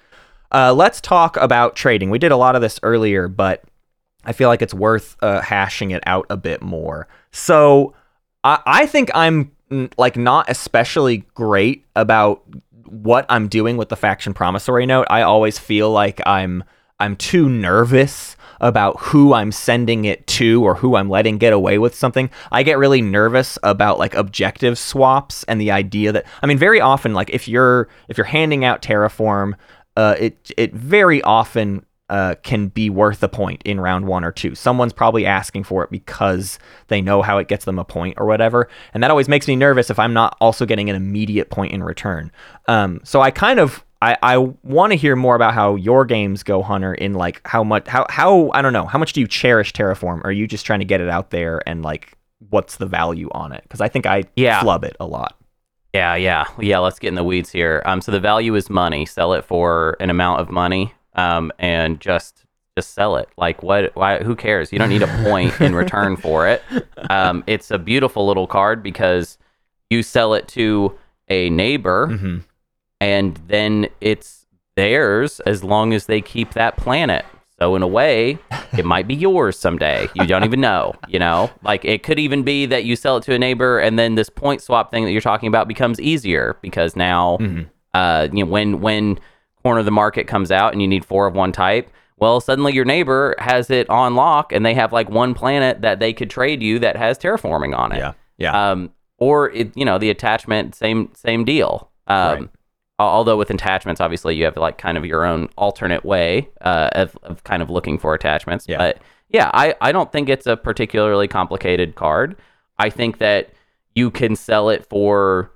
Uh, 0.50 0.72
let's 0.72 1.02
talk 1.02 1.36
about 1.36 1.76
trading. 1.76 2.08
We 2.08 2.18
did 2.18 2.32
a 2.32 2.36
lot 2.36 2.56
of 2.56 2.62
this 2.62 2.80
earlier, 2.82 3.28
but 3.28 3.62
I 4.24 4.32
feel 4.32 4.48
like 4.48 4.62
it's 4.62 4.74
worth 4.74 5.16
uh, 5.20 5.42
hashing 5.42 5.90
it 5.90 6.02
out 6.06 6.24
a 6.30 6.38
bit 6.38 6.62
more. 6.62 7.08
So 7.30 7.94
I, 8.44 8.60
I 8.66 8.86
think 8.86 9.10
I'm 9.14 9.52
like 9.96 10.16
not 10.16 10.50
especially 10.50 11.18
great 11.34 11.86
about 11.96 12.42
what 12.86 13.24
I'm 13.28 13.48
doing 13.48 13.76
with 13.76 13.88
the 13.88 13.96
faction 13.96 14.34
promissory 14.34 14.86
note. 14.86 15.06
I 15.08 15.22
always 15.22 15.58
feel 15.58 15.90
like 15.90 16.20
I'm 16.26 16.64
I'm 17.00 17.16
too 17.16 17.48
nervous 17.48 18.36
about 18.60 19.00
who 19.00 19.34
I'm 19.34 19.50
sending 19.50 20.04
it 20.04 20.24
to 20.28 20.62
or 20.64 20.76
who 20.76 20.94
I'm 20.94 21.10
letting 21.10 21.36
get 21.38 21.52
away 21.52 21.78
with 21.78 21.96
something. 21.96 22.30
I 22.52 22.62
get 22.62 22.78
really 22.78 23.02
nervous 23.02 23.58
about 23.64 23.98
like 23.98 24.14
objective 24.14 24.78
swaps 24.78 25.42
and 25.44 25.60
the 25.60 25.72
idea 25.72 26.12
that 26.12 26.26
I 26.42 26.46
mean 26.46 26.58
very 26.58 26.80
often 26.80 27.12
like 27.12 27.30
if 27.30 27.48
you're 27.48 27.88
if 28.08 28.16
you're 28.16 28.24
handing 28.24 28.64
out 28.64 28.82
terraform 28.82 29.54
uh, 29.96 30.16
it 30.18 30.50
it 30.56 30.72
very 30.72 31.22
often 31.22 31.84
uh, 32.08 32.34
can 32.42 32.68
be 32.68 32.90
worth 32.90 33.22
a 33.22 33.28
point 33.28 33.62
in 33.64 33.80
round 33.80 34.06
one 34.06 34.24
or 34.24 34.32
two. 34.32 34.54
Someone's 34.54 34.92
probably 34.92 35.24
asking 35.24 35.64
for 35.64 35.82
it 35.84 35.90
because 35.90 36.58
they 36.88 37.00
know 37.00 37.22
how 37.22 37.38
it 37.38 37.48
gets 37.48 37.64
them 37.64 37.78
a 37.78 37.84
point 37.84 38.14
or 38.18 38.26
whatever, 38.26 38.68
and 38.92 39.02
that 39.02 39.10
always 39.10 39.28
makes 39.28 39.48
me 39.48 39.56
nervous 39.56 39.88
if 39.90 39.98
I'm 39.98 40.12
not 40.12 40.36
also 40.40 40.66
getting 40.66 40.90
an 40.90 40.96
immediate 40.96 41.50
point 41.50 41.72
in 41.72 41.82
return. 41.82 42.30
Um, 42.68 43.00
so 43.04 43.20
I 43.22 43.30
kind 43.30 43.58
of 43.60 43.84
I, 44.02 44.16
I 44.22 44.36
want 44.36 44.90
to 44.92 44.96
hear 44.96 45.14
more 45.16 45.36
about 45.36 45.54
how 45.54 45.76
your 45.76 46.04
games 46.04 46.42
go, 46.42 46.60
Hunter. 46.62 46.92
In 46.92 47.14
like 47.14 47.40
how 47.46 47.62
much 47.64 47.86
how 47.86 48.04
how 48.10 48.50
I 48.52 48.60
don't 48.60 48.72
know 48.72 48.84
how 48.86 48.98
much 48.98 49.12
do 49.12 49.20
you 49.20 49.28
cherish 49.28 49.72
Terraform? 49.72 50.18
Or 50.24 50.26
are 50.28 50.32
you 50.32 50.46
just 50.46 50.66
trying 50.66 50.80
to 50.80 50.84
get 50.84 51.00
it 51.00 51.08
out 51.08 51.30
there 51.30 51.62
and 51.68 51.82
like 51.82 52.12
what's 52.50 52.76
the 52.76 52.86
value 52.86 53.28
on 53.32 53.52
it? 53.52 53.62
Because 53.62 53.80
I 53.80 53.86
think 53.88 54.04
I 54.04 54.24
Yeah. 54.36 54.60
flub 54.60 54.82
it 54.84 54.96
a 54.98 55.06
lot. 55.06 55.36
Yeah, 55.94 56.16
yeah, 56.16 56.46
yeah. 56.58 56.78
Let's 56.78 56.98
get 56.98 57.08
in 57.08 57.14
the 57.14 57.22
weeds 57.22 57.50
here. 57.50 57.80
Um, 57.84 58.00
so 58.00 58.10
the 58.10 58.18
value 58.18 58.54
is 58.56 58.68
money. 58.68 59.06
Sell 59.06 59.34
it 59.34 59.44
for 59.44 59.96
an 60.00 60.10
amount 60.10 60.40
of 60.40 60.50
money. 60.50 60.92
Um, 61.14 61.52
and 61.58 62.00
just 62.00 62.44
just 62.76 62.94
sell 62.94 63.16
it. 63.16 63.28
Like 63.36 63.62
what? 63.62 63.94
Why? 63.94 64.22
Who 64.22 64.34
cares? 64.34 64.72
You 64.72 64.78
don't 64.78 64.88
need 64.88 65.02
a 65.02 65.22
point 65.24 65.60
in 65.60 65.74
return 65.74 66.16
for 66.16 66.46
it. 66.48 66.62
Um, 67.10 67.42
it's 67.48 67.70
a 67.72 67.78
beautiful 67.78 68.26
little 68.26 68.46
card 68.46 68.82
because 68.82 69.36
you 69.90 70.02
sell 70.04 70.34
it 70.34 70.46
to 70.48 70.96
a 71.28 71.50
neighbor, 71.50 72.06
hmm 72.06 72.38
and 73.00 73.36
then 73.48 73.88
it's 74.00 74.46
theirs 74.76 75.40
as 75.40 75.64
long 75.64 75.92
as 75.92 76.06
they 76.06 76.20
keep 76.20 76.52
that 76.54 76.76
planet. 76.76 77.24
So 77.58 77.74
in 77.74 77.82
a 77.82 77.86
way, 77.88 78.38
it 78.78 78.84
might 78.84 79.08
be 79.08 79.14
yours 79.14 79.58
someday. 79.58 80.08
You 80.14 80.26
don't 80.26 80.44
even 80.44 80.60
know, 80.60 80.94
you 81.08 81.18
know? 81.18 81.50
Like 81.62 81.84
it 81.84 82.04
could 82.04 82.20
even 82.20 82.44
be 82.44 82.66
that 82.66 82.84
you 82.84 82.94
sell 82.94 83.16
it 83.16 83.24
to 83.24 83.34
a 83.34 83.38
neighbor 83.38 83.80
and 83.80 83.98
then 83.98 84.14
this 84.14 84.30
point 84.30 84.62
swap 84.62 84.90
thing 84.92 85.04
that 85.04 85.10
you're 85.10 85.20
talking 85.20 85.48
about 85.48 85.66
becomes 85.66 86.00
easier 86.00 86.56
because 86.62 86.94
now 86.96 87.38
uh 87.94 88.28
you 88.32 88.44
know 88.44 88.50
when 88.50 88.80
when 88.80 89.18
corner 89.62 89.80
of 89.80 89.84
the 89.84 89.90
market 89.90 90.26
comes 90.26 90.50
out 90.50 90.72
and 90.72 90.80
you 90.82 90.88
need 90.88 91.04
four 91.04 91.26
of 91.26 91.34
one 91.34 91.52
type, 91.52 91.90
well 92.18 92.40
suddenly 92.40 92.72
your 92.72 92.84
neighbor 92.84 93.34
has 93.38 93.70
it 93.70 93.88
on 93.90 94.14
lock 94.14 94.52
and 94.52 94.64
they 94.64 94.74
have 94.74 94.92
like 94.92 95.08
one 95.10 95.34
planet 95.34 95.80
that 95.82 95.98
they 96.00 96.12
could 96.12 96.30
trade 96.30 96.62
you 96.62 96.78
that 96.78 96.96
has 96.96 97.18
terraforming 97.18 97.76
on 97.76 97.92
it 97.92 97.98
Yeah, 97.98 98.12
yeah. 98.38 98.70
um, 98.70 98.90
or 99.18 99.50
it, 99.50 99.76
you 99.76 99.84
know 99.84 99.98
the 99.98 100.10
attachment 100.10 100.74
same 100.74 101.10
same 101.14 101.44
deal 101.44 101.90
um, 102.08 102.16
Right. 102.40 102.48
although 102.98 103.36
with 103.36 103.50
attachments 103.50 104.00
obviously 104.00 104.36
you 104.36 104.44
have 104.44 104.56
like 104.56 104.78
kind 104.78 104.96
of 104.98 105.04
your 105.04 105.24
own 105.24 105.48
alternate 105.56 106.04
way 106.04 106.48
uh, 106.60 106.90
of, 106.92 107.16
of 107.22 107.42
kind 107.44 107.62
of 107.62 107.70
looking 107.70 107.98
for 107.98 108.14
attachments 108.14 108.66
Yeah. 108.68 108.78
but 108.78 108.98
yeah 109.28 109.50
I, 109.54 109.74
I 109.80 109.90
don't 109.92 110.12
think 110.12 110.28
it's 110.28 110.46
a 110.46 110.56
particularly 110.56 111.26
complicated 111.28 111.94
card 111.96 112.36
i 112.78 112.88
think 112.90 113.18
that 113.18 113.50
you 113.94 114.10
can 114.10 114.36
sell 114.36 114.68
it 114.70 114.86
for 114.86 115.50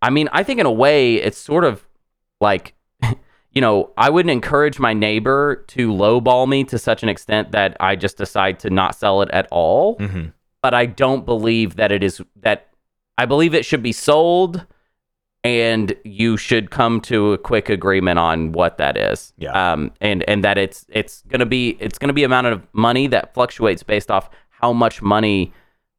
i 0.00 0.10
mean 0.10 0.28
i 0.32 0.42
think 0.42 0.58
in 0.60 0.66
a 0.66 0.72
way 0.72 1.14
it's 1.16 1.38
sort 1.38 1.64
of 1.64 1.84
like 2.40 2.74
you 3.52 3.60
know, 3.60 3.90
I 3.96 4.08
wouldn't 4.10 4.30
encourage 4.32 4.78
my 4.78 4.92
neighbor 4.94 5.64
to 5.68 5.90
lowball 5.90 6.48
me 6.48 6.64
to 6.64 6.78
such 6.78 7.02
an 7.02 7.08
extent 7.08 7.52
that 7.52 7.76
I 7.80 7.96
just 7.96 8.16
decide 8.16 8.58
to 8.60 8.70
not 8.70 8.94
sell 8.94 9.22
it 9.22 9.30
at 9.30 9.46
all 9.50 9.96
hmm 9.96 10.26
but 10.62 10.74
I 10.74 10.86
don't 10.86 11.26
believe 11.26 11.74
that 11.74 11.90
it 11.90 12.04
is 12.04 12.22
that 12.36 12.68
I 13.18 13.26
believe 13.26 13.52
it 13.52 13.64
should 13.64 13.82
be 13.82 13.90
sold 13.90 14.64
and 15.44 15.92
you 16.04 16.36
should 16.36 16.70
come 16.70 17.00
to 17.00 17.32
a 17.32 17.38
quick 17.38 17.68
agreement 17.68 18.18
on 18.20 18.52
what 18.52 18.78
that 18.78 18.96
is. 18.96 19.32
Yeah. 19.38 19.72
Um 19.72 19.90
and 20.00 20.22
and 20.28 20.44
that 20.44 20.58
it's 20.58 20.86
it's 20.88 21.22
going 21.28 21.40
to 21.40 21.46
be 21.46 21.76
it's 21.80 21.98
going 21.98 22.08
to 22.10 22.14
be 22.14 22.22
amount 22.22 22.46
of 22.46 22.62
money 22.72 23.08
that 23.08 23.34
fluctuates 23.34 23.82
based 23.82 24.08
off 24.08 24.30
how 24.50 24.72
much 24.72 25.02
money 25.02 25.52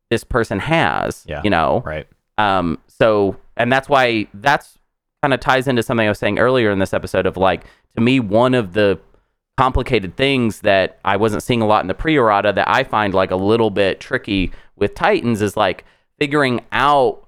this 0.10 0.24
person 0.24 0.60
has, 0.60 1.26
Yeah. 1.28 1.42
you 1.44 1.50
know. 1.50 1.84
Right. 1.86 2.08
Um, 2.38 2.80
so, 2.88 3.36
and 3.58 3.72
that's 3.72 3.90
why 3.90 4.28
that's 4.34 4.78
kind 5.24 5.34
of 5.34 5.40
ties 5.40 5.70
into 5.70 5.82
something 5.82 6.06
I 6.06 6.10
was 6.10 6.20
saying 6.20 6.38
earlier 6.38 6.70
in 6.70 6.80
this 6.80 6.94
episode 6.94 7.26
of 7.26 7.38
like, 7.38 7.64
to 7.96 8.02
me, 8.02 8.20
one 8.20 8.54
of 8.54 8.74
the 8.74 9.00
complicated 9.56 10.18
things 10.18 10.60
that 10.62 11.00
I 11.06 11.16
wasn't 11.16 11.44
seeing 11.44 11.62
a 11.62 11.66
lot 11.66 11.80
in 11.80 11.88
the 11.88 11.94
pre 11.94 12.18
errata 12.18 12.52
that 12.52 12.68
I 12.70 12.84
find 12.84 13.14
like 13.14 13.32
a 13.32 13.38
little 13.38 13.70
bit 13.70 14.02
tricky 14.02 14.52
with 14.76 14.96
Titans 14.96 15.42
is 15.42 15.56
like 15.56 15.86
figuring 16.20 16.60
out 16.74 17.26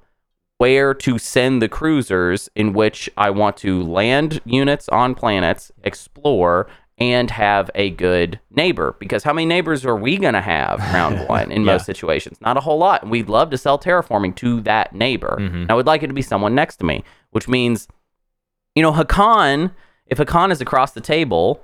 where 0.58 0.93
to 0.93 1.18
send 1.18 1.62
the 1.62 1.70
cruisers 1.70 2.50
in 2.54 2.74
which 2.74 3.10
I 3.16 3.30
want 3.30 3.56
to 3.58 3.82
land 3.82 4.41
units 4.43 4.89
on 4.89 5.16
planets, 5.16 5.72
explore, 5.82 6.68
and 6.98 7.30
have 7.32 7.70
a 7.76 7.89
good 7.91 8.39
neighbor. 8.52 8.96
Because 9.00 9.24
how 9.24 9.34
many 9.34 9.46
neighbors 9.46 9.86
are 9.86 9.96
we 9.98 10.18
going 10.18 10.34
to 10.34 10.41
have 10.41 10.80
round 10.93 11.28
one 11.28 11.52
in 11.52 11.62
Yeah. 11.64 11.74
most 11.74 11.86
situations? 11.86 12.39
Not 12.41 12.58
a 12.58 12.62
whole 12.62 12.78
lot. 12.78 13.02
And 13.02 13.12
we'd 13.12 13.28
love 13.30 13.50
to 13.52 13.58
sell 13.58 13.78
terraforming 13.78 14.36
to 14.38 14.62
that 14.62 14.96
neighbor. 14.96 15.38
Mhm. 15.39 15.54
And 15.64 15.72
I 15.72 15.76
would 15.76 15.86
like 15.88 16.04
it 16.04 16.08
to 16.08 16.14
be 16.14 16.22
someone 16.22 16.56
next 16.56 16.78
to 16.78 16.86
me, 16.86 17.04
which 17.32 17.48
means, 17.48 17.88
you 18.76 18.82
know, 18.82 18.93
Hacan, 18.93 19.72
if 20.08 20.18
Hacan 20.20 20.52
is 20.52 20.62
across 20.62 20.91
the 20.93 21.02
table, 21.02 21.62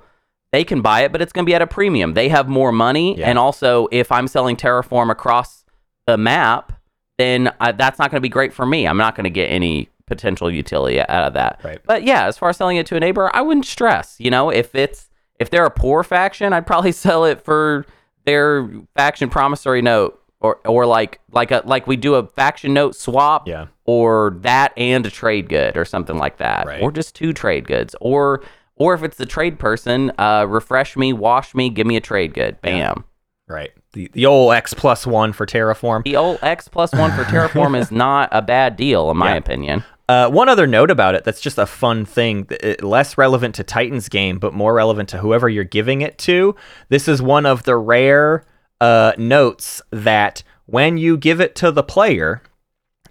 they 0.52 0.64
can 0.64 0.82
buy 0.82 1.00
it, 1.00 1.12
but 1.12 1.22
it's 1.22 1.32
going 1.32 1.46
to 1.46 1.50
be 1.50 1.54
at 1.54 1.62
a 1.62 1.66
premium. 1.66 2.12
They 2.12 2.28
have 2.28 2.46
more 2.48 2.72
money. 2.72 3.18
Yeah. 3.18 3.30
And 3.30 3.38
also, 3.38 3.88
if 3.90 4.12
I'm 4.12 4.28
selling 4.28 4.56
Terraform 4.56 5.10
across 5.10 5.64
the 6.06 6.18
map, 6.18 6.74
then 7.16 7.50
I, 7.58 7.72
that's 7.72 7.98
not 7.98 8.10
going 8.10 8.18
to 8.18 8.22
be 8.22 8.28
great 8.28 8.52
for 8.52 8.66
me. 8.66 8.86
I'm 8.86 8.98
not 8.98 9.14
going 9.14 9.24
to 9.24 9.30
get 9.30 9.46
any 9.46 9.88
potential 10.06 10.50
utility 10.50 11.00
out 11.00 11.08
of 11.24 11.32
that. 11.34 11.60
Right. 11.64 11.78
But 11.86 12.02
yeah, 12.02 12.26
as 12.26 12.36
far 12.36 12.50
as 12.50 12.58
selling 12.58 12.76
it 12.76 12.84
to 12.86 12.96
a 12.96 13.00
neighbor, 13.00 13.30
I 13.34 13.40
wouldn't 13.40 13.64
stress. 13.64 14.16
You 14.18 14.30
know, 14.30 14.50
if 14.50 14.74
it's 14.74 15.08
if 15.42 15.50
they're 15.50 15.66
a 15.66 15.70
poor 15.70 16.02
faction, 16.02 16.52
I'd 16.52 16.66
probably 16.66 16.92
sell 17.06 17.24
it 17.26 17.44
for 17.44 17.84
their 18.24 18.68
faction 18.96 19.28
promissory 19.28 19.82
note 19.82 20.18
or 20.40 20.58
or 20.64 20.86
like 20.86 21.20
like 21.32 21.50
a 21.50 21.62
like 21.66 21.86
we 21.86 21.96
do 21.96 22.14
a 22.14 22.26
faction 22.26 22.72
note 22.72 22.96
swap, 22.96 23.46
Yeah. 23.46 23.66
or 23.84 24.36
that 24.40 24.72
and 24.76 25.04
a 25.06 25.10
trade 25.10 25.48
good 25.48 25.76
or 25.76 25.84
something 25.84 26.16
like 26.18 26.38
that, 26.38 26.66
Right. 26.66 26.82
or 26.82 26.90
just 26.90 27.14
two 27.14 27.32
trade 27.32 27.66
goods, 27.66 27.94
or 28.00 28.42
or 28.76 28.94
if 28.94 29.02
it's 29.02 29.16
the 29.18 29.26
trade 29.26 29.58
person, 29.58 30.10
uh, 30.18 30.46
refresh 30.48 30.96
me, 30.96 31.12
wash 31.12 31.54
me, 31.54 31.68
give 31.68 31.86
me 31.86 31.96
a 31.96 32.00
trade 32.00 32.32
good, 32.34 32.60
bam. 32.62 33.04
Right. 33.48 33.70
The 33.92 34.08
the 34.14 34.24
old 34.26 34.52
X 34.54 34.72
plus 34.74 35.06
one 35.06 35.32
for 35.32 35.46
Terraform. 35.46 36.02
The 36.04 36.16
old 36.16 36.38
X 36.42 36.66
plus 36.68 36.92
one 36.92 37.12
for 37.12 37.22
Terraform 37.24 37.78
is 37.78 37.90
not 37.92 38.28
a 38.32 38.40
bad 38.42 38.76
deal, 38.76 39.10
in 39.10 39.16
my 39.18 39.32
Yeah. 39.32 39.36
opinion. 39.38 39.84
Uh, 40.08 40.28
one 40.28 40.48
other 40.48 40.66
note 40.66 40.90
about 40.90 41.14
it 41.14 41.24
that's 41.24 41.40
just 41.40 41.58
a 41.58 41.66
fun 41.66 42.04
thing, 42.04 42.46
less 42.80 43.16
relevant 43.16 43.54
to 43.54 43.64
Titan's 43.64 44.08
game, 44.08 44.38
but 44.38 44.52
more 44.52 44.74
relevant 44.74 45.08
to 45.10 45.18
whoever 45.18 45.48
you're 45.48 45.64
giving 45.64 46.02
it 46.02 46.18
to. 46.18 46.54
This 46.88 47.08
is 47.08 47.22
one 47.22 47.46
of 47.46 47.62
the 47.62 47.76
rare 47.76 48.44
uh, 48.80 49.12
notes 49.16 49.80
that 49.90 50.42
when 50.66 50.98
you 50.98 51.16
give 51.16 51.40
it 51.40 51.54
to 51.56 51.70
the 51.70 51.82
player, 51.82 52.42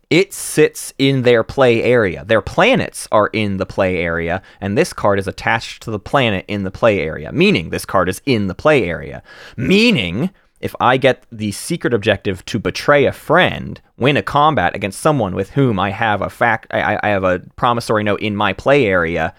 it 0.10 0.34
sits 0.34 0.94
in 0.98 1.22
their 1.22 1.42
play 1.42 1.82
area. 1.82 2.26
Their 2.26 2.42
planets 2.42 3.08
are 3.14 3.28
in 3.28 3.56
the 3.56 3.66
play 3.66 3.98
area, 3.98 4.42
and 4.60 4.78
this 4.78 4.92
card 4.92 5.18
is 5.20 5.28
attached 5.28 5.84
to 5.84 5.92
the 5.92 6.00
planet 6.00 6.44
in 6.50 6.64
the 6.64 6.72
play 6.72 7.00
area, 7.00 7.32
meaning 7.32 7.70
this 7.70 7.86
card 7.86 8.10
is 8.10 8.22
in 8.26 8.48
the 8.48 8.54
play 8.54 8.84
area. 8.84 9.24
Meaning, 9.56 10.30
if 10.62 10.76
I 10.80 10.98
get 10.98 11.26
the 11.32 11.52
secret 11.52 11.94
objective 11.94 12.46
to 12.46 12.60
betray 12.60 13.06
a 13.06 13.12
friend, 13.12 13.82
win 13.98 14.18
a 14.18 14.24
combat 14.24 14.76
against 14.76 15.00
someone 15.00 15.36
with 15.36 15.52
whom 15.52 15.80
I 15.80 15.92
have 15.92 16.22
a 16.22 16.30
fact, 16.30 16.68
I, 16.72 17.00
I 17.02 17.10
have 17.10 17.24
a 17.24 17.40
promissory 17.56 18.04
note 18.04 18.22
in 18.22 18.36
my 18.36 18.54
play 18.54 18.86
area, 18.86 19.34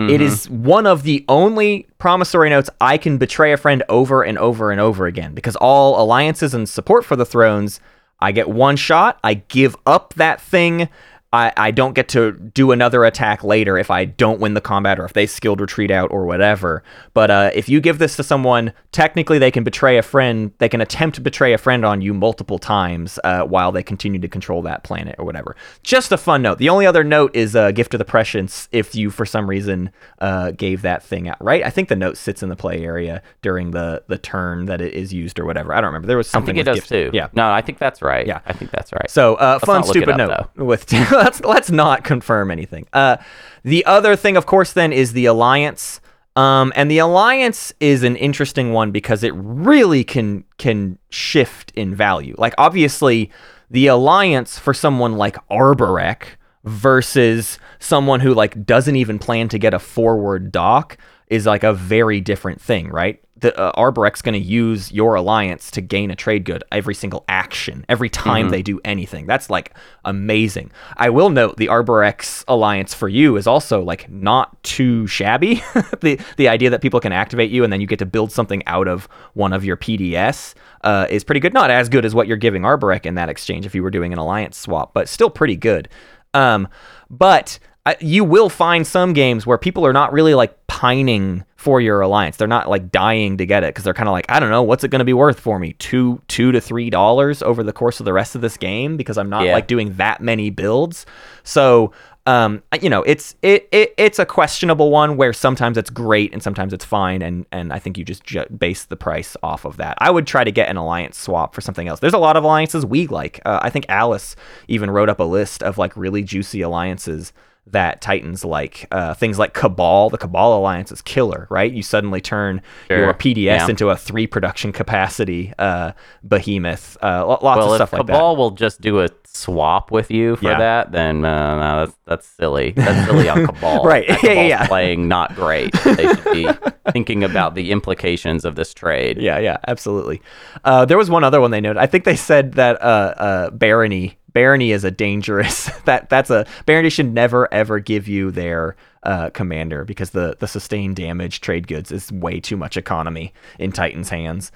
it 0.00 0.04
mm-hmm. 0.04 0.22
is 0.22 0.48
one 0.48 0.86
of 0.86 1.02
the 1.02 1.26
only 1.28 1.86
promissory 1.98 2.48
notes 2.48 2.70
I 2.80 2.96
can 2.96 3.18
betray 3.18 3.52
a 3.52 3.58
friend 3.58 3.82
over 3.90 4.22
and 4.22 4.38
over 4.38 4.70
and 4.70 4.80
over 4.80 5.04
again 5.04 5.34
because 5.34 5.56
all 5.56 6.02
alliances 6.02 6.54
and 6.54 6.66
support 6.66 7.04
for 7.04 7.16
the 7.16 7.26
thrones, 7.26 7.80
I 8.18 8.32
get 8.32 8.48
one 8.48 8.76
shot, 8.76 9.20
I 9.22 9.34
give 9.34 9.76
up 9.84 10.14
that 10.14 10.40
thing. 10.40 10.88
I, 11.32 11.52
I 11.56 11.70
don't 11.70 11.94
get 11.94 12.08
to 12.10 12.32
do 12.32 12.72
another 12.72 13.04
attack 13.04 13.44
later 13.44 13.78
if 13.78 13.90
I 13.90 14.04
don't 14.04 14.40
win 14.40 14.54
the 14.54 14.60
combat 14.60 14.98
or 14.98 15.04
if 15.04 15.12
they 15.12 15.26
skilled 15.26 15.60
retreat 15.60 15.90
out 15.90 16.10
or 16.10 16.26
whatever. 16.26 16.82
But 17.14 17.30
uh, 17.30 17.50
if 17.54 17.68
you 17.68 17.80
give 17.80 17.98
this 17.98 18.16
to 18.16 18.24
someone, 18.24 18.72
technically 18.90 19.38
they 19.38 19.52
can 19.52 19.62
betray 19.62 19.96
a 19.96 20.02
friend. 20.02 20.52
They 20.58 20.68
can 20.68 20.80
attempt 20.80 21.14
to 21.16 21.20
betray 21.20 21.52
a 21.52 21.58
friend 21.58 21.84
on 21.84 22.00
you 22.00 22.12
multiple 22.12 22.58
times 22.58 23.20
uh, 23.22 23.42
while 23.44 23.70
they 23.70 23.84
continue 23.84 24.18
to 24.20 24.28
control 24.28 24.62
that 24.62 24.82
planet 24.82 25.14
or 25.18 25.24
whatever. 25.24 25.54
Just 25.84 26.10
a 26.10 26.16
fun 26.16 26.42
note. 26.42 26.58
The 26.58 26.68
only 26.68 26.84
other 26.84 27.04
note 27.04 27.34
is 27.36 27.54
uh, 27.54 27.70
Gift 27.70 27.94
of 27.94 27.98
the 27.98 28.04
Prescience 28.04 28.68
if 28.72 28.96
you, 28.96 29.10
for 29.10 29.24
some 29.24 29.48
reason, 29.48 29.90
uh, 30.20 30.50
gave 30.50 30.82
that 30.82 31.02
thing 31.04 31.28
out, 31.28 31.42
right? 31.42 31.64
I 31.64 31.70
think 31.70 31.88
the 31.88 31.96
note 31.96 32.16
sits 32.16 32.42
in 32.42 32.48
the 32.48 32.56
play 32.56 32.84
area 32.84 33.22
during 33.40 33.70
the, 33.70 34.02
the 34.08 34.18
turn 34.18 34.66
that 34.66 34.80
it 34.80 34.94
is 34.94 35.14
used 35.14 35.38
or 35.38 35.44
whatever. 35.44 35.72
I 35.72 35.76
don't 35.76 35.88
remember. 35.88 36.08
There 36.08 36.16
was 36.16 36.28
something. 36.28 36.56
I 36.56 36.64
think 36.64 36.66
it 36.66 36.70
does 36.70 36.76
Gift- 36.78 36.88
too. 36.88 37.10
Yeah. 37.12 37.28
No, 37.34 37.52
I 37.52 37.60
think 37.60 37.78
that's 37.78 38.02
right. 38.02 38.26
Yeah. 38.26 38.40
I 38.46 38.52
think 38.52 38.72
that's 38.72 38.92
right. 38.92 39.08
So, 39.08 39.36
uh, 39.36 39.60
fun, 39.60 39.76
not 39.76 39.86
look 39.86 39.96
it 39.96 40.00
stupid 40.00 40.20
up, 40.20 40.50
note. 40.56 40.66
With 40.66 40.86
let's 41.20 41.40
let's 41.42 41.70
not 41.70 42.04
confirm 42.04 42.50
anything. 42.50 42.86
Uh, 42.92 43.18
the 43.62 43.84
other 43.84 44.16
thing, 44.16 44.36
of 44.36 44.46
course, 44.46 44.72
then 44.72 44.92
is 44.92 45.12
the 45.12 45.26
alliance. 45.26 46.00
Um, 46.36 46.72
and 46.76 46.90
the 46.90 46.98
alliance 46.98 47.72
is 47.80 48.02
an 48.02 48.16
interesting 48.16 48.72
one 48.72 48.92
because 48.92 49.22
it 49.22 49.32
really 49.34 50.04
can 50.04 50.44
can 50.58 50.98
shift 51.10 51.72
in 51.74 51.94
value. 51.94 52.34
Like 52.38 52.54
obviously, 52.56 53.30
the 53.70 53.88
alliance 53.88 54.58
for 54.58 54.72
someone 54.72 55.16
like 55.16 55.36
Arborec 55.48 56.22
versus 56.64 57.58
someone 57.78 58.20
who 58.20 58.34
like 58.34 58.64
doesn't 58.64 58.96
even 58.96 59.18
plan 59.18 59.48
to 59.48 59.58
get 59.58 59.74
a 59.74 59.78
forward 59.78 60.52
dock 60.52 60.96
is 61.30 61.46
like 61.46 61.62
a 61.62 61.72
very 61.72 62.20
different 62.20 62.60
thing, 62.60 62.88
right? 62.88 63.22
The 63.36 63.58
uh, 63.58 63.72
Arborec's 63.80 64.20
going 64.20 64.34
to 64.34 64.46
use 64.46 64.92
your 64.92 65.14
alliance 65.14 65.70
to 65.70 65.80
gain 65.80 66.10
a 66.10 66.16
trade 66.16 66.44
good 66.44 66.62
every 66.70 66.94
single 66.94 67.24
action, 67.26 67.86
every 67.88 68.10
time 68.10 68.50
they 68.50 68.60
do 68.62 68.80
anything. 68.84 69.26
That's 69.26 69.48
like 69.48 69.72
amazing. 70.04 70.72
I 70.98 71.08
will 71.08 71.30
note 71.30 71.56
the 71.56 71.68
Arborec 71.68 72.44
alliance 72.48 72.92
for 72.92 73.08
you 73.08 73.36
is 73.36 73.46
also 73.46 73.80
like 73.80 74.10
not 74.10 74.62
too 74.62 75.06
shabby. 75.06 75.54
the 76.00 76.20
the 76.36 76.48
idea 76.48 76.68
that 76.68 76.82
people 76.82 77.00
can 77.00 77.12
activate 77.12 77.50
you 77.50 77.64
and 77.64 77.72
then 77.72 77.80
you 77.80 77.86
get 77.86 78.00
to 78.00 78.06
build 78.06 78.30
something 78.30 78.62
out 78.66 78.88
of 78.88 79.08
one 79.32 79.54
of 79.54 79.64
your 79.64 79.76
PDS 79.76 80.54
uh, 80.82 81.06
is 81.08 81.24
pretty 81.24 81.40
good. 81.40 81.54
Not 81.54 81.70
as 81.70 81.88
good 81.88 82.04
as 82.04 82.14
what 82.14 82.26
you're 82.26 82.36
giving 82.36 82.62
Arborec 82.62 83.06
in 83.06 83.14
that 83.14 83.30
exchange 83.30 83.64
if 83.64 83.74
you 83.74 83.82
were 83.82 83.90
doing 83.90 84.12
an 84.12 84.18
alliance 84.18 84.58
swap, 84.58 84.92
but 84.92 85.08
still 85.08 85.30
pretty 85.30 85.56
good. 85.56 85.88
Um, 86.34 86.68
but 87.08 87.58
uh, 87.86 87.94
you 88.00 88.24
will 88.24 88.48
find 88.48 88.86
some 88.86 89.12
games 89.12 89.46
where 89.46 89.58
people 89.58 89.86
are 89.86 89.92
not 89.92 90.12
really 90.12 90.34
like 90.34 90.66
pining 90.66 91.44
for 91.56 91.80
your 91.80 92.00
alliance. 92.00 92.36
They're 92.36 92.48
not 92.48 92.68
like 92.68 92.90
dying 92.90 93.36
to 93.38 93.46
get 93.46 93.64
it 93.64 93.68
because 93.68 93.84
they're 93.84 93.94
kind 93.94 94.08
of 94.08 94.12
like, 94.12 94.26
I 94.30 94.38
don't 94.40 94.50
know, 94.50 94.62
what's 94.62 94.84
it 94.84 94.88
going 94.90 95.00
to 95.00 95.04
be 95.04 95.12
worth 95.12 95.38
for 95.40 95.58
me? 95.58 95.74
Two, 95.74 96.20
two 96.28 96.52
to 96.52 96.60
three 96.60 96.90
dollars 96.90 97.42
over 97.42 97.62
the 97.62 97.72
course 97.72 98.00
of 98.00 98.04
the 98.04 98.12
rest 98.12 98.34
of 98.34 98.40
this 98.40 98.56
game 98.56 98.96
because 98.96 99.18
I'm 99.18 99.28
not 99.30 99.44
Yeah. 99.44 99.52
like 99.54 99.66
doing 99.66 99.94
that 99.94 100.20
many 100.20 100.50
builds. 100.50 101.04
So, 101.42 101.92
um, 102.26 102.62
you 102.80 102.90
know, 102.90 103.02
it's 103.02 103.34
it, 103.42 103.66
it 103.72 103.94
it's 103.96 104.18
a 104.18 104.26
questionable 104.26 104.90
one 104.90 105.16
where 105.16 105.32
sometimes 105.32 105.78
it's 105.78 105.88
great 105.90 106.32
and 106.34 106.42
sometimes 106.42 106.72
it's 106.74 106.84
fine, 106.84 107.22
and 107.22 107.46
and 107.50 107.72
I 107.72 107.78
think 107.78 107.96
you 107.96 108.04
just 108.04 108.24
ju- 108.24 108.44
base 108.56 108.84
the 108.84 108.96
price 108.96 109.36
off 109.42 109.64
of 109.64 109.78
that. 109.78 109.96
I 109.98 110.10
would 110.10 110.26
try 110.26 110.44
to 110.44 110.52
get 110.52 110.68
an 110.68 110.76
alliance 110.76 111.18
swap 111.18 111.54
for 111.54 111.62
something 111.62 111.88
else. 111.88 112.00
There's 112.00 112.12
a 112.12 112.18
lot 112.18 112.36
of 112.36 112.44
alliances 112.44 112.84
we 112.84 113.06
like. 113.06 113.40
Uh, 113.46 113.58
I 113.62 113.70
think 113.70 113.86
Alice 113.88 114.36
even 114.68 114.90
wrote 114.90 115.08
up 115.08 115.18
a 115.18 115.24
list 115.24 115.62
of 115.62 115.78
like 115.78 115.96
really 115.96 116.22
juicy 116.22 116.60
alliances 116.60 117.32
that 117.72 118.00
Titans 118.00 118.44
like. 118.44 118.86
Uh, 118.90 119.14
things 119.14 119.38
like 119.38 119.54
Cabal. 119.54 120.10
The 120.10 120.18
Cabal 120.18 120.58
alliance 120.58 120.90
is 120.92 121.02
killer, 121.02 121.46
right? 121.50 121.72
You 121.72 121.82
suddenly 121.82 122.20
turn 122.20 122.62
your 122.88 123.14
PDS 123.14 123.36
Yeah. 123.44 123.68
into 123.68 123.90
a 123.90 123.96
three 123.96 124.26
production 124.26 124.72
capacity 124.72 125.52
uh, 125.58 125.92
behemoth. 126.22 126.96
Uh, 127.02 127.26
lots 127.26 127.42
well, 127.42 127.72
of 127.72 127.76
stuff 127.76 127.92
like 127.92 128.06
that. 128.06 128.12
Cabal 128.12 128.36
will 128.36 128.50
just 128.52 128.80
do 128.80 129.00
a 129.00 129.08
swap 129.24 129.90
with 129.92 130.10
you 130.10 130.34
for 130.36 130.46
Yeah. 130.50 130.58
that, 130.58 130.92
then 130.92 131.24
uh, 131.24 131.54
no, 131.56 131.86
that's 131.86 131.96
that's 132.06 132.26
silly. 132.26 132.72
That's 132.72 133.06
silly 133.08 133.28
on 133.28 133.46
Cabal. 133.52 133.84
Right. 133.84 134.06
That 134.08 134.22
Yeah, 134.22 134.28
yeah, 134.32 134.34
Cabal's 134.34 134.48
yeah. 134.50 134.66
Playing 134.66 135.08
not 135.08 135.34
great. 135.36 135.72
They 135.84 136.06
should 136.14 136.24
be 136.32 136.48
thinking 136.92 137.22
about 137.24 137.54
the 137.54 137.70
implications 137.70 138.44
of 138.44 138.56
this 138.56 138.74
trade. 138.74 139.18
Yeah, 139.20 139.38
yeah, 139.38 139.58
absolutely. 139.68 140.20
Uh, 140.64 140.84
there 140.84 140.98
was 140.98 141.08
one 141.10 141.22
other 141.24 141.40
one 141.40 141.50
they 141.52 141.60
noted. 141.60 141.78
I 141.80 141.86
think 141.86 142.04
they 142.04 142.16
said 142.16 142.54
that 142.54 142.80
uh, 142.82 143.14
uh, 143.16 143.50
Barony 143.50 144.18
Barony 144.32 144.72
is 144.72 144.84
a 144.84 144.90
dangerous 144.90 145.66
that 145.84 146.08
that's 146.10 146.30
a 146.30 146.46
Barony 146.66 146.90
should 146.90 147.12
never 147.12 147.52
ever 147.52 147.78
give 147.78 148.06
you 148.08 148.30
their 148.30 148.76
uh, 149.02 149.30
commander 149.30 149.84
because 149.84 150.10
the 150.10 150.36
the 150.38 150.46
sustained 150.46 150.96
damage 150.96 151.40
trade 151.40 151.66
goods 151.66 151.90
is 151.90 152.10
way 152.12 152.40
too 152.40 152.56
much 152.56 152.76
economy 152.76 153.32
in 153.58 153.72
Titan's 153.72 154.10
hands. 154.10 154.52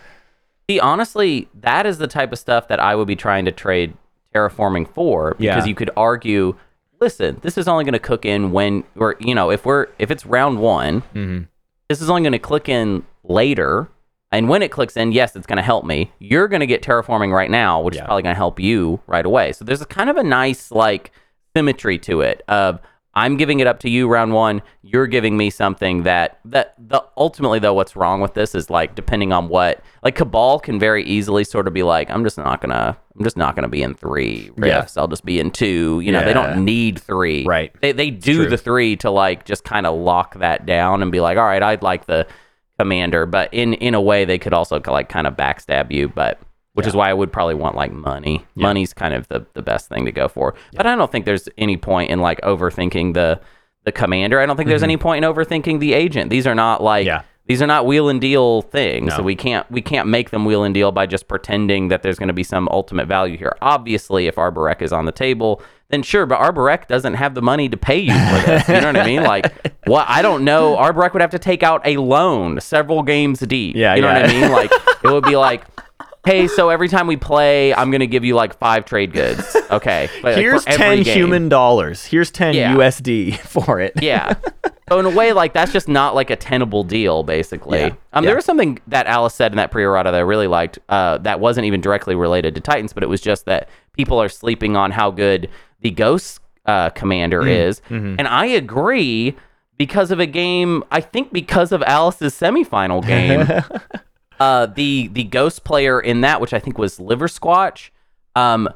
See, 0.68 0.80
honestly, 0.80 1.48
that 1.60 1.84
is 1.86 1.98
the 1.98 2.06
type 2.06 2.32
of 2.32 2.38
stuff 2.38 2.68
that 2.68 2.80
I 2.80 2.94
would 2.94 3.06
be 3.06 3.16
trying 3.16 3.44
to 3.46 3.52
trade 3.52 3.94
terraforming 4.34 4.88
for 4.88 5.30
because 5.38 5.64
Yeah. 5.64 5.64
you 5.64 5.74
could 5.74 5.90
argue, 5.96 6.56
listen, 7.00 7.38
this 7.42 7.56
is 7.58 7.68
only 7.68 7.84
going 7.84 7.92
to 7.92 7.98
cook 7.98 8.24
in 8.24 8.50
when, 8.50 8.84
or 8.96 9.16
you 9.20 9.34
know, 9.34 9.50
if 9.50 9.64
we're 9.66 9.88
if 9.98 10.10
it's 10.10 10.24
round 10.26 10.58
one, 10.58 11.02
Mm-hmm. 11.14 11.42
this 11.88 12.00
is 12.00 12.08
only 12.10 12.22
going 12.22 12.32
to 12.32 12.38
click 12.38 12.68
in 12.68 13.04
later. 13.24 13.88
And 14.34 14.48
when 14.48 14.62
it 14.62 14.70
clicks 14.70 14.96
in, 14.96 15.12
yes, 15.12 15.36
it's 15.36 15.46
going 15.46 15.56
to 15.58 15.62
help 15.62 15.84
me. 15.84 16.10
You're 16.18 16.48
going 16.48 16.60
to 16.60 16.66
get 16.66 16.82
terraforming 16.82 17.32
right 17.32 17.50
now, 17.50 17.80
which 17.80 17.94
Yeah. 17.94 18.02
is 18.02 18.06
probably 18.06 18.22
going 18.22 18.34
to 18.34 18.38
help 18.38 18.58
you 18.60 19.00
right 19.06 19.24
away. 19.24 19.52
So 19.52 19.64
there's 19.64 19.80
a 19.82 19.86
kind 19.86 20.10
of 20.10 20.16
a 20.16 20.22
nice 20.22 20.70
like 20.70 21.12
symmetry 21.56 21.98
to 22.00 22.20
it 22.20 22.42
of 22.48 22.80
I'm 23.16 23.36
giving 23.36 23.60
it 23.60 23.68
up 23.68 23.78
to 23.80 23.88
you 23.88 24.08
round 24.08 24.32
one. 24.32 24.60
You're 24.82 25.06
giving 25.06 25.36
me 25.36 25.48
something 25.48 26.02
that 26.02 26.40
that 26.46 26.74
the 26.78 27.04
ultimately 27.16 27.60
though 27.60 27.72
what's 27.74 27.94
wrong 27.94 28.20
with 28.20 28.34
this 28.34 28.56
is 28.56 28.70
like 28.70 28.96
depending 28.96 29.32
on 29.32 29.48
what 29.48 29.84
like 30.02 30.16
Cabal 30.16 30.58
can 30.58 30.80
very 30.80 31.04
easily 31.04 31.44
sort 31.44 31.68
of 31.68 31.72
be 31.72 31.84
like 31.84 32.10
I'm 32.10 32.24
just 32.24 32.36
not 32.38 32.60
gonna 32.60 32.96
I'm 33.16 33.22
just 33.22 33.36
not 33.36 33.54
gonna 33.54 33.68
be 33.68 33.82
in 33.84 33.94
three 33.94 34.50
Yeah. 34.60 34.84
I'll 34.96 35.06
just 35.06 35.24
be 35.24 35.38
in 35.38 35.52
two. 35.52 36.00
You 36.00 36.10
know 36.10 36.24
they 36.24 36.32
don't 36.32 36.64
need 36.64 36.98
three. 36.98 37.44
Right. 37.46 37.72
They 37.80 37.92
they 37.92 38.10
do 38.10 38.48
the 38.48 38.56
three 38.58 38.96
to 38.96 39.10
like 39.12 39.44
just 39.44 39.62
kind 39.62 39.86
of 39.86 39.96
lock 39.96 40.34
that 40.40 40.66
down 40.66 41.00
and 41.00 41.12
be 41.12 41.20
like 41.20 41.38
all 41.38 41.44
right 41.44 41.62
I'd 41.62 41.82
like 41.82 42.06
the 42.06 42.26
commander, 42.78 43.26
but 43.26 43.52
in 43.52 43.74
in 43.74 43.94
a 43.94 44.00
way 44.00 44.24
they 44.24 44.38
could 44.38 44.52
also 44.52 44.80
like 44.86 45.08
kind 45.08 45.26
of 45.26 45.34
backstab 45.34 45.92
you, 45.92 46.08
but 46.08 46.40
which 46.74 46.86
is 46.88 46.94
why 46.96 47.08
I 47.08 47.14
would 47.14 47.32
probably 47.32 47.54
want 47.54 47.76
like 47.76 47.92
money. 47.92 48.44
Money's 48.56 48.92
kind 48.92 49.14
of 49.14 49.28
the, 49.28 49.46
the 49.54 49.62
best 49.62 49.88
thing 49.88 50.06
to 50.06 50.12
go 50.12 50.26
for. 50.26 50.54
But 50.74 50.86
I 50.86 50.96
don't 50.96 51.10
think 51.10 51.24
there's 51.24 51.48
any 51.56 51.76
point 51.76 52.10
in 52.10 52.20
like 52.20 52.40
overthinking 52.40 53.14
the 53.14 53.40
the 53.84 53.92
commander. 53.92 54.40
I 54.40 54.46
don't 54.46 54.56
think 54.56 54.68
there's 54.68 54.82
any 54.82 54.96
point 54.96 55.24
in 55.24 55.30
overthinking 55.30 55.78
the 55.78 55.92
agent. 55.94 56.30
These 56.30 56.46
are 56.46 56.54
not 56.54 56.82
like 56.82 57.06
Mm-hmm. 57.06 57.08
Yeah. 57.08 57.22
These 57.46 57.60
are 57.60 57.66
not 57.66 57.84
wheel 57.84 58.08
and 58.08 58.20
deal 58.20 58.62
things. 58.62 59.10
No. 59.10 59.16
So 59.18 59.22
we 59.22 59.36
can't 59.36 59.70
we 59.70 59.82
can't 59.82 60.08
make 60.08 60.30
them 60.30 60.46
wheel 60.46 60.64
and 60.64 60.72
deal 60.72 60.92
by 60.92 61.04
just 61.04 61.28
pretending 61.28 61.88
that 61.88 62.02
there's 62.02 62.18
going 62.18 62.28
to 62.28 62.34
be 62.34 62.42
some 62.42 62.68
ultimate 62.70 63.06
value 63.06 63.36
here. 63.36 63.54
Obviously, 63.60 64.26
if 64.26 64.36
Arborec 64.36 64.80
is 64.80 64.92
on 64.92 65.04
the 65.04 65.12
table, 65.12 65.60
then 65.88 66.02
sure, 66.02 66.24
but 66.24 66.40
Arborec 66.40 66.88
doesn't 66.88 67.14
have 67.14 67.34
the 67.34 67.42
money 67.42 67.68
to 67.68 67.76
pay 67.76 67.98
you 67.98 68.14
for 68.14 68.46
this. 68.46 68.68
You 68.68 68.80
know 68.80 68.86
what 68.86 68.96
I 68.96 69.04
mean? 69.04 69.22
Like, 69.22 69.74
what 69.84 70.06
I 70.08 70.22
don't 70.22 70.44
know. 70.44 70.76
Arborec 70.76 71.12
would 71.12 71.20
have 71.20 71.32
to 71.32 71.38
take 71.38 71.62
out 71.62 71.82
a 71.86 71.98
loan 71.98 72.60
several 72.60 73.02
games 73.02 73.40
deep. 73.40 73.76
Yeah, 73.76 73.94
you 73.94 74.00
know 74.00 74.08
yeah. 74.08 74.22
what 74.22 74.30
I 74.30 74.32
mean? 74.32 74.52
Like, 74.52 74.72
it 75.04 75.10
would 75.10 75.24
be 75.24 75.36
like. 75.36 75.64
Hey, 76.24 76.48
so 76.48 76.70
every 76.70 76.88
time 76.88 77.06
we 77.06 77.16
play, 77.16 77.74
I'm 77.74 77.90
gonna 77.90 78.06
give 78.06 78.24
you 78.24 78.34
like 78.34 78.56
five 78.58 78.84
trade 78.84 79.12
goods. 79.12 79.56
Okay, 79.70 80.08
like, 80.22 80.36
Here's 80.38 80.64
ten 80.64 81.02
game. 81.02 81.16
human 81.16 81.48
dollars. 81.48 82.04
Here's 82.04 82.30
ten 82.30 82.54
Yeah. 82.54 82.74
USD 82.74 83.36
for 83.40 83.80
it. 83.80 83.92
Yeah. 84.02 84.34
So 84.88 84.98
in 84.98 85.06
a 85.06 85.10
way, 85.10 85.32
like 85.32 85.52
that's 85.54 85.72
just 85.72 85.88
not 85.88 86.14
like 86.14 86.30
a 86.30 86.36
tenable 86.36 86.84
deal, 86.84 87.22
basically. 87.22 87.78
Yeah. 87.80 87.94
Um, 88.12 88.24
Yeah. 88.24 88.28
there 88.30 88.36
was 88.36 88.44
something 88.44 88.78
that 88.88 89.06
Alice 89.06 89.34
said 89.34 89.52
in 89.52 89.56
that 89.56 89.70
pre-errata 89.70 90.10
that 90.10 90.16
I 90.18 90.20
really 90.20 90.46
liked. 90.46 90.78
Uh, 90.88 91.18
that 91.18 91.40
wasn't 91.40 91.66
even 91.66 91.80
directly 91.80 92.14
related 92.14 92.54
to 92.54 92.60
Titans, 92.60 92.92
but 92.92 93.02
it 93.02 93.08
was 93.08 93.20
just 93.20 93.44
that 93.46 93.68
people 93.92 94.20
are 94.20 94.28
sleeping 94.28 94.76
on 94.76 94.90
how 94.90 95.10
good 95.10 95.48
the 95.80 95.90
Ghost 95.90 96.40
uh, 96.66 96.90
Commander 96.90 97.42
Mm. 97.42 97.48
is, 97.68 97.80
Mm-hmm. 97.90 98.14
and 98.18 98.28
I 98.28 98.46
agree 98.46 99.36
because 99.78 100.10
of 100.10 100.20
a 100.20 100.26
game. 100.26 100.82
I 100.90 101.00
think 101.00 101.32
because 101.32 101.72
of 101.72 101.82
Alice's 101.82 102.34
semifinal 102.34 103.04
game, 103.06 103.46
uh, 104.40 104.66
the 104.66 105.08
the 105.08 105.24
Ghost 105.24 105.64
player 105.64 106.00
in 106.00 106.20
that, 106.22 106.40
which 106.40 106.52
I 106.52 106.58
think 106.58 106.78
was 106.78 106.98
Liver 107.00 107.28
Squatch, 107.28 107.90
um, 108.34 108.68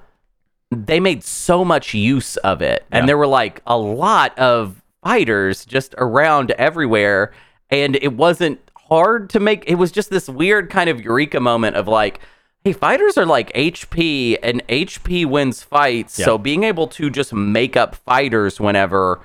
they 0.71 1.01
made 1.01 1.25
so 1.25 1.65
much 1.65 1.95
use 1.95 2.37
of 2.39 2.63
it. 2.63 2.85
Yeah. 2.91 2.99
and 2.99 3.09
there 3.09 3.19
were 3.19 3.27
like 3.27 3.63
a 3.67 3.79
lot 3.79 4.39
of 4.39 4.83
fighters 5.03 5.65
just 5.65 5.95
around 5.99 6.51
everywhere. 6.53 7.33
And 7.71 7.97
it 7.97 8.15
wasn't 8.15 8.61
hard 8.77 9.31
to 9.31 9.41
make 9.41 9.65
it 9.67 9.75
was 9.75 9.93
just 9.93 10.11
this 10.11 10.29
weird 10.29 10.71
kind 10.71 10.89
of 10.89 11.01
eureka 11.01 11.41
moment 11.41 11.77
of 11.77 11.87
like 11.87 12.21
hey 12.65 12.73
fighters 12.73 13.19
are 13.19 13.27
like 13.27 13.53
hp 13.53 14.39
and 14.43 14.67
hp 14.69 15.27
wins 15.27 15.63
fights. 15.63 16.15
So 16.15 16.39
being 16.39 16.65
able 16.65 16.89
to 16.89 17.11
just 17.11 17.33
make 17.35 17.77
up 17.77 17.95
fighters 17.95 18.59
whenever 18.59 19.21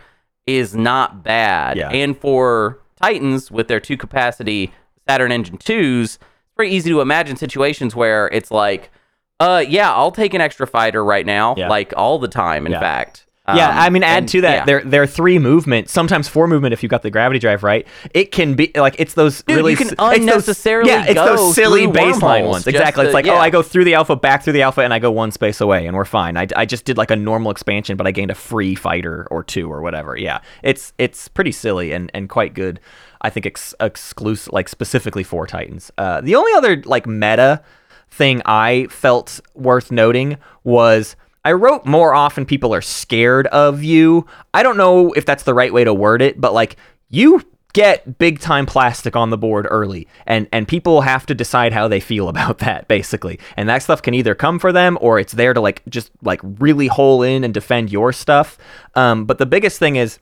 is 0.45 0.76
not 0.76 1.23
bad. 1.23 1.77
Yeah. 1.77 1.89
and 1.89 2.18
for 2.18 2.80
titans 3.01 3.49
with 3.51 3.68
their 3.69 3.80
two 3.80 3.95
capacity 3.97 4.73
saturn 5.07 5.31
engine 5.31 5.57
2s 5.57 6.15
it's 6.15 6.19
very 6.57 6.69
easy 6.71 6.89
to 6.89 7.01
imagine 7.01 7.35
situations 7.35 7.95
where 7.95 8.27
it's 8.27 8.51
like 8.51 8.91
uh, 9.39 9.61
yeah, 9.67 9.91
I'll 9.91 10.11
take 10.11 10.34
an 10.35 10.39
extra 10.39 10.65
fighter 10.65 11.03
right 11.03 11.25
now, 11.25 11.55
Yeah. 11.57 11.67
like 11.67 11.91
all 11.97 12.17
the 12.17 12.30
time. 12.30 12.65
In 12.65 12.71
Yeah. 12.71 12.80
fact, 12.80 13.25
Yeah, 13.53 13.71
Um, 13.71 13.77
I 13.77 13.89
mean, 13.89 14.03
add 14.03 14.19
and- 14.19 14.30
to 14.30 14.41
that, 14.41 14.53
yeah. 14.59 14.63
their 14.65 14.81
their 14.81 15.05
three 15.05 15.38
movement, 15.38 15.89
sometimes 15.89 16.30
four 16.30 16.47
movement 16.47 16.71
if 16.71 16.81
you've 16.81 16.91
got 16.91 17.01
the 17.01 17.09
gravity 17.09 17.39
drive 17.39 17.61
right. 17.61 17.85
It 18.13 18.31
can 18.31 18.53
be 18.53 18.71
like 18.73 18.95
it's 18.99 19.15
those 19.15 19.41
Dude, 19.43 19.57
really 19.57 19.71
you 19.71 19.77
can 19.77 19.88
s- 19.88 19.93
it's 19.93 19.99
those- 20.01 20.17
unnecessarily 20.19 20.91
yeah, 20.91 21.03
it's 21.07 21.15
those 21.19 21.53
silly 21.55 21.85
baseline 21.88 22.47
ones. 22.47 22.65
Exactly. 22.67 23.01
to- 23.03 23.07
it's 23.09 23.13
like, 23.13 23.27
oh. 23.27 23.35
I 23.35 23.49
go 23.49 23.61
through 23.61 23.84
the 23.84 23.95
alpha, 23.95 24.15
back 24.15 24.43
through 24.43 24.53
the 24.53 24.61
alpha, 24.61 24.81
and 24.81 24.93
I 24.93 24.99
go 24.99 25.11
one 25.11 25.31
space 25.31 25.59
away, 25.59 25.88
and 25.88 25.97
we're 25.97 26.05
fine. 26.05 26.38
I, 26.38 26.47
I 26.55 26.65
just 26.65 26.85
did 26.85 26.97
like 26.97 27.11
a 27.11 27.17
normal 27.17 27.51
expansion, 27.51 27.97
but 27.97 28.07
I 28.07 28.11
gained 28.11 28.31
a 28.31 28.35
free 28.35 28.75
fighter 28.75 29.27
or 29.30 29.43
two 29.43 29.69
or 29.69 29.81
whatever. 29.81 30.15
Yeah, 30.15 30.39
it's 30.61 30.93
it's 30.97 31.27
pretty 31.27 31.51
silly 31.51 31.91
and 31.91 32.09
and 32.13 32.30
quite 32.30 32.53
good. 32.53 32.80
I 33.23 33.29
think 33.29 33.45
ex- 33.45 33.75
exclusive, 33.79 34.51
like 34.53 34.69
specifically 34.69 35.23
for 35.23 35.47
Titans. 35.47 35.91
Uh, 35.97 36.21
the 36.21 36.35
only 36.35 36.51
other 36.53 36.81
like 36.85 37.07
meta 37.07 37.63
thing 38.11 38.41
I 38.45 38.87
felt 38.89 39.39
worth 39.55 39.91
noting 39.91 40.37
was 40.63 41.15
I 41.45 41.53
wrote 41.53 41.85
more 41.85 42.13
often 42.13 42.45
people 42.45 42.73
are 42.73 42.81
scared 42.81 43.47
of 43.47 43.83
you. 43.83 44.27
I 44.53 44.63
don't 44.63 44.77
know 44.77 45.11
if 45.13 45.25
that's 45.25 45.43
the 45.43 45.53
right 45.53 45.73
way 45.73 45.83
to 45.83 45.93
word 45.93 46.21
it, 46.21 46.39
but 46.39 46.53
like 46.53 46.77
you 47.09 47.41
get 47.73 48.19
big 48.19 48.39
time 48.39 48.67
plastic 48.67 49.15
on 49.15 49.31
the 49.31 49.37
board 49.37 49.67
early 49.69 50.07
and 50.27 50.47
and 50.51 50.67
people 50.67 51.01
have 51.01 51.25
to 51.25 51.33
decide 51.33 51.73
how 51.73 51.87
they 51.87 51.99
feel 51.99 52.29
about 52.33 52.59
that 52.59 52.87
basically. 52.87 53.39
And 53.57 53.67
that 53.67 53.81
stuff 53.83 54.01
can 54.01 54.13
either 54.13 54.35
come 54.35 54.59
for 54.59 54.71
them 54.71 54.97
or 55.01 55.19
it's 55.19 55.33
there 55.33 55.53
to 55.53 55.59
like 55.59 55.81
just 55.89 56.11
like 56.21 56.39
really 56.43 56.87
hole 56.87 57.23
in 57.23 57.43
and 57.43 57.53
defend 57.53 57.91
your 57.91 58.13
stuff. 58.13 58.57
Um 58.95 59.25
but 59.25 59.37
the 59.37 59.45
biggest 59.45 59.79
thing 59.79 59.95
is 59.95 60.19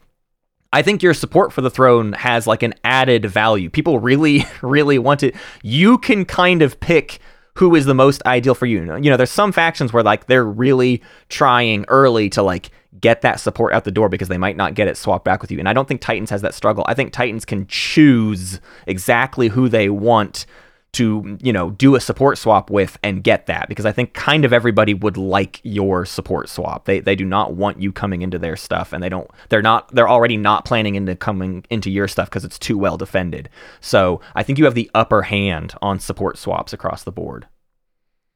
I 0.74 0.82
think 0.82 1.04
your 1.04 1.14
support 1.14 1.52
for 1.52 1.62
the 1.62 1.70
throne 1.70 2.14
has 2.14 2.48
like 2.48 2.64
an 2.64 2.74
added 2.84 3.26
value. 3.26 3.70
People 3.70 4.00
really, 4.00 4.46
really 4.62 5.00
want 5.00 5.24
it. 5.24 5.36
You 5.64 5.98
can 5.98 6.26
kind 6.26 6.62
of 6.62 6.80
pick 6.80 7.20
who 7.56 7.76
is 7.76 7.86
the 7.86 7.94
most 7.94 8.26
ideal 8.26 8.56
for 8.56 8.66
you. 8.66 8.82
You 8.98 9.10
know, 9.10 9.18
there's 9.18 9.30
some 9.32 9.52
factions 9.52 9.92
where 9.92 10.04
like 10.04 10.28
they're 10.28 10.46
really 10.46 11.02
trying 11.28 11.86
early 11.90 12.30
to 12.30 12.42
like 12.42 12.70
get 13.00 13.22
that 13.22 13.40
support 13.40 13.74
out 13.74 13.84
the 13.84 13.92
door 13.92 14.10
because 14.10 14.30
they 14.30 14.38
might 14.38 14.56
not 14.56 14.74
get 14.74 14.88
it 14.88 14.96
swapped 14.96 15.26
back 15.26 15.42
with 15.42 15.52
you. 15.52 15.60
And 15.60 15.68
I 15.68 15.74
don't 15.74 15.88
think 15.88 16.02
Titans 16.02 16.30
has 16.30 16.42
that 16.42 16.54
struggle. 16.54 16.86
I 16.88 16.94
think 16.94 17.12
Titans 17.12 17.46
can 17.46 17.68
choose 17.68 18.62
exactly 18.88 19.50
who 19.50 19.68
they 19.68 19.90
want 19.90 20.46
to 20.94 21.38
you 21.42 21.54
know 21.54 21.72
do 21.72 21.96
a 21.96 22.02
support 22.02 22.38
swap 22.38 22.70
with 22.70 22.98
and 23.02 23.24
get 23.24 23.46
that 23.46 23.70
because 23.70 23.86
I 23.86 23.94
think 23.94 24.14
kind 24.14 24.44
of 24.44 24.52
everybody 24.52 24.94
would 24.94 25.16
like 25.16 25.62
your 25.64 26.06
support 26.06 26.50
swap. 26.50 26.86
They 26.86 27.00
they 27.00 27.16
do 27.16 27.24
not 27.24 27.54
want 27.54 27.82
you 27.82 27.92
coming 27.94 28.22
into 28.22 28.38
their 28.38 28.58
stuff 28.58 28.92
and 28.92 29.02
they 29.02 29.08
don't 29.08 29.30
they're 29.50 29.62
not 29.62 29.94
they're 29.94 30.10
already 30.10 30.36
not 30.36 30.66
planning 30.66 30.96
into 30.96 31.16
coming 31.16 31.66
into 31.70 31.90
your 31.90 32.10
stuff 32.10 32.30
because 32.30 32.44
it's 32.44 32.60
too 32.60 32.78
well 32.78 32.98
defended. 32.98 33.50
So 33.80 34.20
I 34.36 34.44
think 34.44 34.60
you 34.60 34.66
have 34.66 34.76
the 34.76 34.92
upper 34.94 35.22
hand 35.22 35.74
on 35.82 36.00
support 36.00 36.38
swaps 36.38 36.74
across 36.74 37.04
the 37.04 37.12
board. 37.12 37.48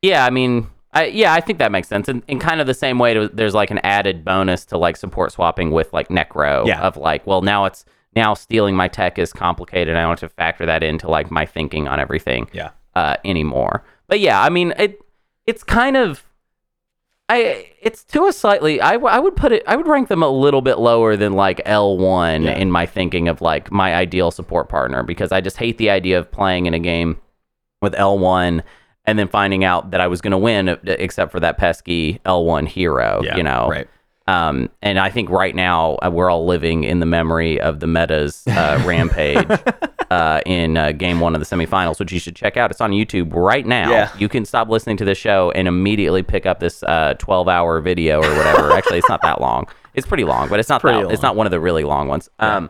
Yeah, 0.01 0.23
I 0.25 0.29
mean, 0.29 0.67
I, 0.93 1.05
yeah, 1.07 1.33
I 1.33 1.41
think 1.41 1.59
that 1.59 1.71
makes 1.71 1.87
sense. 1.89 2.07
And 2.07 2.23
in 2.27 2.39
kind 2.39 2.61
of 2.61 2.67
the 2.67 2.73
same 2.73 2.99
way, 2.99 3.13
to, 3.15 3.27
there's 3.27 3.53
like 3.53 3.71
an 3.71 3.79
added 3.79 4.23
bonus 4.23 4.63
to 4.65 4.77
like 4.77 4.95
support 4.97 5.31
swapping 5.33 5.71
with 5.71 5.91
like 5.91 6.07
Nekro 6.09 6.65
Yeah. 6.67 6.79
of 6.81 6.95
like, 6.95 7.25
well, 7.27 7.41
now 7.41 7.65
it's 7.65 7.83
now 8.15 8.33
stealing 8.33 8.75
my 8.75 8.87
tech 8.87 9.17
is 9.19 9.33
complicated. 9.33 9.95
I 9.95 10.01
don't 10.01 10.19
have 10.19 10.29
to 10.29 10.35
factor 10.35 10.65
that 10.65 10.83
into 10.83 11.09
like 11.09 11.31
my 11.31 11.45
thinking 11.45 11.87
on 11.87 11.99
everything 11.99 12.47
Yeah. 12.53 12.69
uh, 12.95 13.15
anymore. 13.25 13.83
But 14.07 14.19
yeah, 14.19 14.41
I 14.41 14.49
mean, 14.49 14.73
it 14.77 14.99
it's 15.45 15.63
kind 15.63 15.97
of. 15.97 16.23
I 17.27 17.71
it's 17.81 18.03
to 18.05 18.27
a 18.27 18.31
slightly 18.33 18.79
I, 18.79 18.93
w- 18.93 19.09
I 19.11 19.17
would 19.17 19.35
put 19.35 19.51
it 19.51 19.63
I 19.65 19.75
would 19.75 19.87
rank 19.87 20.09
them 20.09 20.21
a 20.21 20.29
little 20.29 20.61
bit 20.61 20.77
lower 20.77 21.15
than 21.15 21.33
like 21.33 21.57
L1 21.65 22.43
Yeah. 22.45 22.51
in 22.55 22.69
my 22.69 22.85
thinking 22.85 23.27
of 23.27 23.41
like 23.41 23.71
my 23.71 23.95
ideal 23.95 24.29
support 24.29 24.69
partner 24.69 25.01
because 25.01 25.31
I 25.31 25.41
just 25.41 25.57
hate 25.57 25.79
the 25.79 25.89
idea 25.89 26.19
of 26.19 26.29
playing 26.31 26.67
in 26.67 26.75
a 26.75 26.79
game 26.79 27.17
with 27.81 27.93
L1 27.95 28.61
and 29.05 29.17
then 29.17 29.27
finding 29.27 29.63
out 29.63 29.89
that 29.89 30.01
I 30.01 30.05
was 30.07 30.21
going 30.21 30.33
to 30.33 30.37
win 30.37 30.77
except 30.83 31.31
for 31.31 31.39
that 31.39 31.57
pesky 31.57 32.19
L1 32.27 32.67
hero, 32.67 33.21
yeah, 33.23 33.37
you 33.37 33.41
know. 33.43 33.69
Right. 33.71 33.87
Um, 34.27 34.69
and 34.81 34.97
I 34.97 35.09
think 35.09 35.29
right 35.29 35.55
now 35.55 35.95
uh, 36.03 36.09
we're 36.11 36.31
all 36.31 36.45
living 36.47 36.83
in 36.83 36.99
the 36.99 37.05
memory 37.05 37.59
of 37.61 37.79
the 37.79 37.87
Meta's 37.87 38.45
uh, 38.47 38.81
rampage 38.85 39.45
uh, 40.09 40.41
in 40.47 40.77
uh, 40.77 40.91
game 40.93 41.19
one 41.19 41.35
of 41.35 41.47
the 41.47 41.55
semifinals, 41.55 41.99
which 41.99 42.11
you 42.11 42.19
should 42.19 42.35
check 42.35 42.57
out. 42.57 42.71
It's 42.71 42.81
on 42.81 42.91
YouTube 42.91 43.33
right 43.33 43.65
now. 43.65 43.89
Yeah. 43.91 44.11
You 44.17 44.27
can 44.27 44.43
stop 44.45 44.67
listening 44.67 44.97
to 44.97 45.05
this 45.05 45.17
show 45.19 45.51
and 45.51 45.67
immediately 45.67 46.23
pick 46.23 46.45
up 46.47 46.59
this 46.59 46.81
uh, 46.83 47.13
12 47.19 47.47
hour 47.47 47.79
video 47.81 48.17
or 48.17 48.35
whatever. 48.35 48.71
Actually, 48.71 48.97
it's 48.97 49.09
not 49.09 49.21
that 49.21 49.41
long. 49.41 49.67
It's 49.93 50.07
pretty 50.07 50.23
long, 50.23 50.49
but 50.49 50.59
it's 50.59 50.69
not 50.69 50.81
Pretty 50.81 51.03
that, 51.03 51.11
it's 51.11 51.21
not 51.21 51.35
one 51.35 51.45
of 51.47 51.51
the 51.51 51.59
really 51.59 51.83
long 51.83 52.07
ones. 52.07 52.29
Um, 52.39 52.69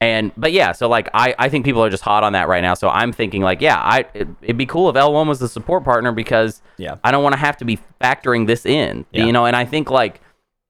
and 0.00 0.32
but 0.36 0.50
yeah, 0.50 0.72
so 0.72 0.88
like 0.88 1.08
I, 1.14 1.32
I 1.38 1.48
think 1.48 1.64
people 1.64 1.82
are 1.84 1.88
just 1.88 2.02
hot 2.02 2.24
on 2.24 2.32
that 2.32 2.48
right 2.48 2.60
now. 2.60 2.74
So 2.74 2.88
I'm 2.88 3.12
thinking 3.12 3.40
like, 3.40 3.60
yeah, 3.60 3.78
I 3.78 4.00
it, 4.14 4.26
it'd 4.42 4.58
be 4.58 4.66
cool 4.66 4.90
if 4.90 4.96
L1 4.96 5.28
was 5.28 5.38
the 5.38 5.48
support 5.48 5.84
partner 5.84 6.10
because 6.10 6.60
Yeah. 6.76 6.96
I 7.04 7.12
don't 7.12 7.22
want 7.22 7.34
to 7.34 7.38
have 7.38 7.56
to 7.58 7.64
be 7.64 7.78
factoring 8.00 8.48
this 8.48 8.66
in. 8.66 9.06
Yeah. 9.12 9.26
You 9.26 9.32
know, 9.32 9.46
and 9.46 9.54
I 9.54 9.64
think 9.64 9.90
like 9.92 10.20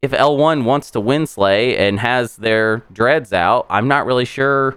if 0.02 0.10
L1 0.10 0.64
wants 0.64 0.90
to 0.90 1.00
win 1.00 1.26
Slay 1.26 1.76
and 1.76 2.00
has 2.00 2.36
their 2.36 2.78
dreads 2.92 3.32
out, 3.32 3.66
I'm 3.70 3.86
not 3.88 4.04
really 4.04 4.24
sure. 4.24 4.76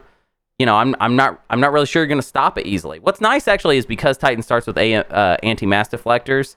You 0.60 0.66
know, 0.66 0.76
I'm 0.76 0.96
I'm 1.02 1.16
not 1.16 1.44
I'm 1.50 1.60
not 1.60 1.74
really 1.74 1.86
sure 1.88 2.02
you're 2.04 2.08
going 2.08 2.22
to 2.22 2.26
stop 2.28 2.58
it 2.58 2.66
easily. 2.66 3.00
What's 3.00 3.20
nice 3.20 3.48
actually 3.48 3.78
is 3.78 3.86
because 3.86 4.18
Titan 4.18 4.42
starts 4.44 4.68
with 4.68 4.78
a 4.78 4.96
uh, 4.96 5.38
anti 5.44 5.66
mass 5.66 5.90
deflectors, 5.90 6.56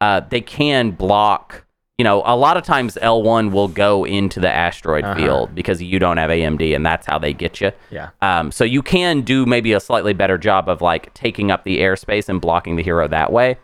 uh, 0.00 0.20
they 0.28 0.40
can 0.40 0.90
block. 0.92 1.64
You 1.98 2.04
know, 2.04 2.22
a 2.24 2.34
lot 2.36 2.56
of 2.56 2.62
times 2.62 2.96
L1 3.02 3.50
will 3.52 3.68
go 3.68 4.06
into 4.06 4.40
the 4.40 4.50
asteroid 4.50 5.04
Uh-huh. 5.04 5.14
field 5.16 5.54
because 5.54 5.82
you 5.82 5.98
don't 5.98 6.16
have 6.16 6.30
AMD, 6.30 6.74
and 6.74 6.86
that's 6.86 7.06
how 7.06 7.18
they 7.18 7.34
get 7.34 7.60
you. 7.60 7.72
Yeah. 7.90 8.10
Um, 8.22 8.50
so 8.52 8.64
you 8.64 8.80
can 8.82 9.20
do 9.22 9.44
maybe 9.44 9.72
a 9.74 9.80
slightly 9.80 10.14
better 10.14 10.38
job 10.38 10.68
of 10.70 10.80
like 10.80 11.12
taking 11.12 11.50
up 11.50 11.64
the 11.64 11.80
airspace 11.80 12.28
and 12.30 12.40
blocking 12.40 12.76
the 12.76 12.82
hero 12.82 13.06
that 13.08 13.32
way. 13.32 13.58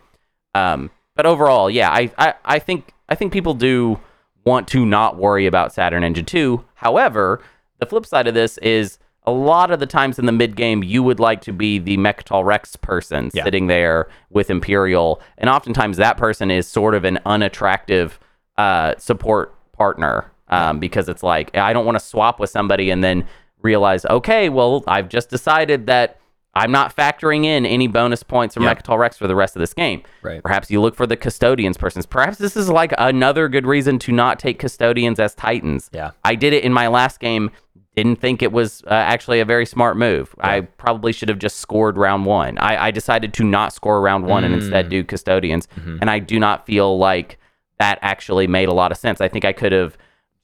Um, 0.54 0.90
but 1.14 1.24
overall, 1.26 1.70
yeah, 1.70 1.90
I, 1.90 2.10
I, 2.18 2.34
I 2.44 2.58
think 2.58 2.92
I 3.08 3.14
think 3.14 3.32
people 3.32 3.54
do 3.54 4.00
want 4.46 4.68
to 4.68 4.86
not 4.86 5.18
worry 5.18 5.44
about 5.46 5.74
Saturn 5.74 6.04
Engine 6.04 6.24
2. 6.24 6.64
However, 6.74 7.42
the 7.80 7.84
flip 7.86 8.06
side 8.06 8.26
of 8.28 8.32
this 8.34 8.56
is 8.58 8.98
a 9.26 9.32
lot 9.32 9.72
of 9.72 9.80
the 9.80 9.86
times 9.86 10.20
in 10.20 10.26
the 10.26 10.32
mid 10.32 10.54
game, 10.54 10.84
you 10.84 11.02
would 11.02 11.18
like 11.18 11.40
to 11.42 11.52
be 11.52 11.78
the 11.78 11.96
Mecatol 11.98 12.44
Rex 12.44 12.76
person 12.76 13.30
Yeah. 13.34 13.42
sitting 13.42 13.66
there 13.66 14.08
with 14.30 14.48
Imperial, 14.48 15.20
and 15.36 15.50
oftentimes 15.50 15.96
that 15.96 16.16
person 16.16 16.50
is 16.50 16.66
sort 16.68 16.94
of 16.94 17.04
an 17.04 17.18
unattractive 17.26 18.20
uh, 18.56 18.94
support 18.98 19.52
partner 19.72 20.30
um, 20.48 20.78
because 20.78 21.08
it's 21.08 21.24
like 21.24 21.54
I 21.56 21.72
don't 21.72 21.84
want 21.84 21.98
to 21.98 22.04
swap 22.04 22.38
with 22.38 22.48
somebody 22.50 22.88
and 22.90 23.02
then 23.02 23.26
realize, 23.62 24.06
okay, 24.06 24.48
well, 24.48 24.84
I've 24.86 25.08
just 25.08 25.28
decided 25.28 25.86
that 25.88 26.20
I'm 26.56 26.72
not 26.72 26.94
factoring 26.96 27.44
in 27.44 27.64
any 27.66 27.86
bonus 27.86 28.22
points 28.22 28.54
from 28.54 28.64
Yeah. 28.64 28.74
Mecatol 28.74 28.98
Rex 28.98 29.16
for 29.16 29.26
the 29.28 29.36
rest 29.36 29.54
of 29.56 29.60
this 29.60 29.74
game. 29.74 30.02
Right. 30.22 30.42
Perhaps 30.42 30.70
you 30.70 30.80
look 30.80 30.94
for 30.96 31.06
the 31.06 31.16
custodians 31.16 31.76
persons. 31.76 32.06
Perhaps 32.06 32.38
this 32.38 32.56
is 32.56 32.68
like 32.68 32.92
another 32.98 33.48
good 33.48 33.66
reason 33.66 33.98
to 34.00 34.12
not 34.12 34.38
take 34.38 34.58
custodians 34.58 35.20
as 35.20 35.34
titans. 35.34 35.90
Yeah. 35.92 36.10
I 36.24 36.34
did 36.34 36.52
it 36.52 36.64
in 36.64 36.72
my 36.72 36.88
last 36.88 37.20
game. 37.20 37.50
Didn't 37.94 38.16
think 38.20 38.42
it 38.42 38.52
was 38.52 38.82
uh, 38.86 38.90
actually 38.90 39.40
a 39.40 39.44
very 39.46 39.64
smart 39.64 39.96
move. 39.96 40.34
I 40.40 40.60
probably 40.62 41.12
should 41.12 41.30
have 41.30 41.38
just 41.38 41.58
scored 41.60 41.96
round 41.96 42.26
one. 42.26 42.58
I, 42.58 42.86
I 42.88 42.90
decided 42.90 43.32
to 43.34 43.44
not 43.44 43.72
score 43.72 44.00
round 44.02 44.26
one 44.26 44.44
and 44.44 44.52
Mm. 44.54 44.58
instead 44.58 44.88
do 44.90 45.02
custodians. 45.02 45.66
Mm-hmm. 45.78 45.98
And 46.02 46.10
I 46.10 46.18
do 46.18 46.38
not 46.38 46.66
feel 46.66 46.98
like 46.98 47.38
that 47.78 47.98
actually 48.02 48.46
made 48.46 48.68
a 48.68 48.74
lot 48.74 48.92
of 48.92 48.98
sense. 48.98 49.20
I 49.22 49.28
think 49.28 49.44
I 49.46 49.52
could 49.52 49.72
have 49.72 49.96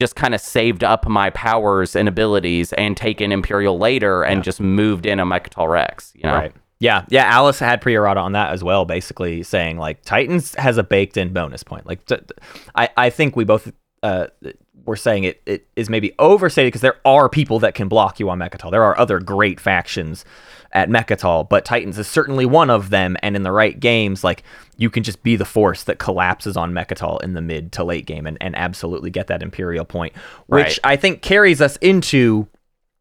just 0.02 0.16
kind 0.16 0.34
of 0.34 0.40
saved 0.40 0.82
up 0.82 1.06
my 1.06 1.30
powers 1.30 1.94
and 1.94 2.08
abilities 2.08 2.72
and 2.72 2.96
taken 2.96 3.30
Imperial 3.30 3.78
later 3.78 4.24
and 4.24 4.42
just 4.42 4.60
moved 4.60 5.06
in 5.06 5.20
a 5.20 5.24
Mecatol 5.24 5.70
Rex. 5.70 6.10
You 6.16 6.24
know? 6.24 6.34
Right. 6.34 6.52
Yeah, 6.80 7.04
yeah. 7.08 7.26
Alice 7.26 7.60
had 7.60 7.80
pre-errata 7.80 8.18
on 8.18 8.32
that 8.32 8.50
as 8.50 8.64
well, 8.64 8.84
basically 8.84 9.44
saying 9.44 9.78
like 9.78 10.02
Titans 10.02 10.56
has 10.56 10.76
a 10.76 10.82
baked-in 10.82 11.32
bonus 11.32 11.62
point. 11.62 11.86
Like, 11.86 12.04
t- 12.06 12.16
t- 12.16 12.34
I, 12.74 12.88
I 12.96 13.10
think 13.10 13.36
we 13.36 13.44
both 13.44 13.70
uh, 14.02 14.26
we're 14.84 14.96
saying 14.96 15.22
it, 15.22 15.40
it 15.46 15.68
is 15.76 15.88
maybe 15.88 16.12
overstated 16.18 16.72
because 16.72 16.80
there 16.80 16.98
are 17.04 17.28
people 17.28 17.60
that 17.60 17.76
can 17.76 17.86
block 17.86 18.18
you 18.18 18.28
on 18.28 18.40
Mecatol. 18.40 18.72
There 18.72 18.82
are 18.82 18.98
other 18.98 19.20
great 19.20 19.60
factions 19.60 20.24
at 20.72 20.88
Mecatol, 20.88 21.48
but 21.48 21.64
Titans 21.64 21.98
is 21.98 22.08
certainly 22.08 22.46
one 22.46 22.70
of 22.70 22.90
them. 22.90 23.16
And 23.22 23.36
in 23.36 23.42
the 23.42 23.52
right 23.52 23.78
games, 23.78 24.24
like 24.24 24.42
you 24.76 24.90
can 24.90 25.02
just 25.02 25.22
be 25.22 25.36
the 25.36 25.44
force 25.44 25.84
that 25.84 25.98
collapses 25.98 26.56
on 26.56 26.72
Mecatol 26.72 27.22
in 27.22 27.34
the 27.34 27.42
mid 27.42 27.72
to 27.72 27.84
late 27.84 28.06
game 28.06 28.26
and, 28.26 28.38
and 28.40 28.56
absolutely 28.56 29.10
get 29.10 29.26
that 29.26 29.42
Imperial 29.42 29.84
point, 29.84 30.14
which 30.46 30.62
Right. 30.62 30.78
I 30.84 30.96
think 30.96 31.22
carries 31.22 31.60
us 31.60 31.76
into 31.76 32.48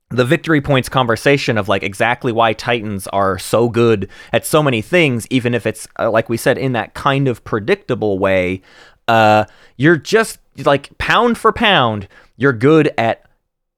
the 0.10 0.26
victory 0.26 0.60
points 0.60 0.90
conversation 0.90 1.58
of 1.58 1.70
like 1.70 1.84
exactly 1.84 2.34
why 2.34 2.54
Titans 2.54 3.08
are 3.08 3.40
so 3.40 3.70
good 3.70 4.10
at 4.34 4.46
so 4.46 4.62
many 4.62 4.82
things, 4.82 5.26
even 5.30 5.54
if 5.54 5.66
it's 5.66 5.88
uh, 5.98 6.12
like 6.12 6.28
we 6.28 6.38
said 6.38 6.58
in 6.58 6.74
that 6.74 6.94
kind 6.94 7.28
of 7.28 7.44
predictable 7.44 8.20
way. 8.20 8.62
Uh, 9.08 9.46
you're 9.78 9.98
just 9.98 10.40
like 10.66 10.96
pound 10.98 11.38
for 11.38 11.52
pound, 11.52 12.08
you're 12.38 12.54
good 12.54 12.94
at 12.98 13.26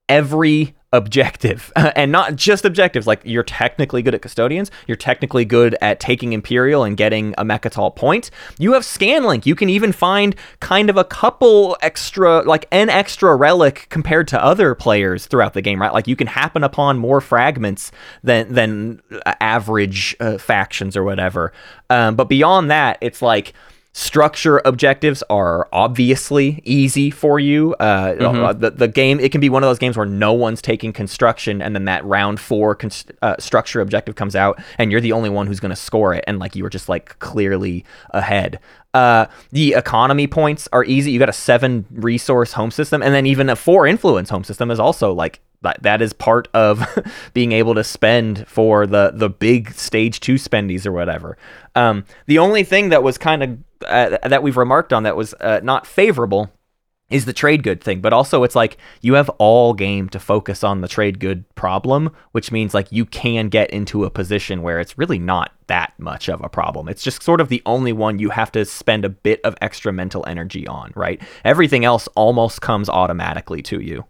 every 0.10 0.76
objective 0.94 1.74
and 1.76 2.12
not 2.12 2.36
just 2.36 2.64
objectives 2.64 3.06
like 3.06 3.20
you're 3.26 3.44
technically 3.44 4.02
good 4.02 4.14
at 4.14 4.22
custodians 4.22 4.72
you're 4.88 4.96
technically 4.96 5.44
good 5.44 5.76
at 5.82 6.00
taking 6.00 6.34
imperial 6.34 6.84
and 6.84 6.96
getting 6.96 7.34
a 7.38 7.44
mecatol 7.44 7.94
point. 7.94 8.30
You 8.60 8.74
have 8.74 8.84
scanlink 8.84 9.46
you 9.46 9.56
can 9.56 9.70
even 9.70 9.92
find 9.92 10.36
kind 10.60 10.90
of 10.90 10.96
a 10.98 11.04
couple 11.04 11.76
extra 11.82 12.42
like 12.44 12.68
an 12.72 12.90
extra 12.90 13.36
relic 13.36 13.88
compared 13.90 14.28
to 14.30 14.44
other 14.44 14.76
players 14.76 15.26
throughout 15.26 15.54
the 15.54 15.62
game 15.62 15.82
right? 15.82 15.92
Like 15.92 16.08
you 16.08 16.16
can 16.16 16.28
happen 16.28 16.64
upon 16.64 17.00
more 17.00 17.20
fragments 17.20 17.92
than 18.24 18.54
than 18.54 19.02
uh, 19.26 19.34
average 19.42 20.16
uh, 20.20 20.38
factions 20.38 20.96
or 20.96 21.04
whatever. 21.04 21.52
Um, 21.90 22.16
but 22.16 22.26
beyond 22.30 22.70
that 22.70 22.98
it's 23.02 23.22
like 23.22 23.54
structure 23.96 24.60
objectives 24.66 25.24
are 25.30 25.68
obviously 25.72 26.62
easy 26.66 27.12
for 27.12 27.40
you. 27.40 27.74
Uh, 27.76 28.14
Mm-hmm. 28.14 28.60
the, 28.60 28.72
the 28.72 28.88
game, 28.88 29.20
it 29.20 29.32
can 29.32 29.40
be 29.40 29.50
one 29.50 29.64
of 29.64 29.70
those 29.70 29.78
games 29.80 29.96
where 29.98 30.06
no 30.06 30.34
one's 30.34 30.62
taking 30.62 30.92
construction, 30.94 31.62
and 31.62 31.76
then 31.76 31.86
that 31.86 32.04
round 32.06 32.40
four 32.40 32.74
const- 32.76 33.12
uh, 33.22 33.36
structure 33.40 33.82
objective 33.82 34.16
comes 34.16 34.36
out, 34.36 34.60
and 34.78 34.92
you're 34.92 35.02
the 35.02 35.12
only 35.12 35.30
one 35.30 35.46
who's 35.48 35.60
going 35.60 35.70
to 35.70 35.76
score 35.76 36.14
it, 36.14 36.24
and 36.28 36.40
like 36.40 36.56
you 36.56 36.64
were 36.64 36.70
just 36.70 36.90
like 36.90 37.18
clearly 37.20 37.86
ahead. 38.12 38.60
Uh, 38.94 39.26
the 39.52 39.74
economy 39.74 40.28
points 40.28 40.68
are 40.72 40.84
easy. 40.84 41.12
You 41.12 41.20
got 41.20 41.30
a 41.30 41.34
seven 41.34 41.86
resource 41.92 42.54
home 42.54 42.72
system, 42.72 43.02
and 43.04 43.14
then 43.14 43.26
even 43.26 43.50
a 43.50 43.56
four 43.56 43.86
influence 43.88 44.30
home 44.30 44.44
system 44.44 44.70
is 44.72 44.80
also 44.80 45.14
like 45.14 45.40
that, 45.64 45.82
that 45.82 46.02
is 46.02 46.14
part 46.14 46.48
of 46.54 46.86
being 47.34 47.52
able 47.52 47.76
to 47.76 47.84
spend 47.84 48.48
for 48.48 48.86
the 48.86 49.12
the 49.14 49.30
big 49.30 49.74
stage 49.74 50.20
two 50.20 50.36
spendies 50.36 50.86
or 50.86 50.92
whatever. 50.92 51.38
Um, 51.76 52.06
the 52.28 52.40
only 52.40 52.64
thing 52.64 52.90
that 52.90 53.04
was 53.04 53.18
kind 53.18 53.44
of 53.44 53.58
uh, 53.88 54.18
that 54.28 54.44
we've 54.44 54.58
remarked 54.58 54.94
on 54.94 55.04
that 55.04 55.16
was 55.16 55.34
uh, 55.36 55.60
not 55.64 55.88
favorable 55.88 56.52
is 57.10 57.26
the 57.26 57.34
trade 57.34 57.62
good 57.62 57.80
thing, 57.80 58.02
but 58.02 58.12
also 58.12 58.44
it's 58.44 58.56
like 58.56 58.78
you 59.02 59.14
have 59.14 59.30
all 59.38 59.74
game 59.74 60.10
to 60.10 60.20
focus 60.20 60.64
on 60.64 60.82
the 60.82 60.88
trade 60.88 61.20
good 61.20 61.44
problem, 61.54 62.10
which 62.32 62.52
means 62.52 62.74
like 62.74 62.92
you 62.92 63.06
can 63.06 63.50
get 63.50 63.70
into 63.70 64.04
a 64.04 64.10
position 64.10 64.64
where 64.64 64.80
it's 64.80 64.98
really 64.98 65.20
not 65.20 65.52
that 65.68 65.94
much 66.00 66.28
of 66.28 66.42
a 66.44 66.50
problem. 66.50 66.90
It's 66.90 67.04
just 67.04 67.22
sort 67.22 67.40
of 67.40 67.50
the 67.50 67.62
only 67.68 67.94
one 67.94 68.18
you 68.18 68.32
have 68.32 68.52
to 68.54 68.66
spend 68.66 69.06
a 69.06 69.10
bit 69.10 69.42
of 69.44 69.56
extra 69.62 69.94
mental 69.94 70.26
energy 70.28 70.68
on, 70.68 70.92
right? 70.96 71.22
Everything 71.46 71.86
else 71.86 72.08
almost 72.16 72.62
comes 72.62 72.90
automatically 72.90 73.62
to 73.64 73.80
you. 73.80 74.06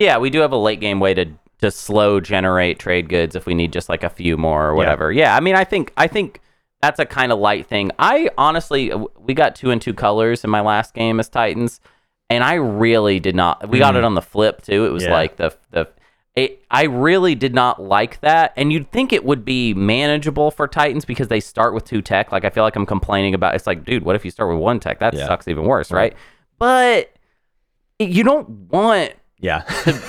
Yeah, 0.00 0.16
we 0.18 0.30
do 0.30 0.40
have 0.40 0.50
a 0.50 0.56
late 0.56 0.80
game 0.80 0.98
way 0.98 1.14
to 1.14 1.26
to 1.60 1.70
slow 1.70 2.20
generate 2.20 2.78
trade 2.78 3.10
goods 3.10 3.36
if 3.36 3.44
we 3.44 3.54
need 3.54 3.70
just 3.70 3.90
like 3.90 4.02
a 4.02 4.08
few 4.08 4.38
more 4.38 4.66
or 4.66 4.74
whatever. 4.74 5.12
Yeah, 5.12 5.36
I 5.36 5.40
mean, 5.40 5.54
I 5.54 5.62
think 5.64 5.92
I 5.96 6.06
think 6.06 6.40
that's 6.80 6.98
a 6.98 7.04
kind 7.04 7.30
of 7.30 7.38
light 7.38 7.66
thing. 7.66 7.92
I 7.98 8.30
honestly, 8.38 8.90
we 9.18 9.34
got 9.34 9.54
two 9.54 9.70
and 9.70 9.80
two 9.80 9.92
colors 9.92 10.42
in 10.42 10.48
my 10.48 10.62
last 10.62 10.94
game 10.94 11.20
as 11.20 11.28
Titans, 11.28 11.80
and 12.30 12.42
I 12.42 12.54
really 12.54 13.20
did 13.20 13.36
not. 13.36 13.68
We 13.68 13.78
got 13.78 13.94
mm. 13.94 13.98
it 13.98 14.04
on 14.04 14.14
the 14.14 14.22
flip 14.22 14.62
too. 14.62 14.86
It 14.86 14.90
was 14.90 15.04
Yeah. 15.04 15.12
like 15.12 15.36
the 15.36 15.54
the. 15.70 15.86
It, 16.34 16.64
I 16.70 16.84
really 16.84 17.34
did 17.34 17.54
not 17.54 17.82
like 17.82 18.20
that, 18.20 18.54
and 18.56 18.72
you'd 18.72 18.90
think 18.92 19.12
it 19.12 19.24
would 19.24 19.44
be 19.44 19.74
manageable 19.74 20.50
for 20.50 20.66
Titans 20.66 21.04
because 21.04 21.28
they 21.28 21.40
start 21.40 21.74
with 21.74 21.84
two 21.84 22.00
tech. 22.00 22.32
Like 22.32 22.46
I 22.46 22.50
feel 22.50 22.62
like 22.64 22.76
I'm 22.76 22.86
complaining 22.86 23.34
about. 23.34 23.54
It's 23.54 23.66
like, 23.66 23.84
dude, 23.84 24.04
what 24.04 24.16
if 24.16 24.24
you 24.24 24.30
start 24.30 24.48
with 24.48 24.58
one 24.58 24.80
tech? 24.80 25.00
That 25.00 25.12
Yeah. 25.12 25.26
sucks 25.26 25.46
even 25.46 25.64
worse, 25.64 25.90
right? 25.90 26.14
But 26.58 27.12
you 27.98 28.24
don't 28.24 28.48
want 28.70 29.12
Yeah. 29.40 29.62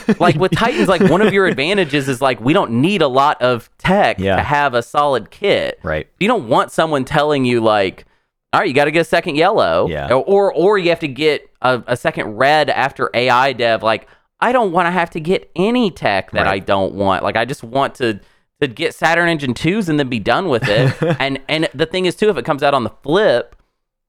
like 0.20 0.36
with 0.36 0.52
Titans, 0.52 0.88
like 0.90 1.02
one 1.02 1.22
of 1.22 1.34
your 1.34 1.46
advantages 1.48 2.10
is 2.10 2.22
like 2.22 2.40
we 2.42 2.54
don't 2.54 2.72
need 2.82 3.02
a 3.02 3.08
lot 3.08 3.42
of 3.42 3.70
tech 3.78 4.20
Yeah. 4.20 4.36
to 4.36 4.44
have 4.44 4.74
a 4.74 4.82
solid 4.84 5.32
kit. 5.32 5.80
right. 5.84 6.08
You 6.20 6.28
don't 6.28 6.48
want 6.50 6.72
someone 6.72 7.06
telling 7.06 7.46
you 7.46 7.62
like, 7.62 8.06
all 8.54 8.60
right, 8.60 8.68
you 8.68 8.74
got 8.74 8.86
to 8.86 8.92
get 8.92 9.00
a 9.00 9.06
second 9.06 9.36
yellow, 9.38 9.88
Yeah. 9.88 10.12
or 10.14 10.54
or, 10.54 10.78
you 10.78 10.90
have 10.90 11.00
to 11.00 11.08
get 11.08 11.50
a, 11.62 11.82
a 11.88 11.96
second 11.96 12.36
red 12.36 12.70
after 12.70 13.10
AI 13.14 13.54
dev. 13.54 13.82
Like 13.84 14.08
I 14.42 14.52
don't 14.52 14.72
want 14.74 14.88
to 14.88 14.92
have 14.92 15.10
to 15.12 15.20
get 15.22 15.50
any 15.56 15.92
tech 15.92 16.32
that 16.32 16.46
Right. 16.46 16.56
I 16.56 16.60
don't 16.60 16.94
want. 16.96 17.24
Like 17.24 17.38
I 17.38 17.46
just 17.46 17.64
want 17.64 17.96
to 17.96 18.20
to 18.60 18.68
get 18.68 18.94
Saturn 18.94 19.28
Engine 19.30 19.54
twos 19.54 19.88
and 19.90 19.98
then 19.98 20.10
be 20.10 20.20
done 20.20 20.50
with 20.50 20.68
it. 20.68 20.94
and 21.22 21.40
and 21.48 21.70
the 21.74 21.86
thing 21.86 22.06
is 22.06 22.16
too, 22.16 22.30
if 22.30 22.38
it 22.38 22.44
comes 22.46 22.62
out 22.64 22.74
on 22.74 22.84
the 22.84 22.92
flip. 23.04 23.56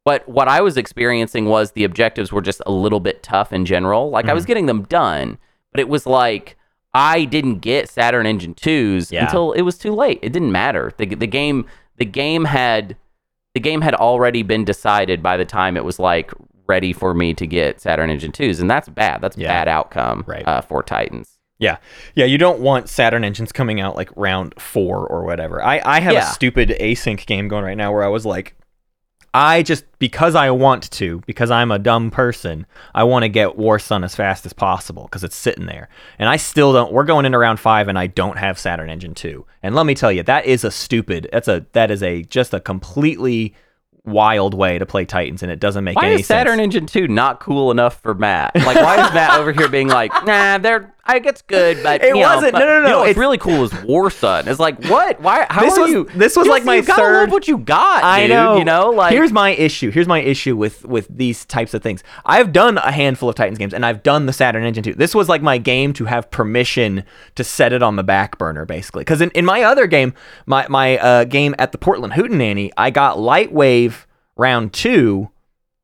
But 0.04 0.28
what 0.28 0.48
I 0.48 0.60
was 0.60 0.76
experiencing 0.76 1.44
was 1.46 1.72
the 1.72 1.84
objectives 1.84 2.32
were 2.32 2.40
just 2.42 2.60
a 2.66 2.72
little 2.72 3.00
bit 3.00 3.22
tough 3.22 3.52
in 3.52 3.64
general. 3.64 4.10
Like 4.10 4.24
Mm-hmm. 4.24 4.30
I 4.30 4.34
was 4.34 4.44
getting 4.46 4.66
them 4.66 4.82
done, 4.84 5.38
but 5.70 5.80
it 5.80 5.88
was 5.88 6.06
like 6.06 6.56
I 6.94 7.24
didn't 7.24 7.60
get 7.60 7.88
Saturn 7.88 8.26
Engine 8.26 8.54
2s 8.54 9.10
Yeah. 9.12 9.24
until 9.24 9.52
it 9.52 9.62
was 9.62 9.78
too 9.78 9.94
late. 9.94 10.18
It 10.22 10.32
didn't 10.32 10.52
matter. 10.52 10.92
The, 10.96 11.06
the 11.06 11.26
game 11.26 11.66
the 11.98 12.04
game 12.04 12.44
had 12.46 12.96
the 13.54 13.60
game 13.60 13.80
had 13.82 13.94
already 13.94 14.42
been 14.42 14.64
decided 14.64 15.22
by 15.22 15.36
the 15.36 15.44
time 15.44 15.76
it 15.76 15.84
was 15.84 15.98
like 15.98 16.32
ready 16.66 16.92
for 16.92 17.12
me 17.14 17.34
to 17.34 17.46
get 17.46 17.80
Saturn 17.80 18.08
Engine 18.10 18.32
2s 18.32 18.60
and 18.60 18.68
that's 18.70 18.88
bad. 18.88 19.20
That's 19.20 19.36
Yeah. 19.36 19.48
bad 19.48 19.68
outcome 19.68 20.24
Right. 20.26 20.46
uh, 20.46 20.62
for 20.62 20.82
Titans. 20.82 21.38
Yeah. 21.58 21.76
Yeah, 22.16 22.24
you 22.24 22.38
don't 22.38 22.58
want 22.60 22.88
Saturn 22.88 23.22
engines 23.24 23.52
coming 23.52 23.80
out 23.80 23.94
like 23.94 24.10
round 24.16 24.54
four 24.60 25.06
or 25.06 25.22
whatever. 25.24 25.62
I, 25.62 25.80
I 25.84 26.00
have 26.00 26.12
Yeah. 26.14 26.28
a 26.28 26.32
stupid 26.32 26.70
async 26.80 27.24
game 27.26 27.46
going 27.46 27.64
right 27.64 27.76
now 27.76 27.92
where 27.92 28.02
I 28.02 28.08
was 28.08 28.26
like, 28.26 28.56
I 29.34 29.62
just, 29.62 29.84
because 29.98 30.34
I 30.34 30.50
want 30.50 30.90
to, 30.92 31.22
because 31.26 31.50
I'm 31.50 31.70
a 31.70 31.78
dumb 31.78 32.10
person, 32.10 32.66
I 32.94 33.04
want 33.04 33.22
to 33.22 33.28
get 33.30 33.56
War 33.56 33.78
Sun 33.78 34.04
as 34.04 34.14
fast 34.14 34.44
as 34.44 34.52
possible 34.52 35.04
because 35.04 35.24
it's 35.24 35.36
sitting 35.36 35.66
there. 35.66 35.88
And 36.18 36.28
I 36.28 36.36
still 36.36 36.72
don't, 36.72 36.92
we're 36.92 37.04
going 37.04 37.24
into 37.24 37.38
round 37.38 37.58
five 37.58 37.88
and 37.88 37.98
I 37.98 38.08
don't 38.08 38.36
have 38.36 38.58
Saturn 38.58 38.90
Engine 38.90 39.14
2. 39.14 39.44
And 39.62 39.74
let 39.74 39.86
me 39.86 39.94
tell 39.94 40.12
you, 40.12 40.22
that 40.24 40.44
is 40.44 40.64
a 40.64 40.70
stupid, 40.70 41.28
that's 41.32 41.48
a, 41.48 41.64
that 41.72 41.90
is 41.90 42.02
a, 42.02 42.22
just 42.24 42.52
a 42.52 42.60
completely 42.60 43.54
wild 44.04 44.52
way 44.52 44.78
to 44.78 44.84
play 44.84 45.04
Titans 45.04 45.42
and 45.42 45.52
it 45.52 45.60
doesn't 45.60 45.84
make 45.84 45.96
any. 45.96 46.14
Why 46.14 46.20
is 46.20 46.26
Saturn 46.26 46.58
sense. 46.58 46.74
Engine 46.74 46.86
2 46.86 47.08
not 47.08 47.40
cool 47.40 47.70
enough 47.70 48.00
for 48.00 48.14
Matt? 48.14 48.54
Like 48.54 48.76
why 48.76 49.06
is 49.06 49.14
Matt 49.14 49.38
over 49.38 49.52
here 49.52 49.68
being 49.68 49.88
like, 49.88 50.12
"Nah, 50.24 50.58
they're 50.58 50.92
I 51.04 51.16
it's 51.16 51.42
good, 51.42 51.82
but 51.82 52.02
It 52.04 52.14
wasn't- 52.16 52.52
but- 52.52 52.60
no, 52.60 52.64
no, 52.64 52.72
no, 52.80 52.82
You 52.86 52.88
know, 52.90 52.98
what's 53.00 53.10
it's- 53.10 53.20
really 53.20 53.38
cool 53.38 53.64
is 53.64 53.74
War 53.82 54.08
Sun. 54.08 54.46
It's 54.46 54.60
like, 54.60 54.84
what? 54.84 55.20
Why 55.20 55.46
how 55.50 55.62
This 55.62 55.76
are 55.76 55.80
was- 55.82 55.90
you 55.90 56.08
this 56.14 56.36
was 56.36 56.46
You 56.46 56.52
like 56.52 56.64
my 56.64 56.76
you 56.76 56.82
gotta 56.82 57.02
third- 57.02 57.20
love 57.22 57.30
what 57.32 57.48
you 57.48 57.58
got, 57.58 58.04
I 58.04 58.20
dude, 58.22 58.30
know. 58.30 58.56
you 58.58 58.64
know, 58.64 58.90
like 58.90 59.12
here's 59.12 59.32
my 59.32 59.50
issue. 59.50 59.90
Here's 59.90 60.06
my 60.06 60.20
issue 60.20 60.56
with 60.56 60.84
with 60.84 61.08
these 61.10 61.44
types 61.44 61.74
of 61.74 61.82
things. 61.82 62.04
I've 62.24 62.52
done 62.52 62.78
a 62.78 62.92
handful 62.92 63.28
of 63.28 63.34
Titans 63.34 63.58
games, 63.58 63.74
and 63.74 63.84
I've 63.84 64.04
done 64.04 64.26
the 64.26 64.32
Saturn 64.32 64.62
Engine 64.64 64.84
too. 64.84 64.94
This 64.94 65.12
was 65.12 65.28
like 65.28 65.42
my 65.42 65.58
game 65.58 65.92
to 65.94 66.04
have 66.04 66.30
permission 66.30 67.02
to 67.34 67.42
set 67.42 67.72
it 67.72 67.82
on 67.82 67.96
the 67.96 68.04
back 68.04 68.38
burner, 68.38 68.64
basically. 68.64 69.00
Because 69.00 69.20
in, 69.20 69.30
in 69.30 69.44
my 69.44 69.62
other 69.64 69.88
game, 69.88 70.14
my 70.46 70.66
my 70.68 70.98
uh, 70.98 71.24
game 71.24 71.54
at 71.58 71.72
the 71.72 71.78
Portland 71.78 72.12
Hootenanny, 72.14 72.70
I 72.76 72.90
got 72.90 73.16
Lightwave 73.18 74.06
round 74.36 74.72
two 74.72 75.30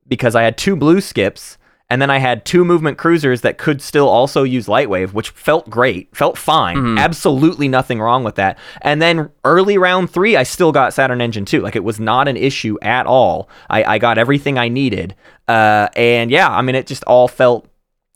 because 0.06 0.36
I 0.36 0.42
had 0.44 0.56
two 0.56 0.76
blue 0.76 1.00
skips. 1.00 1.58
And 1.90 2.02
then 2.02 2.10
I 2.10 2.18
had 2.18 2.44
two 2.44 2.66
movement 2.66 2.98
cruisers 2.98 3.40
that 3.40 3.56
could 3.56 3.80
still 3.80 4.08
also 4.08 4.42
use 4.42 4.66
Lightwave, 4.66 5.14
which 5.14 5.30
felt 5.30 5.70
great, 5.70 6.14
felt 6.14 6.36
fine. 6.36 6.76
Absolutely 6.98 7.66
nothing 7.66 7.98
wrong 7.98 8.24
with 8.24 8.34
that. 8.34 8.58
And 8.82 9.00
then 9.00 9.30
early 9.42 9.78
round 9.78 10.10
three, 10.10 10.36
I 10.36 10.42
still 10.42 10.70
got 10.70 10.92
Saturn 10.92 11.22
Engine 11.22 11.46
2. 11.46 11.62
Like 11.62 11.76
it 11.76 11.84
was 11.84 11.98
not 11.98 12.28
an 12.28 12.36
issue 12.36 12.76
at 12.82 13.06
all. 13.06 13.48
I, 13.70 13.84
I 13.84 13.98
got 13.98 14.18
everything 14.18 14.58
I 14.58 14.68
needed. 14.68 15.14
Uh, 15.46 15.88
and 15.96 16.30
yeah, 16.30 16.50
I 16.50 16.60
mean, 16.60 16.74
it 16.74 16.86
just 16.86 17.04
all 17.04 17.26
felt, 17.26 17.66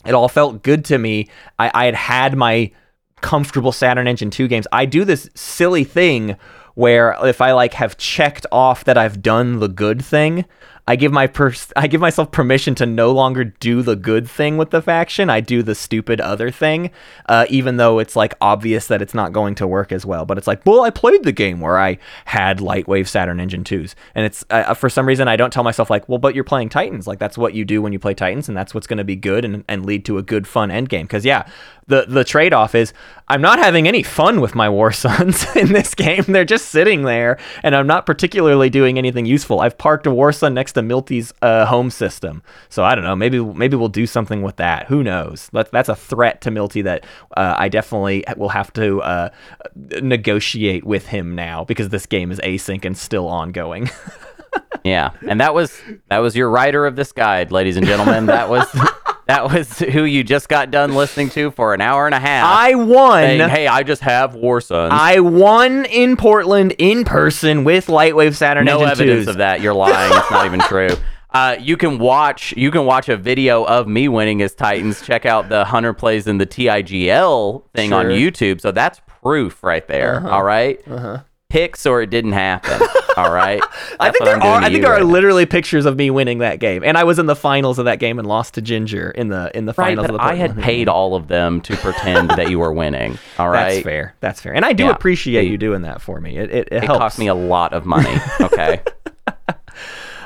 it 0.05 0.13
all 0.13 0.29
felt 0.29 0.61
good 0.61 0.85
to 0.85 0.99
me. 0.99 1.29
I, 1.57 1.71
I 1.73 1.85
had 1.85 1.95
had 1.95 2.37
my 2.37 2.71
comfortable 3.21 3.71
Saturn 3.71 4.07
Engine 4.07 4.29
2 4.29 4.47
games. 4.47 4.67
I 4.71 4.85
do 4.85 5.03
this 5.03 5.31
silly 5.33 5.83
thing 5.83 6.37
where 6.75 7.15
if 7.23 7.41
I 7.41 7.53
like 7.53 7.73
have 7.73 7.97
checked 7.97 8.45
off 8.51 8.83
that 8.83 8.97
I've 8.97 9.21
done 9.21 9.59
the 9.59 9.67
good 9.67 10.03
thing, 10.03 10.45
I 10.87 10.95
give 10.95 11.11
my 11.11 11.27
pers- 11.27 11.71
I 11.75 11.87
give 11.87 12.01
myself 12.01 12.31
permission 12.31 12.75
to 12.75 12.85
no 12.85 13.11
longer 13.11 13.43
do 13.45 13.81
the 13.81 13.95
good 13.95 14.29
thing 14.29 14.57
with 14.57 14.71
the 14.71 14.81
faction. 14.81 15.29
I 15.29 15.39
do 15.39 15.63
the 15.63 15.75
stupid 15.75 16.19
other 16.19 16.51
thing, 16.51 16.91
uh, 17.27 17.45
even 17.49 17.77
though 17.77 17.99
it's 17.99 18.15
like 18.15 18.33
obvious 18.41 18.87
that 18.87 19.01
it's 19.01 19.13
not 19.13 19.33
going 19.33 19.55
to 19.55 19.67
work 19.67 19.91
as 19.91 20.05
well. 20.05 20.25
But 20.25 20.37
it's 20.37 20.47
like, 20.47 20.65
well, 20.65 20.83
I 20.83 20.89
played 20.89 21.23
the 21.23 21.31
game 21.31 21.59
where 21.59 21.79
I 21.79 21.97
had 22.25 22.59
Lightwave 22.59 23.07
Saturn 23.07 23.39
Engine 23.39 23.63
twos, 23.63 23.95
and 24.15 24.25
it's 24.25 24.43
uh, 24.49 24.73
for 24.73 24.89
some 24.89 25.07
reason 25.07 25.27
I 25.27 25.35
don't 25.35 25.53
tell 25.53 25.63
myself 25.63 25.89
like, 25.89 26.07
well, 26.09 26.19
but 26.19 26.35
you're 26.35 26.43
playing 26.43 26.69
Titans. 26.69 27.07
Like 27.07 27.19
that's 27.19 27.37
what 27.37 27.53
you 27.53 27.65
do 27.65 27.81
when 27.81 27.93
you 27.93 27.99
play 27.99 28.13
Titans, 28.13 28.47
and 28.47 28.57
that's 28.57 28.73
what's 28.73 28.87
going 28.87 28.97
to 28.97 29.03
be 29.03 29.15
good 29.15 29.45
and, 29.45 29.63
and 29.67 29.85
lead 29.85 30.05
to 30.05 30.17
a 30.17 30.23
good 30.23 30.47
fun 30.47 30.71
end 30.71 30.89
game. 30.89 31.05
Because 31.05 31.25
yeah, 31.25 31.47
the 31.87 32.05
the 32.07 32.23
trade 32.23 32.53
off 32.53 32.75
is 32.75 32.93
I'm 33.27 33.41
not 33.41 33.59
having 33.59 33.87
any 33.87 34.03
fun 34.03 34.41
with 34.41 34.53
my 34.53 34.69
war 34.69 34.91
suns 35.03 35.45
in 35.55 35.73
this 35.73 35.95
game. 35.95 36.23
They're 36.27 36.45
just 36.45 36.69
sitting 36.69 37.03
there, 37.03 37.37
and 37.63 37.75
I'm 37.75 37.87
not 37.87 38.05
particularly 38.05 38.69
doing 38.69 38.97
anything 38.97 39.25
useful. 39.25 39.59
I've 39.59 39.77
parked 39.77 40.05
a 40.07 40.11
war 40.11 40.31
sun 40.31 40.53
next 40.53 40.73
to 40.73 40.81
Milty's 40.81 41.33
uh, 41.41 41.65
home 41.65 41.89
system, 41.89 42.43
so 42.69 42.83
I 42.83 42.95
don't 42.95 43.03
know. 43.03 43.15
Maybe 43.15 43.39
maybe 43.43 43.75
we'll 43.75 43.89
do 43.89 44.05
something 44.05 44.41
with 44.41 44.57
that. 44.57 44.87
Who 44.87 45.03
knows? 45.03 45.49
That, 45.53 45.71
that's 45.71 45.89
a 45.89 45.95
threat 45.95 46.41
to 46.41 46.51
Milty 46.51 46.81
that 46.83 47.05
uh, 47.35 47.55
I 47.57 47.69
definitely 47.69 48.23
will 48.37 48.49
have 48.49 48.71
to 48.73 49.01
uh, 49.01 49.29
negotiate 50.01 50.83
with 50.83 51.07
him 51.07 51.35
now 51.35 51.63
because 51.63 51.89
this 51.89 52.05
game 52.05 52.31
is 52.31 52.39
async 52.39 52.85
and 52.85 52.97
still 52.97 53.27
ongoing. 53.27 53.89
Yeah, 54.83 55.11
and 55.27 55.39
that 55.39 55.53
was 55.53 55.81
that 56.09 56.17
was 56.17 56.35
your 56.35 56.49
writer 56.49 56.85
of 56.85 56.95
this 56.95 57.11
guide, 57.13 57.51
ladies 57.51 57.77
and 57.77 57.85
gentlemen. 57.85 58.25
That 58.25 58.49
was 58.49 58.67
that 59.27 59.45
was 59.51 59.79
who 59.79 60.03
you 60.03 60.23
just 60.23 60.49
got 60.49 60.69
done 60.71 60.93
listening 60.95 61.29
to 61.31 61.51
for 61.51 61.73
an 61.73 61.81
hour 61.81 62.05
and 62.05 62.13
a 62.15 62.19
half. 62.19 62.45
I 62.45 62.75
won. 62.75 63.23
saying, 63.23 63.49
"Hey, 63.49 63.67
I 63.67 63.83
just 63.83 64.01
have 64.01 64.35
War 64.35 64.59
Suns." 64.61 64.91
I 64.93 65.19
won 65.19 65.85
in 65.85 66.17
Portland 66.17 66.75
in 66.77 67.03
person 67.05 67.63
with 67.63 67.87
Lightwave 67.87 68.35
Saturn 68.35 68.65
no 68.65 68.81
Engine 68.83 68.89
evidence 68.89 69.25
2s. 69.25 69.29
of 69.29 69.37
that. 69.37 69.61
You're 69.61 69.73
lying. 69.73 70.11
it's 70.15 70.31
not 70.31 70.45
even 70.45 70.59
true. 70.67 70.89
Uh, 71.31 71.55
you 71.59 71.77
can 71.77 71.97
watch 71.97 72.53
you 72.55 72.69
can 72.69 72.85
watch 72.85 73.09
a 73.09 73.17
video 73.17 73.63
of 73.63 73.87
me 73.87 74.07
winning 74.07 74.41
as 74.43 74.53
Titans. 74.53 75.01
Check 75.01 75.25
out 75.25 75.49
the 75.49 75.65
Hunter 75.65 75.91
plays 75.93 76.27
in 76.27 76.37
the 76.37 76.45
TIGL 76.45 77.63
thing 77.73 77.91
on 77.91 78.05
Sure. 78.05 78.11
YouTube. 78.11 78.61
So 78.61 78.71
that's 78.71 79.01
proof 79.23 79.63
right 79.63 79.87
there. 79.87 80.25
all 80.27 80.43
right. 80.43 80.79
Picks 81.53 81.85
or 81.85 82.01
it 82.01 82.09
didn't 82.09 82.31
happen. 82.31 82.81
All 83.17 83.31
right. 83.31 83.61
I 83.99 84.09
think 84.09 84.25
there 84.25 84.35
I'm 84.37 84.41
are. 84.41 84.61
I 84.61 84.69
think 84.69 84.81
there 84.81 84.91
are 84.91 84.95
right 84.95 85.03
now. 85.05 85.11
literally 85.11 85.45
pictures 85.45 85.85
of 85.85 85.95
me 85.95 86.09
winning 86.09 86.39
that 86.39 86.59
game, 86.59 86.83
and 86.83 86.97
I 86.97 87.03
was 87.03 87.19
in 87.19 87.27
the 87.27 87.35
finals 87.35 87.77
of 87.77 87.85
that 87.85 87.99
game 87.99 88.17
and 88.17 88.27
lost 88.27 88.55
to 88.55 88.61
Ginger 88.63 89.11
in 89.11 89.27
the 89.27 89.51
in 89.55 89.65
the 89.65 89.73
Right, 89.77 89.95
finals. 89.95 90.07
but 90.07 90.13
the 90.17 90.23
I 90.23 90.33
had 90.33 90.57
paid 90.57 90.87
all 90.87 91.13
of 91.13 91.27
them 91.27 91.61
to 91.61 91.77
pretend 91.77 92.31
that 92.31 92.49
you 92.49 92.57
were 92.57 92.73
winning. 92.73 93.19
All 93.37 93.51
right. 93.51 93.73
That's 93.75 93.83
fair. 93.83 94.15
That's 94.19 94.41
fair, 94.41 94.55
and 94.55 94.65
I 94.65 94.73
do 94.73 94.85
Yeah. 94.85 94.89
appreciate 94.91 95.47
you 95.47 95.59
doing 95.59 95.83
that 95.83 96.01
for 96.01 96.19
me. 96.19 96.37
It 96.37 96.49
it, 96.49 96.67
it 96.71 96.73
It 96.77 96.83
helps. 96.85 96.97
cost 96.99 97.19
me 97.19 97.27
a 97.27 97.35
lot 97.35 97.71
of 97.73 97.85
money. 97.85 98.15
Okay. 98.41 98.81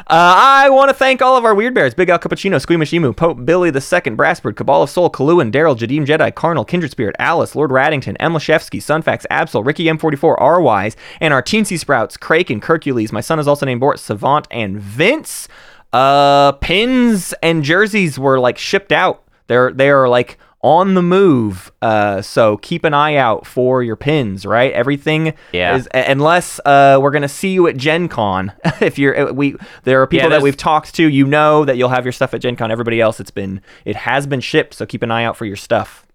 Uh, 0.10 0.36
I 0.38 0.70
want 0.70 0.88
to 0.88 0.94
thank 0.94 1.22
all 1.22 1.36
of 1.36 1.44
our 1.44 1.54
Weird 1.54 1.74
Bears 1.74 1.94
Big 1.94 2.08
Al 2.08 2.18
Cappuccino, 2.18 2.62
Squeamish 2.62 2.94
Emu, 2.94 3.12
Pope 3.12 3.44
Billy 3.44 3.70
the 3.70 3.82
Second, 3.82 4.18
Brassbird, 4.18 4.56
Cabal 4.56 4.84
of 4.84 4.90
Soul, 4.90 5.10
Kaluan, 5.10 5.52
Daryl, 5.52 5.76
Jadeem 5.76 6.06
Jedi, 6.06 6.34
Carnal, 6.34 6.64
Kindred 6.64 6.92
Spirit, 6.92 7.14
Alice, 7.20 7.58
Lord 7.58 7.72
Raddington, 7.72 8.16
M. 8.18 8.32
Lashevsky, 8.32 8.80
Sunfax, 8.80 9.26
Absol, 9.30 9.66
Ricky 9.66 9.84
M44, 9.84 10.36
R 10.40 10.62
Wise, 10.62 10.96
and 11.20 11.34
our 11.34 11.44
Teensy 11.44 11.78
Sprouts, 11.78 12.16
Crake 12.16 12.50
and 12.50 12.64
Hercules. 12.64 13.12
My 13.12 13.20
son 13.20 13.38
is 13.38 13.50
also 13.50 13.66
named 13.66 13.82
Bort, 13.82 14.00
Savant, 14.00 14.48
and 14.50 14.80
Vince. 14.80 15.50
Uh, 15.92 16.54
pins 16.54 17.34
and 17.44 17.66
jerseys 17.66 18.18
were 18.18 18.40
like 18.40 18.58
shipped 18.58 18.94
out. 18.94 19.26
They're 19.48 19.74
they 19.74 19.90
are 19.90 20.08
like 20.08 20.38
on 20.62 20.96
the 20.96 21.02
move. 21.04 21.72
Uh, 21.82 22.22
so 22.22 22.58
keep 22.58 22.84
an 22.84 22.94
eye 22.94 23.16
out 23.16 23.46
for 23.46 23.84
your 23.84 23.96
pins. 23.96 24.46
Right, 24.46 24.72
everything 24.74 25.34
Yeah. 25.54 25.76
is 25.76 25.88
unless 25.94 26.60
uh, 26.66 26.98
we're 27.02 27.12
gonna 27.12 27.28
see 27.30 27.50
you 27.54 27.68
at 27.68 27.78
Gen 27.78 28.08
Con. 28.08 28.52
if 28.82 28.98
you're 28.98 29.30
uh, 29.30 29.34
we 29.34 29.56
there 29.84 30.02
are 30.02 30.08
people 30.08 30.30
that 30.30 30.42
we've 30.42 30.58
talked 30.58 30.96
to, 30.96 31.08
you 31.08 31.26
know 31.28 31.64
that 31.66 31.78
you'll 31.78 31.90
have 31.90 32.06
your 32.06 32.12
stuff 32.12 32.34
at 32.34 32.42
Gen 32.42 32.56
Con. 32.56 32.72
Everybody 32.72 33.00
else, 33.00 33.20
it's 33.20 33.32
been 33.32 33.62
it 33.86 33.96
has 33.96 34.26
been 34.28 34.42
shipped, 34.42 34.74
so 34.74 34.86
keep 34.86 35.04
an 35.04 35.12
eye 35.12 35.24
out 35.24 35.38
for 35.38 35.46
your 35.46 35.56
stuff. 35.56 36.06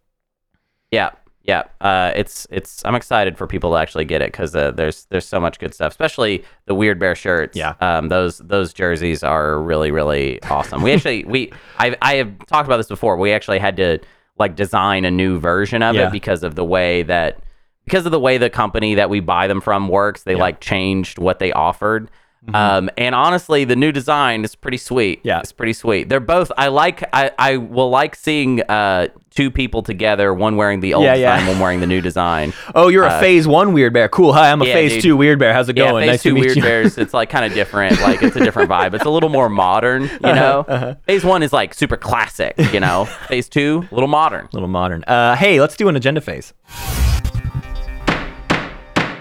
Yeah, 0.91 1.11
yeah. 1.45 1.63
Uh, 1.81 2.13
it's 2.15 2.47
it's. 2.51 2.85
I'm 2.85 2.95
excited 2.95 3.39
for 3.39 3.47
people 3.47 3.71
to 3.71 3.77
actually 3.77 4.05
get 4.05 4.23
it 4.23 4.31
because 4.33 4.55
uh, 4.55 4.73
there's 4.73 5.07
there's 5.07 5.27
so 5.27 5.41
much 5.41 5.59
good 5.59 5.73
stuff, 5.73 5.91
especially 5.93 6.45
the 6.67 6.75
Weird 6.75 6.99
Bear 6.99 7.15
shirts. 7.15 7.57
Yeah. 7.57 7.75
Um, 7.81 8.09
those 8.09 8.39
those 8.39 8.73
jerseys 8.75 9.23
are 9.23 9.59
really 9.61 9.91
really 9.91 10.43
awesome. 10.45 10.83
We 10.83 10.93
actually 10.93 11.25
we 11.25 11.53
I 11.79 11.97
I 12.03 12.15
have 12.17 12.45
talked 12.47 12.69
about 12.69 12.77
this 12.77 12.89
before. 12.89 13.17
We 13.17 13.33
actually 13.33 13.59
had 13.61 13.77
to 13.79 14.01
like 14.43 14.57
design 14.57 15.05
a 15.05 15.11
new 15.11 15.39
version 15.39 15.83
of 15.83 15.95
Yeah. 15.95 16.09
it 16.09 16.13
because 16.13 16.43
of 16.43 16.55
the 16.55 16.65
way 16.65 17.03
that 17.05 17.39
because 17.85 18.05
of 18.07 18.13
the 18.13 18.21
way 18.21 18.39
the 18.39 18.51
company 18.51 18.95
that 18.97 19.09
we 19.11 19.21
buy 19.21 19.47
them 19.47 19.61
from 19.61 19.89
works. 19.89 20.23
They 20.25 20.35
like 20.37 20.61
changed 20.61 21.19
what 21.19 21.39
they 21.39 21.51
offered. 21.53 22.11
Um, 22.53 22.91
and 22.99 23.15
honestly, 23.15 23.65
the 23.65 23.77
new 23.77 23.93
design 23.93 24.43
is 24.43 24.57
pretty 24.57 24.77
sweet. 24.77 25.21
Mm-hmm. 25.21 25.29
Yeah. 25.29 25.39
it's 25.41 25.53
pretty 25.53 25.75
sweet. 25.75 26.09
They're 26.09 26.19
both. 26.19 26.51
I 26.59 26.69
like. 26.69 27.05
I 27.13 27.31
I 27.39 27.57
will 27.59 27.89
like 27.91 28.17
seeing 28.17 28.63
uh 28.63 29.09
two 29.31 29.49
people 29.51 29.83
together, 29.83 30.35
one 30.35 30.57
wearing 30.57 30.81
the 30.81 30.93
old 30.95 31.05
Yeah, 31.05 31.15
yeah. 31.15 31.37
design, 31.37 31.49
one 31.55 31.61
wearing 31.61 31.81
the 31.81 31.87
new 31.87 32.01
design. 32.01 32.53
Oh, 32.75 32.89
you're 32.89 33.05
a 33.05 33.21
Phase 33.21 33.47
One 33.47 33.73
Weird 33.73 33.93
Bear. 33.93 34.09
Cool. 34.09 34.33
Hi, 34.33 34.51
I'm 34.51 34.61
a 34.61 34.65
Uh, 34.65 34.69
yeah, 34.69 34.75
Phase 34.75 34.93
dude. 34.95 35.03
Two 35.03 35.17
Weird 35.17 35.39
Bear. 35.39 35.53
How's 35.55 35.69
it 35.69 35.75
going? 35.75 36.03
phase 36.03 36.11
nice 36.11 36.23
two 36.23 36.31
to 36.31 36.35
meet 36.35 36.41
weird 36.47 36.57
you. 36.57 36.63
bears. 36.63 36.99
It's 36.99 37.15
like 37.15 37.31
kind 37.31 37.45
of 37.45 37.53
different. 37.55 38.01
Like 38.01 38.23
it's 38.25 38.35
a 38.35 38.41
different 38.45 38.69
vibe. 38.71 38.95
It's 38.95 39.05
a 39.05 39.11
little 39.11 39.29
more 39.29 39.49
modern. 39.49 40.03
You 40.03 40.09
Uh-huh, 40.25 40.65
know, 40.69 40.97
phase 41.07 41.25
one 41.25 41.43
is 41.45 41.53
like 41.53 41.75
super 41.75 41.97
classic. 41.97 42.55
You 42.73 42.81
know, 42.81 43.05
phase 43.29 43.49
two, 43.49 43.87
a 43.91 43.95
little 43.95 44.09
modern. 44.09 44.47
A 44.47 44.49
little 44.53 44.69
modern. 44.69 45.05
Uh, 45.05 45.37
hey, 45.37 45.61
let's 45.61 45.77
do 45.77 45.89
an 45.89 45.95
agenda 45.97 46.21
phase. 46.21 46.53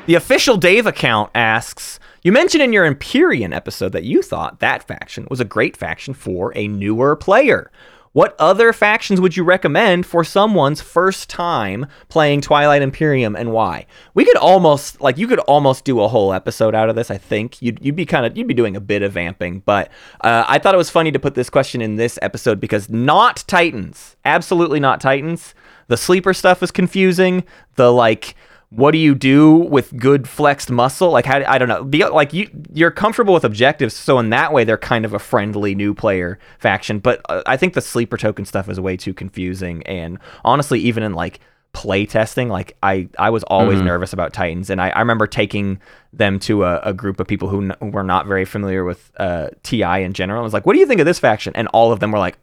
The 0.08 0.16
official 0.16 0.58
Dave 0.58 0.88
account 0.88 1.30
asks 1.36 2.00
You 2.24 2.32
mentioned 2.32 2.62
in 2.62 2.72
your 2.72 2.86
Empyrean 2.86 3.52
episode 3.52 3.94
that 3.94 4.04
you 4.04 4.22
thought 4.22 4.60
that 4.60 4.84
faction 4.88 5.26
was 5.32 5.40
a 5.40 5.46
great 5.46 5.76
faction 5.76 6.14
for 6.14 6.56
a 6.56 6.68
newer 6.68 7.16
player. 7.16 7.72
What 8.14 8.36
other 8.38 8.74
factions 8.74 9.20
would 9.20 9.36
you 9.36 9.44
recommend 9.44 10.06
for 10.06 10.24
someone's 10.24 10.82
first 10.82 11.32
time 11.32 11.88
playing 12.10 12.42
Twilight 12.42 12.84
Imperium 12.84 13.36
and 13.36 13.52
why? 13.52 13.88
We 14.14 14.24
could 14.24 14.38
almost 14.38 15.02
like 15.02 15.18
you 15.18 15.26
could 15.28 15.40
almost 15.40 15.84
do 15.84 16.00
a 16.02 16.08
whole 16.08 16.32
episode 16.32 16.76
out 16.76 16.90
of 16.90 16.96
this. 16.96 17.10
I 17.10 17.18
think 17.18 17.60
you'd 17.60 17.84
you'd 17.84 17.96
be 17.96 18.06
kind 18.06 18.26
of 18.26 18.38
you'd 18.38 18.48
be 18.48 18.54
doing 18.54 18.76
a 18.76 18.82
bit 18.82 19.02
of 19.02 19.14
vamping, 19.14 19.62
but 19.66 19.90
uh, 20.20 20.44
I 20.48 20.60
thought 20.60 20.76
it 20.76 20.78
was 20.78 20.92
funny 20.92 21.12
to 21.14 21.20
put 21.20 21.34
this 21.34 21.50
question 21.50 21.82
in 21.82 21.96
this 21.96 22.20
episode 22.22 22.60
because 22.60 22.88
not 22.88 23.46
Titans, 23.48 24.16
absolutely 24.26 24.80
not 24.80 25.02
Titans. 25.02 25.56
The 25.88 25.98
sleeper 25.98 26.36
stuff 26.36 26.62
is 26.62 26.70
confusing. 26.70 27.46
The 27.78 27.92
like 27.92 28.36
what 28.72 28.92
do 28.92 28.98
you 28.98 29.14
do 29.14 29.54
with 29.54 29.96
good 29.98 30.30
flexed 30.30 30.72
muscle? 30.72 31.12
Like 31.12 31.26
how 31.26 31.44
I 31.46 31.58
don't 31.58 31.68
know. 31.68 31.84
Be, 31.84 32.06
like 32.06 32.32
you 32.32 32.50
you're 32.74 32.90
comfortable 32.90 33.34
with 33.34 33.44
objectives, 33.44 33.94
so 33.94 34.18
in 34.18 34.30
that 34.30 34.54
way 34.54 34.64
they're 34.64 34.78
kind 34.78 35.04
of 35.04 35.14
a 35.14 35.20
friendly 35.20 35.76
new 35.76 35.94
player 35.94 36.40
faction. 36.58 37.00
But 37.00 37.22
uh, 37.28 37.44
I 37.46 37.58
think 37.58 37.74
the 37.74 37.82
sleeper 37.82 38.16
token 38.18 38.46
stuff 38.46 38.70
is 38.70 38.80
way 38.80 38.96
too 38.96 39.14
confusing. 39.14 39.84
And 39.84 40.20
honestly, 40.46 40.80
even 40.80 41.04
in 41.04 41.14
like 41.14 41.42
play 41.74 42.06
testing, 42.06 42.48
like 42.48 42.78
I 42.82 43.10
I 43.20 43.30
was 43.30 43.44
always 43.44 43.82
nervous 43.82 44.14
about 44.14 44.32
Titans, 44.32 44.70
and 44.70 44.82
I, 44.82 44.90
I 44.92 45.00
remember 45.00 45.28
taking 45.28 45.82
them 46.14 46.40
to 46.40 46.64
a, 46.64 46.80
a 46.80 46.94
group 46.94 47.20
of 47.20 47.28
people 47.28 47.50
who, 47.50 47.64
n- 47.64 47.76
who 47.82 47.88
were 47.88 48.04
not 48.04 48.26
very 48.26 48.46
familiar 48.46 48.86
with 48.86 49.12
uh, 49.18 49.50
TI 49.64 50.04
in 50.04 50.14
general. 50.14 50.40
I 50.40 50.44
was 50.44 50.54
like, 50.54 50.66
"What 50.66 50.74
do 50.74 50.80
you 50.80 50.86
think 50.86 51.02
of 51.02 51.06
this 51.06 51.20
faction?" 51.20 51.52
And 51.58 51.68
all 51.70 51.92
of 51.92 52.00
them 52.00 52.14
were 52.14 52.20
like, 52.20 52.38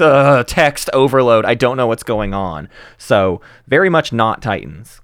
uh, 0.00 0.42
"Text 0.48 0.90
overload. 0.92 1.44
I 1.44 1.54
don't 1.54 1.76
know 1.76 1.86
what's 1.86 2.02
going 2.02 2.34
on." 2.34 2.68
So 2.98 3.40
very 3.68 3.88
much 3.88 4.12
not 4.12 4.42
Titans. 4.42 5.00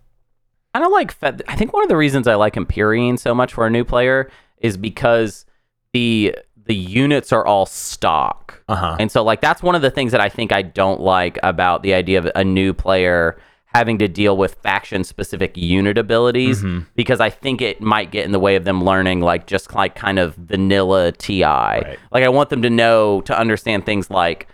Kind 0.75 0.85
of 0.85 0.93
like 0.93 1.13
Fe- 1.13 1.45
I 1.49 1.57
think 1.57 1.73
one 1.73 1.83
of 1.83 1.89
the 1.89 1.97
reasons 1.97 2.27
I 2.29 2.35
like 2.35 2.57
Empyrean 2.57 3.17
so 3.19 3.35
much 3.35 3.53
for 3.55 3.67
a 3.67 3.71
new 3.71 3.85
player 3.85 4.31
is 4.59 4.77
because 4.77 5.47
the 5.93 6.37
the 6.67 6.75
units 6.75 7.33
are 7.33 7.45
all 7.45 7.67
stock. 7.67 8.63
Uh-huh. 8.69 8.97
And 9.01 9.11
so 9.11 9.25
like 9.25 9.41
that's 9.41 9.63
one 9.63 9.75
of 9.75 9.83
the 9.83 9.91
things 9.91 10.13
that 10.13 10.21
I 10.21 10.29
think 10.29 10.53
I 10.53 10.63
don't 10.63 11.01
like 11.01 11.39
about 11.43 11.83
the 11.83 11.95
idea 11.95 12.19
of 12.19 12.31
a 12.35 12.45
new 12.45 12.73
player 12.73 13.37
having 13.73 13.99
to 13.99 14.09
deal 14.09 14.37
with 14.37 14.55
faction 14.57 15.03
specific 15.05 15.57
unit 15.57 15.97
abilities 15.97 16.61
Mm-hmm. 16.63 16.85
because 16.97 17.21
I 17.21 17.31
think 17.31 17.61
it 17.63 17.81
might 17.81 18.11
get 18.11 18.25
in 18.25 18.33
the 18.33 18.39
way 18.41 18.57
of 18.57 18.65
them 18.65 18.85
learning 18.85 19.21
like 19.21 19.47
just 19.47 19.75
like 19.75 19.95
kind 19.95 20.19
of 20.19 20.35
vanilla 20.35 21.13
TI. 21.13 21.43
Like 21.45 22.25
I 22.25 22.29
want 22.29 22.51
them 22.51 22.63
to 22.63 22.71
know 22.71 23.21
to 23.23 23.37
understand 23.39 23.87
things 23.87 24.11
like 24.11 24.49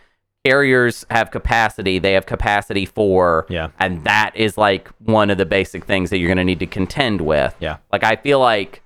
carriers 0.50 1.04
have 1.10 1.30
capacity, 1.30 1.98
they 1.98 2.12
have 2.12 2.26
capacity 2.26 2.86
for 2.86 3.46
Yeah. 3.48 3.68
and 3.78 4.04
that 4.04 4.32
is 4.36 4.56
like 4.56 4.88
one 5.04 5.30
of 5.30 5.38
the 5.38 5.46
basic 5.46 5.84
things 5.84 6.10
that 6.10 6.18
you're 6.18 6.28
going 6.28 6.38
to 6.38 6.44
need 6.44 6.60
to 6.60 6.66
contend 6.66 7.20
with. 7.20 7.54
Yeah. 7.60 7.76
Like 7.92 8.04
I 8.04 8.16
feel 8.16 8.38
like 8.40 8.82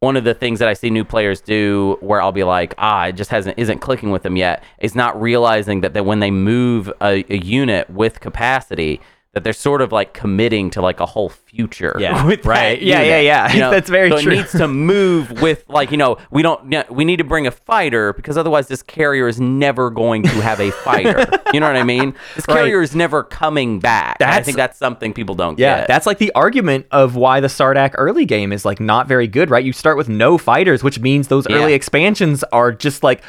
one 0.00 0.16
of 0.16 0.24
the 0.24 0.34
things 0.34 0.58
that 0.58 0.68
I 0.68 0.74
see 0.74 0.90
new 0.90 1.04
players 1.04 1.40
do 1.40 1.96
where 2.00 2.20
I'll 2.20 2.32
be 2.32 2.44
like, 2.44 2.74
ah, 2.78 3.06
it 3.06 3.12
just 3.12 3.30
hasn't 3.30 3.58
isn't 3.58 3.80
clicking 3.80 4.10
with 4.10 4.22
them 4.22 4.36
yet, 4.36 4.62
is 4.78 4.94
not 4.94 5.20
realizing 5.20 5.80
that, 5.80 5.94
that 5.94 6.04
when 6.04 6.20
they 6.20 6.30
move 6.30 6.92
a, 7.00 7.24
a 7.32 7.38
unit 7.38 7.88
with 7.90 8.20
capacity, 8.20 9.00
that 9.32 9.42
they're 9.44 9.52
sort 9.52 9.80
of 9.82 9.92
like 9.92 10.12
committing 10.12 10.70
to 10.70 10.80
like 10.82 11.00
a 11.00 11.06
whole 11.06 11.28
future. 11.56 11.96
Yeah, 11.98 12.24
with 12.30 12.42
that 12.42 12.48
right. 12.48 12.82
Yeah, 12.82 12.96
unit, 13.02 13.08
yeah, 13.08 13.20
yeah. 13.20 13.52
you 13.52 13.60
know? 13.60 13.70
That's 13.70 13.88
very 13.90 14.10
so 14.10 14.20
true. 14.20 14.32
It 14.32 14.36
needs 14.36 14.52
to 14.52 14.68
move 14.68 15.40
with 15.42 15.64
like 15.68 15.90
you 15.90 15.96
know 15.96 16.18
we 16.30 16.42
don't 16.42 16.70
yeah, 16.72 16.84
we 16.90 17.04
need 17.04 17.16
to 17.16 17.24
bring 17.24 17.46
a 17.46 17.50
fighter 17.50 18.12
because 18.12 18.36
otherwise 18.36 18.68
this 18.68 18.82
carrier 18.82 19.26
is 19.28 19.40
never 19.40 19.90
going 19.90 20.22
to 20.22 20.40
have 20.42 20.60
a 20.60 20.70
fighter. 20.70 21.26
you 21.52 21.60
know 21.60 21.66
what 21.66 21.76
I 21.76 21.82
mean? 21.82 22.14
This 22.34 22.44
Right. 22.48 22.58
carrier 22.58 22.82
is 22.82 22.94
never 22.94 23.22
coming 23.24 23.80
back. 23.80 24.18
I 24.20 24.42
think 24.42 24.56
that's 24.56 24.78
something 24.78 25.12
people 25.12 25.34
don't 25.34 25.58
Yeah, 25.58 25.78
get. 25.80 25.88
that's 25.88 26.06
like 26.06 26.18
the 26.18 26.32
argument 26.34 26.86
of 26.90 27.16
why 27.16 27.40
the 27.40 27.48
Sardakk 27.48 27.92
early 27.94 28.24
game 28.24 28.52
is 28.52 28.64
like 28.64 28.78
not 28.80 29.08
very 29.08 29.26
good, 29.26 29.50
right? 29.50 29.64
You 29.64 29.72
start 29.72 29.96
with 29.96 30.08
no 30.08 30.38
fighters, 30.38 30.84
which 30.84 31.00
means 31.00 31.28
those 31.28 31.48
early 31.50 31.72
expansions 31.74 32.44
are 32.52 32.72
just 32.72 33.02
like, 33.02 33.22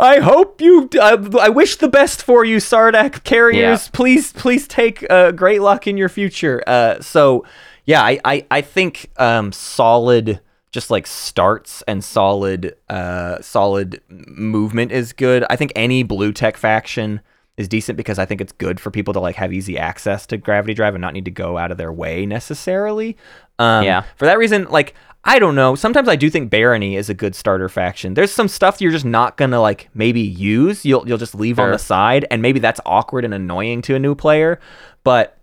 I 0.00 0.18
hope 0.20 0.60
you, 0.60 0.88
I, 1.00 1.16
I 1.40 1.48
wish 1.50 1.76
the 1.76 1.88
best 1.88 2.22
for 2.22 2.44
you, 2.44 2.56
Sardakk 2.58 3.24
carriers. 3.24 3.84
Yeah. 3.86 3.90
Please, 3.92 4.32
please 4.32 4.66
take 4.66 5.04
uh, 5.10 5.30
great 5.32 5.60
luck 5.62 5.86
in 5.86 5.96
your 5.96 6.08
future. 6.08 6.62
Uh, 6.66 7.00
so, 7.00 7.44
yeah, 7.84 8.02
I, 8.02 8.20
I, 8.24 8.46
I 8.50 8.60
think 8.60 9.10
um, 9.16 9.52
solid, 9.52 10.40
just 10.70 10.90
like 10.90 11.06
starts 11.06 11.82
and 11.82 12.02
solid, 12.02 12.76
uh, 12.88 13.40
solid 13.40 14.00
movement 14.08 14.92
is 14.92 15.12
good. 15.12 15.44
I 15.50 15.56
think 15.56 15.72
any 15.76 16.02
blue 16.02 16.32
tech 16.32 16.56
faction 16.56 17.20
is 17.56 17.68
decent 17.68 17.96
because 17.96 18.18
I 18.18 18.24
think 18.24 18.40
it's 18.40 18.52
good 18.52 18.80
for 18.80 18.90
people 18.90 19.14
to 19.14 19.20
like 19.20 19.36
have 19.36 19.52
easy 19.52 19.78
access 19.78 20.26
to 20.26 20.36
Gravity 20.36 20.74
Drive 20.74 20.94
and 20.94 21.02
not 21.02 21.12
need 21.12 21.24
to 21.26 21.30
go 21.30 21.56
out 21.56 21.70
of 21.70 21.78
their 21.78 21.92
way 21.92 22.26
necessarily. 22.26 23.16
Um, 23.58 23.84
Yeah. 23.84 24.02
For 24.16 24.24
that 24.26 24.38
reason, 24.38 24.64
like 24.70 24.94
I 25.26 25.38
don't 25.38 25.54
know. 25.54 25.74
Sometimes 25.74 26.08
I 26.08 26.16
do 26.16 26.28
think 26.28 26.50
Barony 26.50 26.96
is 26.96 27.08
a 27.08 27.14
good 27.14 27.34
starter 27.34 27.68
faction. 27.68 28.12
There's 28.14 28.32
some 28.32 28.48
stuff 28.48 28.80
you're 28.80 28.92
just 28.92 29.06
not 29.06 29.36
gonna 29.36 29.60
like 29.60 29.88
maybe 29.94 30.20
use. 30.20 30.84
You'll 30.84 31.08
you'll 31.08 31.18
just 31.18 31.34
leave 31.34 31.58
on 31.58 31.70
the 31.70 31.78
side, 31.78 32.26
and 32.30 32.42
maybe 32.42 32.58
that's 32.58 32.80
awkward 32.84 33.24
and 33.24 33.32
annoying 33.32 33.80
to 33.82 33.94
a 33.94 33.98
new 33.98 34.14
player. 34.14 34.60
But 35.02 35.38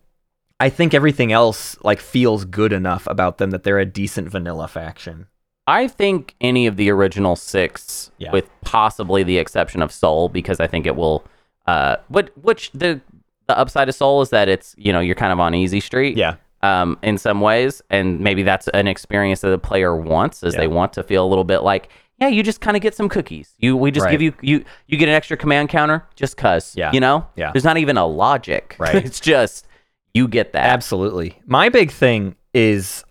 I 0.61 0.69
think 0.69 0.93
everything 0.93 1.31
else 1.31 1.75
like 1.83 1.99
feels 1.99 2.45
good 2.45 2.71
enough 2.71 3.07
about 3.07 3.37
them 3.39 3.49
that 3.51 3.63
they're 3.63 3.79
a 3.79 3.85
decent 3.85 4.29
vanilla 4.29 4.67
faction. 4.67 5.27
I 5.67 5.87
think 5.87 6.35
any 6.41 6.67
of 6.67 6.75
the 6.75 6.89
original 6.91 7.35
six, 7.35 8.11
Yeah. 8.17 8.31
with 8.31 8.49
possibly 8.61 9.23
the 9.23 9.37
exception 9.37 9.81
of 9.81 9.91
Sol, 9.91 10.29
because 10.29 10.59
I 10.59 10.67
think 10.67 10.85
it 10.85 10.95
will. 10.95 11.23
Uh, 11.67 11.95
what 12.09 12.29
which 12.41 12.71
the 12.73 13.01
the 13.47 13.57
upside 13.57 13.89
of 13.89 13.95
Sol 13.95 14.21
is 14.21 14.29
that 14.29 14.47
it's 14.49 14.75
you 14.77 14.91
know 14.93 14.99
you're 14.99 15.15
kind 15.15 15.31
of 15.33 15.39
on 15.39 15.53
easy 15.55 15.79
street. 15.79 16.17
Yeah. 16.17 16.35
Um, 16.63 16.99
in 17.01 17.17
some 17.17 17.41
ways, 17.41 17.81
and 17.89 18.19
maybe 18.19 18.43
that's 18.43 18.67
an 18.67 18.87
experience 18.87 19.41
that 19.41 19.49
the 19.49 19.57
player 19.57 19.95
wants, 19.95 20.43
is 20.43 20.53
Yeah. 20.53 20.61
they 20.61 20.67
want 20.67 20.93
to 20.93 21.01
feel 21.03 21.25
a 21.25 21.29
little 21.29 21.43
bit 21.43 21.63
like, 21.63 21.89
yeah, 22.19 22.27
you 22.27 22.43
just 22.43 22.61
kind 22.61 22.77
of 22.77 22.83
get 22.83 22.93
some 22.93 23.09
cookies. 23.09 23.55
You 23.57 23.75
we 23.75 23.89
just 23.89 24.05
Right. 24.05 24.11
give 24.11 24.21
you 24.21 24.33
you 24.41 24.63
you 24.87 24.97
get 24.97 25.09
an 25.09 25.15
extra 25.15 25.37
command 25.37 25.69
counter 25.69 26.05
just 26.15 26.37
cause. 26.37 26.73
Yeah. 26.75 26.91
You 26.93 26.99
know. 26.99 27.25
Yeah. 27.35 27.51
There's 27.51 27.63
not 27.65 27.77
even 27.77 27.97
a 27.97 28.05
logic. 28.05 28.75
Right. 28.77 28.93
it's 29.05 29.19
just 29.19 29.65
you 30.13 30.27
get 30.27 30.53
that. 30.53 30.69
Absolutely. 30.69 31.39
My 31.45 31.69
big 31.69 31.91
thing 31.91 32.35
is 32.53 33.03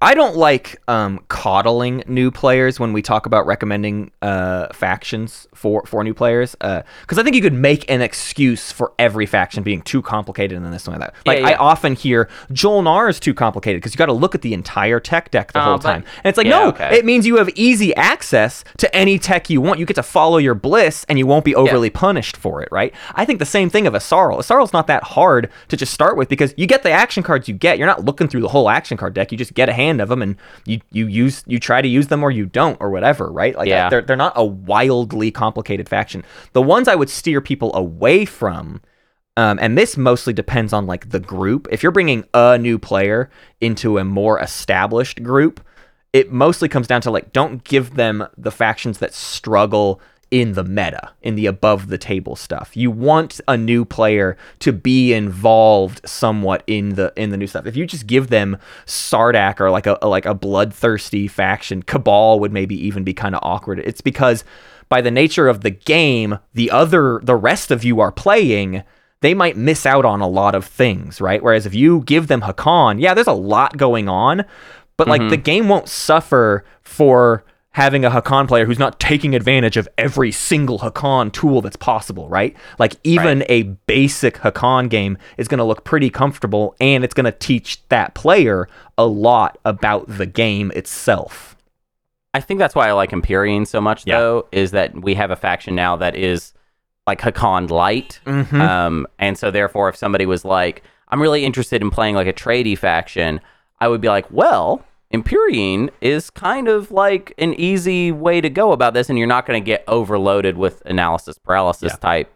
I, 0.00 0.14
don't 0.14 0.36
like 0.36 0.80
um, 0.88 1.24
coddling 1.28 2.02
new 2.08 2.30
players 2.30 2.80
when 2.80 2.92
we 2.92 3.00
talk 3.02 3.26
about 3.26 3.46
recommending 3.46 4.10
uh, 4.20 4.72
factions 4.72 5.46
for, 5.54 5.84
for 5.86 6.02
new 6.02 6.14
players. 6.14 6.56
Because 6.60 7.18
I 7.18 7.22
think 7.22 7.36
you 7.36 7.42
could 7.42 7.52
make 7.52 7.88
an 7.90 8.02
excuse 8.02 8.72
for 8.72 8.92
every 8.98 9.26
faction 9.26 9.62
being 9.62 9.82
too 9.82 10.02
complicated 10.02 10.58
and 10.60 10.72
this 10.72 10.88
and 10.88 11.00
that. 11.00 11.14
Like, 11.24 11.38
Yeah, 11.40 11.48
I 11.50 11.54
often 11.56 11.94
hear 11.94 12.28
Jol-Nar 12.52 13.08
is 13.08 13.20
too 13.20 13.34
complicated 13.34 13.80
because 13.80 13.94
you 13.94 13.98
got 13.98 14.06
to 14.06 14.12
look 14.12 14.34
at 14.34 14.42
the 14.42 14.52
entire 14.54 14.98
tech 14.98 15.30
deck 15.30 15.52
the 15.52 15.60
Oh, 15.60 15.64
whole 15.64 15.76
but- 15.78 15.82
time. 15.82 16.04
And 16.24 16.30
it's 16.30 16.36
like, 16.38 16.46
yeah, 16.46 16.58
no, 16.58 16.68
okay. 16.68 16.96
it 16.96 17.04
means 17.04 17.26
you 17.26 17.36
have 17.36 17.48
easy 17.54 17.94
access 17.94 18.64
to 18.78 18.94
any 18.96 19.18
tech 19.18 19.48
you 19.48 19.60
want. 19.60 19.78
You 19.78 19.86
get 19.86 19.94
to 19.94 20.02
follow 20.02 20.38
your 20.38 20.54
bliss 20.54 21.04
and 21.08 21.18
you 21.18 21.26
won't 21.26 21.44
be 21.44 21.54
overly 21.54 21.90
punished 21.90 22.36
for 22.36 22.62
it, 22.62 22.68
right? 22.72 22.92
I 23.14 23.24
think 23.24 23.38
the 23.38 23.46
same 23.46 23.70
thing 23.70 23.86
of 23.86 23.94
a 23.94 23.98
Yssaril. 23.98 24.38
Yssaril's 24.38 24.72
not 24.72 24.88
that 24.88 25.04
hard 25.04 25.50
to 25.68 25.76
just 25.76 25.92
start 25.94 26.16
with 26.16 26.28
because 26.28 26.52
you 26.56 26.66
get 26.66 26.82
the 26.82 26.90
action 26.90 27.22
cards 27.22 27.46
you 27.46 27.54
get. 27.54 27.78
You're 27.78 27.86
not 27.86 28.04
looking 28.04 28.26
through 28.26 28.40
the 28.40 28.48
whole 28.48 28.68
action 28.68 28.96
card 28.96 29.14
deck. 29.14 29.30
You 29.30 29.38
just 29.38 29.51
get 29.54 29.68
a 29.68 29.72
hand 29.72 30.00
of 30.00 30.08
them 30.08 30.22
and 30.22 30.36
you 30.66 30.80
you 30.90 31.06
use 31.06 31.42
you 31.46 31.58
try 31.58 31.82
to 31.82 31.88
use 31.88 32.08
them 32.08 32.22
or 32.22 32.30
you 32.30 32.46
don't 32.46 32.76
or 32.80 32.90
whatever, 32.90 33.30
right? 33.30 33.56
Like 33.56 33.68
Yeah. 33.68 33.88
they're 33.88 34.02
they're 34.02 34.16
not 34.16 34.32
a 34.36 34.44
wildly 34.44 35.30
complicated 35.30 35.88
faction. 35.88 36.24
The 36.52 36.62
ones 36.62 36.88
I 36.88 36.94
would 36.94 37.10
steer 37.10 37.40
people 37.40 37.74
away 37.74 38.24
from 38.24 38.80
um, 39.36 39.58
and 39.62 39.78
this 39.78 39.96
mostly 39.96 40.32
depends 40.32 40.72
on 40.72 40.86
like 40.86 41.08
the 41.10 41.20
group. 41.20 41.66
If 41.70 41.82
you're 41.82 41.92
bringing 41.92 42.24
a 42.34 42.58
new 42.58 42.78
player 42.78 43.30
into 43.60 43.96
a 43.98 44.04
more 44.04 44.38
established 44.38 45.22
group, 45.22 45.60
it 46.12 46.30
mostly 46.30 46.68
comes 46.68 46.86
down 46.86 47.00
to 47.02 47.10
like 47.10 47.32
don't 47.32 47.64
give 47.64 47.94
them 47.94 48.26
the 48.36 48.50
factions 48.50 48.98
that 48.98 49.14
struggle 49.14 50.00
in 50.32 50.54
the 50.54 50.64
meta, 50.64 51.12
in 51.20 51.36
the 51.36 51.46
above 51.46 51.88
the 51.88 51.98
table 51.98 52.34
stuff. 52.34 52.74
You 52.74 52.90
want 52.90 53.40
a 53.46 53.56
new 53.56 53.84
player 53.84 54.36
to 54.60 54.72
be 54.72 55.12
involved 55.12 56.00
somewhat 56.08 56.64
in 56.66 56.94
the 56.94 57.12
in 57.16 57.30
the 57.30 57.36
new 57.36 57.46
stuff. 57.46 57.66
If 57.66 57.76
you 57.76 57.86
just 57.86 58.06
give 58.06 58.28
them 58.28 58.56
Sardakk 58.86 59.60
or 59.60 59.70
like 59.70 59.86
a 59.86 59.98
like 60.02 60.24
a 60.24 60.34
bloodthirsty 60.34 61.28
faction, 61.28 61.82
Cabal 61.82 62.40
would 62.40 62.50
maybe 62.50 62.74
even 62.74 63.04
be 63.04 63.12
kind 63.12 63.34
of 63.34 63.42
awkward. 63.44 63.78
It's 63.80 64.00
because 64.00 64.42
by 64.88 65.02
the 65.02 65.10
nature 65.10 65.48
of 65.48 65.60
the 65.60 65.70
game, 65.70 66.38
the 66.54 66.70
other 66.70 67.20
the 67.22 67.36
rest 67.36 67.70
of 67.70 67.84
you 67.84 68.00
are 68.00 68.10
playing 68.10 68.82
they 69.20 69.34
might 69.34 69.56
miss 69.56 69.86
out 69.86 70.04
on 70.04 70.20
a 70.20 70.26
lot 70.26 70.56
of 70.56 70.64
things, 70.64 71.20
right? 71.20 71.40
Whereas 71.40 71.64
if 71.64 71.76
you 71.76 72.00
give 72.00 72.26
them 72.26 72.40
Hacan, 72.40 73.00
yeah, 73.00 73.14
there's 73.14 73.28
a 73.28 73.32
lot 73.32 73.76
going 73.76 74.08
on, 74.08 74.44
but 74.96 75.06
like 75.06 75.20
mm-hmm. 75.20 75.30
the 75.30 75.36
game 75.36 75.68
won't 75.68 75.88
suffer 75.88 76.64
for 76.82 77.44
having 77.72 78.04
a 78.04 78.10
Hacan 78.10 78.46
player 78.46 78.66
who's 78.66 78.78
not 78.78 79.00
taking 79.00 79.34
advantage 79.34 79.76
of 79.78 79.88
every 79.96 80.30
single 80.30 80.80
Hacan 80.80 81.32
tool 81.32 81.62
that's 81.62 81.76
possible, 81.76 82.28
right? 82.28 82.54
Like 82.78 82.96
even 83.02 83.44
a 83.48 83.62
basic 83.62 84.36
Hacan 84.38 84.90
game 84.90 85.16
is 85.38 85.48
going 85.48 85.58
to 85.58 85.64
look 85.64 85.82
pretty 85.84 86.10
comfortable 86.10 86.76
and 86.80 87.02
it's 87.02 87.14
going 87.14 87.24
to 87.24 87.32
teach 87.32 87.82
that 87.88 88.14
player 88.14 88.68
a 88.98 89.06
lot 89.06 89.56
about 89.64 90.04
the 90.06 90.26
game 90.26 90.70
itself. 90.76 91.56
I 92.34 92.40
think 92.40 92.58
that's 92.58 92.74
why 92.74 92.88
I 92.88 92.92
like 92.92 93.12
Empyrean 93.12 93.64
so 93.66 93.80
much, 93.80 94.06
Yeah. 94.06 94.18
though, 94.18 94.48
is 94.52 94.70
that 94.72 95.00
we 95.02 95.14
have 95.14 95.30
a 95.30 95.36
faction 95.36 95.74
now 95.74 95.96
that 95.96 96.14
is 96.14 96.52
like 97.06 97.20
Hacan 97.20 97.70
light. 97.70 98.20
Mhm. 98.26 98.52
Um, 98.60 99.06
and 99.18 99.36
so, 99.38 99.50
therefore, 99.50 99.88
if 99.88 99.96
somebody 99.96 100.26
was 100.26 100.44
like, 100.44 100.82
I'm 101.08 101.20
really 101.20 101.44
interested 101.44 101.80
in 101.82 101.90
playing 101.90 102.14
like 102.16 102.26
a 102.26 102.32
tradey 102.32 102.76
faction, 102.76 103.40
I 103.80 103.88
would 103.88 104.00
be 104.00 104.08
like, 104.08 104.26
well, 104.30 104.82
Empyrean 105.12 105.90
is 106.00 106.30
kind 106.30 106.68
of 106.68 106.90
like 106.90 107.34
an 107.38 107.54
easy 107.54 108.10
way 108.12 108.40
to 108.40 108.48
go 108.50 108.72
about 108.72 108.94
this, 108.94 109.08
and 109.10 109.18
you're 109.18 109.26
not 109.28 109.46
going 109.46 109.62
to 109.62 109.64
get 109.64 109.84
overloaded 109.88 110.56
with 110.56 110.82
analysis 110.86 111.38
paralysis 111.38 111.92
Yeah. 111.92 111.96
type 111.98 112.32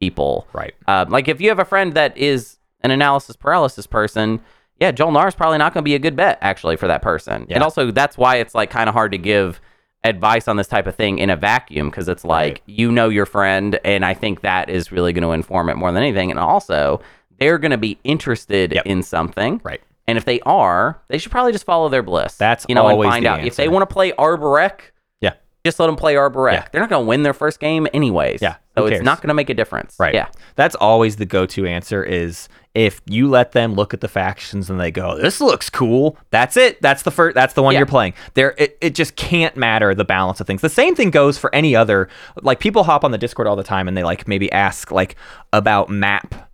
people. 0.00 0.46
Right. 0.52 0.74
Um, 0.86 1.10
like 1.10 1.28
if 1.28 1.40
you 1.40 1.48
have 1.48 1.58
a 1.58 1.64
friend 1.64 1.94
that 1.94 2.16
is 2.16 2.58
an 2.82 2.90
analysis 2.90 3.36
paralysis 3.36 3.86
person, 3.86 4.40
yeah, 4.78 4.90
Jol-Nar 4.92 5.28
is 5.28 5.34
probably 5.34 5.58
not 5.58 5.74
going 5.74 5.82
to 5.82 5.88
be 5.88 5.94
a 5.94 5.98
good 5.98 6.16
bet 6.16 6.38
actually 6.40 6.76
for 6.76 6.86
that 6.86 7.02
person. 7.02 7.46
Yeah. 7.48 7.56
And 7.56 7.62
also 7.64 7.90
that's 7.90 8.16
why 8.16 8.36
it's 8.36 8.54
like 8.54 8.70
kind 8.70 8.88
of 8.88 8.94
hard 8.94 9.12
to 9.12 9.18
give 9.18 9.60
advice 10.04 10.48
on 10.48 10.56
this 10.56 10.66
type 10.68 10.86
of 10.86 10.94
thing 10.94 11.18
in 11.18 11.28
a 11.28 11.36
vacuum 11.36 11.90
because 11.90 12.08
it's 12.08 12.24
like 12.24 12.52
Right. 12.54 12.62
you 12.64 12.90
know 12.90 13.10
your 13.10 13.26
friend, 13.26 13.78
and 13.84 14.04
I 14.06 14.14
think 14.14 14.40
that 14.40 14.70
is 14.70 14.90
really 14.90 15.12
going 15.12 15.24
to 15.24 15.32
inform 15.32 15.68
it 15.68 15.74
more 15.76 15.92
than 15.92 16.02
anything. 16.02 16.30
And 16.30 16.40
also 16.40 17.02
they're 17.38 17.58
going 17.58 17.72
to 17.72 17.76
be 17.78 17.98
interested 18.04 18.72
Yep. 18.72 18.86
in 18.86 19.02
something, 19.02 19.60
Right. 19.62 19.82
And 20.06 20.18
if 20.18 20.24
they 20.24 20.40
are, 20.40 21.00
they 21.08 21.18
should 21.18 21.30
probably 21.30 21.52
just 21.52 21.64
follow 21.64 21.88
their 21.88 22.02
bliss. 22.02 22.36
That's 22.36 22.66
you 22.68 22.74
know 22.74 22.86
always 22.86 23.06
and 23.06 23.12
find 23.14 23.26
out 23.26 23.44
if 23.44 23.56
they 23.56 23.68
want 23.68 23.88
to 23.88 23.92
play 23.92 24.12
Arborec. 24.12 24.80
Yeah. 25.20 25.34
Just 25.64 25.78
let 25.78 25.86
them 25.86 25.96
play 25.96 26.14
Arborec. 26.14 26.52
Yeah. 26.52 26.68
They're 26.72 26.80
not 26.80 26.90
going 26.90 27.04
to 27.04 27.08
win 27.08 27.22
their 27.22 27.34
first 27.34 27.60
game 27.60 27.86
anyways. 27.92 28.40
Yeah, 28.42 28.56
So 28.76 28.86
it's 28.86 29.02
not 29.04 29.18
going 29.20 29.28
to 29.28 29.34
make 29.34 29.50
a 29.50 29.54
difference. 29.54 29.94
Right. 30.00 30.14
Yeah. 30.14 30.28
That's 30.56 30.74
always 30.74 31.16
the 31.16 31.26
go-to 31.26 31.66
answer 31.66 32.02
is 32.02 32.48
if 32.74 33.02
you 33.06 33.28
let 33.28 33.52
them 33.52 33.74
look 33.74 33.92
at 33.94 34.00
the 34.00 34.08
factions 34.08 34.70
and 34.70 34.80
they 34.80 34.90
go, 34.90 35.16
"This 35.20 35.40
looks 35.40 35.68
cool." 35.70 36.16
That's 36.30 36.56
it. 36.56 36.80
That's 36.82 37.02
the 37.02 37.10
first 37.10 37.34
that's 37.34 37.54
the 37.54 37.62
one 37.62 37.74
Yeah. 37.74 37.80
you're 37.80 37.86
playing. 37.86 38.14
There 38.34 38.54
it, 38.58 38.78
it 38.80 38.94
just 38.94 39.16
can't 39.16 39.56
matter 39.56 39.94
the 39.94 40.04
balance 40.04 40.40
of 40.40 40.46
things. 40.46 40.60
The 40.62 40.68
same 40.68 40.94
thing 40.96 41.10
goes 41.10 41.36
for 41.36 41.54
any 41.54 41.76
other 41.76 42.08
like 42.42 42.58
people 42.58 42.84
hop 42.84 43.04
on 43.04 43.10
the 43.10 43.18
Discord 43.18 43.46
all 43.48 43.56
the 43.56 43.62
time 43.64 43.86
and 43.86 43.96
they 43.96 44.04
like 44.04 44.26
maybe 44.26 44.50
ask 44.52 44.90
like 44.90 45.14
about 45.52 45.88
map 45.90 46.49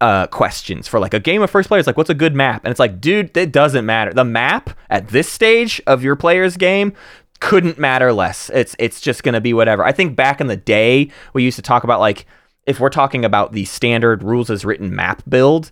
uh, 0.00 0.26
questions 0.28 0.88
for 0.88 0.98
like 0.98 1.12
a 1.12 1.20
game 1.20 1.42
of 1.42 1.50
first 1.50 1.68
players 1.68 1.86
like 1.86 1.96
what's 1.96 2.10
a 2.10 2.14
good 2.14 2.34
map? 2.34 2.64
And 2.64 2.70
it's 2.70 2.80
like 2.80 3.00
dude 3.00 3.36
it 3.36 3.52
doesn't 3.52 3.84
matter. 3.86 4.12
The 4.12 4.24
map 4.24 4.70
at 4.88 5.08
this 5.08 5.28
stage 5.28 5.80
of 5.86 6.02
your 6.02 6.16
player's 6.16 6.56
game 6.56 6.94
couldn't 7.40 7.78
matter 7.78 8.12
less. 8.12 8.50
It's 8.54 8.76
it's 8.78 9.00
just 9.00 9.22
going 9.22 9.34
to 9.34 9.40
be 9.40 9.52
whatever. 9.52 9.84
I 9.84 9.92
think 9.92 10.16
back 10.16 10.40
in 10.40 10.46
the 10.46 10.56
day 10.56 11.10
we 11.32 11.42
used 11.42 11.56
to 11.56 11.62
talk 11.62 11.84
about 11.84 12.00
like 12.00 12.26
if 12.66 12.78
we're 12.78 12.90
talking 12.90 13.24
about 13.24 13.52
the 13.52 13.64
standard 13.64 14.22
rules 14.22 14.50
as 14.50 14.64
written 14.64 14.94
map 14.94 15.22
build 15.28 15.70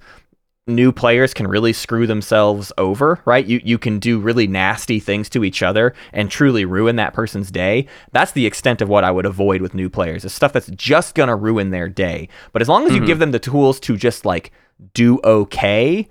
new 0.69 0.93
players 0.93 1.35
can 1.35 1.49
really 1.49 1.73
screw 1.73 2.07
themselves 2.07 2.73
over, 2.78 3.20
right? 3.24 3.45
You 3.47 3.61
you 3.65 3.78
can 3.78 3.99
do 3.99 4.20
really 4.20 4.47
nasty 4.47 5.01
things 5.01 5.28
to 5.31 5.45
each 5.45 5.62
other 5.62 5.95
and 6.12 6.31
truly 6.31 6.65
ruin 6.65 6.97
that 6.97 7.15
person's 7.15 7.51
day. 7.51 7.86
That's 8.12 8.32
the 8.32 8.47
extent 8.47 8.82
of 8.82 8.89
what 8.89 9.05
I 9.05 9.11
would 9.11 9.27
avoid 9.27 9.62
with 9.62 9.74
new 9.74 9.89
players. 9.89 10.24
Is 10.24 10.32
stuff 10.32 10.53
that's 10.53 10.69
just 10.69 11.15
going 11.15 11.28
to 11.28 11.35
ruin 11.35 11.70
their 11.70 11.89
day. 11.89 12.28
But 12.53 12.62
as 12.62 12.69
long 12.69 12.86
as 12.86 12.93
you 12.93 12.99
mm-hmm. 12.99 13.07
give 13.07 13.19
them 13.19 13.32
the 13.32 13.39
tools 13.39 13.81
to 13.81 13.97
just 13.97 14.24
like 14.24 14.53
do 14.95 15.20
okay, 15.24 16.09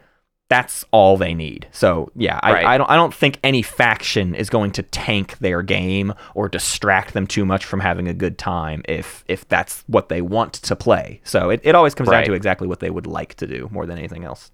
that's 0.50 0.86
all 0.92 1.18
they 1.18 1.34
need. 1.34 1.68
So 1.72 2.10
yeah, 2.16 2.40
I, 2.42 2.54
Right. 2.54 2.66
I 2.66 2.78
don't 2.78 2.90
I 2.90 2.96
don't 2.96 3.14
think 3.14 3.38
any 3.44 3.62
faction 3.62 4.34
is 4.34 4.50
going 4.50 4.72
to 4.72 4.84
tank 4.84 5.38
their 5.40 5.62
game 5.62 6.14
or 6.36 6.48
distract 6.48 7.14
them 7.14 7.28
too 7.28 7.46
much 7.46 7.66
from 7.66 7.82
having 7.82 8.08
a 8.08 8.14
good 8.14 8.38
time 8.38 8.82
if 8.88 9.24
if 9.28 9.48
that's 9.50 9.84
what 9.88 10.08
they 10.10 10.22
want 10.22 10.54
to 10.54 10.76
play. 10.76 11.20
So 11.24 11.50
it, 11.50 11.60
it 11.64 11.76
always 11.76 11.94
comes 11.96 12.10
down 12.10 12.24
to 12.26 12.34
exactly 12.34 12.68
what 12.68 12.80
they 12.80 12.90
would 12.90 13.08
like 13.08 13.36
to 13.36 13.48
do 13.48 13.68
more 13.72 13.86
than 13.86 13.98
anything 13.98 14.24
else. 14.24 14.52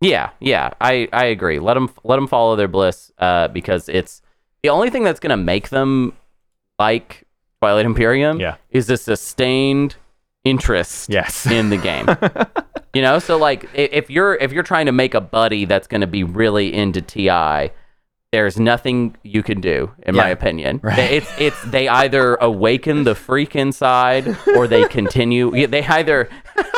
Yeah, 0.00 0.30
yeah, 0.38 0.70
I, 0.80 1.08
I 1.12 1.24
agree. 1.26 1.58
Let 1.58 1.74
them 1.74 1.90
let 2.04 2.16
them 2.16 2.28
follow 2.28 2.54
their 2.56 2.68
bliss, 2.68 3.10
uh, 3.18 3.48
because 3.48 3.88
it's 3.88 4.22
the 4.62 4.68
only 4.70 4.90
thing 4.90 5.02
that's 5.02 5.18
gonna 5.20 5.36
make 5.36 5.70
them 5.70 6.12
like 6.78 7.24
Twilight 7.60 7.84
Imperium. 7.84 8.38
Yeah. 8.40 8.56
is 8.70 8.88
a 8.88 8.96
sustained 8.96 9.96
interest. 10.48 11.08
Yes. 11.10 11.46
in 11.46 11.70
the 11.70 11.76
game. 11.76 12.06
you 12.94 13.02
know, 13.02 13.18
so 13.18 13.36
like 13.36 13.68
if 13.74 14.10
you're 14.10 14.34
if 14.36 14.52
you're 14.52 14.62
trying 14.62 14.86
to 14.86 14.92
make 14.92 15.14
a 15.14 15.20
buddy 15.20 15.64
that's 15.64 15.86
gonna 15.86 16.06
be 16.06 16.24
really 16.24 16.72
into 16.74 17.00
TI, 17.02 17.70
there's 18.32 18.58
nothing 18.58 19.16
you 19.22 19.42
can 19.42 19.60
do, 19.60 19.90
in 20.02 20.14
my 20.14 20.28
opinion. 20.28 20.80
Right. 20.82 20.98
It's 20.98 21.30
it's 21.38 21.62
they 21.62 21.88
either 21.88 22.34
awaken 22.36 23.04
the 23.04 23.14
freak 23.14 23.56
inside 23.56 24.36
or 24.54 24.66
they 24.68 24.84
continue. 24.88 25.66
They 25.66 25.84
either. 25.84 26.28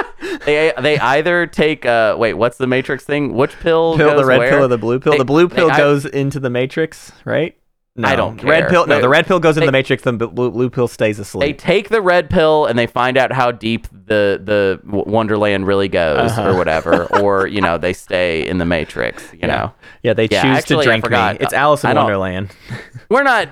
They, 0.45 0.73
they 0.81 0.99
either 0.99 1.47
take 1.47 1.85
uh 1.85 2.15
wait 2.19 2.35
what's 2.35 2.57
the 2.57 2.67
matrix 2.67 3.05
thing 3.05 3.35
which 3.35 3.59
pill 3.61 3.97
pill, 3.97 4.17
the 4.17 4.25
red 4.25 4.39
where? 4.39 4.51
pill 4.51 4.65
or 4.65 4.69
the 4.69 4.79
blue 4.79 5.01
pill. 5.01 5.13
They- 5.13 5.19
the 5.19 5.25
blue 5.25 5.49
pill 5.49 5.71
ei- 5.71 5.77
goes 5.77 6.05
into 6.07 6.39
the 6.41 6.49
matrix, 6.51 7.13
right? 7.25 7.57
I 8.05 8.17
don't 8.17 8.37
care. 8.39 8.49
Red 8.51 8.69
pill. 8.69 8.87
No, 8.87 9.01
the 9.01 9.09
red 9.09 9.27
pill 9.27 9.41
goes 9.41 9.57
in 9.57 9.65
the 9.67 9.73
matrix. 9.73 10.03
The 10.03 10.13
blue, 10.13 10.51
blue 10.51 10.71
pill 10.71 10.89
stays 10.89 11.19
asleep. 11.19 11.41
They 11.41 11.53
take 11.53 11.89
the 11.89 12.01
red 12.03 12.31
pill 12.31 12.67
and 12.67 12.79
they 12.79 12.87
find 12.87 13.17
out 13.17 13.33
how 13.33 13.51
deep 13.53 13.87
the 14.07 14.41
the 14.43 14.81
Wonderland 14.85 15.67
really 15.67 15.89
goes, 15.89 16.31
Uh-huh. 16.33 16.51
or 16.51 16.57
whatever, 16.57 17.05
or 17.21 17.47
you 17.47 17.61
know 17.61 17.79
they 17.79 17.93
stay 17.93 18.47
in 18.47 18.59
the 18.59 18.65
Matrix. 18.67 19.23
You 19.33 19.47
know, 19.49 19.73
yeah, 20.03 20.13
they 20.15 20.29
Yeah, 20.31 20.43
choose 20.43 20.59
actually, 20.59 20.85
to 20.85 20.91
drink 21.01 21.11
me. 21.11 21.37
It's 21.45 21.53
Alice 21.53 21.85
in 21.85 21.95
Wonderland. 21.97 22.51
we're 23.09 23.23
not. 23.23 23.49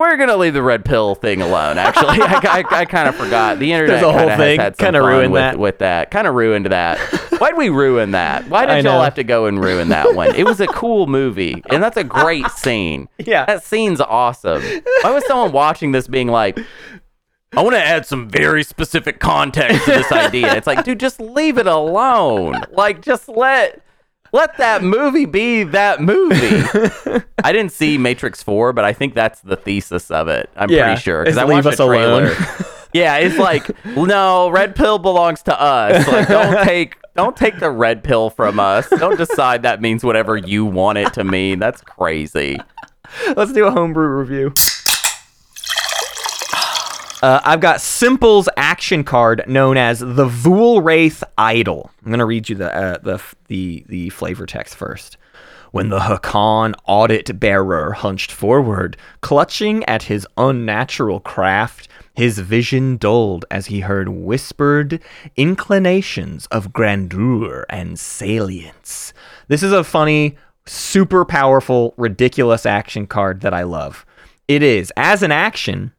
We're 0.00 0.16
gonna 0.16 0.38
leave 0.38 0.54
the 0.54 0.62
red 0.62 0.82
pill 0.82 1.14
thing 1.14 1.42
alone. 1.42 1.76
Actually, 1.76 2.22
I, 2.22 2.40
I, 2.42 2.78
I 2.80 2.84
kind 2.86 3.06
of 3.06 3.14
forgot. 3.14 3.58
The 3.58 3.70
internet 3.70 4.00
There's 4.00 4.02
a 4.02 4.10
whole 4.10 4.28
kind 4.28 4.62
of 4.62 4.74
thing. 4.74 4.94
Ruined 4.94 5.30
with, 5.30 5.40
that. 5.40 5.58
with 5.58 5.78
that. 5.80 6.10
Kind 6.10 6.26
of 6.26 6.34
ruined 6.34 6.66
that. 6.66 6.98
Why'd 7.38 7.54
we 7.54 7.68
ruin 7.68 8.12
that? 8.12 8.48
Why 8.48 8.62
I 8.62 8.76
did 8.76 8.84
y'all 8.84 8.98
know. 8.98 9.04
have 9.04 9.16
to 9.16 9.24
go 9.24 9.44
and 9.44 9.62
ruin 9.62 9.90
that 9.90 10.14
one? 10.14 10.34
It 10.34 10.46
was 10.46 10.58
a 10.58 10.66
cool 10.68 11.06
movie, 11.06 11.62
and 11.68 11.82
that's 11.82 11.98
a 11.98 12.04
great 12.04 12.46
scene. 12.48 13.10
Yeah. 13.18 13.44
that 13.44 13.62
scene's 13.62 14.00
awesome. 14.00 14.62
Why 15.02 15.10
was 15.10 15.26
someone 15.26 15.52
watching 15.52 15.92
this 15.92 16.08
being 16.08 16.28
like? 16.28 16.58
I 17.54 17.62
want 17.62 17.74
to 17.74 17.84
add 17.84 18.06
some 18.06 18.26
very 18.26 18.62
specific 18.62 19.20
context 19.20 19.84
to 19.84 19.90
this 19.90 20.12
idea. 20.12 20.54
It's 20.54 20.66
like, 20.66 20.82
dude, 20.82 20.98
just 20.98 21.20
leave 21.20 21.58
it 21.58 21.66
alone. 21.66 22.62
Like, 22.70 23.02
just 23.02 23.28
let 23.28 23.82
let 24.32 24.56
that 24.58 24.82
movie 24.82 25.26
be 25.26 25.64
that 25.64 26.00
movie. 26.00 26.62
I 27.44 27.52
didn't 27.52 27.72
see 27.72 27.98
Matrix 27.98 28.42
Four, 28.42 28.72
but 28.72 28.84
I 28.84 28.92
think 28.92 29.14
that's 29.14 29.40
the 29.40 29.56
thesis 29.56 30.10
of 30.10 30.28
it. 30.28 30.50
I'm 30.56 30.70
Yeah, 30.70 30.86
pretty 30.86 31.00
sure 31.00 31.24
because 31.24 31.38
I 31.38 31.44
watched 31.44 31.66
us 31.66 31.80
a 31.80 31.86
trailer. 31.86 32.34
yeah, 32.92 33.16
it's 33.16 33.38
like, 33.38 33.70
no, 33.86 34.48
red 34.50 34.74
pill 34.76 34.98
belongs 34.98 35.42
to 35.44 35.60
us. 35.60 36.06
Like, 36.06 36.28
don't 36.28 36.64
take 36.64 36.96
don't 37.16 37.36
take 37.36 37.58
the 37.58 37.70
red 37.70 38.04
pill 38.04 38.30
from 38.30 38.60
us. 38.60 38.88
Don't 38.88 39.16
decide 39.18 39.62
that 39.62 39.80
means 39.80 40.04
whatever 40.04 40.36
you 40.36 40.64
want 40.64 40.98
it 40.98 41.12
to 41.14 41.24
mean. 41.24 41.58
That's 41.58 41.80
crazy. 41.82 42.58
Let's 43.36 43.52
do 43.52 43.66
a 43.66 43.70
homebrew 43.72 44.06
review. 44.06 44.52
Uh, 47.22 47.38
I've 47.44 47.60
got 47.60 47.82
Simple's 47.82 48.48
action 48.56 49.04
card 49.04 49.44
known 49.46 49.76
as 49.76 50.00
the 50.00 50.26
Vuil'Raith 50.26 51.22
Idol. 51.36 51.90
I'm 52.02 52.10
gonna 52.10 52.24
read 52.24 52.48
you 52.48 52.56
the 52.56 52.74
uh, 52.74 52.98
the 52.98 53.22
the 53.48 53.84
the 53.88 54.08
flavor 54.08 54.46
text 54.46 54.74
first. 54.74 55.18
When 55.70 55.90
the 55.90 56.00
Hacan 56.00 56.74
audit 56.86 57.38
bearer 57.38 57.92
hunched 57.92 58.32
forward, 58.32 58.96
clutching 59.20 59.84
at 59.84 60.04
his 60.04 60.26
unnatural 60.36 61.20
craft, 61.20 61.88
his 62.14 62.38
vision 62.38 62.96
dulled 62.96 63.44
as 63.50 63.66
he 63.66 63.80
heard 63.80 64.08
whispered 64.08 65.00
inclinations 65.36 66.46
of 66.46 66.72
grandeur 66.72 67.66
and 67.68 68.00
salience. 68.00 69.12
This 69.46 69.62
is 69.62 69.72
a 69.72 69.84
funny, 69.84 70.36
super 70.66 71.24
powerful, 71.24 71.94
ridiculous 71.96 72.66
action 72.66 73.06
card 73.06 73.42
that 73.42 73.54
I 73.54 73.62
love. 73.62 74.04
It 74.48 74.62
is, 74.64 74.92
as 74.96 75.22
an 75.22 75.30
action, 75.30 75.92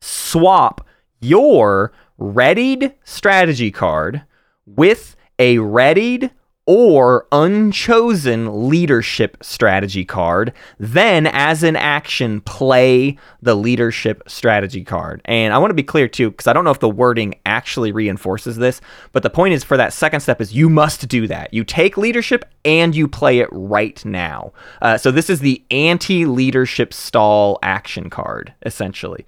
swap 0.00 0.86
your 1.20 1.92
readied 2.18 2.94
strategy 3.04 3.70
card 3.70 4.22
with 4.66 5.16
a 5.38 5.58
readied 5.58 6.30
or 6.70 7.26
unchosen 7.32 8.68
leadership 8.68 9.38
strategy 9.40 10.04
card. 10.04 10.52
Then, 10.78 11.26
as 11.26 11.62
an 11.62 11.76
action, 11.76 12.42
play 12.42 13.16
the 13.40 13.54
leadership 13.54 14.22
strategy 14.26 14.84
card. 14.84 15.22
And 15.24 15.54
I 15.54 15.58
want 15.58 15.70
to 15.70 15.74
be 15.74 15.82
clear 15.82 16.08
too, 16.08 16.30
because 16.30 16.46
I 16.46 16.52
don't 16.52 16.64
know 16.64 16.70
if 16.70 16.80
the 16.80 16.90
wording 16.90 17.36
actually 17.46 17.90
reinforces 17.90 18.58
this, 18.58 18.82
but 19.12 19.22
the 19.22 19.30
point 19.30 19.54
is 19.54 19.64
for 19.64 19.78
that 19.78 19.94
second 19.94 20.20
step 20.20 20.42
is 20.42 20.52
you 20.52 20.68
must 20.68 21.08
do 21.08 21.26
that. 21.28 21.54
You 21.54 21.64
take 21.64 21.96
leadership 21.96 22.44
and 22.66 22.94
you 22.94 23.08
play 23.08 23.38
it 23.38 23.48
right 23.50 24.04
now. 24.04 24.52
Uh, 24.82 24.98
so 24.98 25.10
this 25.10 25.30
is 25.30 25.40
the 25.40 25.64
anti-leadership 25.70 26.92
stall 26.92 27.58
action 27.62 28.10
card, 28.10 28.52
essentially. 28.66 29.24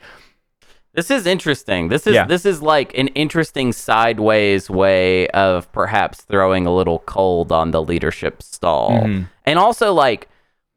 This 0.95 1.11
is 1.11 1.25
interesting. 1.27 1.89
This 1.89 2.07
is 2.07 2.15
Yeah. 2.15 2.27
this 2.27 2.45
is 2.45 2.63
like 2.63 2.97
an 2.99 3.09
interesting 3.09 3.73
sideways 3.73 4.69
way 4.69 5.29
of 5.29 5.71
perhaps 5.73 6.23
throwing 6.23 6.67
a 6.67 6.75
little 6.75 7.01
cold 7.01 7.53
on 7.53 7.71
the 7.71 7.81
leadership 7.83 8.43
stall. 8.43 8.91
Mm-hmm. 8.91 9.25
And 9.47 9.59
also 9.59 9.93
like 9.93 10.29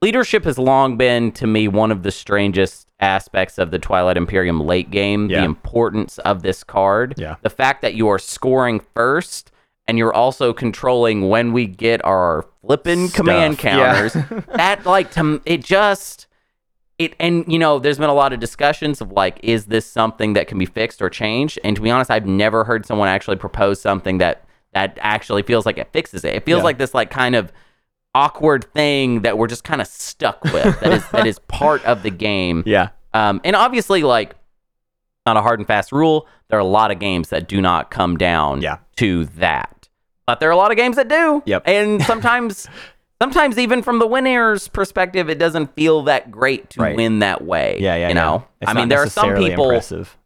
leadership 0.02 0.44
has 0.46 0.60
long 0.60 0.98
been 0.98 1.32
to 1.32 1.48
me 1.48 1.68
one 1.68 1.92
of 1.92 2.04
the 2.04 2.12
strangest 2.12 2.90
aspects 3.00 3.58
of 3.58 3.72
the 3.72 3.80
Twilight 3.80 4.16
Imperium 4.18 4.60
late 4.62 4.92
game, 4.92 5.30
Yeah. 5.30 5.40
the 5.40 5.46
importance 5.46 6.20
of 6.20 6.42
this 6.44 6.64
card. 6.64 7.16
Yeah. 7.18 7.36
The 7.42 7.50
fact 7.50 7.82
that 7.82 7.96
you 7.96 8.08
are 8.10 8.20
scoring 8.20 8.82
first 8.94 9.52
and 9.88 9.98
you're 9.98 10.14
also 10.14 10.54
controlling 10.54 11.28
when 11.28 11.52
we 11.54 11.66
get 11.66 12.04
our 12.06 12.46
flippin' 12.62 13.10
command 13.10 13.56
Stuff, 13.60 13.66
yeah. 13.66 14.10
counters. 14.10 14.46
that 14.56 14.86
like 14.86 15.12
to 15.12 15.42
it 15.46 15.64
just 15.64 16.28
it 17.00 17.16
and 17.20 17.44
you 17.52 17.58
know 17.60 17.80
there's 17.80 17.98
been 17.98 18.10
a 18.10 18.14
lot 18.14 18.34
of 18.34 18.40
discussions 18.40 19.02
of 19.02 19.12
like 19.12 19.40
is 19.44 19.66
this 19.66 19.86
something 19.86 20.34
that 20.34 20.48
can 20.48 20.58
be 20.60 20.66
fixed 20.66 21.02
or 21.02 21.10
changed 21.10 21.58
and 21.64 21.76
to 21.76 21.82
be 21.82 21.90
honest 21.90 22.12
i've 22.12 22.26
never 22.28 22.64
heard 22.64 22.86
someone 22.86 23.08
actually 23.08 23.36
propose 23.36 23.82
something 23.82 24.20
that 24.20 24.44
that 24.74 24.98
actually 25.02 25.42
feels 25.42 25.66
like 25.66 25.78
it 25.78 25.90
fixes 25.92 26.24
it 26.24 26.36
it 26.36 26.46
feels 26.46 26.60
Yeah. 26.60 26.64
like 26.66 26.78
this 26.78 26.94
like 26.94 27.10
kind 27.10 27.36
of 27.36 27.52
awkward 28.16 28.66
thing 28.74 29.22
that 29.22 29.38
we're 29.38 29.48
just 29.48 29.64
kind 29.64 29.82
of 29.82 29.88
stuck 29.88 30.44
with 30.44 30.80
that 30.82 30.94
is 30.98 31.10
that 31.10 31.26
is 31.26 31.40
part 31.40 31.84
of 31.86 32.04
the 32.04 32.12
game 32.12 32.62
Yeah. 32.66 32.90
um, 33.14 33.42
and 33.44 33.56
obviously 33.56 34.04
like 34.04 34.36
not 35.26 35.36
a 35.38 35.42
hard 35.42 35.60
and 35.60 35.68
fast 35.68 35.92
rule 35.92 36.28
there 36.50 36.58
are 36.60 36.62
a 36.62 36.66
lot 36.66 36.92
of 36.92 37.00
games 37.00 37.30
that 37.30 37.48
do 37.48 37.60
not 37.60 37.90
come 37.90 38.18
down 38.18 38.62
Yeah. 38.62 38.78
to 38.98 39.26
that 39.38 39.90
but 40.28 40.40
there 40.40 40.48
are 40.48 40.54
a 40.54 40.58
lot 40.58 40.70
of 40.72 40.78
games 40.78 40.96
that 40.98 41.08
do 41.08 41.42
Yep. 41.46 41.64
and 41.66 42.04
sometimes 42.04 42.68
sometimes 43.22 43.58
even 43.58 43.82
from 43.82 44.00
the 44.00 44.08
winner's 44.08 44.68
perspective 44.68 45.30
it 45.30 45.38
doesn't 45.40 45.74
feel 45.76 46.04
that 46.04 46.30
great 46.32 46.70
to 46.72 46.82
Right. 46.82 46.96
win 46.96 47.20
that 47.20 47.44
way 47.44 47.78
Yeah, 47.80 47.96
yeah. 47.96 48.10
you 48.10 48.16
yeah. 48.16 48.22
know 48.22 48.46
It's 48.62 48.70
i 48.70 48.74
mean 48.74 48.90
there 48.90 49.02
are 49.02 49.10
some 49.10 49.36
people 49.36 49.66
impressive. 49.70 50.18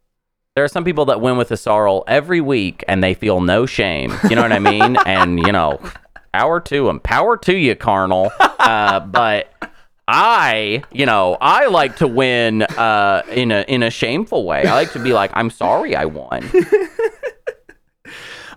there 0.56 0.64
are 0.64 0.68
some 0.68 0.84
people 0.84 1.04
that 1.06 1.20
win 1.20 1.36
with 1.36 1.50
a 1.50 1.56
sorrel 1.56 2.04
every 2.08 2.40
week 2.40 2.84
and 2.88 3.02
they 3.02 3.14
feel 3.14 3.40
no 3.40 3.66
shame 3.66 4.12
you 4.28 4.34
know 4.36 4.42
what 4.42 4.52
i 4.52 4.58
mean 4.58 4.96
and 5.06 5.38
you 5.38 5.52
know 5.52 5.80
power 6.32 6.60
to 6.60 6.86
them 6.86 7.00
power 7.00 7.36
to 7.36 7.56
you 7.56 7.74
carnal 7.76 8.30
uh, 8.58 9.00
but 9.00 9.52
I, 10.10 10.84
you 10.90 11.04
know, 11.04 11.36
I 11.38 11.66
like 11.66 11.96
to 11.96 12.06
win 12.08 12.62
uh, 12.62 13.20
in 13.30 13.52
a 13.52 13.62
in 13.68 13.82
a 13.82 13.90
shameful 13.90 14.46
way. 14.46 14.64
I 14.66 14.72
like 14.74 14.92
to 14.92 14.98
be 14.98 15.12
like, 15.12 15.30
I'm 15.34 15.50
sorry, 15.50 15.94
I 15.94 16.06
won. 16.06 16.48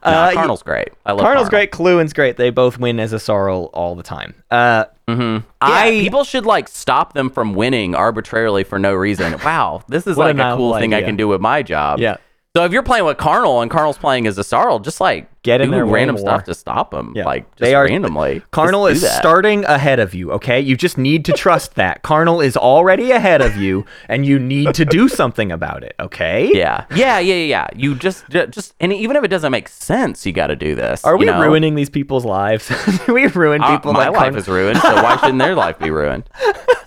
Uh, 0.04 0.32
Carnal's 0.34 0.64
great. 0.64 0.90
I 1.06 1.12
love 1.12 1.22
Carnal's 1.22 1.46
Carnal. 1.46 1.50
great. 1.50 1.72
Cluin's 1.72 2.14
great. 2.14 2.38
They 2.38 2.50
both 2.50 2.80
win 2.80 3.00
as 3.00 3.14
a 3.14 3.20
sorrel 3.20 3.70
all 3.74 3.96
the 3.96 4.04
time. 4.04 4.34
Uh, 4.50 4.86
Mhm. 5.08 5.44
I- 5.60 5.90
Yeah, 5.90 6.02
people 6.04 6.24
should 6.24 6.46
like 6.46 6.68
stop 6.68 7.14
them 7.14 7.30
from 7.30 7.54
winning 7.54 7.94
arbitrarily 7.96 8.64
for 8.64 8.80
no 8.80 8.94
reason. 8.94 9.36
Wow, 9.44 9.84
this 9.88 10.08
is 10.08 10.16
a 10.18 10.20
like 10.20 10.32
a 10.32 10.38
novel 10.38 10.72
cool 10.72 10.80
thing 10.80 10.94
I 10.94 11.02
can 11.02 11.16
do 11.18 11.28
with 11.28 11.42
my 11.42 11.62
job. 11.64 12.00
yeah. 12.00 12.18
So 12.54 12.66
if 12.66 12.74
you're 12.74 12.84
playing 12.84 13.06
with 13.06 13.16
Carnal 13.18 13.62
and 13.62 13.72
Carnal's 13.72 13.98
playing 13.98 14.28
as 14.28 14.38
a 14.38 14.44
Sorrel, 14.44 14.80
just 14.80 15.00
like 15.00 15.30
Get 15.42 15.62
in 15.62 15.72
way 15.72 15.80
random 15.82 16.18
stuff 16.18 16.44
to 16.44 16.54
stop 16.54 16.92
them. 16.92 17.14
Yeah. 17.16 17.24
Like 17.24 17.50
just 17.52 17.62
They 17.62 17.74
are- 17.74 17.86
randomly. 17.86 18.42
Carnal 18.52 18.88
is 18.88 19.04
that. 19.04 19.18
starting 19.18 19.64
ahead 19.64 20.00
of 20.00 20.14
you, 20.14 20.34
okay? 20.34 20.60
You 20.60 20.76
just 20.76 20.98
need 20.98 21.24
to 21.26 21.32
trust 21.32 21.76
that. 21.76 22.02
Carnal 22.04 22.42
is 22.42 22.58
already 22.58 23.12
ahead 23.12 23.42
of 23.42 23.56
you, 23.56 23.86
and 24.10 24.26
you 24.26 24.38
need 24.38 24.74
to 24.76 24.84
do 24.84 25.08
something 25.08 25.50
about 25.50 25.84
it, 25.86 25.96
okay? 26.00 26.52
Yeah, 26.54 26.86
yeah, 26.94 27.20
yeah, 27.20 27.34
yeah, 27.36 27.46
yeah. 27.46 27.68
You 27.74 27.96
just, 27.96 28.30
just, 28.30 28.76
and 28.82 28.92
even 28.92 29.16
if 29.16 29.24
it 29.24 29.30
doesn't 29.30 29.52
make 29.52 29.70
sense, 29.70 30.26
you 30.26 30.34
got 30.34 30.48
to 30.48 30.56
do 30.58 30.76
this. 30.76 31.06
Are 31.06 31.16
we 31.16 31.28
know? 31.28 31.42
ruining 31.42 31.76
these 31.76 31.90
people's 31.90 32.26
lives? 32.26 32.70
We 33.08 33.28
ruin 33.28 33.64
Uh, 33.64 33.78
people 33.78 33.94
my 33.94 34.04
that 34.06 34.14
life 34.14 34.36
is 34.36 34.50
ruined, 34.50 34.78
so 34.80 34.94
why 34.96 35.16
shouldn't 35.18 35.40
their 35.40 35.56
life 35.56 35.80
be 35.80 35.90
ruined? 35.90 36.30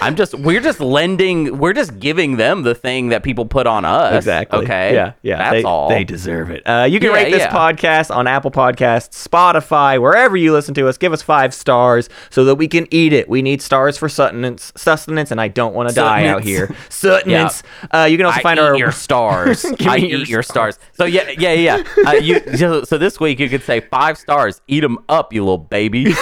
I'm 0.00 0.16
just, 0.16 0.34
we're 0.34 0.60
just 0.60 0.80
lending, 0.80 1.58
we're 1.58 1.72
just 1.72 1.98
giving 1.98 2.36
them 2.36 2.62
the 2.62 2.74
thing 2.74 3.08
that 3.08 3.22
people 3.22 3.46
put 3.46 3.66
on 3.66 3.84
us. 3.84 4.14
Exactly. 4.14 4.60
Okay. 4.60 4.94
Yeah. 4.94 5.12
Yeah. 5.22 5.38
That's 5.38 5.52
they, 5.52 5.62
all. 5.62 5.88
They 5.88 6.04
deserve 6.04 6.50
it. 6.50 6.62
Uh, 6.66 6.84
you 6.84 7.00
can 7.00 7.10
Yeah, 7.10 7.16
rate 7.16 7.30
this 7.30 7.40
yeah. 7.40 7.52
podcast 7.52 8.14
on 8.14 8.26
Apple 8.26 8.50
Podcasts, 8.50 9.26
Spotify, 9.26 10.00
wherever 10.00 10.36
you 10.36 10.52
listen 10.52 10.74
to 10.74 10.88
us. 10.88 10.98
Give 10.98 11.12
us 11.12 11.22
five 11.22 11.54
stars 11.54 12.08
so 12.30 12.44
that 12.44 12.56
we 12.56 12.68
can 12.68 12.86
eat 12.90 13.12
it. 13.12 13.28
We 13.28 13.42
need 13.42 13.62
stars 13.62 13.96
for 13.96 14.08
sustenance, 14.08 14.72
sustenance, 14.76 15.30
and 15.30 15.40
I 15.40 15.48
don't 15.48 15.74
want 15.74 15.88
to 15.88 15.94
die 15.94 16.26
out 16.26 16.42
here. 16.42 16.74
Sustenance. 16.88 17.62
Uh, 17.92 18.08
you 18.10 18.16
can 18.16 18.26
also 18.26 18.40
I 18.40 18.42
find 18.42 18.58
eat 18.58 18.62
our 18.62 18.76
your 18.76 18.92
stars. 19.06 19.64
I 19.80 19.98
eat 19.98 20.10
your 20.10 20.20
your 20.34 20.42
stars. 20.42 20.78
So 20.92 21.04
yeah, 21.04 21.30
yeah, 21.38 21.52
yeah. 21.52 21.84
Uh, 22.06 22.12
you, 22.12 22.40
so, 22.56 22.84
so 22.84 22.98
this 22.98 23.20
week 23.20 23.38
you 23.38 23.48
could 23.48 23.62
say 23.62 23.80
five 23.80 24.18
stars. 24.18 24.60
Eat 24.68 24.80
them 24.80 24.98
up, 25.08 25.32
you 25.32 25.42
little 25.42 25.58
baby. 25.58 26.14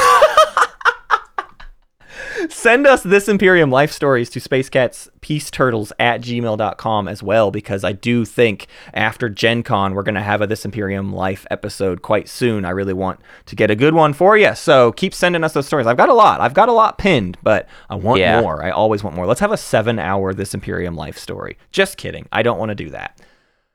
Send 2.63 2.87
us 2.87 3.03
this 3.03 3.27
Imperium 3.27 3.73
life 3.73 3.91
stories 3.91 4.31
to 4.31 4.39
spacecats.peaceturtles 4.39 5.91
at 5.99 6.21
gmail.com 6.21 7.09
as 7.09 7.21
well, 7.21 7.51
because 7.51 7.83
I 7.83 7.91
do 7.91 8.25
think 8.25 8.69
after 8.95 9.29
Gen 9.29 9.65
Con, 9.65 9.95
we're 9.95 10.05
going 10.05 10.15
to 10.15 10.23
have 10.23 10.41
a 10.41 10.47
This 10.47 10.65
Imperium 10.65 11.13
life 11.13 11.45
episode 11.51 12.03
quite 12.03 12.29
soon. 12.29 12.65
I 12.65 12.71
really 12.71 12.93
want 12.93 13.19
to 13.47 13.57
get 13.57 13.73
a 13.73 13.75
good 13.75 13.95
one 13.95 14.13
for 14.13 14.37
you. 14.37 14.55
So 14.55 14.93
keep 14.93 15.13
sending 15.13 15.43
us 15.43 15.55
those 15.55 15.67
stories. 15.67 15.89
I've 15.89 15.97
got 15.97 16.09
a 16.09 16.15
lot. 16.15 16.41
I've 16.41 16.55
got 16.55 16.69
a 16.69 16.73
lot 16.73 16.99
pinned, 16.99 17.37
but 17.43 17.67
I 17.91 17.97
want 17.97 18.21
Yeah. 18.21 18.41
more. 18.41 18.65
I 18.65 18.71
always 18.71 19.03
want 19.03 19.17
more. 19.17 19.27
Let's 19.27 19.41
have 19.41 19.51
a 19.51 19.57
seven 19.57 19.99
hour 19.99 20.33
This 20.33 20.55
Imperium 20.55 20.95
life 20.95 21.19
story. 21.19 21.59
Just 21.73 21.97
kidding. 21.97 22.29
I 22.31 22.45
don't 22.45 22.61
want 22.61 22.69
to 22.69 22.77
do 22.77 22.91
that. 22.91 23.21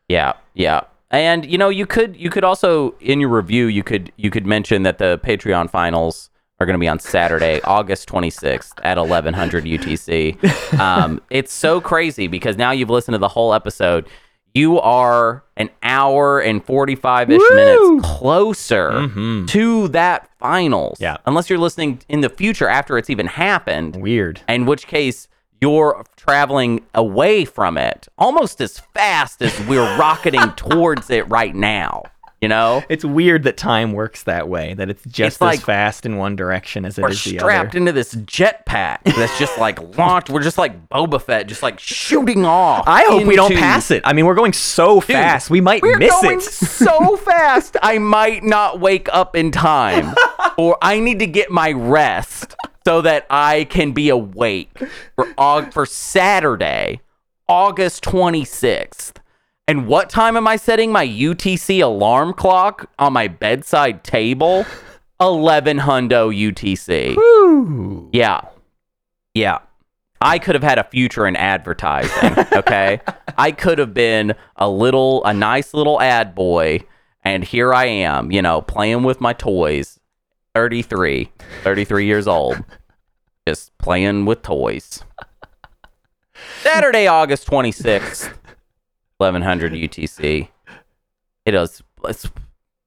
Yeah, 0.07 0.31
yeah. 0.53 0.79
And 1.11 1.45
you 1.45 1.57
know, 1.57 1.67
you 1.67 1.85
could 1.85 2.15
you 2.15 2.29
could 2.29 2.45
also 2.45 2.95
in 3.01 3.19
your 3.19 3.31
review 3.31 3.65
you 3.65 3.83
could 3.83 4.13
you 4.15 4.29
could 4.29 4.45
mention 4.47 4.83
that 4.83 4.97
the 4.97 5.19
Patreon 5.21 5.69
finals 5.69 6.29
are 6.59 6.65
going 6.65 6.73
to 6.75 6.79
be 6.79 6.87
on 6.87 6.99
Saturday, 6.99 7.61
August 7.61 8.09
26th 8.09 8.73
at 8.83 8.97
1100 8.97 9.63
UTC. 9.65 10.37
Um, 10.79 11.21
it's 11.29 11.53
so 11.53 11.79
crazy 11.81 12.27
because 12.27 12.57
now 12.57 12.71
you've 12.71 12.89
listened 12.89 13.13
to 13.13 13.19
the 13.19 13.27
whole 13.29 13.53
episode. 13.53 14.07
You 14.53 14.79
are 14.79 15.43
an 15.55 15.69
hour 15.81 16.39
and 16.39 16.63
45 16.63 17.29
ish 17.31 17.41
minutes 17.51 18.05
closer 18.05 18.89
Mhm. 18.91 19.47
to 19.49 19.87
that 19.89 20.29
finals. 20.39 20.97
Yeah. 20.99 21.17
Unless 21.25 21.49
you're 21.49 21.57
listening 21.59 22.01
in 22.09 22.21
the 22.21 22.29
future 22.29 22.67
after 22.67 22.97
it's 22.97 23.09
even 23.09 23.27
happened 23.27 23.95
Weird. 23.95 24.41
in 24.49 24.65
which 24.65 24.87
case 24.87 25.27
you're 25.61 26.03
traveling 26.15 26.83
away 26.93 27.45
from 27.45 27.77
it 27.77 28.07
almost 28.17 28.59
as 28.61 28.79
fast 28.93 29.41
as 29.41 29.57
we're 29.67 29.97
rocketing 29.97 30.51
towards 30.55 31.09
it 31.09 31.27
right 31.29 31.55
now. 31.55 32.03
You 32.41 32.47
know, 32.49 32.83
It's 32.87 33.03
weird 33.03 33.43
that 33.43 33.57
time 33.57 33.93
works 33.93 34.21
that 34.23 34.47
way. 34.47 34.75
That 34.75 34.91
it's 34.91 35.03
just 35.05 35.37
It's 35.37 35.41
like- 35.41 35.57
as 35.57 35.63
fast 35.65 36.05
in 36.05 36.17
one 36.17 36.35
direction 36.35 36.85
as 36.85 36.99
it 36.99 37.01
we're 37.01 37.11
strapped 37.13 37.73
into 37.73 37.91
this 37.91 38.13
jetpack 38.13 39.03
that's 39.05 39.39
just 39.39 39.57
like 39.57 39.79
launched. 39.97 40.29
We're 40.29 40.43
just 40.43 40.59
like 40.59 40.87
Boba 40.87 41.19
Fett, 41.19 41.47
just 41.47 41.63
like 41.63 41.79
shooting 41.79 42.45
off. 42.45 42.83
I 42.87 43.05
hope 43.05 43.25
we 43.25 43.35
don't 43.35 43.55
pass 43.55 43.89
it. 43.89 44.03
I 44.05 44.13
mean, 44.13 44.27
we're 44.27 44.35
going 44.35 44.53
so 44.53 44.99
Dude, 44.99 45.07
fast. 45.07 45.49
We 45.49 45.61
might 45.61 45.81
we're 45.81 45.97
miss 45.97 46.11
going 46.11 46.37
it. 46.37 46.43
so 46.43 47.17
fast. 47.17 47.75
I 47.81 47.97
might 47.97 48.43
not 48.43 48.79
wake 48.79 49.09
up 49.11 49.35
in 49.35 49.51
time, 49.51 50.13
or 50.59 50.77
I 50.79 50.99
need 50.99 51.17
to 51.19 51.27
get 51.27 51.49
my 51.49 51.71
rest 51.71 52.55
so 52.85 53.01
that 53.01 53.25
I 53.31 53.63
can 53.63 53.93
be 53.93 54.09
awake 54.09 54.77
for 55.15 55.25
Aug- 55.39 55.73
for 55.73 55.87
Saturday, 55.87 57.01
August 57.49 58.03
twenty 58.03 58.45
sixth. 58.45 59.19
And 59.67 59.87
what 59.87 60.09
time 60.09 60.37
am 60.37 60.47
I 60.47 60.55
setting 60.55 60.91
my 60.91 61.05
UTC 61.05 61.83
alarm 61.83 62.33
clock 62.33 62.89
on 62.97 63.13
my 63.13 63.27
bedside 63.27 64.03
table? 64.03 64.65
Eleven 65.19 65.79
hundo 65.79 66.31
UTC. 66.31 67.15
Woo. 67.15 68.09
Yeah. 68.13 68.41
Yeah. 69.33 69.59
I 70.21 70.39
could 70.39 70.55
have 70.55 70.63
had 70.63 70.79
a 70.79 70.83
future 70.83 71.27
in 71.27 71.35
advertising, 71.35 72.45
okay? 72.53 73.01
I 73.37 73.51
could 73.51 73.77
have 73.77 73.93
been 73.93 74.35
a 74.55 74.69
little 74.69 75.23
a 75.25 75.33
nice 75.33 75.73
little 75.73 76.01
ad 76.01 76.33
boy 76.33 76.81
and 77.23 77.43
here 77.43 77.73
I 77.73 77.85
am, 77.85 78.31
you 78.31 78.41
know, 78.41 78.61
playing 78.61 79.03
with 79.03 79.19
my 79.19 79.33
toys. 79.33 79.99
33, 80.55 81.29
33 81.63 82.05
years 82.05 82.25
old. 82.25 82.63
Just 83.45 83.77
playing 83.77 84.25
with 84.25 84.41
toys. 84.41 85.03
Saturday, 86.61 87.05
August 87.05 87.47
26th, 87.47 88.33
1100 89.17 89.73
UTC. 89.73 90.47
It 91.45 91.53
is 91.53 91.81
it's 92.05 92.29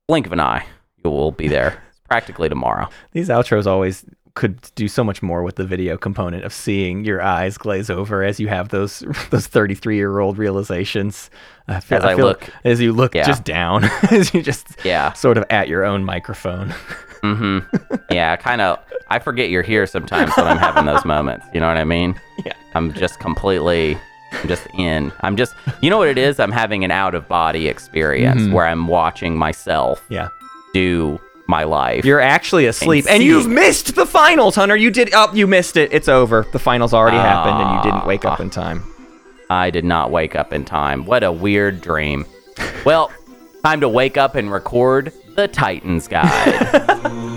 blink 0.07 0.27
of 0.27 0.33
an 0.33 0.41
eye. 0.41 0.67
You 1.05 1.11
will 1.11 1.33
be 1.33 1.49
there. 1.49 1.83
It's 1.91 2.01
practically 2.07 2.49
tomorrow. 2.49 2.89
These 3.13 3.29
outros 3.29 3.67
always 3.67 4.05
could 4.35 4.61
do 4.77 4.87
so 4.89 5.03
much 5.03 5.23
more 5.23 5.43
with 5.43 5.57
the 5.57 5.65
video 5.65 5.97
component 5.97 6.45
of 6.45 6.53
seeing 6.53 7.05
your 7.05 7.21
eyes 7.21 7.59
glaze 7.59 7.91
over 7.91 8.23
as 8.23 8.39
you 8.39 8.47
have 8.49 8.69
those 8.69 9.01
those 9.31 9.47
33 9.49 9.97
year 9.97 10.19
old 10.21 10.39
realizations. 10.39 11.31
I 11.69 11.81
feel, 11.81 11.99
As 11.99 12.05
I 12.05 12.15
feel- 12.17 12.27
look- 12.27 12.49
as 12.65 12.81
you 12.81 12.93
look 12.93 13.15
yeah. 13.15 13.25
just 13.27 13.45
down, 13.45 13.85
as 14.11 14.33
you 14.35 14.43
just 14.43 14.67
Yeah. 14.85 15.13
sort 15.15 15.37
of 15.39 15.45
at 15.51 15.69
your 15.69 15.85
own 15.85 16.05
microphone. 16.05 16.69
Mm-hmm. 17.23 17.95
Yeah, 18.11 18.37
kind 18.37 18.61
of. 18.61 18.79
I 19.09 19.19
forget 19.19 19.51
you're 19.51 19.63
here 19.63 19.87
sometimes 19.87 20.31
when 20.37 20.47
I'm 20.47 20.57
having 20.59 20.85
those 20.87 21.05
moments. 21.05 21.45
You 21.53 21.61
know 21.61 21.67
what 21.69 21.77
I 21.77 21.85
mean? 21.85 22.19
Yeah. 22.47 22.53
I'm 22.75 22.93
just 22.95 23.19
completely, 23.21 23.99
I'm 24.33 24.49
just 24.49 24.67
in. 24.75 25.13
I'm 25.21 25.37
just, 25.37 25.55
you 25.81 25.91
know 25.91 25.99
what 25.99 26.09
it 26.09 26.19
is? 26.19 26.39
I'm 26.41 26.53
having 26.53 26.85
an 26.85 26.91
out 26.91 27.15
of 27.15 27.27
body 27.29 27.69
experience 27.69 28.43
Mhm. 28.43 28.53
where 28.53 28.67
I'm 28.67 28.87
watching 28.87 29.37
myself 29.37 30.03
Yeah. 30.09 30.29
do 30.75 31.21
my 31.49 31.65
life. 31.65 32.05
You're 32.05 32.21
actually 32.21 32.67
asleep, 32.67 33.07
and, 33.09 33.19
seeing- 33.19 33.29
you've 33.29 33.49
missed 33.49 33.97
the 33.97 34.07
finals, 34.07 34.55
Hunter. 34.55 34.77
You 34.77 34.91
did. 34.91 35.11
Oh, 35.15 35.31
you 35.35 35.47
missed 35.49 35.77
it. 35.77 35.91
It's 35.93 36.09
over. 36.09 36.47
The 36.53 36.59
finals 36.61 36.95
already 36.95 37.17
happened, 37.17 37.61
and 37.61 37.77
you 37.77 37.83
didn't 37.91 38.07
wake 38.07 38.25
up 38.25 38.39
in 38.41 38.51
time. 38.51 38.85
I 39.51 39.71
did 39.71 39.85
not 39.85 40.13
wake 40.13 40.37
up 40.37 40.53
in 40.53 40.65
time. 40.65 41.05
What 41.07 41.25
a 41.25 41.33
weird 41.33 41.81
dream. 41.81 42.25
Well, 42.85 43.11
time 43.65 43.81
to 43.81 43.89
wake 43.89 44.17
up 44.17 44.35
and 44.37 44.51
record 44.53 45.13
the 45.35 45.49
Titans 45.49 46.07
Guide. 46.09 47.37